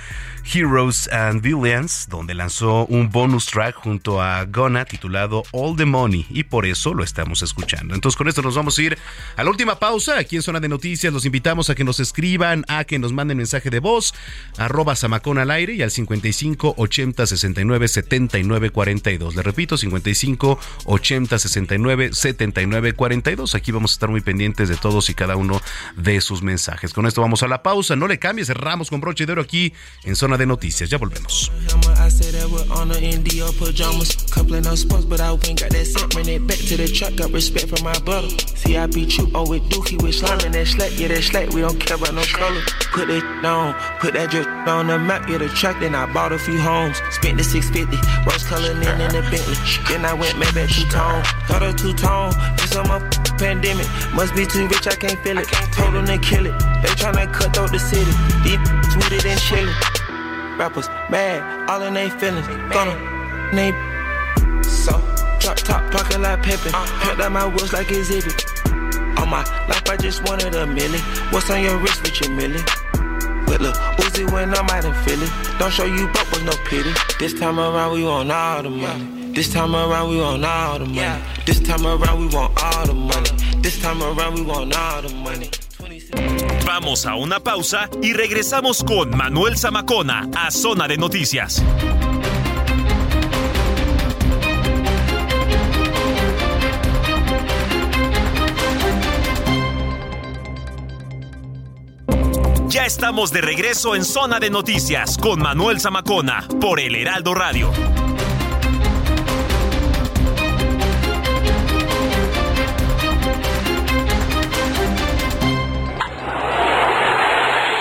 Heroes 0.55 1.06
and 1.12 1.42
Villains, 1.42 2.06
donde 2.09 2.32
lanzó 2.32 2.86
un 2.86 3.10
bonus 3.10 3.44
track 3.44 3.74
junto 3.74 4.22
a 4.22 4.46
Gona 4.46 4.86
titulado 4.86 5.42
All 5.52 5.76
the 5.76 5.84
Money 5.84 6.24
y 6.30 6.44
por 6.44 6.64
eso 6.64 6.94
lo 6.94 7.05
estamos 7.05 7.42
escuchando. 7.42 7.94
Entonces 7.94 8.16
con 8.16 8.28
esto 8.28 8.40
nos 8.40 8.55
vamos 8.55 8.78
a 8.78 8.82
ir 8.82 8.98
a 9.36 9.44
la 9.44 9.50
última 9.50 9.78
pausa 9.78 10.18
aquí 10.18 10.36
en 10.36 10.42
Zona 10.42 10.60
de 10.60 10.68
Noticias. 10.68 11.12
Los 11.12 11.26
invitamos 11.26 11.68
a 11.68 11.74
que 11.74 11.84
nos 11.84 12.00
escriban, 12.00 12.64
a 12.68 12.84
que 12.84 12.98
nos 12.98 13.12
manden 13.12 13.36
mensaje 13.36 13.68
de 13.68 13.80
voz, 13.80 14.14
arroba 14.56 14.96
Samacón 14.96 15.36
al 15.36 15.50
aire 15.50 15.74
y 15.74 15.82
al 15.82 15.90
55 15.90 16.74
80 17.19 17.27
69 17.27 17.89
79 17.89 18.70
42. 18.70 19.35
Le 19.35 19.43
repito, 19.43 19.77
55 19.77 20.59
80 20.85 21.39
69 21.39 22.11
79 22.12 22.93
42. 22.93 23.55
Aquí 23.55 23.73
vamos 23.73 23.93
a 23.93 23.95
estar 23.95 24.09
muy 24.09 24.20
pendientes 24.20 24.69
de 24.69 24.77
todos 24.77 25.11
y 25.11 25.15
cada 25.15 25.36
uno 25.36 25.61
de 25.97 26.20
sus 26.20 26.43
mensajes. 26.43 26.93
Con 26.93 27.07
esto 27.07 27.20
vamos 27.20 27.43
a 27.43 27.49
la 27.49 27.62
pausa. 27.62 27.97
No 27.97 28.07
le 28.07 28.19
cambies, 28.19 28.47
cerramos 28.49 28.90
con 28.90 29.01
broche 29.01 29.27
de 29.27 29.32
oro 29.32 29.43
aquí 29.43 29.73
en 30.05 30.16
Zona 30.16 30.36
de 30.36 30.47
Noticias. 30.47 30.90
Ya 30.90 30.99
volvemos. 30.99 31.51
Spent 47.10 47.39
the 47.39 47.44
650, 47.44 47.97
rose 48.28 48.44
colored 48.44 48.76
in 48.76 49.01
in 49.01 49.10
the 49.10 49.22
Bentley. 49.30 49.56
Then 49.89 50.05
I 50.05 50.12
went 50.12 50.36
maybe 50.39 50.68
two 50.68 50.85
tone. 50.93 51.24
Got 51.48 51.62
a 51.62 51.72
two 51.72 51.93
tone. 51.94 52.32
This 52.56 52.76
on 52.76 52.86
my 52.89 53.01
pandemic. 53.39 53.86
Must 54.12 54.35
be 54.35 54.44
too 54.44 54.68
rich, 54.68 54.86
I 54.86 54.94
can't 54.94 55.18
feel 55.20 55.39
it. 55.39 55.48
Told 55.72 55.94
them 55.94 56.06
to 56.06 56.18
kill 56.18 56.47
it. 56.47 56.56
They 56.82 56.93
tryna 57.01 57.32
cut 57.32 57.56
through 57.56 57.68
the 57.68 57.78
city. 57.78 58.12
Deep 58.44 58.60
sweeter 58.93 59.26
and 59.26 59.40
chili. 59.40 59.72
Rappers 60.59 60.89
mad, 61.09 61.70
all 61.70 61.82
in 61.82 61.94
they 61.94 62.10
feelings. 62.10 62.47
Gonna 62.72 62.94
name 63.55 63.74
so. 64.62 65.01
Drop 65.40 65.56
top, 65.56 65.90
talking 65.90 66.20
like 66.20 66.43
Pepe. 66.43 66.70
Cut 66.70 67.20
out 67.20 67.32
my 67.32 67.47
wheels 67.47 67.72
like 67.72 67.90
exhibit. 67.90 68.44
All 69.16 69.26
my 69.26 69.44
life, 69.68 69.89
I 69.89 69.97
just 69.97 70.22
wanted 70.28 70.55
a 70.55 70.66
million. 70.66 71.01
What's 71.30 71.48
on 71.51 71.62
your 71.62 71.78
wrist 71.78 72.02
with 72.02 72.20
your 72.20 72.30
million? 72.30 72.64
Vamos 86.66 87.06
a 87.06 87.15
una 87.15 87.40
pausa 87.40 87.89
y 88.02 88.12
regresamos 88.12 88.82
con 88.85 89.16
Manuel 89.16 89.56
Zamacona 89.56 90.28
a 90.36 90.51
Zona 90.51 90.89
de 90.89 90.97
Noticias. 90.97 91.62
Ya 102.69 102.85
estamos 102.85 103.32
de 103.32 103.40
regreso 103.40 103.97
en 103.97 104.05
Zona 104.05 104.39
de 104.40 104.51
Noticias 104.51 105.16
con 105.16 105.40
Manuel 105.40 105.81
Zamacona 105.81 106.47
por 106.61 106.78
El 106.78 106.97
Heraldo 106.97 107.35
Radio. 107.35 107.73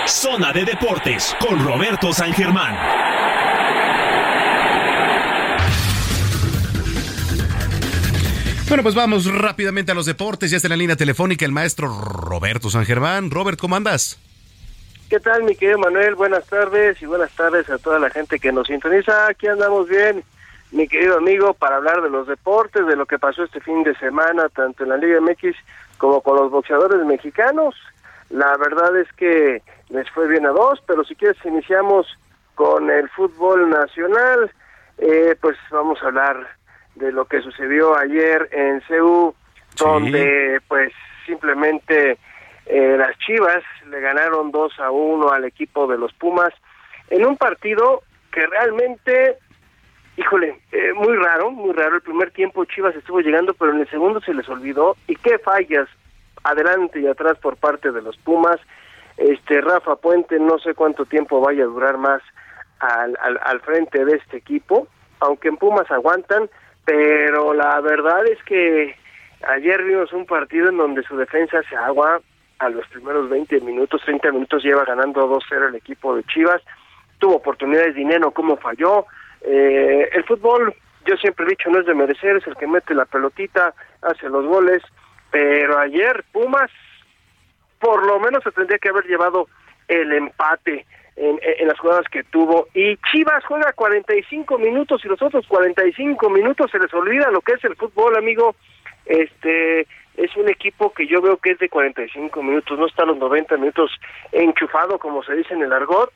Zona 0.06 0.54
de 0.54 0.64
Deportes 0.64 1.36
con 1.38 1.62
Roberto 1.62 2.14
San 2.14 2.32
Germán. 2.32 2.74
Bueno, 8.68 8.82
pues 8.82 8.94
vamos 8.94 9.26
rápidamente 9.26 9.92
a 9.92 9.94
los 9.94 10.06
deportes. 10.06 10.50
Ya 10.50 10.56
está 10.56 10.68
en 10.68 10.70
la 10.70 10.76
línea 10.76 10.96
telefónica 10.96 11.44
el 11.44 11.52
maestro 11.52 11.88
Roberto 11.88 12.70
San 12.70 12.86
Germán. 12.86 13.30
Robert, 13.30 13.58
¿cómo 13.58 13.76
andas? 13.76 14.18
¿Qué 15.08 15.20
tal, 15.20 15.42
mi 15.42 15.56
querido 15.56 15.78
Manuel? 15.78 16.16
Buenas 16.16 16.46
tardes 16.46 17.00
y 17.00 17.06
buenas 17.06 17.34
tardes 17.34 17.70
a 17.70 17.78
toda 17.78 17.98
la 17.98 18.10
gente 18.10 18.38
que 18.38 18.52
nos 18.52 18.66
sintoniza. 18.66 19.26
Aquí 19.28 19.46
andamos 19.46 19.88
bien, 19.88 20.22
mi 20.70 20.86
querido 20.86 21.16
amigo, 21.16 21.54
para 21.54 21.76
hablar 21.76 22.02
de 22.02 22.10
los 22.10 22.26
deportes, 22.26 22.86
de 22.86 22.94
lo 22.94 23.06
que 23.06 23.18
pasó 23.18 23.44
este 23.44 23.60
fin 23.60 23.82
de 23.84 23.94
semana, 23.94 24.50
tanto 24.50 24.82
en 24.82 24.90
la 24.90 24.98
Liga 24.98 25.18
MX 25.22 25.56
como 25.96 26.20
con 26.20 26.36
los 26.36 26.50
boxeadores 26.50 27.06
mexicanos. 27.06 27.74
La 28.28 28.54
verdad 28.58 28.94
es 28.98 29.10
que 29.14 29.62
les 29.88 30.10
fue 30.10 30.28
bien 30.28 30.44
a 30.44 30.50
dos, 30.50 30.82
pero 30.86 31.02
si 31.04 31.14
quieres 31.14 31.42
iniciamos 31.42 32.06
con 32.54 32.90
el 32.90 33.08
fútbol 33.08 33.70
nacional, 33.70 34.50
eh, 34.98 35.36
pues 35.40 35.56
vamos 35.70 36.02
a 36.02 36.08
hablar 36.08 36.48
de 36.96 37.12
lo 37.12 37.24
que 37.24 37.40
sucedió 37.40 37.96
ayer 37.96 38.46
en 38.52 38.82
CEU, 38.82 39.34
donde 39.78 40.60
pues 40.68 40.92
simplemente 41.24 42.18
eh, 42.68 42.96
las 42.98 43.16
Chivas 43.18 43.64
le 43.88 43.98
ganaron 44.00 44.50
2 44.50 44.80
a 44.80 44.90
1 44.90 45.30
al 45.30 45.44
equipo 45.46 45.86
de 45.86 45.96
los 45.96 46.12
Pumas 46.12 46.52
en 47.08 47.24
un 47.24 47.38
partido 47.38 48.02
que 48.30 48.46
realmente, 48.46 49.38
híjole, 50.18 50.60
eh, 50.72 50.92
muy 50.92 51.16
raro, 51.16 51.50
muy 51.50 51.72
raro. 51.72 51.96
El 51.96 52.02
primer 52.02 52.30
tiempo 52.30 52.66
Chivas 52.66 52.94
estuvo 52.94 53.20
llegando, 53.20 53.54
pero 53.54 53.72
en 53.72 53.80
el 53.80 53.88
segundo 53.88 54.20
se 54.20 54.34
les 54.34 54.46
olvidó. 54.50 54.96
Y 55.06 55.16
qué 55.16 55.38
fallas 55.38 55.88
adelante 56.44 57.00
y 57.00 57.06
atrás 57.06 57.38
por 57.38 57.56
parte 57.56 57.90
de 57.90 58.02
los 58.02 58.18
Pumas. 58.18 58.60
Este 59.16 59.62
Rafa 59.62 59.96
Puente, 59.96 60.38
no 60.38 60.58
sé 60.58 60.74
cuánto 60.74 61.06
tiempo 61.06 61.40
vaya 61.40 61.64
a 61.64 61.68
durar 61.68 61.96
más 61.96 62.22
al, 62.80 63.16
al, 63.20 63.40
al 63.42 63.60
frente 63.60 64.04
de 64.04 64.16
este 64.16 64.36
equipo, 64.36 64.86
aunque 65.20 65.48
en 65.48 65.56
Pumas 65.56 65.90
aguantan, 65.90 66.48
pero 66.84 67.54
la 67.54 67.80
verdad 67.80 68.26
es 68.26 68.40
que 68.44 68.94
ayer 69.48 69.82
vimos 69.82 70.12
un 70.12 70.26
partido 70.26 70.68
en 70.68 70.76
donde 70.76 71.02
su 71.02 71.16
defensa 71.16 71.62
se 71.68 71.74
agua 71.74 72.20
a 72.58 72.68
los 72.68 72.86
primeros 72.88 73.28
20 73.28 73.60
minutos, 73.60 74.02
30 74.04 74.32
minutos 74.32 74.62
lleva 74.62 74.84
ganando 74.84 75.28
2-0 75.28 75.68
el 75.68 75.74
equipo 75.76 76.16
de 76.16 76.24
Chivas, 76.24 76.62
tuvo 77.18 77.36
oportunidades, 77.36 77.94
dinero, 77.94 78.30
cómo 78.30 78.56
falló. 78.56 79.06
Eh, 79.42 80.08
el 80.12 80.24
fútbol, 80.24 80.74
yo 81.06 81.16
siempre 81.16 81.46
he 81.46 81.50
dicho, 81.50 81.70
no 81.70 81.80
es 81.80 81.86
de 81.86 81.94
merecer, 81.94 82.36
es 82.36 82.46
el 82.46 82.56
que 82.56 82.66
mete 82.66 82.94
la 82.94 83.04
pelotita, 83.04 83.74
hace 84.02 84.28
los 84.28 84.44
goles, 84.46 84.82
pero 85.30 85.78
ayer 85.78 86.24
Pumas 86.32 86.70
por 87.78 88.04
lo 88.04 88.18
menos 88.18 88.42
se 88.42 88.50
tendría 88.50 88.78
que 88.78 88.88
haber 88.88 89.04
llevado 89.04 89.48
el 89.86 90.12
empate 90.12 90.84
en, 91.16 91.38
en, 91.42 91.68
las 91.68 91.78
jugadas 91.78 92.06
que 92.10 92.24
tuvo. 92.24 92.66
Y 92.74 92.96
Chivas 93.10 93.44
juega 93.44 93.72
45 93.72 94.58
minutos 94.58 95.04
y 95.04 95.08
los 95.08 95.20
otros 95.22 95.46
45 95.46 96.30
minutos 96.30 96.70
se 96.70 96.78
les 96.78 96.92
olvida 96.92 97.30
lo 97.30 97.40
que 97.40 97.52
es 97.52 97.64
el 97.64 97.76
fútbol, 97.76 98.16
amigo. 98.16 98.54
Este 99.08 99.86
es 100.16 100.36
un 100.36 100.48
equipo 100.48 100.92
que 100.92 101.06
yo 101.06 101.22
veo 101.22 101.38
que 101.38 101.52
es 101.52 101.58
de 101.58 101.68
45 101.68 102.42
minutos, 102.42 102.78
no 102.78 102.86
está 102.86 103.04
a 103.04 103.06
los 103.06 103.18
90 103.18 103.56
minutos 103.56 103.90
enchufado, 104.32 104.98
como 104.98 105.22
se 105.22 105.34
dice 105.34 105.54
en 105.54 105.62
el 105.62 105.72
argot. 105.72 106.12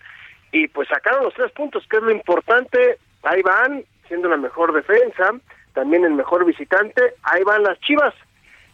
Y 0.52 0.68
pues 0.68 0.88
sacaron 0.88 1.24
los 1.24 1.34
tres 1.34 1.50
puntos, 1.52 1.86
que 1.88 1.96
es 1.96 2.02
lo 2.02 2.10
importante. 2.10 2.98
Ahí 3.22 3.42
van, 3.42 3.84
siendo 4.08 4.28
la 4.28 4.36
mejor 4.36 4.72
defensa, 4.72 5.32
también 5.72 6.04
el 6.04 6.12
mejor 6.12 6.44
visitante. 6.44 7.14
Ahí 7.22 7.42
van 7.42 7.62
las 7.62 7.80
Chivas. 7.80 8.14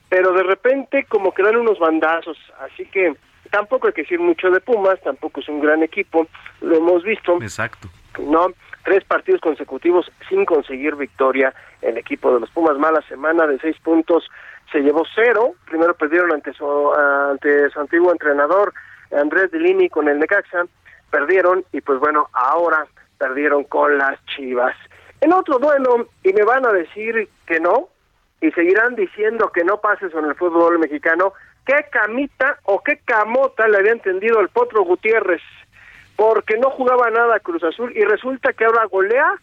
Pero 0.09 0.33
de 0.33 0.43
repente 0.43 1.05
como 1.09 1.33
que 1.33 1.43
dan 1.43 1.57
unos 1.57 1.79
bandazos, 1.79 2.39
así 2.61 2.87
que 2.87 3.15
tampoco 3.51 3.87
hay 3.87 3.93
que 3.93 4.03
decir 4.03 4.19
mucho 4.19 4.51
de 4.51 4.61
Pumas, 4.61 5.01
tampoco 5.03 5.41
es 5.41 5.49
un 5.49 5.61
gran 5.61 5.83
equipo, 5.83 6.27
lo 6.63 6.77
hemos 6.77 7.03
visto. 7.05 7.37
Exacto. 7.43 7.89
No, 8.19 8.49
tres 8.85 9.05
partidos 9.05 9.41
consecutivos 9.41 10.11
sin 10.29 10.45
conseguir 10.45 10.97
victoria 10.97 11.55
el 11.83 11.97
equipo 11.99 12.33
de 12.33 12.41
los 12.41 12.51
Pumas. 12.51 12.79
Mala 12.79 13.03
semana 13.03 13.47
de 13.47 13.59
seis 13.59 13.77
puntos, 13.83 14.29
se 14.73 14.81
llevó 14.81 15.05
cero. 15.15 15.55
Primero 15.67 15.95
perdieron 15.95 16.33
ante 16.33 16.53
su, 16.53 16.93
ante 16.95 17.71
su 17.71 17.81
antiguo 17.81 18.13
entrenador 18.13 18.73
Andrés 19.13 19.51
Delini 19.51 19.89
con 19.89 20.09
el 20.09 20.19
Necaxa, 20.19 20.65
perdieron 21.11 21.65
y 21.73 21.81
pues 21.81 21.99
bueno, 21.99 22.29
ahora 22.33 22.87
perdieron 23.19 23.65
con 23.65 23.97
las 23.99 24.19
Chivas. 24.27 24.77
En 25.21 25.33
otro 25.33 25.59
duelo, 25.59 26.09
y 26.23 26.33
me 26.33 26.45
van 26.45 26.67
a 26.67 26.73
decir 26.73 27.29
que 27.47 27.59
no, 27.59 27.89
y 28.41 28.51
seguirán 28.53 28.95
diciendo 28.95 29.51
que 29.53 29.65
no 29.65 29.81
pases 29.81 30.15
en 30.15 30.25
el 30.27 30.35
fútbol 30.37 30.79
mexicano, 30.79 31.33
qué 31.67 31.87
camita 31.91 32.59
o 32.65 32.83
qué 32.83 33.01
camota 33.05 33.67
le 33.67 33.79
había 33.79 33.93
entendido 33.93 34.41
el 34.41 34.49
Potro 34.49 34.85
Gutiérrez, 34.85 35.43
porque 36.19 36.59
no 36.59 36.71
jugaba 36.71 37.11
nada 37.11 37.39
Cruz 37.39 37.63
Azul 37.63 37.97
y 37.97 38.03
resulta 38.05 38.53
que 38.53 38.65
ahora 38.65 38.87
golea 38.87 39.37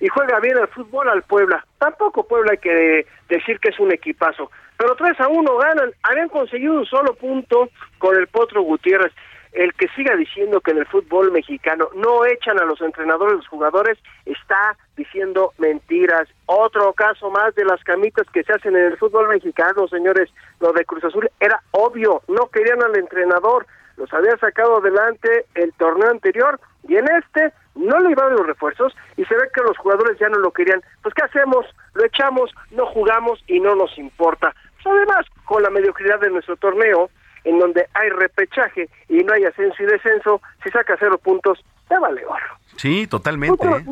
y 0.00 0.08
juega 0.08 0.38
bien 0.38 0.58
el 0.58 0.68
fútbol 0.68 1.08
al 1.08 1.22
Puebla. 1.22 1.64
Tampoco 1.78 2.28
Puebla 2.28 2.52
hay 2.52 2.58
que 2.58 3.06
decir 3.30 3.58
que 3.58 3.70
es 3.70 3.80
un 3.80 3.90
equipazo, 3.90 4.50
pero 4.76 4.94
3 4.96 5.18
a 5.18 5.28
1 5.28 5.56
ganan, 5.56 5.90
habían 6.02 6.28
conseguido 6.28 6.74
un 6.74 6.84
solo 6.84 7.14
punto 7.14 7.70
con 7.96 8.14
el 8.16 8.26
Potro 8.26 8.60
Gutiérrez. 8.60 9.12
el 9.52 9.72
que 9.72 9.88
siga 9.96 10.14
diciendo 10.14 10.60
que 10.60 10.72
en 10.72 10.78
el 10.78 10.86
fútbol 10.86 11.32
mexicano 11.32 11.88
no 11.94 12.26
echan 12.26 12.60
a 12.60 12.66
los 12.66 12.82
entrenadores, 12.82 13.36
los 13.36 13.48
jugadores, 13.48 13.98
está 14.26 14.76
diciendo 14.98 15.54
mentiras. 15.56 16.28
Otro 16.44 16.92
caso 16.92 17.30
más 17.30 17.54
de 17.54 17.64
las 17.64 17.82
camitas 17.82 18.26
que 18.30 18.44
se 18.44 18.52
hacen 18.52 18.76
en 18.76 18.92
el 18.92 18.98
fútbol 18.98 19.28
mexicano, 19.28 19.88
señores. 19.88 20.28
Lo 20.60 20.72
de 20.72 20.84
Cruz 20.84 21.02
Azul 21.02 21.30
era 21.40 21.62
obvio, 21.70 22.22
no 22.28 22.48
querían 22.48 22.82
al 22.82 22.96
entrenador, 22.96 23.66
los 24.00 24.12
había 24.14 24.36
sacado 24.38 24.78
adelante 24.78 25.44
el 25.54 25.72
torneo 25.74 26.10
anterior 26.10 26.58
y 26.88 26.96
en 26.96 27.06
este 27.10 27.52
no 27.74 27.98
le 28.00 28.10
iban 28.10 28.32
los 28.32 28.46
refuerzos 28.46 28.94
y 29.16 29.24
se 29.26 29.34
ve 29.34 29.42
que 29.54 29.62
los 29.62 29.76
jugadores 29.76 30.18
ya 30.18 30.28
no 30.28 30.38
lo 30.38 30.50
querían. 30.50 30.82
Pues 31.02 31.14
¿qué 31.14 31.22
hacemos? 31.22 31.66
Lo 31.94 32.04
echamos, 32.04 32.50
no 32.70 32.86
jugamos 32.86 33.44
y 33.46 33.60
no 33.60 33.74
nos 33.74 33.96
importa. 33.98 34.54
Pues 34.82 34.86
además, 34.86 35.26
con 35.44 35.62
la 35.62 35.70
mediocridad 35.70 36.18
de 36.18 36.30
nuestro 36.30 36.56
torneo, 36.56 37.10
en 37.44 37.58
donde 37.58 37.86
hay 37.92 38.08
repechaje 38.08 38.88
y 39.08 39.22
no 39.22 39.34
hay 39.34 39.44
ascenso 39.44 39.82
y 39.82 39.86
descenso, 39.86 40.40
si 40.64 40.70
saca 40.70 40.96
cero 40.98 41.18
puntos, 41.18 41.62
te 41.88 41.98
vale 41.98 42.24
oro. 42.24 42.58
Sí, 42.76 43.06
totalmente. 43.06 43.66
¿eh? 43.66 43.84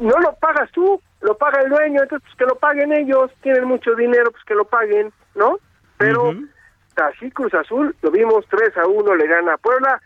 No 0.00 0.18
lo 0.18 0.34
pagas 0.34 0.70
tú, 0.72 1.00
lo 1.20 1.36
paga 1.36 1.62
el 1.62 1.70
dueño, 1.70 2.02
entonces 2.02 2.26
pues 2.26 2.36
que 2.36 2.44
lo 2.44 2.56
paguen 2.56 2.92
ellos, 2.92 3.30
tienen 3.42 3.64
mucho 3.64 3.94
dinero, 3.94 4.32
pues 4.32 4.42
que 4.44 4.54
lo 4.54 4.64
paguen, 4.64 5.12
¿no? 5.36 5.58
Pero 5.96 6.34
así 6.96 7.30
Cruz 7.30 7.54
Azul, 7.54 7.94
lo 8.02 8.10
vimos 8.10 8.44
3 8.48 8.76
a 8.78 8.86
1, 8.86 9.14
le 9.16 9.26
gana 9.26 9.54
a 9.54 9.58
Puebla, 9.58 10.00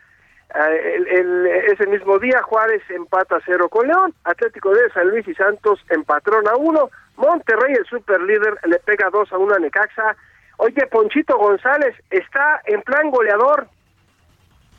eh, 0.55 0.95
el, 0.95 1.45
ese 1.45 1.85
mismo 1.87 2.17
día 2.17 2.41
Juárez 2.41 2.81
empata 2.89 3.35
a 3.35 3.41
cero 3.45 3.69
con 3.69 3.87
León, 3.87 4.13
Atlético 4.23 4.71
de 4.73 4.89
San 4.91 5.09
Luis 5.09 5.27
y 5.27 5.35
Santos 5.35 5.79
empatrón 5.89 6.47
a 6.47 6.55
uno, 6.55 6.89
Monterrey 7.17 7.73
el 7.75 7.85
super 7.85 8.19
líder 8.21 8.57
le 8.65 8.79
pega 8.79 9.09
2 9.11 9.31
a 9.31 9.37
1 9.37 9.55
a 9.55 9.59
Necaxa, 9.59 10.15
oye 10.57 10.87
Ponchito 10.87 11.37
González 11.37 11.95
está 12.09 12.61
en 12.65 12.81
plan 12.81 13.11
goleador 13.11 13.67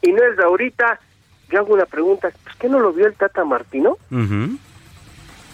y 0.02 0.12
no 0.12 0.24
es 0.24 0.36
de 0.36 0.44
ahorita, 0.44 0.98
yo 1.50 1.58
hago 1.60 1.74
una 1.74 1.86
pregunta, 1.86 2.30
¿pues 2.42 2.56
qué 2.56 2.68
no 2.68 2.80
lo 2.80 2.92
vio 2.92 3.06
el 3.06 3.14
Tata 3.14 3.44
Martino? 3.44 3.96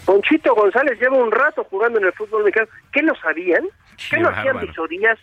Ponchito 0.05 0.55
González 0.55 0.99
lleva 0.99 1.17
un 1.17 1.31
rato 1.31 1.63
jugando 1.65 1.99
en 1.99 2.05
el 2.05 2.13
fútbol 2.13 2.45
mexicano, 2.45 2.69
¿qué 2.91 3.03
lo 3.03 3.13
sabían? 3.15 3.67
¿Qué, 4.09 4.17
no 4.17 4.29
hacían 4.29 4.59
visorías? 4.61 5.19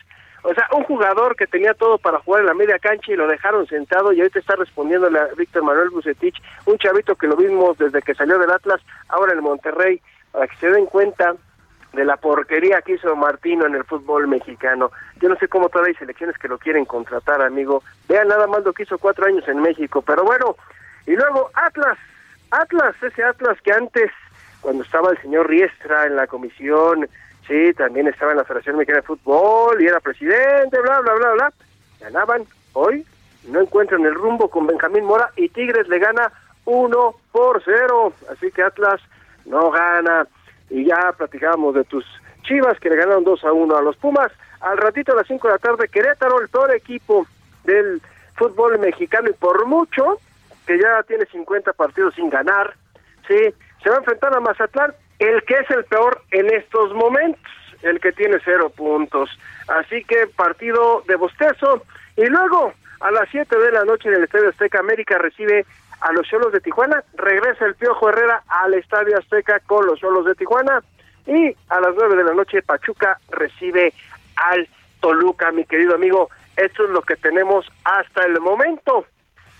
O 0.46 0.52
sea, 0.52 0.68
un 0.72 0.84
jugador 0.84 1.36
que 1.36 1.46
tenía 1.46 1.72
todo 1.72 1.96
para 1.96 2.18
jugar 2.20 2.42
en 2.42 2.48
la 2.48 2.54
media 2.54 2.78
cancha 2.78 3.10
y 3.10 3.16
lo 3.16 3.26
dejaron 3.26 3.66
sentado 3.66 4.12
y 4.12 4.20
ahorita 4.20 4.38
está 4.38 4.54
respondiéndole 4.56 5.18
a 5.18 5.28
Víctor 5.38 5.62
Manuel 5.62 5.88
Bucetich, 5.88 6.36
un 6.66 6.76
chavito 6.76 7.16
que 7.16 7.26
lo 7.26 7.34
vimos 7.34 7.78
desde 7.78 8.02
que 8.02 8.14
salió 8.14 8.38
del 8.38 8.50
Atlas, 8.50 8.82
ahora 9.08 9.32
en 9.32 9.40
Monterrey, 9.40 10.02
para 10.32 10.46
que 10.46 10.56
se 10.56 10.70
den 10.70 10.84
cuenta 10.84 11.34
de 11.94 12.04
la 12.04 12.18
porquería 12.18 12.82
que 12.82 12.92
hizo 12.92 13.16
Martino 13.16 13.64
en 13.64 13.74
el 13.74 13.84
fútbol 13.84 14.28
mexicano. 14.28 14.90
Yo 15.18 15.30
no 15.30 15.36
sé 15.36 15.48
cómo 15.48 15.70
todavía 15.70 15.92
hay 15.92 15.98
selecciones 15.98 16.36
que 16.36 16.48
lo 16.48 16.58
quieren 16.58 16.84
contratar, 16.84 17.40
amigo. 17.40 17.82
Vean 18.06 18.28
nada 18.28 18.46
más 18.46 18.64
lo 18.64 18.74
que 18.74 18.82
hizo 18.82 18.98
cuatro 18.98 19.24
años 19.24 19.48
en 19.48 19.62
México. 19.62 20.02
Pero 20.02 20.24
bueno, 20.24 20.56
y 21.06 21.12
luego 21.16 21.50
Atlas, 21.54 21.96
Atlas, 22.50 22.94
ese 23.02 23.24
Atlas 23.24 23.56
que 23.62 23.72
antes, 23.72 24.10
cuando 24.60 24.82
estaba 24.82 25.10
el 25.10 25.22
señor 25.22 25.48
Riestra 25.48 26.04
en 26.04 26.16
la 26.16 26.26
comisión 26.26 27.08
sí, 27.46 27.72
también 27.74 28.08
estaba 28.08 28.32
en 28.32 28.38
la 28.38 28.44
Federación 28.44 28.76
Mexicana 28.76 29.00
de 29.00 29.06
Fútbol 29.06 29.80
y 29.80 29.86
era 29.86 30.00
presidente, 30.00 30.80
bla, 30.80 31.00
bla, 31.00 31.14
bla, 31.14 31.32
bla. 31.32 31.52
Ganaban 32.00 32.44
hoy, 32.72 33.06
no 33.48 33.60
encuentran 33.60 34.04
el 34.04 34.14
rumbo 34.14 34.48
con 34.48 34.66
Benjamín 34.66 35.04
Mora 35.04 35.30
y 35.36 35.48
Tigres 35.48 35.88
le 35.88 35.98
gana 35.98 36.32
1 36.64 37.14
por 37.32 37.62
0. 37.64 38.12
Así 38.30 38.50
que 38.50 38.62
Atlas 38.62 39.00
no 39.44 39.70
gana. 39.70 40.26
Y 40.70 40.86
ya 40.86 41.12
platicábamos 41.16 41.74
de 41.74 41.84
tus 41.84 42.04
Chivas 42.42 42.78
que 42.78 42.90
le 42.90 42.96
ganaron 42.96 43.24
2 43.24 43.44
a 43.44 43.52
1 43.52 43.76
a 43.76 43.82
los 43.82 43.96
Pumas. 43.96 44.32
Al 44.60 44.78
ratito 44.78 45.12
a 45.12 45.16
las 45.16 45.26
5 45.26 45.46
de 45.46 45.54
la 45.54 45.58
tarde, 45.58 45.88
Querétaro, 45.88 46.40
el 46.40 46.48
peor 46.48 46.74
equipo 46.74 47.26
del 47.64 48.00
fútbol 48.34 48.78
mexicano 48.78 49.28
y 49.30 49.34
por 49.34 49.66
mucho, 49.66 50.18
que 50.66 50.78
ya 50.78 51.02
tiene 51.02 51.26
50 51.26 51.72
partidos 51.74 52.14
sin 52.14 52.30
ganar, 52.30 52.74
sí, 53.28 53.54
se 53.82 53.90
va 53.90 53.96
a 53.96 53.98
enfrentar 53.98 54.34
a 54.34 54.40
Mazatlán 54.40 54.94
el 55.18 55.42
que 55.44 55.54
es 55.54 55.70
el 55.70 55.84
peor 55.84 56.22
en 56.30 56.52
estos 56.52 56.92
momentos, 56.94 57.40
el 57.82 58.00
que 58.00 58.12
tiene 58.12 58.38
cero 58.44 58.70
puntos. 58.70 59.30
Así 59.68 60.04
que 60.04 60.26
partido 60.26 61.02
de 61.06 61.16
bostezo. 61.16 61.84
Y 62.16 62.26
luego, 62.26 62.72
a 63.00 63.10
las 63.10 63.28
7 63.30 63.56
de 63.56 63.72
la 63.72 63.84
noche 63.84 64.08
en 64.08 64.16
el 64.16 64.24
Estadio 64.24 64.48
Azteca, 64.48 64.80
América 64.80 65.18
recibe 65.18 65.66
a 66.00 66.12
los 66.12 66.26
Cholos 66.28 66.52
de 66.52 66.60
Tijuana. 66.60 67.02
Regresa 67.14 67.66
el 67.66 67.74
Piojo 67.74 68.08
Herrera 68.08 68.42
al 68.48 68.74
Estadio 68.74 69.18
Azteca 69.18 69.60
con 69.60 69.86
los 69.86 70.00
Cholos 70.00 70.26
de 70.26 70.34
Tijuana. 70.34 70.82
Y 71.26 71.56
a 71.68 71.80
las 71.80 71.94
9 71.94 72.16
de 72.16 72.24
la 72.24 72.34
noche, 72.34 72.62
Pachuca 72.62 73.18
recibe 73.30 73.92
al 74.36 74.68
Toluca, 75.00 75.52
mi 75.52 75.64
querido 75.64 75.94
amigo. 75.94 76.30
Esto 76.56 76.84
es 76.84 76.90
lo 76.90 77.02
que 77.02 77.16
tenemos 77.16 77.66
hasta 77.84 78.24
el 78.26 78.40
momento 78.40 79.06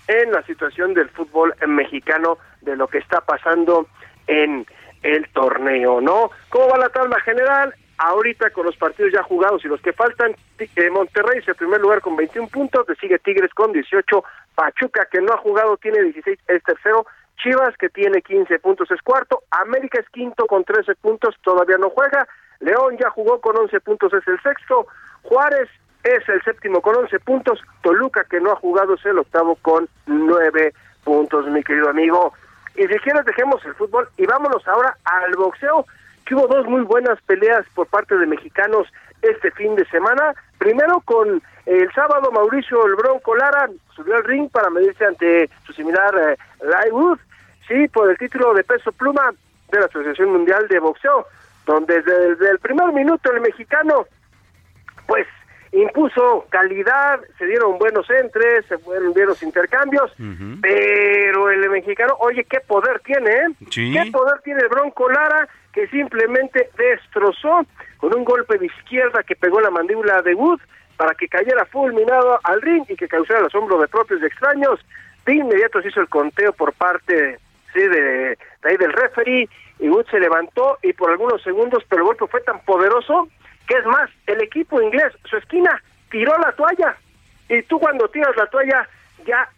en 0.07 0.31
la 0.31 0.43
situación 0.43 0.93
del 0.93 1.09
fútbol 1.09 1.53
mexicano, 1.67 2.37
de 2.61 2.75
lo 2.75 2.87
que 2.87 2.99
está 2.99 3.21
pasando 3.21 3.87
en 4.27 4.65
el 5.03 5.27
torneo, 5.29 6.01
¿no? 6.01 6.31
¿Cómo 6.49 6.69
va 6.69 6.77
la 6.77 6.89
tabla 6.89 7.19
general? 7.21 7.73
Ahorita 7.97 8.49
con 8.49 8.65
los 8.65 8.75
partidos 8.75 9.13
ya 9.13 9.23
jugados 9.23 9.63
y 9.63 9.67
los 9.69 9.81
que 9.81 9.93
faltan, 9.93 10.35
eh, 10.59 10.89
Monterrey 10.89 11.39
es 11.39 11.47
el 11.47 11.55
primer 11.55 11.79
lugar 11.79 12.01
con 12.01 12.15
21 12.15 12.49
puntos, 12.49 12.87
le 12.89 12.95
sigue 12.95 13.19
Tigres 13.19 13.53
con 13.53 13.71
18, 13.71 14.23
Pachuca 14.53 15.07
que 15.09 15.21
no 15.21 15.33
ha 15.33 15.37
jugado 15.37 15.77
tiene 15.77 16.01
16, 16.03 16.39
es 16.47 16.63
tercero, 16.63 17.05
Chivas 17.41 17.75
que 17.77 17.89
tiene 17.89 18.21
15 18.21 18.59
puntos 18.59 18.91
es 18.91 19.01
cuarto, 19.01 19.43
América 19.51 19.99
es 19.99 20.09
quinto 20.09 20.45
con 20.45 20.63
13 20.63 20.95
puntos, 20.95 21.35
todavía 21.41 21.77
no 21.77 21.89
juega, 21.89 22.27
León 22.59 22.97
ya 22.97 23.09
jugó 23.09 23.39
con 23.39 23.57
11 23.57 23.79
puntos 23.81 24.13
es 24.13 24.27
el 24.27 24.41
sexto, 24.41 24.87
Juárez 25.23 25.69
es 26.03 26.27
el 26.29 26.41
séptimo 26.43 26.81
con 26.81 26.95
11 26.95 27.19
puntos, 27.19 27.59
Toluca 27.81 28.25
que 28.25 28.39
no 28.39 28.51
ha 28.51 28.55
jugado 28.55 28.95
es 28.95 29.05
el 29.05 29.19
octavo 29.19 29.55
con 29.61 29.87
9 30.05 30.73
puntos, 31.03 31.47
mi 31.47 31.63
querido 31.63 31.89
amigo. 31.89 32.33
Y 32.75 32.87
si 32.87 32.99
quieres 32.99 33.25
dejemos 33.25 33.63
el 33.65 33.73
fútbol 33.75 34.09
y 34.17 34.25
vámonos 34.25 34.67
ahora 34.67 34.97
al 35.05 35.31
boxeo, 35.35 35.85
que 36.25 36.35
hubo 36.35 36.47
dos 36.47 36.65
muy 36.67 36.81
buenas 36.81 37.21
peleas 37.21 37.65
por 37.73 37.87
parte 37.87 38.17
de 38.17 38.25
mexicanos 38.25 38.87
este 39.21 39.51
fin 39.51 39.75
de 39.75 39.85
semana. 39.85 40.33
Primero 40.57 40.99
con 41.01 41.41
el 41.65 41.91
sábado 41.93 42.31
Mauricio 42.31 42.85
El 42.85 42.95
Bronco 42.95 43.35
Lara 43.35 43.69
subió 43.95 44.15
al 44.15 44.23
ring 44.23 44.49
para 44.49 44.69
medirse 44.69 45.05
ante 45.05 45.49
su 45.65 45.73
similar 45.73 46.13
eh, 46.17 46.37
sí, 47.67 47.87
por 47.89 48.09
el 48.09 48.17
título 48.17 48.53
de 48.53 48.63
peso 48.63 48.91
pluma 48.91 49.31
de 49.71 49.79
la 49.79 49.85
Asociación 49.85 50.31
Mundial 50.31 50.67
de 50.67 50.79
Boxeo, 50.79 51.25
donde 51.65 52.01
desde 52.01 52.49
el 52.49 52.59
primer 52.59 52.91
minuto 52.91 53.31
el 53.31 53.41
mexicano 53.41 54.05
pues 55.07 55.27
impuso 55.81 56.45
calidad, 56.49 57.19
se 57.37 57.45
dieron 57.45 57.77
buenos 57.77 58.09
entres, 58.09 58.65
se 58.65 58.77
fueron 58.77 59.13
buenos 59.13 59.41
intercambios, 59.43 60.11
pero 60.61 61.49
el 61.51 61.69
mexicano, 61.69 62.15
oye, 62.19 62.45
qué 62.45 62.59
poder 62.61 62.99
tiene, 63.01 63.29
¿eh? 63.29 63.47
¿Qué 63.69 64.09
poder 64.11 64.39
tiene 64.43 64.61
el 64.61 64.69
Bronco 64.69 65.09
Lara? 65.09 65.47
Que 65.73 65.87
simplemente 65.87 66.69
destrozó 66.77 67.65
con 67.97 68.15
un 68.15 68.23
golpe 68.23 68.57
de 68.57 68.67
izquierda 68.67 69.23
que 69.23 69.35
pegó 69.35 69.59
la 69.59 69.69
mandíbula 69.69 70.21
de 70.21 70.33
Wood 70.33 70.61
para 70.95 71.13
que 71.13 71.27
cayera 71.27 71.65
fulminado 71.65 72.39
al 72.43 72.61
ring 72.61 72.85
y 72.87 72.95
que 72.95 73.09
causara 73.09 73.41
el 73.41 73.47
asombro 73.47 73.79
de 73.81 73.89
propios 73.89 74.21
y 74.21 74.25
extraños. 74.25 74.79
De 75.25 75.35
inmediato 75.35 75.81
se 75.81 75.89
hizo 75.89 75.99
el 75.99 76.07
conteo 76.07 76.53
por 76.53 76.71
parte 76.73 77.39
sí, 77.73 77.81
de, 77.81 78.01
de 78.01 78.37
ahí 78.63 78.77
del 78.77 78.93
referee 78.93 79.49
y 79.79 79.89
Wood 79.89 80.05
se 80.09 80.21
levantó 80.21 80.77
y 80.81 80.93
por 80.93 81.11
algunos 81.11 81.41
segundos, 81.43 81.83
pero 81.89 82.03
el 82.03 82.07
golpe 82.07 82.27
fue 82.27 82.39
tan 82.41 82.63
poderoso 82.63 83.27
que 83.67 83.75
es 83.75 83.85
más, 83.85 84.09
el 84.27 84.41
equipo 84.41 84.81
inglés, 84.81 85.13
su 85.25 85.37
esquina, 85.37 85.81
tiró 86.09 86.37
la 86.37 86.51
toalla. 86.53 86.95
Y 87.49 87.61
tú 87.63 87.79
cuando 87.79 88.07
tiras 88.09 88.35
la 88.35 88.47
toalla 88.47 88.87
ya 89.25 89.49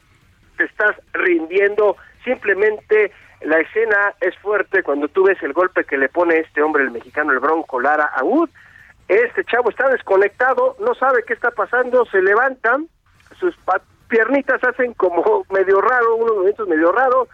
te 0.58 0.66
estás 0.66 0.96
rindiendo. 1.14 1.98
Simplemente 2.24 3.12
la 3.42 3.60
escena 3.60 4.14
es 4.22 4.36
fuerte 4.40 4.84
cuando 4.84 5.08
tú 5.08 5.24
ves 5.26 5.42
el 5.44 5.54
golpe 5.54 5.84
que 5.86 5.98
le 5.98 6.10
pone 6.10 6.40
este 6.40 6.62
hombre, 6.62 6.84
el 6.84 6.92
mexicano, 6.92 7.32
el 7.32 7.40
Bronco 7.40 7.80
Lara 7.80 8.12
a. 8.14 8.24
Este 9.08 9.46
chavo 9.46 9.70
está 9.70 9.88
desconectado, 9.90 10.76
no 10.80 10.94
sabe 10.96 11.24
qué 11.26 11.34
está 11.34 11.52
pasando, 11.52 12.06
se 12.08 12.22
levantan, 12.22 12.88
sus 13.40 13.56
piernitas 14.10 14.62
hacen 14.64 14.94
como 14.96 15.46
medio 15.50 15.80
raro, 15.80 16.16
unos 16.18 16.36
movimientos 16.36 16.68
medio 16.68 16.92
raros, 16.92 17.30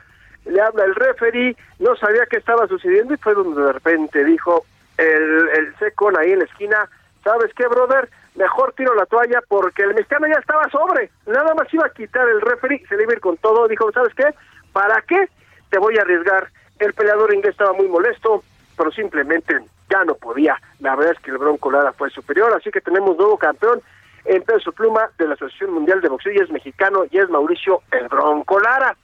le 0.45 0.61
habla 0.61 0.83
el 0.83 0.93
referee, 0.93 1.55
no 1.79 1.95
sabía 1.95 2.27
qué 2.29 2.37
estaba 2.37 2.67
sucediendo 2.67 3.13
y 3.13 3.17
fue 3.17 3.33
donde 3.33 3.61
de 3.61 3.73
repente 3.73 4.23
dijo, 4.23 4.65
el, 4.97 5.49
el 5.49 5.75
secón 5.77 6.17
ahí 6.17 6.31
en 6.31 6.39
la 6.39 6.45
esquina, 6.45 6.89
¿sabes 7.23 7.51
qué, 7.55 7.67
brother? 7.67 8.09
Mejor 8.35 8.73
tiro 8.73 8.95
la 8.95 9.05
toalla 9.05 9.41
porque 9.47 9.83
el 9.83 9.93
mexicano 9.93 10.27
ya 10.27 10.39
estaba 10.39 10.67
sobre, 10.69 11.11
nada 11.27 11.53
más 11.53 11.71
iba 11.73 11.85
a 11.85 11.93
quitar 11.93 12.27
el 12.27 12.41
referee, 12.41 12.83
se 12.87 12.97
le 12.97 13.03
iba 13.03 13.13
a 13.13 13.15
ir 13.15 13.21
con 13.21 13.37
todo, 13.37 13.67
dijo, 13.67 13.91
¿sabes 13.91 14.13
qué? 14.15 14.25
¿Para 14.71 15.01
qué 15.01 15.27
te 15.69 15.77
voy 15.77 15.97
a 15.97 16.01
arriesgar? 16.01 16.49
El 16.79 16.93
peleador 16.93 17.33
inglés 17.33 17.51
estaba 17.51 17.73
muy 17.73 17.87
molesto, 17.87 18.43
pero 18.75 18.91
simplemente 18.91 19.59
ya 19.89 20.03
no 20.03 20.15
podía. 20.15 20.59
La 20.79 20.95
verdad 20.95 21.13
es 21.15 21.19
que 21.19 21.31
el 21.31 21.37
Bronco 21.37 21.71
Lara 21.71 21.93
fue 21.93 22.09
superior, 22.09 22.53
así 22.55 22.71
que 22.71 22.81
tenemos 22.81 23.15
nuevo 23.17 23.37
campeón 23.37 23.81
en 24.25 24.41
peso 24.43 24.71
pluma 24.71 25.09
de 25.17 25.27
la 25.27 25.33
Asociación 25.35 25.71
Mundial 25.71 26.01
de 26.01 26.09
Boxeo 26.09 26.33
y 26.33 26.37
es 26.37 26.49
mexicano 26.49 27.03
y 27.11 27.17
es 27.17 27.29
Mauricio 27.29 27.81
el 27.91 28.07
Bronco 28.07 28.59
Lara. 28.59 28.95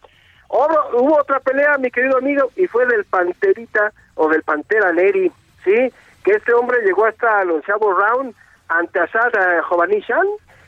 hubo 0.50 1.18
otra 1.20 1.40
pelea, 1.40 1.78
mi 1.78 1.92
querido 1.92 2.18
amigo, 2.18 2.50
y 2.56 2.66
fue 2.68 2.86
del 2.88 3.06
Panterita 3.06 3.92
o 4.16 4.28
del 4.30 4.44
Pantera 4.44 4.92
Neri 4.92 5.32
sí, 5.64 5.92
que 6.24 6.32
este 6.32 6.54
hombre 6.54 6.82
llegó 6.84 7.06
hasta 7.06 7.42
el 7.42 7.52
onceavo 7.52 7.94
round 7.94 8.36
ante 8.68 9.00
Asad 9.00 9.34
eh, 9.36 9.62
Jovanishan, 9.64 10.28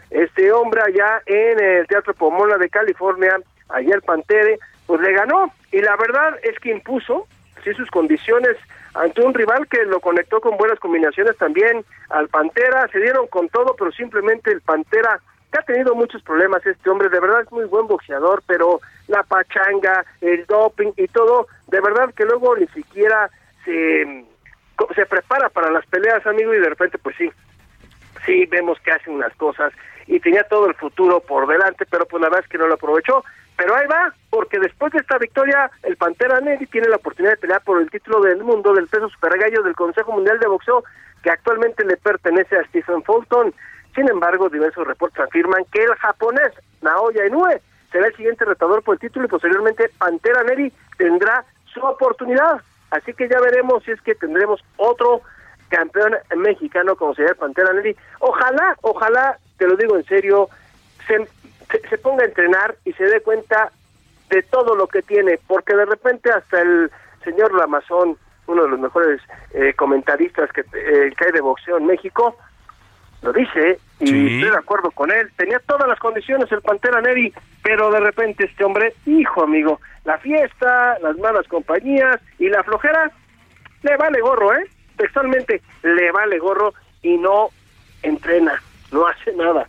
este 0.09 0.51
hombre 0.51 0.81
allá 0.81 1.21
en 1.25 1.59
el 1.59 1.87
Teatro 1.87 2.13
Pomona 2.13 2.57
de 2.57 2.69
California, 2.69 3.39
el 3.77 4.01
Pantere, 4.01 4.59
pues 4.85 4.99
le 5.01 5.13
ganó. 5.13 5.53
Y 5.71 5.81
la 5.81 5.95
verdad 5.95 6.37
es 6.43 6.59
que 6.59 6.71
impuso 6.71 7.27
sí 7.63 7.73
sus 7.73 7.89
condiciones 7.89 8.57
ante 8.93 9.21
un 9.21 9.33
rival 9.33 9.67
que 9.67 9.85
lo 9.85 9.99
conectó 9.99 10.41
con 10.41 10.57
buenas 10.57 10.79
combinaciones 10.79 11.37
también 11.37 11.85
al 12.09 12.27
Pantera, 12.27 12.87
se 12.91 12.99
dieron 12.99 13.27
con 13.27 13.47
todo, 13.49 13.75
pero 13.77 13.91
simplemente 13.91 14.51
el 14.51 14.61
Pantera 14.61 15.21
que 15.51 15.59
ha 15.59 15.63
tenido 15.63 15.95
muchos 15.95 16.21
problemas 16.23 16.65
este 16.65 16.89
hombre, 16.89 17.09
de 17.09 17.19
verdad 17.19 17.41
es 17.41 17.51
muy 17.51 17.65
buen 17.65 17.87
boxeador, 17.87 18.41
pero 18.47 18.79
la 19.07 19.23
pachanga, 19.23 20.05
el 20.21 20.45
doping 20.45 20.93
y 20.95 21.07
todo, 21.07 21.47
de 21.67 21.81
verdad 21.81 22.13
que 22.13 22.23
luego 22.23 22.55
ni 22.55 22.67
siquiera 22.67 23.29
se, 23.65 24.25
se 24.95 25.05
prepara 25.05 25.49
para 25.49 25.71
las 25.71 25.85
peleas, 25.85 26.25
amigo, 26.25 26.53
y 26.53 26.59
de 26.59 26.69
repente 26.69 26.97
pues 26.97 27.15
sí, 27.17 27.31
sí 28.25 28.45
vemos 28.45 28.79
que 28.79 28.91
hace 28.91 29.09
unas 29.09 29.33
cosas 29.35 29.73
y 30.07 30.19
tenía 30.19 30.43
todo 30.43 30.67
el 30.67 30.75
futuro 30.75 31.19
por 31.21 31.47
delante, 31.47 31.85
pero 31.89 32.05
pues 32.05 32.21
la 32.21 32.29
verdad 32.29 32.43
es 32.43 32.49
que 32.49 32.57
no 32.57 32.67
lo 32.67 32.75
aprovechó. 32.75 33.23
Pero 33.57 33.75
ahí 33.75 33.85
va, 33.87 34.13
porque 34.29 34.59
después 34.59 34.91
de 34.91 34.99
esta 34.99 35.17
victoria, 35.17 35.69
el 35.83 35.95
Pantera 35.95 36.39
Neri 36.39 36.65
tiene 36.65 36.89
la 36.89 36.95
oportunidad 36.95 37.33
de 37.33 37.41
pelear 37.41 37.61
por 37.63 37.81
el 37.81 37.91
título 37.91 38.21
del 38.21 38.43
mundo 38.43 38.73
del 38.73 38.87
peso 38.87 39.07
super 39.09 39.37
gallo 39.37 39.61
del 39.61 39.75
Consejo 39.75 40.11
Mundial 40.13 40.39
de 40.39 40.47
Boxeo, 40.47 40.83
que 41.21 41.29
actualmente 41.29 41.85
le 41.85 41.97
pertenece 41.97 42.57
a 42.57 42.63
Stephen 42.65 43.03
Fulton. 43.03 43.53
Sin 43.93 44.09
embargo, 44.09 44.49
diversos 44.49 44.87
reportes 44.87 45.19
afirman 45.19 45.63
que 45.71 45.83
el 45.83 45.93
japonés 45.95 46.51
Naoya 46.81 47.27
Inoue 47.27 47.61
será 47.91 48.07
el 48.07 48.15
siguiente 48.15 48.45
retador 48.45 48.81
por 48.83 48.95
el 48.95 49.01
título 49.01 49.25
y 49.25 49.29
posteriormente 49.29 49.91
Pantera 49.97 50.43
Neri 50.43 50.71
tendrá 50.97 51.45
su 51.65 51.81
oportunidad. 51.81 52.61
Así 52.91 53.13
que 53.13 53.27
ya 53.27 53.39
veremos 53.39 53.83
si 53.83 53.91
es 53.91 54.01
que 54.01 54.15
tendremos 54.15 54.63
otro 54.77 55.21
campeón 55.69 56.17
mexicano 56.35 56.95
como 56.95 57.15
sería 57.15 57.31
el 57.31 57.37
Pantera 57.37 57.73
Neri. 57.73 57.95
Ojalá, 58.19 58.75
ojalá, 58.81 59.37
te 59.57 59.67
lo 59.67 59.75
digo 59.77 59.95
en 59.95 60.03
serio, 60.05 60.49
se, 61.07 61.25
se, 61.89 61.97
ponga 61.97 62.23
a 62.23 62.27
entrenar 62.27 62.75
y 62.85 62.93
se 62.93 63.05
dé 63.05 63.21
cuenta 63.21 63.71
de 64.29 64.43
todo 64.43 64.75
lo 64.75 64.87
que 64.87 65.01
tiene, 65.01 65.39
porque 65.47 65.75
de 65.75 65.85
repente 65.85 66.31
hasta 66.31 66.61
el 66.61 66.91
señor 67.23 67.53
Lamazón, 67.53 68.17
uno 68.47 68.63
de 68.63 68.69
los 68.69 68.79
mejores 68.79 69.21
eh, 69.53 69.73
comentaristas 69.73 70.51
que, 70.51 70.61
eh, 70.61 71.13
que 71.17 71.25
hay 71.25 71.31
de 71.31 71.41
boxeo 71.41 71.77
en 71.77 71.85
México, 71.85 72.35
lo 73.21 73.31
dice 73.33 73.79
y 73.99 74.07
Sí. 74.07 74.35
estoy 74.35 74.49
de 74.51 74.57
acuerdo 74.57 74.91
con 74.91 75.11
él. 75.11 75.29
Tenía 75.37 75.59
todas 75.59 75.87
las 75.87 75.99
condiciones 75.99 76.51
el 76.51 76.61
Pantera 76.61 77.01
Neri, 77.01 77.33
pero 77.63 77.91
de 77.91 77.99
repente 77.99 78.45
este 78.45 78.63
hombre, 78.63 78.93
hijo 79.05 79.43
amigo, 79.43 79.79
la 80.05 80.17
fiesta, 80.17 80.97
las 80.99 81.17
malas 81.17 81.47
compañías 81.47 82.19
y 82.39 82.49
la 82.49 82.63
flojera, 82.63 83.11
le 83.83 83.97
vale 83.97 84.19
gorro, 84.21 84.53
¿eh? 84.55 84.65
Textualmente, 84.97 85.61
le 85.83 86.11
vale 86.11 86.39
gorro 86.39 86.73
y 87.03 87.17
no 87.17 87.49
entrena, 88.03 88.61
no 88.91 89.05
hace 89.07 89.33
nada. 89.33 89.67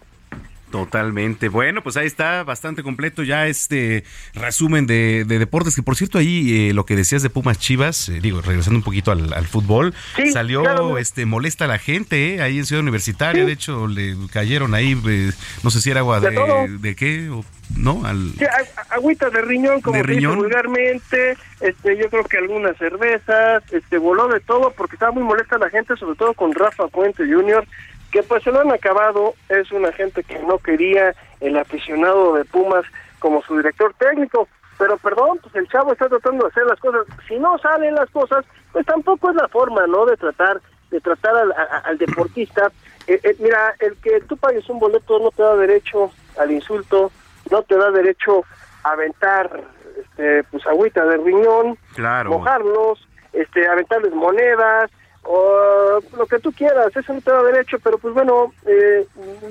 Totalmente. 0.73 1.49
Bueno, 1.49 1.82
pues 1.82 1.97
ahí 1.97 2.07
está, 2.07 2.43
bastante 2.43 2.82
completo 2.82 3.23
ya 3.23 3.47
este 3.47 4.05
resumen 4.35 4.86
de, 4.86 5.24
de 5.24 5.39
deportes, 5.39 5.77
que 5.77 5.82
por 5.82 5.97
cierto 5.97 6.19
ahí 6.19 6.69
eh, 6.70 6.74
lo 6.74 6.85
que 6.86 6.97
decías 6.97 7.23
de 7.23 7.31
Pumas 7.31 7.59
Chivas, 7.59 8.09
eh, 8.09 8.20
digo, 8.20 8.40
regresando 8.40 8.78
un 8.78 8.82
poquito 8.82 9.12
al, 9.12 9.32
al 9.32 9.47
fútbol, 9.47 9.94
Sí, 10.16 10.32
salió 10.32 10.62
claro. 10.62 10.99
este 10.99 11.27
molesta 11.27 11.66
a 11.66 11.69
la 11.69 11.78
gente 11.78 12.35
eh, 12.36 12.43
ahí 12.43 12.59
en 12.59 12.66
Ciudad 12.66 12.82
Universitaria, 12.82 13.44
de 13.44 13.53
hecho 13.53 13.86
le 13.86 14.16
cayeron 14.32 14.74
ahí, 14.74 15.01
eh, 15.07 15.31
no 15.62 15.70
sé 15.70 15.81
si 15.81 15.90
era 15.90 16.01
agua 16.01 16.20
De 16.20 16.32
de, 16.78 16.97
qué, 16.97 17.28
o, 17.31 17.44
¿no? 17.77 18.05
Al, 18.05 18.32
Sí, 18.39 18.44
agüita 18.90 19.31
de 19.31 19.43
riñón, 19.43 19.81
como 19.81 20.03
vulgarmente, 20.36 21.36
este, 21.61 21.97
yo 21.97 22.09
creo 22.11 22.24
que 22.24 22.39
algunas 22.39 22.77
cervezas, 22.77 23.62
este, 23.73 23.99
voló 23.99 24.28
de 24.28 24.40
todo 24.40 24.73
porque 24.77 24.97
estaba 24.97 25.12
muy 25.12 25.23
molesta 25.23 25.59
la 25.59 25.70
gente, 25.70 25.97
sobre 25.97 26.16
todo 26.16 26.35
con 26.35 26.53
Rafa 26.55 26.89
Puente 26.89 27.24
Jr., 27.31 27.66
que 28.12 28.22
pues 28.22 28.43
se 28.44 28.52
lo 28.52 28.60
han 28.60 28.70
acabado, 28.70 29.34
es 29.48 29.72
una 29.72 29.90
gente 29.93 30.22
que 30.22 30.39
no 30.40 30.59
quería 30.59 31.14
el 31.40 31.56
aficionado 31.56 32.34
de 32.34 32.44
Pumas 32.44 32.84
como 33.18 33.43
su 33.43 33.56
director 33.56 33.94
técnico, 33.98 34.48
pero 34.78 34.97
perdón, 34.98 35.39
pues 35.43 35.55
el 35.55 35.66
chavo 35.68 35.93
está 35.93 36.09
tratando 36.09 36.44
de 36.44 36.51
hacer 36.51 36.66
las 36.66 36.78
cosas, 36.78 37.06
si 37.26 37.39
no 37.39 37.56
salen 37.59 37.94
las 37.94 38.10
cosas, 38.10 38.44
pues 38.72 38.84
tampoco 38.86 39.30
es 39.30 39.36
la 39.36 39.48
forma, 39.48 39.86
¿no?, 39.86 40.05
de 40.06 40.16
tratar 40.16 40.60
de 40.90 41.01
tratar 41.01 41.34
al, 41.36 41.52
a- 41.52 41.78
al 41.86 41.97
deportista. 41.97 42.70
Eh, 43.06 43.18
eh, 43.22 43.34
mira, 43.39 43.74
el 43.80 43.97
que 43.97 44.20
tú 44.20 44.36
pagues 44.36 44.68
un 44.68 44.78
boleto 44.78 45.18
no 45.20 45.30
te 45.30 45.43
da 45.43 45.56
derecho 45.56 46.10
al 46.39 46.51
insulto, 46.51 47.10
no 47.51 47.62
te 47.62 47.76
da 47.78 47.90
derecho 47.90 48.44
a 48.84 48.90
aventar 48.90 49.51
este, 49.98 50.44
pues 50.44 50.66
agüita 50.66 51.02
de 51.06 51.16
riñón, 51.16 51.78
Claro. 51.94 52.28
mojarlos, 52.30 53.09
este, 53.32 53.66
aventarles 53.66 54.12
monedas, 54.12 54.90
o 55.24 56.01
lo 56.16 56.27
que 56.27 56.39
tú 56.39 56.53
quieras, 56.53 56.97
eso 56.97 57.12
no 57.12 57.20
te 57.20 57.31
da 57.31 57.43
derecho, 57.43 57.78
pero 57.78 57.99
pues 57.99 58.12
bueno, 58.15 58.53
eh, 58.66 59.07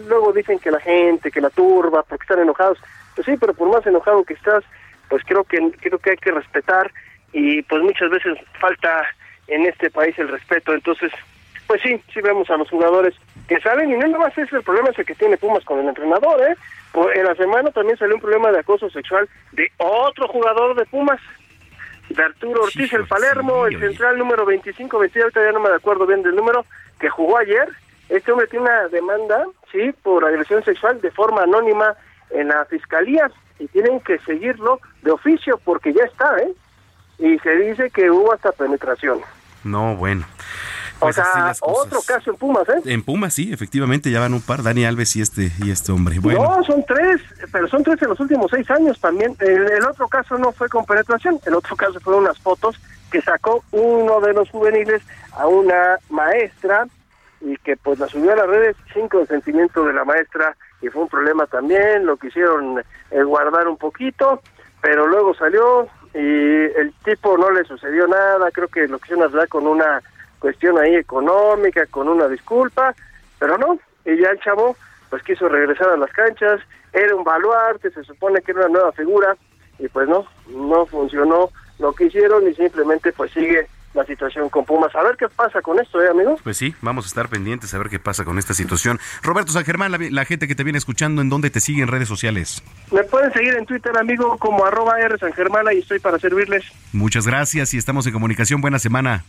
luego 0.08 0.34
dicen 0.34 0.60
que 0.60 0.72
la 0.72 0.80
gente, 0.80 1.32
que 1.32 1.42
la 1.42 1.50
turba, 1.50 2.04
porque 2.04 2.24
están 2.24 2.40
enojados, 2.40 2.78
pues 3.16 3.26
sí, 3.26 3.38
pero 3.40 3.54
por 3.54 3.70
más 3.70 3.86
enojado 3.86 4.24
que 4.24 4.34
estás, 4.34 4.64
pues 5.10 5.24
creo 5.26 5.44
que 5.44 5.72
creo 5.80 6.00
que 6.00 6.12
hay 6.12 6.18
que 6.18 6.32
respetar 6.32 6.92
y 7.34 7.62
pues 7.64 7.82
muchas 7.84 8.10
veces 8.10 8.38
falta 8.60 9.06
en 9.48 9.66
este 9.66 9.90
país 9.90 10.18
el 10.20 10.30
respeto, 10.30 10.74
entonces 10.74 11.12
pues 11.68 11.82
sí, 11.84 12.02
sí 12.14 12.20
vemos 12.20 12.50
a 12.50 12.58
los 12.58 12.70
jugadores 12.70 13.16
que 13.48 13.60
salen 13.62 13.92
y 13.92 13.98
no 13.98 14.20
más 14.20 14.38
es 14.38 14.52
el 14.52 14.62
problema 14.62 14.90
ese 14.90 15.06
que 15.06 15.16
tiene 15.16 15.38
Pumas 15.38 15.64
con 15.64 15.80
el 15.80 15.88
entrenador, 15.88 16.42
¿eh? 16.42 16.56
En 17.16 17.24
la 17.24 17.36
semana 17.36 17.72
también 17.72 17.98
salió 17.98 18.16
un 18.16 18.22
problema 18.22 18.52
de 18.52 18.60
acoso 18.60 18.90
sexual 18.90 19.30
de 19.54 19.72
otro 19.78 20.28
jugador 20.28 20.76
de 20.76 20.86
Pumas, 20.86 21.22
de 22.10 22.24
Arturo 22.24 22.64
Ortiz, 22.64 22.92
el 22.94 23.08
Palermo, 23.08 23.66
el 23.66 23.80
central 23.80 24.18
número 24.18 24.46
25, 24.46 25.00
22, 25.00 25.24
ahorita 25.24 25.44
ya 25.44 25.52
no 25.52 25.60
me 25.60 25.74
acuerdo 25.74 26.06
bien 26.06 26.24
del 26.24 26.36
número, 26.36 26.66
que 27.00 27.10
jugó 27.10 27.38
ayer. 27.38 27.70
Este 28.10 28.32
hombre 28.32 28.48
tiene 28.48 28.66
una 28.66 28.88
demanda, 28.90 29.46
sí, 29.72 29.92
por 30.04 30.26
agresión 30.26 30.64
sexual 30.64 31.00
de 31.00 31.12
forma 31.12 31.44
anónima 31.44 31.96
en 32.32 32.50
la 32.50 32.66
fiscalía 32.66 33.32
y 33.60 33.68
tienen 33.68 34.00
que 34.02 34.20
seguirlo 34.20 34.80
de 35.02 35.12
oficio 35.12 35.60
porque 35.64 35.94
ya 35.94 36.04
está, 36.04 36.38
¿eh? 36.40 36.52
Y 37.20 37.38
se 37.40 37.56
dice 37.56 37.90
que 37.92 38.10
hubo 38.10 38.34
hasta 38.34 38.52
penetración. 38.52 39.20
no, 39.64 39.96
bueno. 39.96 40.26
O 41.02 41.06
Pues 41.06 41.16
sea, 41.16 41.54
otro 41.62 42.00
caso 42.06 42.30
en 42.30 42.38
Pumas, 42.38 42.70
¿eh? 42.70 42.82
En 42.86 43.02
Pumas 43.02 43.34
sí, 43.34 43.52
efectivamente 43.52 44.12
ya 44.12 44.20
van 44.20 44.36
un 44.36 44.42
par, 44.42 44.62
Dani 44.62 44.86
Alves 44.86 45.16
y 45.16 45.22
este 45.22 45.52
y 45.64 45.72
este 45.72 45.92
hombre. 45.92 46.20
Bueno, 46.20 46.44
No, 46.44 46.64
son 46.64 46.86
tres, 46.88 47.20
pero 47.52 47.68
son 47.68 47.84
tres 47.84 48.00
en 48.04 48.10
los 48.10 48.20
últimos 48.20 48.52
seis 48.52 48.70
años 48.70 49.00
también. 49.00 49.36
El, 49.40 49.68
el 49.72 49.84
otro 49.86 50.08
caso 50.08 50.38
no 50.38 50.52
fue 50.52 50.70
con 50.70 50.86
penetración, 50.86 51.40
el 51.46 51.56
otro 51.56 51.76
caso 51.84 52.00
fue 52.02 52.16
unas 52.16 52.38
fotos 52.40 52.80
que 53.12 53.20
sacó 53.22 53.64
uno 53.72 54.22
de 54.22 54.34
los 54.34 54.50
juveniles 54.52 55.02
a 55.34 55.48
una 55.48 55.98
maestra 56.10 56.86
y 57.42 57.58
que 57.58 57.76
pues 57.78 57.98
la 57.98 58.08
subió 58.08 58.34
a 58.34 58.36
las 58.36 58.48
redes 58.48 58.76
sin 58.94 59.10
consentimiento 59.10 59.84
de 59.84 59.94
la 59.94 60.06
maestra 60.06 60.56
y 60.84 60.90
fue 60.90 61.02
un 61.02 61.10
problema 61.10 61.48
también, 61.48 62.06
lo 62.06 62.16
quisieron 62.18 62.80
eh, 63.10 63.24
guardar 63.24 63.68
un 63.68 63.78
poquito, 63.78 64.42
pero 64.82 65.08
luego 65.08 65.34
salió 65.34 65.88
y 66.14 66.20
el 66.20 66.94
tipo 67.04 67.38
no 67.38 67.50
le 67.52 67.64
sucedió 67.64 68.08
nada, 68.08 68.52
creo 68.52 68.68
que 68.68 68.88
lo 68.88 69.00
quisieron 69.00 69.24
hablar 69.24 69.48
con 69.48 69.66
una 69.66 70.02
cuestión 70.42 70.78
ahí 70.78 70.96
económica, 70.96 71.86
con 71.86 72.10
una 72.10 72.28
disculpa, 72.28 72.94
pero 73.40 73.58
no, 73.58 73.80
y 74.04 74.18
ya 74.20 74.32
el 74.32 74.40
chavo 74.42 74.76
pues 75.10 75.24
quiso 75.24 75.48
regresar 75.48 75.90
a 75.90 75.98
las 75.98 76.12
canchas, 76.12 76.60
era 76.92 77.16
un 77.16 77.24
baluarte, 77.24 77.92
se 77.92 78.04
supone 78.04 78.42
que 78.42 78.52
era 78.52 78.62
una 78.62 78.70
nueva 78.70 78.92
figura, 78.92 79.38
y 79.78 79.88
pues 79.88 80.10
no, 80.10 80.26
no 80.50 80.86
funcionó 80.86 81.50
lo 81.80 81.94
que 81.94 82.06
hicieron 82.06 82.48
y 82.48 82.54
simplemente 82.54 83.12
pues 83.12 83.32
sigue 83.32 83.68
la 83.94 84.06
situación 84.06 84.50
con 84.50 84.64
Pumas. 84.66 84.96
A 84.96 85.04
ver 85.04 85.18
qué 85.18 85.28
pasa 85.28 85.62
con 85.62 85.80
esto, 85.80 86.02
¿eh, 86.02 86.10
amigos? 86.10 86.40
pues 86.44 86.58
sí, 86.58 86.74
vamos 86.82 87.06
a 87.06 87.08
estar 87.08 87.28
pendientes 87.28 87.74
a 87.74 87.78
ver 87.78 87.90
qué 87.90 88.00
pasa 88.00 88.24
con 88.24 88.40
esta 88.40 88.54
situación. 88.54 89.00
Roberto 89.22 89.52
San 89.52 89.66
Germán, 89.66 89.92
la, 89.92 89.98
la 90.00 90.26
gente 90.26 90.48
que 90.48 90.56
te 90.56 90.64
viene 90.64 90.78
escuchando, 90.78 91.22
¿en 91.22 91.30
dónde 91.30 91.50
te 91.50 91.60
sigue 91.60 91.82
en 91.82 91.90
redes 91.90 92.08
sociales? 92.08 92.64
Me 92.92 93.04
pueden 93.04 93.34
seguir 93.34 93.54
en 93.56 93.66
Twitter, 93.66 93.98
amigo, 93.98 94.38
como 94.38 94.66
arroba 94.66 95.00
R 95.00 95.18
San 95.18 95.34
Germana 95.34 95.74
y 95.74 95.80
estoy 95.80 96.00
para 96.00 96.20
servirles. 96.20 96.64
Muchas 96.94 97.28
gracias 97.28 97.74
y 97.74 97.78
estamos 97.78 98.08
en 98.08 98.14
comunicación. 98.14 98.62
Buena 98.62 98.80
semana. 98.80 99.26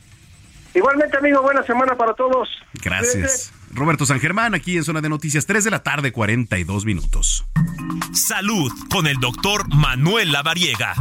Igualmente, 0.74 1.16
amigo, 1.18 1.42
buena 1.42 1.62
semana 1.64 1.96
para 1.96 2.14
todos. 2.14 2.48
Gracias. 2.82 3.52
Roberto 3.74 4.04
San 4.06 4.20
Germán, 4.20 4.54
aquí 4.54 4.76
en 4.76 4.84
Zona 4.84 5.00
de 5.00 5.08
Noticias, 5.08 5.46
3 5.46 5.64
de 5.64 5.70
la 5.70 5.82
tarde, 5.82 6.12
42 6.12 6.84
minutos. 6.84 7.44
Salud 8.12 8.70
con 8.90 9.06
el 9.06 9.16
doctor 9.16 9.66
Manuel 9.74 10.32
Lavariega. 10.32 10.94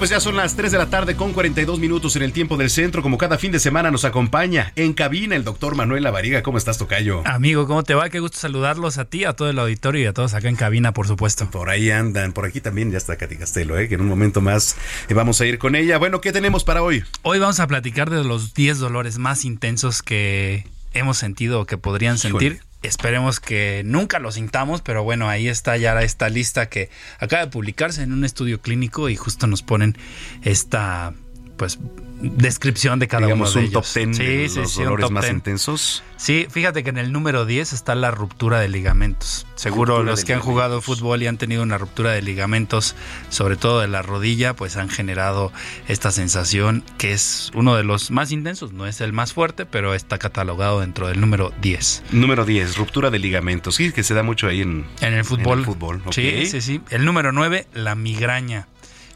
Pues 0.00 0.08
ya 0.08 0.18
son 0.18 0.34
las 0.34 0.56
3 0.56 0.72
de 0.72 0.78
la 0.78 0.88
tarde 0.88 1.14
con 1.14 1.34
42 1.34 1.78
minutos 1.78 2.16
en 2.16 2.22
el 2.22 2.32
tiempo 2.32 2.56
del 2.56 2.70
centro. 2.70 3.02
Como 3.02 3.18
cada 3.18 3.36
fin 3.36 3.52
de 3.52 3.60
semana 3.60 3.90
nos 3.90 4.06
acompaña 4.06 4.72
en 4.74 4.94
cabina 4.94 5.36
el 5.36 5.44
doctor 5.44 5.74
Manuel 5.74 6.02
Lavariga. 6.02 6.42
¿Cómo 6.42 6.56
estás, 6.56 6.78
Tocayo? 6.78 7.20
Amigo, 7.26 7.66
¿cómo 7.66 7.82
te 7.82 7.94
va? 7.94 8.08
Qué 8.08 8.18
gusto 8.18 8.38
saludarlos 8.38 8.96
a 8.96 9.04
ti, 9.04 9.26
a 9.26 9.34
todo 9.34 9.50
el 9.50 9.58
auditorio 9.58 10.02
y 10.02 10.06
a 10.06 10.14
todos 10.14 10.32
acá 10.32 10.48
en 10.48 10.56
cabina, 10.56 10.92
por 10.92 11.06
supuesto. 11.06 11.50
Por 11.50 11.68
ahí 11.68 11.90
andan, 11.90 12.32
por 12.32 12.46
aquí 12.46 12.62
también 12.62 12.90
ya 12.90 12.96
está 12.96 13.16
Katy 13.18 13.36
Castelo, 13.36 13.78
¿eh? 13.78 13.90
que 13.90 13.96
en 13.96 14.00
un 14.00 14.08
momento 14.08 14.40
más 14.40 14.78
eh, 15.10 15.12
vamos 15.12 15.38
a 15.42 15.44
ir 15.44 15.58
con 15.58 15.74
ella. 15.74 15.98
Bueno, 15.98 16.22
¿qué 16.22 16.32
tenemos 16.32 16.64
para 16.64 16.82
hoy? 16.82 17.04
Hoy 17.20 17.38
vamos 17.38 17.60
a 17.60 17.66
platicar 17.66 18.08
de 18.08 18.24
los 18.24 18.54
10 18.54 18.78
dolores 18.78 19.18
más 19.18 19.44
intensos 19.44 20.02
que 20.02 20.66
hemos 20.94 21.18
sentido 21.18 21.60
o 21.60 21.66
que 21.66 21.76
podrían 21.76 22.16
sentir 22.16 22.62
Esperemos 22.82 23.40
que 23.40 23.82
nunca 23.84 24.18
lo 24.18 24.32
sintamos, 24.32 24.80
pero 24.80 25.02
bueno, 25.04 25.28
ahí 25.28 25.48
está 25.48 25.76
ya 25.76 26.00
esta 26.00 26.28
lista 26.28 26.68
que 26.68 26.88
acaba 27.18 27.44
de 27.44 27.50
publicarse 27.50 28.02
en 28.02 28.12
un 28.12 28.24
estudio 28.24 28.62
clínico 28.62 29.08
y 29.08 29.16
justo 29.16 29.46
nos 29.46 29.62
ponen 29.62 29.98
esta 30.42 31.12
pues 31.60 31.78
descripción 32.22 32.98
de 32.98 33.06
cada 33.06 33.26
uno 33.26 33.50
de 33.50 33.58
un 33.58 33.64
ellos. 33.66 33.92
top 33.92 34.04
10 34.06 34.54
de 34.54 34.60
los 34.62 34.74
dolores 34.76 35.10
más 35.10 35.28
intensos. 35.28 36.02
Sí, 36.16 36.46
fíjate 36.50 36.82
que 36.82 36.88
en 36.88 36.96
el 36.96 37.12
número 37.12 37.44
10 37.44 37.74
está 37.74 37.94
la 37.94 38.10
ruptura 38.10 38.60
de 38.60 38.68
ligamentos. 38.70 39.46
Seguro 39.56 39.96
Ruptura 39.96 40.10
los 40.10 40.24
que 40.24 40.32
han 40.32 40.40
jugado 40.40 40.80
fútbol 40.80 41.22
y 41.22 41.26
han 41.26 41.36
tenido 41.36 41.62
una 41.62 41.76
ruptura 41.76 42.12
de 42.12 42.22
ligamentos, 42.22 42.94
sobre 43.28 43.56
todo 43.56 43.80
de 43.80 43.88
la 43.88 44.00
rodilla, 44.00 44.54
pues 44.54 44.78
han 44.78 44.88
generado 44.88 45.52
esta 45.86 46.10
sensación 46.10 46.82
que 46.96 47.12
es 47.12 47.50
uno 47.54 47.76
de 47.76 47.84
los 47.84 48.10
más 48.10 48.32
intensos, 48.32 48.72
no 48.72 48.86
es 48.86 49.02
el 49.02 49.12
más 49.12 49.34
fuerte, 49.34 49.66
pero 49.66 49.94
está 49.94 50.16
catalogado 50.18 50.80
dentro 50.80 51.08
del 51.08 51.20
número 51.20 51.52
10. 51.60 52.04
Número 52.12 52.46
10, 52.46 52.78
ruptura 52.78 53.10
de 53.10 53.18
ligamentos. 53.18 53.74
Sí, 53.74 53.92
que 53.92 54.02
se 54.02 54.14
da 54.14 54.22
mucho 54.22 54.46
ahí 54.46 54.62
en, 54.62 54.86
En 55.02 55.12
el 55.12 55.24
fútbol. 55.26 55.52
en 55.52 55.58
el 55.58 55.64
fútbol. 55.66 56.02
Sí, 56.10 56.46
sí, 56.46 56.62
sí. 56.62 56.80
El 56.88 57.04
número 57.04 57.32
9, 57.32 57.66
la 57.74 57.94
migraña. 57.94 58.66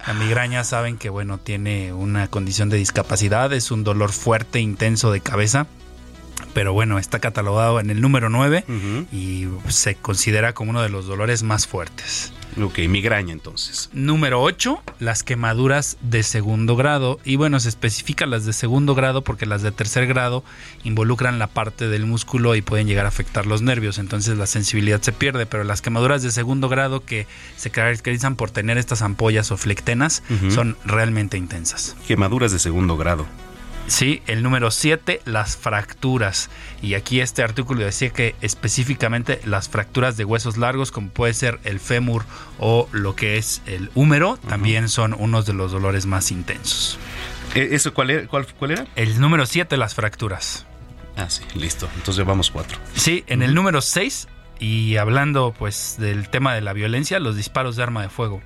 La 0.07 0.13
migraña 0.13 0.65
saben 0.65 0.99
que 0.99 1.09
bueno, 1.09 1.39
tiene 1.39 1.95
una 1.95 2.29
condición 2.29 2.69
de 2.69 2.77
discapacidad, 2.77 3.53
es 3.53 3.71
un 3.71 3.85
dolor 3.85 4.13
fuerte, 4.13 4.61
intenso 4.61 5.11
de 5.11 5.21
cabeza. 5.21 5.67
Pero 6.53 6.73
bueno, 6.73 6.99
está 6.99 7.21
catalogado 7.21 7.81
en 7.81 7.91
el 7.91 8.01
número 8.01 8.29
9 8.29 8.65
y 9.13 9.49
se 9.69 9.95
considera 9.95 10.53
como 10.53 10.71
uno 10.71 10.83
de 10.83 10.89
los 10.89 11.07
dolores 11.07 11.43
más 11.43 11.67
fuertes. 11.67 12.34
Ok, 12.61 12.79
migraña 12.89 13.33
entonces. 13.33 13.91
Número 13.93 14.41
8, 14.43 14.83
las 15.01 15.23
quemaduras 15.23 15.97
de 16.03 16.23
segundo 16.23 16.77
grado. 16.77 17.19
Y 17.25 17.37
bueno, 17.37 17.59
se 17.61 17.69
especifica 17.69 18.27
las 18.27 18.45
de 18.45 18.53
segundo 18.53 18.95
grado 18.95 19.23
porque 19.23 19.47
las 19.47 19.63
de 19.63 19.73
tercer 19.73 20.07
grado 20.07 20.45
involucran 20.85 21.39
la 21.39 21.49
parte 21.49 21.89
del 21.89 22.07
músculo 22.07 22.55
y 22.55 22.63
pueden 22.63 22.87
llegar 22.87 23.07
a 23.07 23.09
afectar 23.09 23.47
los 23.47 23.63
nervios. 23.63 23.99
Entonces 23.99 24.39
la 24.39 24.47
sensibilidad 24.47 25.03
se 25.03 25.13
pierde. 25.13 25.47
Pero 25.47 25.65
las 25.65 25.83
quemaduras 25.83 26.23
de 26.23 26.31
segundo 26.31 26.69
grado 26.69 27.05
que 27.05 27.27
se 27.57 27.71
caracterizan 27.71 28.37
por 28.37 28.51
tener 28.51 28.79
estas 28.79 29.03
ampollas 29.03 29.51
o 29.51 29.57
flectenas 29.57 30.23
son 30.49 30.77
realmente 30.85 31.37
intensas. 31.37 31.97
Quemaduras 32.07 32.53
de 32.53 32.59
segundo 32.59 32.97
grado. 32.97 33.27
Sí, 33.87 34.23
el 34.27 34.43
número 34.43 34.71
7, 34.71 35.21
las 35.27 35.57
fracturas. 35.57 36.49
Y 36.81 36.95
aquí 36.95 37.21
este 37.21 37.43
artículo 37.43 37.85
decía 37.85 38.11
que 38.11 38.35
específicamente 38.41 39.41
las 39.45 39.69
fracturas 39.69 40.17
de 40.17 40.25
huesos 40.25 40.57
largos, 40.57 40.91
como 40.91 41.11
puede 41.11 41.35
ser 41.35 41.61
el 41.65 41.81
fémur 41.81 42.25
o 42.59 42.89
lo 42.93 43.15
que 43.15 43.37
es 43.37 43.63
el 43.67 43.91
húmero, 43.95 44.39
también 44.49 44.89
son 44.89 45.15
unos 45.15 45.47
de 45.47 45.53
los 45.53 45.73
dolores 45.73 46.07
más 46.07 46.31
intensos. 46.31 46.99
Eh, 47.55 47.69
¿Eso 47.73 47.93
cuál 47.93 48.11
era? 48.11 48.27
¿Cuál, 48.27 48.47
cuál 48.59 48.71
era? 48.73 48.87
El 48.97 49.21
número 49.21 49.45
7, 49.47 49.77
las 49.77 49.95
fracturas. 49.95 50.67
Ah, 51.17 51.29
sí, 51.29 51.43
listo. 51.55 51.89
Entonces 51.95 52.17
llevamos 52.17 52.51
cuatro. 52.51 52.79
Sí, 52.95 53.23
en 53.27 53.43
el 53.43 53.55
número 53.55 53.81
6, 53.81 54.29
y 54.59 54.97
hablando 54.97 55.55
pues 55.57 55.97
del 55.99 56.29
tema 56.29 56.55
de 56.55 56.61
la 56.61 56.73
violencia, 56.73 57.21
los 57.21 57.37
disparos 57.37 57.77
de 57.77 57.83
arma 57.83 58.03
de 58.03 58.09
fuego. 58.09 58.43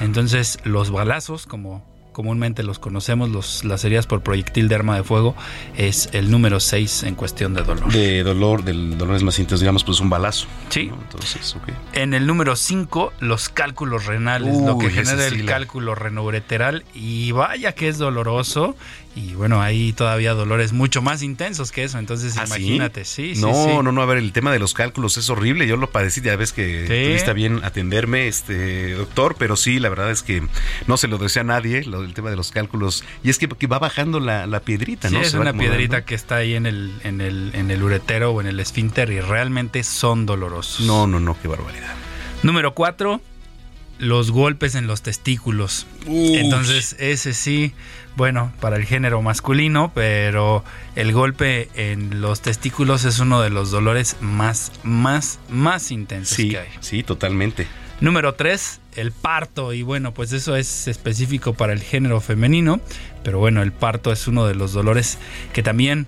Entonces, 0.00 0.58
los 0.64 0.90
balazos, 0.90 1.46
como 1.46 1.84
comúnmente 2.16 2.62
los 2.62 2.78
conocemos, 2.78 3.28
los, 3.28 3.62
las 3.62 3.84
heridas 3.84 4.06
por 4.06 4.22
proyectil 4.22 4.68
de 4.68 4.74
arma 4.74 4.96
de 4.96 5.04
fuego, 5.04 5.36
es 5.76 6.08
el 6.14 6.30
número 6.30 6.60
6 6.60 7.02
en 7.02 7.14
cuestión 7.14 7.52
de 7.52 7.62
dolor. 7.62 7.92
De 7.92 8.22
dolor, 8.22 8.64
del 8.64 8.96
dolor 8.96 9.16
es 9.16 9.22
más 9.22 9.38
intenso, 9.38 9.60
digamos, 9.60 9.84
pues 9.84 10.00
un 10.00 10.08
balazo. 10.08 10.46
Sí. 10.70 10.86
¿no? 10.86 10.94
Entonces, 11.02 11.54
ok. 11.54 11.68
En 11.92 12.14
el 12.14 12.26
número 12.26 12.56
5, 12.56 13.12
los 13.20 13.50
cálculos 13.50 14.06
renales, 14.06 14.56
lo 14.62 14.78
que 14.78 14.88
genera 14.88 15.28
sí 15.28 15.34
el 15.34 15.44
la- 15.44 15.52
cálculo 15.52 15.94
renoureteral. 15.94 16.84
Y 16.94 17.32
vaya 17.32 17.72
que 17.72 17.88
es 17.88 17.98
doloroso. 17.98 18.76
Y 19.16 19.32
bueno, 19.34 19.62
hay 19.62 19.94
todavía 19.94 20.34
dolores 20.34 20.74
mucho 20.74 21.00
más 21.00 21.22
intensos 21.22 21.72
que 21.72 21.84
eso. 21.84 21.98
Entonces, 21.98 22.36
¿Ah, 22.36 22.46
sí? 22.46 22.62
imagínate, 22.62 23.06
sí, 23.06 23.34
sí, 23.34 23.40
no, 23.40 23.54
sí. 23.54 23.70
no, 23.82 23.90
no, 23.90 24.02
a 24.02 24.04
ver, 24.04 24.18
el 24.18 24.30
tema 24.32 24.52
de 24.52 24.58
los 24.58 24.74
cálculos 24.74 25.16
es 25.16 25.30
horrible. 25.30 25.66
Yo 25.66 25.78
lo 25.78 25.88
padecí, 25.90 26.20
ya 26.20 26.36
ves 26.36 26.52
que 26.52 26.82
Sí. 26.86 27.08
tuviste 27.08 27.32
bien 27.32 27.64
atenderme, 27.64 28.28
este 28.28 28.92
doctor, 28.92 29.34
pero 29.38 29.56
sí, 29.56 29.78
la 29.80 29.88
verdad 29.88 30.10
es 30.10 30.22
que 30.22 30.42
no 30.86 30.98
se 30.98 31.08
lo 31.08 31.16
desea 31.16 31.40
a 31.40 31.44
nadie, 31.46 31.82
lo 31.84 32.02
del 32.02 32.12
tema 32.12 32.28
de 32.28 32.36
los 32.36 32.50
cálculos. 32.50 33.04
Y 33.24 33.30
es 33.30 33.38
que, 33.38 33.48
que 33.48 33.66
va 33.66 33.78
bajando 33.78 34.20
la, 34.20 34.46
la 34.46 34.60
piedrita, 34.60 35.08
Sí, 35.08 35.14
¿no? 35.14 35.22
es 35.22 35.30
Se 35.30 35.38
va 35.38 35.44
una 35.44 35.54
piedrita 35.54 36.04
que 36.04 36.14
está 36.14 36.36
ahí 36.36 36.54
en 36.54 36.66
el, 36.66 36.92
en, 37.02 37.22
el, 37.22 37.52
en 37.54 37.70
el 37.70 37.82
uretero 37.82 38.32
o 38.32 38.40
en 38.42 38.46
el 38.46 38.60
esfínter 38.60 39.10
y 39.10 39.20
realmente 39.20 39.82
son 39.82 40.26
dolorosos. 40.26 40.86
No, 40.86 41.06
no, 41.06 41.20
no, 41.20 41.40
qué 41.40 41.48
barbaridad. 41.48 41.94
Número 42.42 42.74
4, 42.74 43.22
los 43.98 44.30
golpes 44.30 44.74
en 44.74 44.86
los 44.86 45.00
testículos. 45.00 45.86
Entonces, 46.06 46.96
ese 46.98 47.32
sí, 47.32 47.72
bueno, 48.16 48.52
para 48.60 48.76
el 48.76 48.84
género 48.84 49.20
masculino, 49.22 49.92
pero 49.94 50.64
el 50.94 51.12
golpe 51.12 51.68
en 51.74 52.20
los 52.20 52.40
testículos 52.40 53.04
es 53.04 53.18
uno 53.20 53.40
de 53.42 53.50
los 53.50 53.70
dolores 53.70 54.16
más, 54.20 54.72
más, 54.82 55.38
más 55.48 55.90
intensos 55.90 56.36
Sí, 56.36 56.48
que 56.50 56.58
hay. 56.58 56.68
sí, 56.80 57.02
totalmente. 57.02 57.66
Número 58.00 58.34
3, 58.34 58.80
el 58.96 59.12
parto. 59.12 59.72
Y 59.72 59.82
bueno, 59.82 60.12
pues 60.12 60.32
eso 60.32 60.54
es 60.56 60.86
específico 60.88 61.54
para 61.54 61.72
el 61.72 61.80
género 61.80 62.20
femenino. 62.20 62.80
Pero 63.22 63.38
bueno, 63.38 63.62
el 63.62 63.72
parto 63.72 64.12
es 64.12 64.28
uno 64.28 64.46
de 64.46 64.54
los 64.54 64.72
dolores 64.72 65.18
que 65.54 65.62
también 65.62 66.06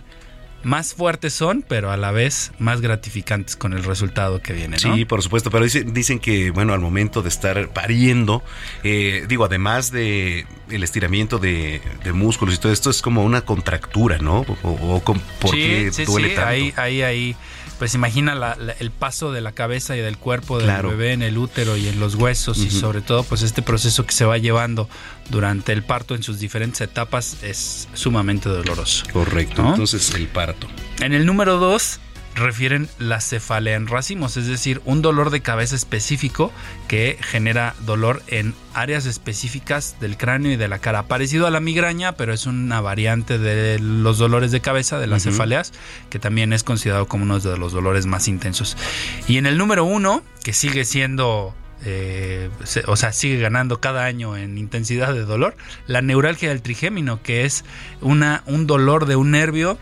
más 0.62 0.94
fuertes 0.94 1.32
son, 1.32 1.64
pero 1.66 1.90
a 1.90 1.96
la 1.96 2.10
vez 2.10 2.52
más 2.58 2.80
gratificantes 2.80 3.56
con 3.56 3.72
el 3.72 3.84
resultado 3.84 4.42
que 4.42 4.52
viene. 4.52 4.76
¿no? 4.82 4.94
Sí, 4.94 5.04
por 5.04 5.22
supuesto, 5.22 5.50
pero 5.50 5.64
dicen, 5.64 5.92
dicen 5.94 6.18
que, 6.18 6.50
bueno, 6.50 6.72
al 6.72 6.80
momento 6.80 7.22
de 7.22 7.28
estar 7.28 7.68
pariendo, 7.68 8.42
eh, 8.82 9.24
digo, 9.28 9.44
además 9.44 9.90
de 9.92 10.46
el 10.70 10.82
estiramiento 10.82 11.38
de, 11.38 11.80
de 12.04 12.12
músculos 12.12 12.54
y 12.54 12.58
todo 12.58 12.72
esto, 12.72 12.90
es 12.90 13.02
como 13.02 13.24
una 13.24 13.42
contractura, 13.42 14.18
¿no? 14.18 14.44
O, 14.62 15.00
¿por 15.00 15.52
qué 15.52 15.90
sí, 15.92 16.04
duele 16.04 16.30
sí, 16.30 16.34
tanto? 16.34 16.50
Ahí, 16.50 16.72
ahí, 16.76 17.02
ahí. 17.02 17.36
Pues 17.78 17.94
imagina 17.94 18.34
la- 18.34 18.56
la- 18.56 18.72
el 18.72 18.90
paso 18.90 19.30
de 19.32 19.40
la 19.40 19.52
cabeza 19.52 19.96
y 19.96 20.00
del 20.00 20.18
cuerpo 20.18 20.58
del 20.58 20.66
Claro. 20.66 20.88
bebé 20.90 21.12
en 21.12 21.22
el 21.22 21.38
útero 21.38 21.76
y 21.76 21.86
en 21.88 22.00
los 22.00 22.16
huesos 22.16 22.58
y 22.58 22.70
sobre 22.70 23.00
todo 23.02 23.22
pues 23.22 23.42
este 23.42 23.62
proceso 23.62 24.04
que 24.04 24.12
se 24.12 24.24
va 24.24 24.36
llevando 24.38 24.88
durante 25.30 25.72
el 25.72 25.82
parto 25.84 26.14
en 26.16 26.22
sus 26.24 26.40
diferentes 26.40 26.80
etapas 26.80 27.36
es 27.42 27.88
sumamente 27.94 28.48
doloroso. 28.48 29.04
Correcto, 29.12 29.62
¿no? 29.62 29.70
entonces 29.70 30.12
el 30.14 30.26
parto. 30.26 30.66
En 31.00 31.12
el 31.12 31.24
número 31.24 31.58
2 31.58 32.00
refieren 32.38 32.88
la 32.98 33.20
cefalea 33.20 33.76
en 33.76 33.86
racimos, 33.86 34.36
es 34.36 34.46
decir, 34.46 34.80
un 34.84 35.02
dolor 35.02 35.30
de 35.30 35.40
cabeza 35.40 35.76
específico 35.76 36.52
que 36.88 37.18
genera 37.20 37.74
dolor 37.86 38.22
en 38.28 38.54
áreas 38.74 39.06
específicas 39.06 39.96
del 40.00 40.16
cráneo 40.16 40.52
y 40.52 40.56
de 40.56 40.68
la 40.68 40.78
cara, 40.78 41.04
parecido 41.04 41.46
a 41.46 41.50
la 41.50 41.60
migraña, 41.60 42.12
pero 42.12 42.32
es 42.32 42.46
una 42.46 42.80
variante 42.80 43.38
de 43.38 43.78
los 43.78 44.18
dolores 44.18 44.52
de 44.52 44.60
cabeza, 44.60 44.98
de 44.98 45.06
las 45.06 45.24
cefaleas, 45.24 45.72
que 46.10 46.18
también 46.18 46.52
es 46.52 46.64
considerado 46.64 47.06
como 47.06 47.24
uno 47.24 47.38
de 47.40 47.58
los 47.58 47.72
dolores 47.72 48.06
más 48.06 48.28
intensos. 48.28 48.76
Y 49.26 49.36
en 49.38 49.46
el 49.46 49.58
número 49.58 49.84
1, 49.84 50.22
que 50.44 50.52
sigue 50.52 50.84
siendo 50.84 51.54
eh, 51.84 52.50
se- 52.64 52.82
o 52.88 52.96
sea, 52.96 53.12
sigue 53.12 53.38
ganando 53.38 53.80
cada 53.80 54.04
año 54.04 54.36
en 54.36 54.58
intensidad 54.58 55.14
de 55.14 55.20
dolor. 55.24 55.56
La 55.86 56.02
neuralgia 56.02 56.48
del 56.48 56.60
trigémino, 56.60 57.22
que 57.22 57.44
es 57.44 57.64
una, 58.00 58.42
un 58.46 58.66
dolor 58.66 59.06
de 59.06 59.14
un 59.14 59.30
nervio 59.30 59.78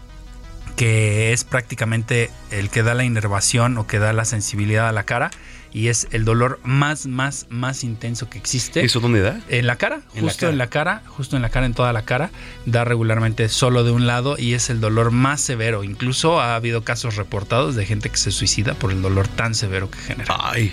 que 0.76 1.32
es 1.32 1.44
prácticamente 1.44 2.30
el 2.50 2.70
que 2.70 2.82
da 2.82 2.94
la 2.94 3.04
inervación 3.04 3.78
o 3.78 3.86
que 3.86 3.98
da 3.98 4.12
la 4.12 4.24
sensibilidad 4.24 4.88
a 4.88 4.92
la 4.92 5.04
cara 5.04 5.30
y 5.72 5.88
es 5.88 6.08
el 6.10 6.24
dolor 6.24 6.58
más, 6.64 7.06
más, 7.06 7.46
más 7.50 7.84
intenso 7.84 8.30
que 8.30 8.38
existe. 8.38 8.82
¿Eso 8.84 9.00
dónde 9.00 9.20
da? 9.20 9.40
En 9.48 9.66
la 9.66 9.76
cara, 9.76 10.00
En 10.14 10.24
la 10.24 10.30
justo 10.30 10.40
cara. 10.40 10.52
en 10.52 10.58
la 10.58 10.66
cara, 10.68 11.02
justo 11.06 11.36
en 11.36 11.42
la 11.42 11.50
cara, 11.50 11.66
en 11.66 11.74
toda 11.74 11.92
la 11.92 12.02
cara, 12.02 12.30
da 12.64 12.84
regularmente 12.84 13.48
solo 13.50 13.84
de 13.84 13.90
un 13.90 14.06
lado 14.06 14.36
y 14.38 14.54
es 14.54 14.70
el 14.70 14.80
dolor 14.80 15.10
más 15.10 15.40
severo. 15.40 15.84
Incluso 15.84 16.40
ha 16.40 16.54
habido 16.54 16.82
casos 16.82 17.16
reportados 17.16 17.74
de 17.74 17.84
gente 17.84 18.08
que 18.08 18.16
se 18.16 18.30
suicida 18.30 18.74
por 18.74 18.90
el 18.90 19.02
dolor 19.02 19.28
tan 19.28 19.54
severo 19.54 19.90
que 19.90 19.98
genera. 19.98 20.34
Ay, 20.40 20.72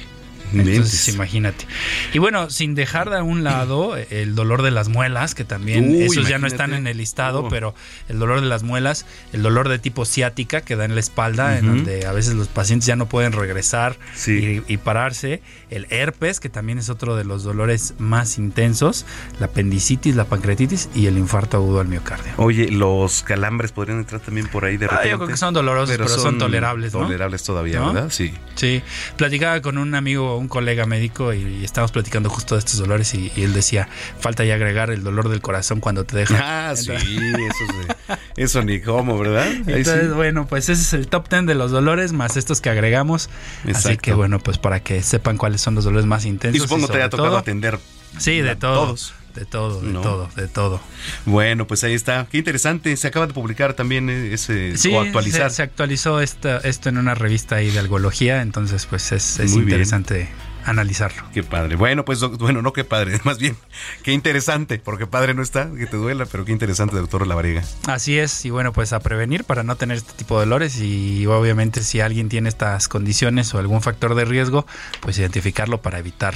Entonces, 0.52 1.08
imagínate. 1.14 1.66
Y 2.14 2.20
bueno, 2.20 2.50
sin 2.50 2.76
dejar 2.76 3.10
de 3.10 3.22
un 3.22 3.44
lado 3.44 3.96
el 3.98 4.36
dolor 4.36 4.62
de 4.62 4.72
las 4.72 4.90
muelas, 4.90 5.36
que 5.36 5.44
también 5.46 5.90
Uy, 5.90 6.04
esos 6.04 6.28
ya 6.28 6.38
no 6.38 6.48
están 6.48 6.74
en 6.74 6.88
el 6.88 6.98
listado, 6.98 7.46
Oh. 7.46 7.50
pero 7.50 7.74
el 8.10 8.20
dolor 8.20 8.42
de 8.42 8.48
las 8.48 8.64
muelas, 8.64 9.06
el 9.32 9.42
dolor 9.42 9.70
de 9.70 9.80
tipo 9.80 10.06
ciática 10.06 10.62
que 10.62 10.76
da 10.76 10.86
en 10.86 10.94
la 10.94 11.00
espalda, 11.00 11.58
en 11.58 11.66
donde 11.68 12.06
a 12.06 12.12
veces 12.12 12.34
los 12.36 12.48
pacientes 12.48 12.86
ya 12.88 12.96
no 12.96 13.08
pueden 13.08 13.32
regresar 13.34 13.98
Sí. 14.16 14.62
y, 14.68 14.74
y 14.74 14.78
pararse, 14.78 15.42
el 15.70 15.88
herpes, 15.90 16.40
que 16.40 16.50
también 16.50 16.78
es 16.78 16.90
otro 16.90 17.16
de 17.16 17.24
los 17.24 17.44
dolores 17.44 17.96
más 17.98 18.38
intensos, 18.38 19.06
la 19.40 19.48
apendicitis, 19.48 20.16
la 20.16 20.26
pancreatitis 20.26 20.90
y 20.96 21.08
el 21.08 21.18
infarto 21.18 21.58
agudo 21.58 21.80
al 21.80 21.88
miocardio. 21.88 22.34
Oye, 22.38 22.70
los 22.70 23.24
calambres 23.24 23.72
podrían 23.72 24.00
entrar 24.00 24.22
también 24.22 24.48
por 24.48 24.66
ahí 24.66 24.78
de 24.78 24.86
Ah, 24.86 24.90
repente. 24.90 25.10
yo 25.10 25.18
creo 25.18 25.28
que 25.30 25.38
son 25.38 25.54
dolorosos, 25.54 25.96
pero 25.98 26.08
son 26.08 26.38
tolerables, 26.38 26.94
¿no? 26.94 27.00
Tolerables 27.02 27.44
todavía, 27.44 27.80
¿No? 27.80 27.94
¿verdad? 27.94 28.10
Sí. 28.12 28.34
Sí, 28.56 28.82
platicaba 29.18 29.62
con 29.62 29.78
un 29.78 29.96
amigo, 29.96 30.43
un 30.44 30.48
colega 30.50 30.86
médico 30.86 31.34
y, 31.34 31.42
y 31.62 31.64
estábamos 31.66 31.92
platicando 31.92 32.30
justo 32.30 32.56
de 32.56 32.60
estos 32.60 32.78
dolores 32.78 33.14
y, 33.16 33.32
y 33.36 33.44
él 33.44 33.54
decía, 33.54 33.88
falta 34.20 34.44
ya 34.46 34.56
agregar 34.56 34.92
el 34.92 35.04
dolor 35.04 35.30
del 35.30 35.42
corazón 35.42 35.80
cuando 35.80 36.06
te 36.06 36.18
deja. 36.18 36.70
Ah, 36.70 36.76
sí, 36.76 36.92
eso, 36.92 36.98
sí. 38.08 38.14
eso 38.38 38.62
ni 38.64 38.80
cómo, 38.82 39.18
¿verdad? 39.18 39.48
Ahí 39.48 39.64
Entonces, 39.68 40.04
sí. 40.04 40.14
bueno, 40.14 40.46
pues 40.48 40.70
ese 40.70 40.82
es 40.82 40.94
el 40.94 41.08
top 41.08 41.30
10 41.30 41.46
de 41.48 41.56
los 41.56 41.72
dolores 41.72 42.14
más 42.14 42.38
estos 42.38 42.62
que 42.62 42.70
agregamos. 42.70 43.30
Así 43.74 43.98
que 43.98 44.14
bueno, 44.14 44.40
pues 44.40 44.58
para 44.58 44.82
que 44.82 45.02
sepan 45.02 45.38
cuáles 45.38 45.62
son 45.62 45.76
los 45.76 45.84
dolores 45.86 46.06
más 46.06 46.26
intensos. 46.26 46.58
Y 46.58 46.62
supongo 46.62 46.88
te 46.88 46.94
sobre 46.94 47.04
ha 47.04 47.10
tocado 47.10 47.30
todo- 47.30 47.38
atender 47.40 47.80
Sí, 48.20 48.42
de 48.42 48.56
todos. 48.56 49.14
De 49.36 49.46
todo, 49.46 49.82
de 49.82 49.94
todo, 49.94 50.30
de 50.36 50.48
todo. 50.48 50.82
Bueno, 51.26 51.68
pues 51.68 51.84
ahí 51.84 51.94
está. 51.94 52.28
Qué 52.30 52.38
interesante. 52.38 52.96
Se 52.98 53.08
acaba 53.08 53.28
de 53.28 53.34
publicar 53.34 53.74
también 53.74 54.10
eh, 54.10 54.34
ese 54.34 54.78
sí, 54.78 54.94
o 54.94 55.02
actualizar. 55.02 55.50
Se, 55.50 55.58
se 55.58 55.64
actualizó 55.64 56.20
esta, 56.20 56.58
esto 56.58 56.90
en 56.90 56.98
una 56.98 57.16
revista 57.16 57.56
ahí 57.56 57.72
de 57.72 57.80
algología, 57.80 58.42
entonces 58.42 58.86
pues 58.86 59.12
es, 59.12 59.40
es 59.40 59.56
bien. 59.56 59.84
Analizarlo. 60.66 61.24
Qué 61.34 61.44
padre. 61.44 61.76
Bueno, 61.76 62.06
pues 62.06 62.20
bueno, 62.22 62.62
no 62.62 62.74
qué 62.74 62.84
padre, 62.84 63.20
más 63.24 63.40
bien 63.40 63.56
qué 64.04 64.12
interesante, 64.12 64.80
porque 64.80 65.08
padre 65.08 65.34
no 65.34 65.42
está, 65.42 65.70
que 65.72 65.86
te 65.86 65.98
duela, 65.98 66.26
pero 66.26 66.46
qué 66.46 66.52
interesante, 66.52 66.96
doctor 66.96 67.28
Lavariega. 67.28 67.64
Así 67.88 68.18
es, 68.18 68.46
y 68.46 68.50
bueno, 68.50 68.74
pues 68.74 68.94
a 68.94 69.00
prevenir 69.00 69.44
para 69.44 69.64
no 69.64 69.76
tener 69.76 69.98
este 69.98 70.14
tipo 70.14 70.36
de 70.36 70.46
dolores 70.46 70.80
y 70.80 71.26
obviamente 71.28 71.84
si 71.84 72.00
alguien 72.00 72.30
tiene 72.30 72.50
estas 72.50 72.88
condiciones 72.88 73.54
o 73.54 73.60
algún 73.60 73.82
factor 73.82 74.16
de 74.16 74.26
riesgo, 74.26 74.66
pues 75.02 75.18
identificarlo 75.18 75.82
para 75.82 76.00
evitar 76.00 76.36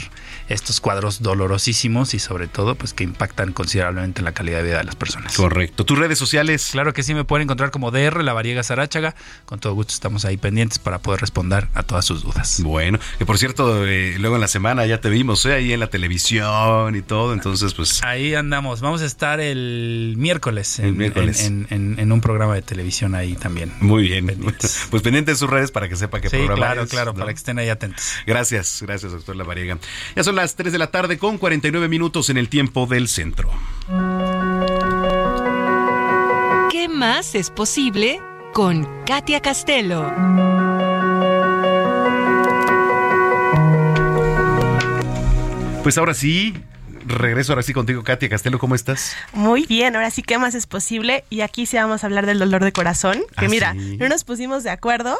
estos 0.49 0.81
cuadros 0.81 1.21
dolorosísimos 1.21 2.13
y 2.13 2.19
sobre 2.19 2.47
todo 2.47 2.75
pues 2.75 2.93
que 2.93 3.03
impactan 3.03 3.53
considerablemente 3.53 4.21
la 4.21 4.31
calidad 4.31 4.57
de 4.59 4.63
vida 4.63 4.77
de 4.79 4.83
las 4.83 4.95
personas. 4.95 5.35
Correcto. 5.35 5.85
¿Tus 5.85 5.97
redes 5.97 6.17
sociales? 6.17 6.69
Claro 6.71 6.93
que 6.93 7.03
sí, 7.03 7.13
me 7.13 7.23
pueden 7.23 7.43
encontrar 7.43 7.71
como 7.71 7.91
DR 7.91 8.23
Lavariega 8.23 8.63
Saráchaga. 8.63 9.15
Con 9.45 9.59
todo 9.59 9.73
gusto 9.73 9.93
estamos 9.93 10.25
ahí 10.25 10.37
pendientes 10.37 10.79
para 10.79 10.99
poder 10.99 11.21
responder 11.21 11.67
a 11.73 11.83
todas 11.83 12.05
sus 12.05 12.23
dudas. 12.23 12.61
Bueno, 12.63 12.99
que 13.17 13.25
por 13.25 13.37
cierto, 13.37 13.85
eh, 13.85 14.16
luego 14.17 14.35
en 14.35 14.41
la 14.41 14.47
semana 14.47 14.85
ya 14.85 14.99
te 15.01 15.09
vimos, 15.09 15.45
¿eh? 15.45 15.53
ahí 15.53 15.73
en 15.73 15.79
la 15.79 15.87
televisión 15.89 16.95
y 16.95 17.01
todo, 17.01 17.33
entonces 17.33 17.73
pues... 17.73 18.01
Ahí 18.03 18.33
andamos. 18.35 18.81
Vamos 18.81 19.01
a 19.01 19.05
estar 19.05 19.39
el 19.39 20.15
miércoles, 20.17 20.79
en, 20.79 20.85
El 20.85 20.93
miércoles. 20.93 21.45
en- 21.45 21.67
en- 21.69 21.99
en 21.99 22.11
un 22.11 22.21
programa 22.21 22.55
de 22.55 22.61
televisión 22.61 23.15
ahí 23.15 23.35
también. 23.35 23.71
Muy 23.79 24.03
bien. 24.03 24.27
Pues 24.89 25.03
pendiente 25.03 25.31
de 25.31 25.37
sus 25.37 25.49
redes 25.49 25.71
para 25.71 25.87
que 25.89 25.95
sepa 25.95 26.19
qué 26.21 26.29
Sí, 26.29 26.37
programa 26.37 26.57
claro, 26.57 26.81
es, 26.83 26.89
claro, 26.89 27.13
¿no? 27.13 27.19
para 27.19 27.31
que 27.33 27.37
estén 27.37 27.59
ahí 27.59 27.69
atentos. 27.69 28.03
Gracias, 28.25 28.79
gracias, 28.81 29.11
doctor 29.11 29.35
Lavariega. 29.35 29.77
Ya 30.15 30.23
son 30.23 30.35
las 30.35 30.55
3 30.55 30.71
de 30.71 30.77
la 30.79 30.91
tarde 30.91 31.17
con 31.17 31.37
49 31.37 31.87
minutos 31.87 32.29
en 32.29 32.37
el 32.37 32.49
tiempo 32.49 32.85
del 32.87 33.07
centro. 33.07 33.51
¿Qué 36.71 36.87
más 36.89 37.35
es 37.35 37.49
posible 37.49 38.19
con 38.53 38.87
Katia 39.05 39.41
Castelo? 39.41 40.05
Pues 45.83 45.97
ahora 45.97 46.13
sí, 46.13 46.53
regreso 47.05 47.53
ahora 47.53 47.63
sí 47.63 47.73
contigo, 47.73 48.03
Katia 48.03 48.27
Castelo, 48.29 48.59
¿cómo 48.59 48.75
estás? 48.75 49.15
Muy 49.33 49.65
bien, 49.65 49.95
ahora 49.95 50.11
sí, 50.11 50.21
¿qué 50.21 50.37
más 50.37 50.53
es 50.55 50.67
posible? 50.67 51.23
Y 51.29 51.41
aquí 51.41 51.65
sí 51.65 51.77
vamos 51.77 52.03
a 52.03 52.07
hablar 52.07 52.25
del 52.25 52.39
dolor 52.39 52.63
de 52.63 52.73
corazón. 52.73 53.19
Que 53.37 53.45
Ah, 53.45 53.49
mira, 53.49 53.73
sí. 53.73 53.97
no 53.97 54.09
nos 54.09 54.23
pusimos 54.23 54.63
de 54.63 54.69
acuerdo. 54.69 55.17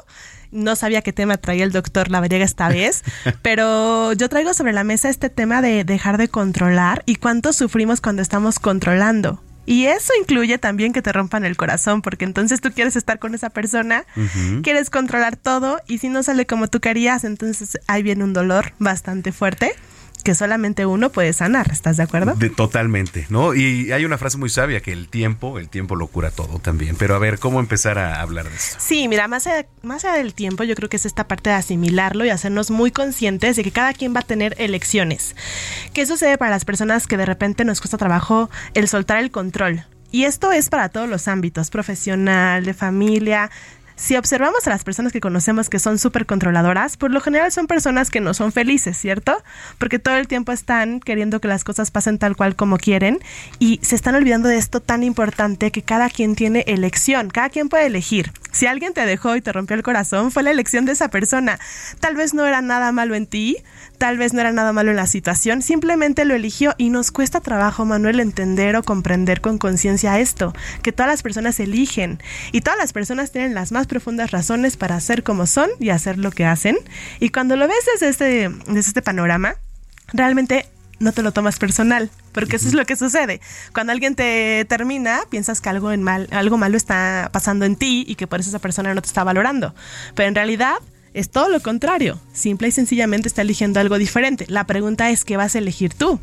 No 0.51 0.75
sabía 0.75 1.01
qué 1.01 1.13
tema 1.13 1.37
traía 1.37 1.63
el 1.63 1.71
doctor 1.71 2.09
Lavariega 2.09 2.43
esta 2.45 2.69
vez, 2.69 3.03
pero 3.41 4.13
yo 4.13 4.29
traigo 4.29 4.53
sobre 4.53 4.73
la 4.73 4.83
mesa 4.83 5.09
este 5.09 5.29
tema 5.29 5.61
de 5.61 5.83
dejar 5.83 6.17
de 6.17 6.27
controlar 6.29 7.03
y 7.05 7.15
cuánto 7.15 7.53
sufrimos 7.53 8.01
cuando 8.01 8.21
estamos 8.21 8.59
controlando. 8.59 9.41
Y 9.65 9.85
eso 9.87 10.13
incluye 10.21 10.57
también 10.57 10.93
que 10.93 11.01
te 11.01 11.11
rompan 11.11 11.43
el 11.43 11.57
corazón, 11.57 12.01
porque 12.01 12.23
entonces 12.23 12.61
tú 12.61 12.71
quieres 12.71 12.95
estar 12.95 13.19
con 13.19 13.35
esa 13.35 13.49
persona, 13.49 14.05
quieres 14.63 14.89
controlar 14.89 15.35
todo 15.35 15.81
y 15.87 15.97
si 15.97 16.07
no 16.07 16.23
sale 16.23 16.45
como 16.45 16.69
tú 16.69 16.79
querías, 16.79 17.25
entonces 17.25 17.77
ahí 17.87 18.01
viene 18.01 18.23
un 18.23 18.31
dolor 18.31 18.71
bastante 18.79 19.33
fuerte 19.33 19.75
que 20.23 20.35
solamente 20.35 20.85
uno 20.85 21.09
puede 21.09 21.31
sanar. 21.31 21.71
¿Estás 21.71 21.95
de 21.97 22.03
acuerdo? 22.03 22.33
De- 22.35 22.49
totalmente, 22.49 23.25
¿no? 23.29 23.53
Y 23.53 23.91
hay 23.93 24.03
una 24.03 24.17
frase 24.17 24.37
muy 24.37 24.49
sabia 24.49 24.81
que 24.81 24.91
el 24.91 25.07
tiempo, 25.07 25.57
el 25.59 25.69
tiempo 25.69 25.95
lo 25.95 26.07
cura 26.07 26.31
todo 26.31 26.59
también. 26.59 26.95
Pero 26.97 27.15
a 27.15 27.19
ver, 27.19 27.39
¿cómo 27.39 27.59
empezar 27.59 27.97
a 27.97 28.21
hablar 28.21 28.49
de 28.49 28.55
esto? 28.55 28.77
Sí, 28.79 29.07
mira, 29.07 29.27
más 29.27 29.47
allá, 29.47 29.65
más 29.83 30.03
allá 30.03 30.15
del 30.17 30.33
tiempo, 30.33 30.63
yo 30.63 30.75
creo 30.75 30.89
que 30.89 30.97
es 30.97 31.05
esta 31.05 31.27
parte 31.27 31.49
de 31.49 31.55
asimilarlo 31.55 32.25
y 32.25 32.29
hacernos 32.29 32.71
muy 32.71 32.91
conscientes 32.91 33.55
de 33.55 33.63
que 33.63 33.71
cada 33.71 33.93
quien 33.93 34.13
va 34.13 34.19
a 34.19 34.23
tener 34.23 34.55
elecciones. 34.57 35.35
¿Qué 35.93 36.05
sucede 36.05 36.37
para 36.37 36.51
las 36.51 36.65
personas 36.65 37.07
que 37.07 37.15
de 37.17 37.25
repente 37.25 37.63
nos 37.63 37.79
cuesta 37.79 37.97
trabajo 37.97 38.49
el 38.73 38.87
soltar 38.89 39.19
el 39.19 39.31
control? 39.31 39.85
Y 40.11 40.23
esto 40.23 40.53
es 40.53 40.69
para 40.69 40.87
todos 40.89 41.09
los 41.09 41.27
ámbitos, 41.27 41.69
profesional, 41.69 42.63
de 42.63 42.73
familia. 42.73 43.51
Si 43.97 44.15
observamos 44.15 44.67
a 44.67 44.69
las 44.69 44.83
personas 44.83 45.11
que 45.11 45.19
conocemos 45.19 45.69
que 45.71 45.79
son 45.79 45.97
súper 45.97 46.27
controladoras, 46.27 46.97
por 46.97 47.09
lo 47.09 47.19
general 47.19 47.51
son 47.51 47.65
personas 47.65 48.11
que 48.11 48.21
no 48.21 48.35
son 48.35 48.51
felices, 48.51 48.95
¿cierto? 48.95 49.43
Porque 49.79 49.97
todo 49.97 50.17
el 50.17 50.27
tiempo 50.27 50.51
están 50.51 50.99
queriendo 50.99 51.41
que 51.41 51.47
las 51.47 51.63
cosas 51.63 51.89
pasen 51.89 52.19
tal 52.19 52.35
cual 52.35 52.55
como 52.55 52.77
quieren 52.77 53.19
y 53.57 53.79
se 53.81 53.95
están 53.95 54.13
olvidando 54.13 54.49
de 54.49 54.57
esto 54.57 54.81
tan 54.81 55.01
importante 55.01 55.71
que 55.71 55.81
cada 55.81 56.11
quien 56.11 56.35
tiene 56.35 56.63
elección, 56.67 57.29
cada 57.31 57.49
quien 57.49 57.69
puede 57.69 57.87
elegir. 57.87 58.31
Si 58.51 58.65
alguien 58.65 58.93
te 58.93 59.05
dejó 59.05 59.35
y 59.35 59.41
te 59.41 59.51
rompió 59.51 59.75
el 59.75 59.83
corazón, 59.83 60.31
fue 60.31 60.43
la 60.43 60.51
elección 60.51 60.85
de 60.85 60.93
esa 60.93 61.09
persona. 61.09 61.59
Tal 61.99 62.15
vez 62.15 62.33
no 62.33 62.45
era 62.45 62.61
nada 62.61 62.91
malo 62.91 63.15
en 63.15 63.27
ti, 63.27 63.57
tal 63.97 64.17
vez 64.17 64.33
no 64.33 64.41
era 64.41 64.51
nada 64.51 64.73
malo 64.73 64.91
en 64.91 64.97
la 64.97 65.07
situación, 65.07 65.61
simplemente 65.61 66.25
lo 66.25 66.35
eligió 66.35 66.73
y 66.77 66.89
nos 66.89 67.11
cuesta 67.11 67.41
trabajo, 67.41 67.85
Manuel, 67.85 68.19
entender 68.19 68.75
o 68.75 68.83
comprender 68.83 69.41
con 69.41 69.57
conciencia 69.57 70.19
esto, 70.19 70.53
que 70.81 70.91
todas 70.91 71.11
las 71.11 71.23
personas 71.23 71.59
eligen 71.59 72.21
y 72.51 72.61
todas 72.61 72.79
las 72.79 72.93
personas 72.93 73.31
tienen 73.31 73.53
las 73.53 73.71
más 73.71 73.87
profundas 73.87 74.31
razones 74.31 74.77
para 74.77 74.99
ser 74.99 75.23
como 75.23 75.45
son 75.45 75.69
y 75.79 75.89
hacer 75.89 76.17
lo 76.17 76.31
que 76.31 76.45
hacen. 76.45 76.77
Y 77.19 77.29
cuando 77.29 77.55
lo 77.55 77.67
ves 77.67 77.85
desde 77.93 78.09
este, 78.09 78.49
desde 78.67 78.89
este 78.89 79.01
panorama, 79.01 79.55
realmente 80.13 80.67
no 80.99 81.11
te 81.11 81.21
lo 81.21 81.31
tomas 81.31 81.59
personal, 81.59 82.09
porque 82.31 82.55
eso 82.55 82.67
es 82.67 82.73
lo 82.73 82.85
que 82.85 82.95
sucede. 82.95 83.41
Cuando 83.73 83.93
alguien 83.93 84.15
te 84.15 84.65
termina, 84.65 85.21
piensas 85.29 85.61
que 85.61 85.69
algo, 85.69 85.91
en 85.91 86.03
mal, 86.03 86.27
algo 86.31 86.57
malo 86.57 86.77
está 86.77 87.29
pasando 87.31 87.65
en 87.65 87.75
ti 87.75 88.05
y 88.07 88.15
que 88.15 88.27
por 88.27 88.39
eso 88.39 88.49
esa 88.49 88.59
persona 88.59 88.93
no 88.93 89.01
te 89.01 89.07
está 89.07 89.23
valorando. 89.23 89.73
Pero 90.15 90.29
en 90.29 90.35
realidad 90.35 90.75
es 91.13 91.29
todo 91.29 91.49
lo 91.49 91.59
contrario. 91.61 92.19
Simple 92.33 92.67
y 92.67 92.71
sencillamente 92.71 93.27
está 93.27 93.41
eligiendo 93.41 93.79
algo 93.79 93.97
diferente. 93.97 94.45
La 94.49 94.65
pregunta 94.65 95.09
es, 95.09 95.25
¿qué 95.25 95.37
vas 95.37 95.55
a 95.55 95.59
elegir 95.59 95.93
tú? 95.93 96.19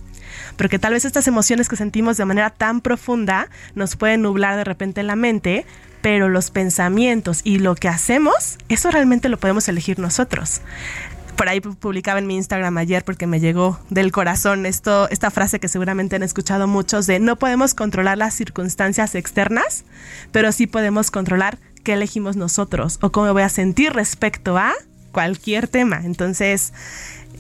Porque 0.57 0.79
tal 0.79 0.93
vez 0.93 1.05
estas 1.05 1.27
emociones 1.27 1.69
que 1.69 1.77
sentimos 1.77 2.17
de 2.17 2.25
manera 2.25 2.51
tan 2.51 2.81
profunda 2.81 3.49
nos 3.75 3.97
pueden 3.97 4.23
nublar 4.23 4.57
de 4.57 4.65
repente 4.65 5.03
la 5.03 5.17
mente, 5.17 5.67
pero 6.01 6.29
los 6.29 6.51
pensamientos 6.51 7.41
y 7.45 7.59
lo 7.59 7.75
que 7.75 7.89
hacemos, 7.89 8.59
eso 8.69 8.91
realmente 8.91 9.29
lo 9.29 9.39
podemos 9.39 9.69
elegir 9.69 9.99
nosotros 9.99 10.61
por 11.37 11.49
ahí 11.49 11.61
pu- 11.61 11.77
publicaba 11.77 12.19
en 12.19 12.27
mi 12.27 12.37
Instagram 12.37 12.77
ayer 12.79 13.05
porque 13.05 13.27
me 13.27 13.41
llegó 13.41 13.79
del 13.91 14.13
corazón 14.13 14.67
esto, 14.67 15.09
esta 15.11 15.31
frase 15.31 15.61
que 15.61 15.69
seguramente 15.69 16.17
han 16.17 16.23
escuchado 16.23 16.67
muchos 16.67 17.07
de 17.07 17.19
no 17.21 17.37
podemos 17.37 17.75
controlar 17.75 18.19
las 18.19 18.35
circunstancias 18.35 19.15
externas, 19.15 19.85
pero 20.33 20.53
sí 20.53 20.67
podemos 20.67 21.11
controlar 21.11 21.59
qué 21.83 21.95
elegimos 21.95 22.37
nosotros 22.37 22.99
o 23.03 23.11
cómo 23.13 23.33
voy 23.33 23.43
a 23.43 23.49
sentir 23.49 23.93
respecto 23.93 24.57
a 24.57 24.73
cualquier 25.13 25.69
tema. 25.69 26.01
Entonces, 26.05 26.73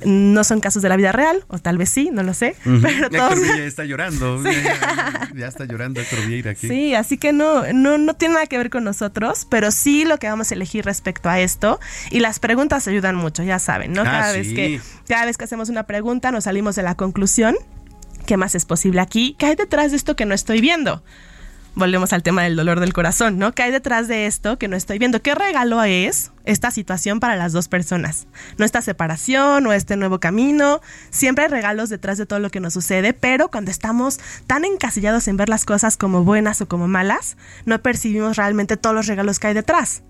no 0.05 0.45
son 0.45 0.61
casos 0.61 0.83
de 0.83 0.89
la 0.89 0.97
vida 0.97 1.13
real, 1.13 1.45
o 1.49 1.59
tal 1.59 1.79
vez 1.79 1.89
sí, 1.89 2.11
no 2.13 2.23
lo 2.23 2.35
sé, 2.35 2.57
pero 2.83 3.11
todos... 3.11 3.41
Villa 3.41 3.65
está 3.65 3.85
llorando. 3.85 4.43
Ya, 4.45 4.53
ya- 4.53 5.31
ya 5.35 5.47
está 5.49 5.65
llorando 5.65 6.01
Héctor 6.01 6.27
Vieira 6.27 6.51
aquí. 6.53 6.69
Sí, 6.69 6.95
así 6.95 7.17
que 7.19 7.33
no, 7.33 7.73
no, 7.73 7.99
no 7.99 8.15
tiene 8.15 8.35
nada 8.35 8.47
que 8.47 8.57
ver 8.59 8.71
con 8.71 8.85
nosotros, 8.85 9.47
pero 9.51 9.71
sí 9.71 10.05
lo 10.05 10.19
que 10.19 10.29
vamos 10.29 10.51
a 10.51 10.55
elegir 10.55 10.85
respecto 10.85 11.29
a 11.29 11.41
esto. 11.41 11.81
Y 12.11 12.21
las 12.21 12.39
preguntas 12.39 12.87
ayudan 12.89 13.17
mucho, 13.17 13.43
ya 13.43 13.59
saben, 13.59 13.93
¿no? 13.93 14.03
Ah, 14.03 14.05
Cada 14.05 14.33
sí. 14.33 14.39
vez 14.39 14.49
que, 14.55 14.81
cada 15.09 15.25
vez 15.27 15.37
que 15.37 15.45
hacemos 15.45 15.69
una 15.71 15.85
pregunta, 15.85 16.31
nos 16.31 16.45
salimos 16.45 16.77
de 16.77 16.83
la 16.83 16.95
conclusión. 16.97 17.57
¿Qué 18.27 18.37
más 18.37 18.55
es 18.55 18.65
posible 18.65 19.01
aquí? 19.01 19.35
¿Qué 19.39 19.47
hay 19.47 19.55
detrás 19.57 19.91
de 19.91 19.97
esto 19.97 20.17
que 20.17 20.25
no 20.25 20.35
estoy 20.35 20.61
viendo? 20.61 21.03
Volvemos 21.77 22.13
al 22.13 22.23
tema 22.23 22.45
del 22.45 22.55
dolor 22.55 22.79
del 22.79 22.93
corazón, 22.93 23.37
¿no? 23.37 23.53
¿Qué 23.53 23.65
hay 23.65 23.73
detrás 23.73 24.07
de 24.07 24.27
esto 24.27 24.59
que 24.59 24.69
no 24.69 24.77
estoy 24.77 25.01
viendo? 25.01 25.21
¿Qué 25.23 25.35
regalo 25.35 25.83
es 25.83 26.31
esta 26.45 26.71
situación 26.71 27.19
para 27.19 27.35
las 27.35 27.53
dos 27.53 27.67
personas? 27.67 28.29
No 28.59 28.65
esta 28.65 28.81
separación 28.81 29.67
o 29.67 29.73
este 29.73 29.97
nuevo 29.97 30.21
camino. 30.21 30.81
Siempre 31.11 31.45
hay 31.45 31.51
regalos 31.51 31.89
detrás 31.89 32.17
de 32.17 32.27
todo 32.27 32.39
lo 32.39 32.51
que 32.51 32.61
nos 32.61 32.75
sucede, 32.75 33.13
pero 33.13 33.49
cuando 33.49 33.73
estamos 33.73 34.21
tan 34.47 34.65
encasillados 34.65 35.27
en 35.27 35.37
ver 35.37 35.49
las 35.49 35.65
cosas 35.65 35.97
como 35.97 36.23
buenas 36.23 36.61
o 36.61 36.69
como 36.69 36.87
malas, 36.87 37.37
no 37.65 37.83
percibimos 37.83 38.37
realmente 38.37 38.77
todos 38.77 38.95
los 38.95 39.09
regalos 39.09 39.41
que 39.41 39.49
hay 39.49 39.55
detrás. 39.55 40.05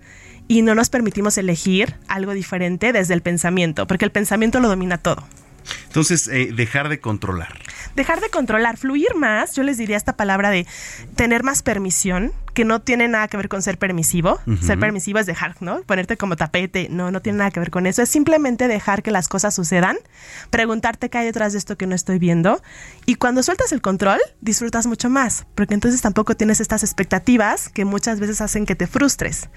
Y 0.47 0.61
no 0.61 0.75
nos 0.75 0.91
permitimos 0.91 1.35
elegir 1.39 1.95
algo 2.07 2.33
diferente 2.33 2.93
desde 2.93 3.15
el 3.15 3.21
pensamiento, 3.21 3.87
porque 3.87 4.05
el 4.05 4.11
pensamiento 4.11 4.59
lo 4.59 4.67
domina 4.67 4.99
todo. 4.99 5.23
Entonces, 5.95 6.27
eh, 6.27 6.49
dejar 6.53 6.89
de 6.89 6.99
controlar. 6.99 7.57
dejar 7.95 8.19
de 8.19 8.29
controlar, 8.29 8.75
fluir 8.75 9.15
más, 9.15 9.55
yo 9.55 9.63
les 9.63 9.77
diría 9.77 9.95
esta 9.95 10.17
palabra 10.17 10.49
de 10.49 10.67
tener 11.15 11.41
más 11.43 11.63
permisión, 11.63 12.33
que 12.53 12.65
no 12.65 12.81
tiene 12.81 13.07
nada 13.09 13.27
que 13.29 13.35
ver 13.37 13.49
con 13.49 13.61
ser 13.61 13.77
permisivo. 13.77 14.39
Ser 14.61 14.79
permisivo 14.79 15.19
es 15.19 15.25
dejar, 15.25 15.55
¿no? 15.61 15.81
Ponerte 15.83 16.15
como 16.15 16.37
tapete, 16.37 16.87
no, 16.89 17.11
no 17.11 17.21
tiene 17.21 17.37
nada 17.39 17.51
que 17.51 17.59
ver 17.59 17.69
con 17.69 17.85
eso. 17.85 18.01
Es 18.01 18.07
simplemente 18.09 18.67
dejar 18.69 19.03
que 19.03 19.11
las 19.11 19.27
cosas 19.27 19.53
sucedan, 19.53 19.97
preguntarte 20.51 21.09
qué 21.09 21.17
hay 21.17 21.25
detrás 21.25 21.51
de 21.53 21.59
esto 21.59 21.77
que 21.77 21.85
no 21.85 21.95
estoy 21.95 22.17
viendo. 22.17 22.61
Y 23.05 23.15
cuando 23.15 23.43
sueltas 23.43 23.71
el 23.73 23.81
control, 23.81 24.19
disfrutas 24.41 24.87
mucho 24.87 25.09
más, 25.09 25.45
porque 25.53 25.73
entonces 25.73 26.01
tampoco 26.01 26.35
tienes 26.35 26.61
estas 26.61 26.83
expectativas 26.83 27.67
que 27.69 27.83
muchas 27.83 28.19
veces 28.21 28.39
hacen 28.41 28.65
que 28.65 28.75
te 28.75 28.87
frustres. 28.87 29.49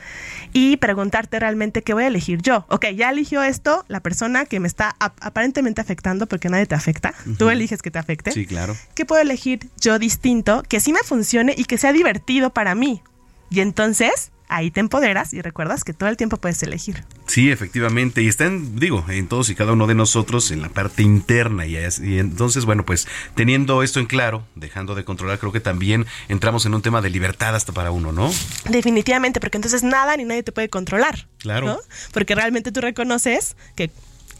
Y 0.53 0.77
preguntarte 0.79 1.39
realmente 1.39 1.83
qué 1.83 1.95
voy 1.95 2.03
a 2.05 2.09
elegir 2.09 2.43
yo. 2.43 2.67
Ok, 2.69 2.87
ya 2.97 3.11
eligió 3.11 3.45
esto, 3.45 3.85
la 3.89 4.01
persona 4.01 4.45
que 4.45 4.59
me 4.59 4.67
está 4.67 4.97
ap- 4.99 5.19
aparentemente 5.21 5.81
afectando, 5.81 6.27
porque 6.29 6.49
nadie 6.49 6.67
te 6.67 6.75
afecta. 6.75 7.15
Tú 7.39 7.51
eliges 7.51 7.83
que 7.83 7.91
te 7.91 7.99
afecte. 7.99 8.33
Sí, 8.33 8.47
claro. 8.47 8.77
¿Qué 8.95 9.05
puedo 9.05 9.21
elegir 9.21 9.69
yo 9.81 9.99
distinto 9.99 10.63
que 10.69 10.81
sí 10.81 10.93
me 10.93 11.01
funcione 11.01 11.55
y 11.57 11.65
que 11.65 11.79
sea 11.79 11.93
divertido 11.93 12.51
para 12.51 12.75
mí? 12.75 13.03
Y 13.51 13.61
entonces 13.61 14.31
ahí 14.49 14.71
te 14.71 14.81
empoderas 14.81 15.33
y 15.35 15.43
recuerdas 15.43 15.85
que 15.85 15.93
todo 15.93 16.09
el 16.09 16.17
tiempo 16.17 16.39
puedes 16.39 16.63
elegir. 16.63 17.05
Sí, 17.27 17.51
efectivamente, 17.51 18.23
y 18.23 18.29
están, 18.29 18.79
digo, 18.79 19.05
en 19.09 19.29
todos 19.29 19.51
y 19.51 19.55
cada 19.55 19.73
uno 19.73 19.87
de 19.87 19.95
nosotros 19.95 20.51
en 20.51 20.63
la 20.63 20.71
parte 20.71 21.03
interna 21.03 21.67
y, 21.67 21.77
y, 21.77 22.19
entonces, 22.19 22.65
bueno, 22.65 22.85
pues 22.85 23.07
teniendo 23.35 23.83
esto 23.83 24.01
en 24.01 24.07
claro, 24.07 24.45
dejando 24.55 24.95
de 24.95 25.05
controlar, 25.05 25.39
creo 25.39 25.53
que 25.53 25.61
también 25.61 26.07
entramos 26.29 26.65
en 26.67 26.75
un 26.75 26.83
tema 26.83 27.03
de 27.03 27.11
libertad 27.11 27.55
hasta 27.55 27.73
para 27.73 27.91
uno, 27.91 28.13
¿no? 28.13 28.31
Definitivamente, 28.69 29.41
porque 29.41 29.59
entonces 29.59 29.83
nada 29.83 30.17
ni 30.17 30.25
nadie 30.25 30.43
te 30.43 30.53
puede 30.53 30.69
controlar. 30.69 31.29
Claro. 31.39 31.81
Porque 32.13 32.35
realmente 32.35 32.73
tú 32.73 32.81
reconoces 32.81 33.57
que 33.77 33.91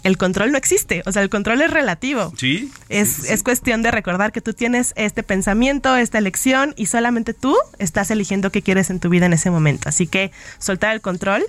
el 0.05 0.17
control 0.17 0.53
no 0.53 0.59
existe, 0.59 1.03
o 1.07 1.13
sea, 1.13 1.23
el 1.23 1.31
control 1.31 1.61
es 1.63 1.71
relativo. 1.71 2.33
Sí. 2.37 2.71
Es, 2.89 3.29
es 3.31 3.43
cuestión 3.43 3.83
de 3.83 3.91
recordar 3.91 4.33
que 4.33 4.41
tú 4.41 4.53
tienes 4.53 4.93
este 4.97 5.23
pensamiento, 5.23 5.97
esta 5.97 6.19
elección 6.19 6.75
y 6.77 6.87
solamente 6.87 7.35
tú 7.35 7.57
estás 7.79 8.11
eligiendo 8.11 8.51
qué 8.51 8.63
quieres 8.63 8.91
en 8.91 9.01
tu 9.01 9.09
vida 9.09 9.27
en 9.27 9.33
ese 9.33 9.51
momento. 9.51 9.89
Así 9.89 10.07
que 10.07 10.31
soltar 10.59 10.95
el 10.95 11.01
control 11.01 11.45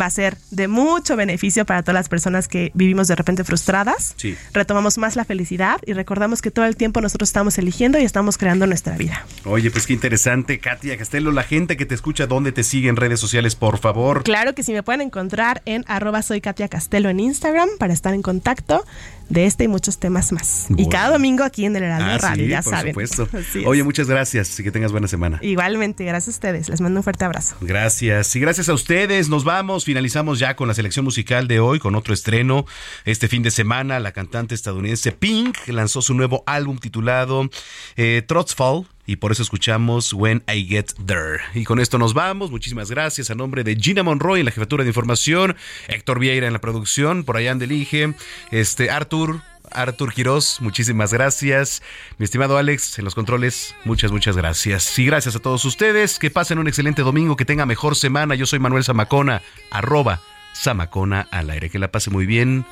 va 0.00 0.06
a 0.06 0.10
ser 0.10 0.36
de 0.50 0.68
mucho 0.68 1.16
beneficio 1.16 1.64
para 1.64 1.82
todas 1.82 1.94
las 1.94 2.08
personas 2.08 2.48
que 2.48 2.70
vivimos 2.74 3.08
de 3.08 3.16
repente 3.16 3.44
frustradas. 3.44 4.14
Sí. 4.16 4.36
Retomamos 4.52 4.98
más 4.98 5.16
la 5.16 5.24
felicidad 5.24 5.80
y 5.86 5.92
recordamos 5.92 6.42
que 6.42 6.50
todo 6.50 6.64
el 6.64 6.76
tiempo 6.76 7.00
nosotros 7.00 7.28
estamos 7.28 7.58
eligiendo 7.58 7.98
y 7.98 8.04
estamos 8.04 8.38
creando 8.38 8.66
nuestra 8.66 8.96
vida. 8.96 9.24
Oye, 9.44 9.70
pues 9.70 9.86
qué 9.86 9.92
interesante, 9.92 10.58
Katia 10.58 10.96
Castelo, 10.96 11.32
la 11.32 11.42
gente 11.42 11.76
que 11.76 11.86
te 11.86 11.94
escucha, 11.94 12.26
¿dónde 12.26 12.52
te 12.52 12.64
sigue 12.64 12.88
en 12.88 12.96
redes 12.96 13.20
sociales, 13.20 13.54
por 13.54 13.78
favor? 13.78 14.22
Claro 14.22 14.54
que 14.54 14.62
sí, 14.62 14.72
me 14.72 14.82
pueden 14.82 15.00
encontrar 15.00 15.62
en 15.64 15.84
arroba 15.86 16.22
soy 16.22 16.40
Katia 16.40 16.68
Castelo 16.68 17.08
en 17.08 17.20
Instagram 17.20 17.68
para 17.78 17.92
estar 17.92 18.14
en 18.14 18.22
contacto 18.22 18.84
de 19.28 19.46
este 19.46 19.64
y 19.64 19.68
muchos 19.68 19.98
temas 19.98 20.32
más. 20.32 20.66
Y 20.76 20.88
cada 20.88 21.10
domingo 21.10 21.44
aquí 21.44 21.64
en 21.64 21.76
el 21.76 21.84
Heraldo 21.84 22.12
ah, 22.12 22.18
Radio, 22.18 22.44
sí, 22.44 22.50
ya 22.50 22.62
por 22.62 22.72
saben. 22.72 22.92
supuesto. 22.92 23.28
Oye, 23.66 23.82
muchas 23.82 24.08
gracias 24.08 24.58
y 24.58 24.62
que 24.62 24.70
tengas 24.70 24.92
buena 24.92 25.08
semana. 25.08 25.38
Igualmente, 25.42 26.04
gracias 26.04 26.34
a 26.34 26.36
ustedes. 26.36 26.68
Les 26.68 26.80
mando 26.80 27.00
un 27.00 27.04
fuerte 27.04 27.24
abrazo. 27.24 27.56
Gracias. 27.60 28.34
Y 28.36 28.40
gracias 28.40 28.68
a 28.68 28.74
ustedes. 28.74 29.28
Nos 29.28 29.44
vamos. 29.44 29.84
Finalizamos 29.84 30.38
ya 30.38 30.56
con 30.56 30.68
la 30.68 30.74
selección 30.74 31.04
musical 31.04 31.48
de 31.48 31.60
hoy, 31.60 31.78
con 31.78 31.94
otro 31.94 32.14
estreno. 32.14 32.66
Este 33.04 33.28
fin 33.28 33.42
de 33.42 33.50
semana, 33.50 34.00
la 34.00 34.12
cantante 34.12 34.54
estadounidense 34.54 35.12
Pink 35.12 35.56
lanzó 35.68 36.02
su 36.02 36.14
nuevo 36.14 36.42
álbum 36.46 36.78
titulado 36.78 37.48
eh, 37.96 38.24
Fall 38.56 38.86
y 39.06 39.16
por 39.16 39.32
eso 39.32 39.42
escuchamos 39.42 40.12
When 40.12 40.42
I 40.52 40.64
Get 40.66 40.94
There. 41.06 41.38
Y 41.54 41.64
con 41.64 41.78
esto 41.78 41.98
nos 41.98 42.12
vamos. 42.12 42.50
Muchísimas 42.50 42.90
gracias 42.90 43.30
a 43.30 43.34
nombre 43.34 43.64
de 43.64 43.76
Gina 43.76 44.02
Monroy 44.02 44.40
en 44.40 44.46
la 44.46 44.52
jefatura 44.52 44.84
de 44.84 44.90
información, 44.90 45.56
Héctor 45.88 46.18
Vieira 46.18 46.46
en 46.46 46.52
la 46.52 46.60
producción, 46.60 47.24
por 47.24 47.36
allá 47.36 47.52
Andelige, 47.52 48.14
este 48.50 48.90
Arthur. 48.90 49.40
Artur 49.72 50.14
Quiroz, 50.14 50.60
muchísimas 50.60 51.12
gracias. 51.12 51.82
Mi 52.18 52.24
estimado 52.24 52.56
Alex, 52.56 53.00
en 53.00 53.04
los 53.04 53.16
controles, 53.16 53.74
muchas, 53.84 54.12
muchas 54.12 54.36
gracias. 54.36 54.96
Y 54.96 55.04
gracias 55.04 55.34
a 55.34 55.40
todos 55.40 55.64
ustedes. 55.64 56.20
Que 56.20 56.30
pasen 56.30 56.58
un 56.58 56.68
excelente 56.68 57.02
domingo, 57.02 57.34
que 57.34 57.44
tenga 57.44 57.66
mejor 57.66 57.96
semana. 57.96 58.36
Yo 58.36 58.46
soy 58.46 58.60
Manuel 58.60 58.84
Zamacona, 58.84 59.42
arroba 59.72 60.20
Zamacona 60.54 61.26
al 61.32 61.50
aire. 61.50 61.68
Que 61.68 61.80
la 61.80 61.90
pase 61.90 62.10
muy 62.10 62.26
bien 62.26 62.64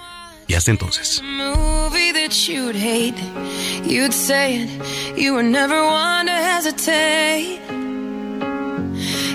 y 0.48 0.54
hasta 0.54 0.70
entonces. 0.70 1.22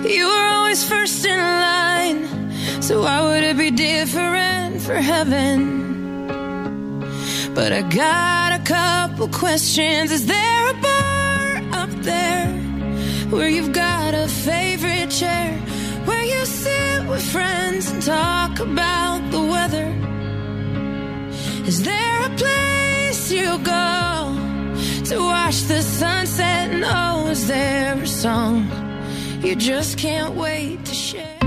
You 0.06 0.28
were 0.28 0.48
always 0.48 0.84
first 0.84 1.26
in 1.26 1.38
line, 1.38 2.28
so 2.82 3.02
why 3.04 3.22
would 3.22 3.44
it 3.44 3.58
be 3.58 3.70
different 3.70 4.82
for 4.82 4.96
heaven? 4.96 5.80
But 7.54 7.74
I 7.74 7.82
got 7.82 8.54
a 8.54 8.64
couple 8.64 9.28
questions. 9.28 10.12
Is 10.12 10.26
there 10.26 10.70
a 10.70 10.74
bar 10.82 11.62
up 11.74 11.90
there 12.02 12.48
where 13.30 13.50
you've 13.50 13.74
got 13.74 14.14
a 14.14 14.28
favorite 14.28 15.12
chair? 15.12 15.52
Where 16.06 16.24
you 16.24 16.46
sit 16.46 17.06
with 17.08 17.24
friends 17.24 17.92
and 17.92 18.02
talk 18.02 18.60
about 18.60 19.30
the 19.32 19.42
weather? 19.42 19.94
Is 21.66 21.84
there 21.84 22.26
a 22.26 22.30
place 22.30 23.32
you 23.32 23.58
go 23.60 24.36
to 25.06 25.20
watch 25.20 25.62
the 25.64 25.82
sunset? 25.82 26.72
Oh, 26.84 27.28
is 27.28 27.48
there 27.48 28.02
a 28.02 28.08
song 28.08 28.68
you 29.42 29.56
just 29.56 29.98
can't 29.98 30.36
wait 30.36 30.84
to 30.86 30.94
share? 30.94 31.38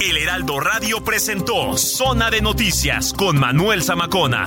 El 0.00 0.16
Heraldo 0.16 0.60
Radio 0.60 1.02
presentó 1.04 1.76
Zona 1.76 2.30
de 2.30 2.40
Noticias 2.40 3.12
con 3.12 3.38
Manuel 3.38 3.82
Zamacona. 3.82 4.46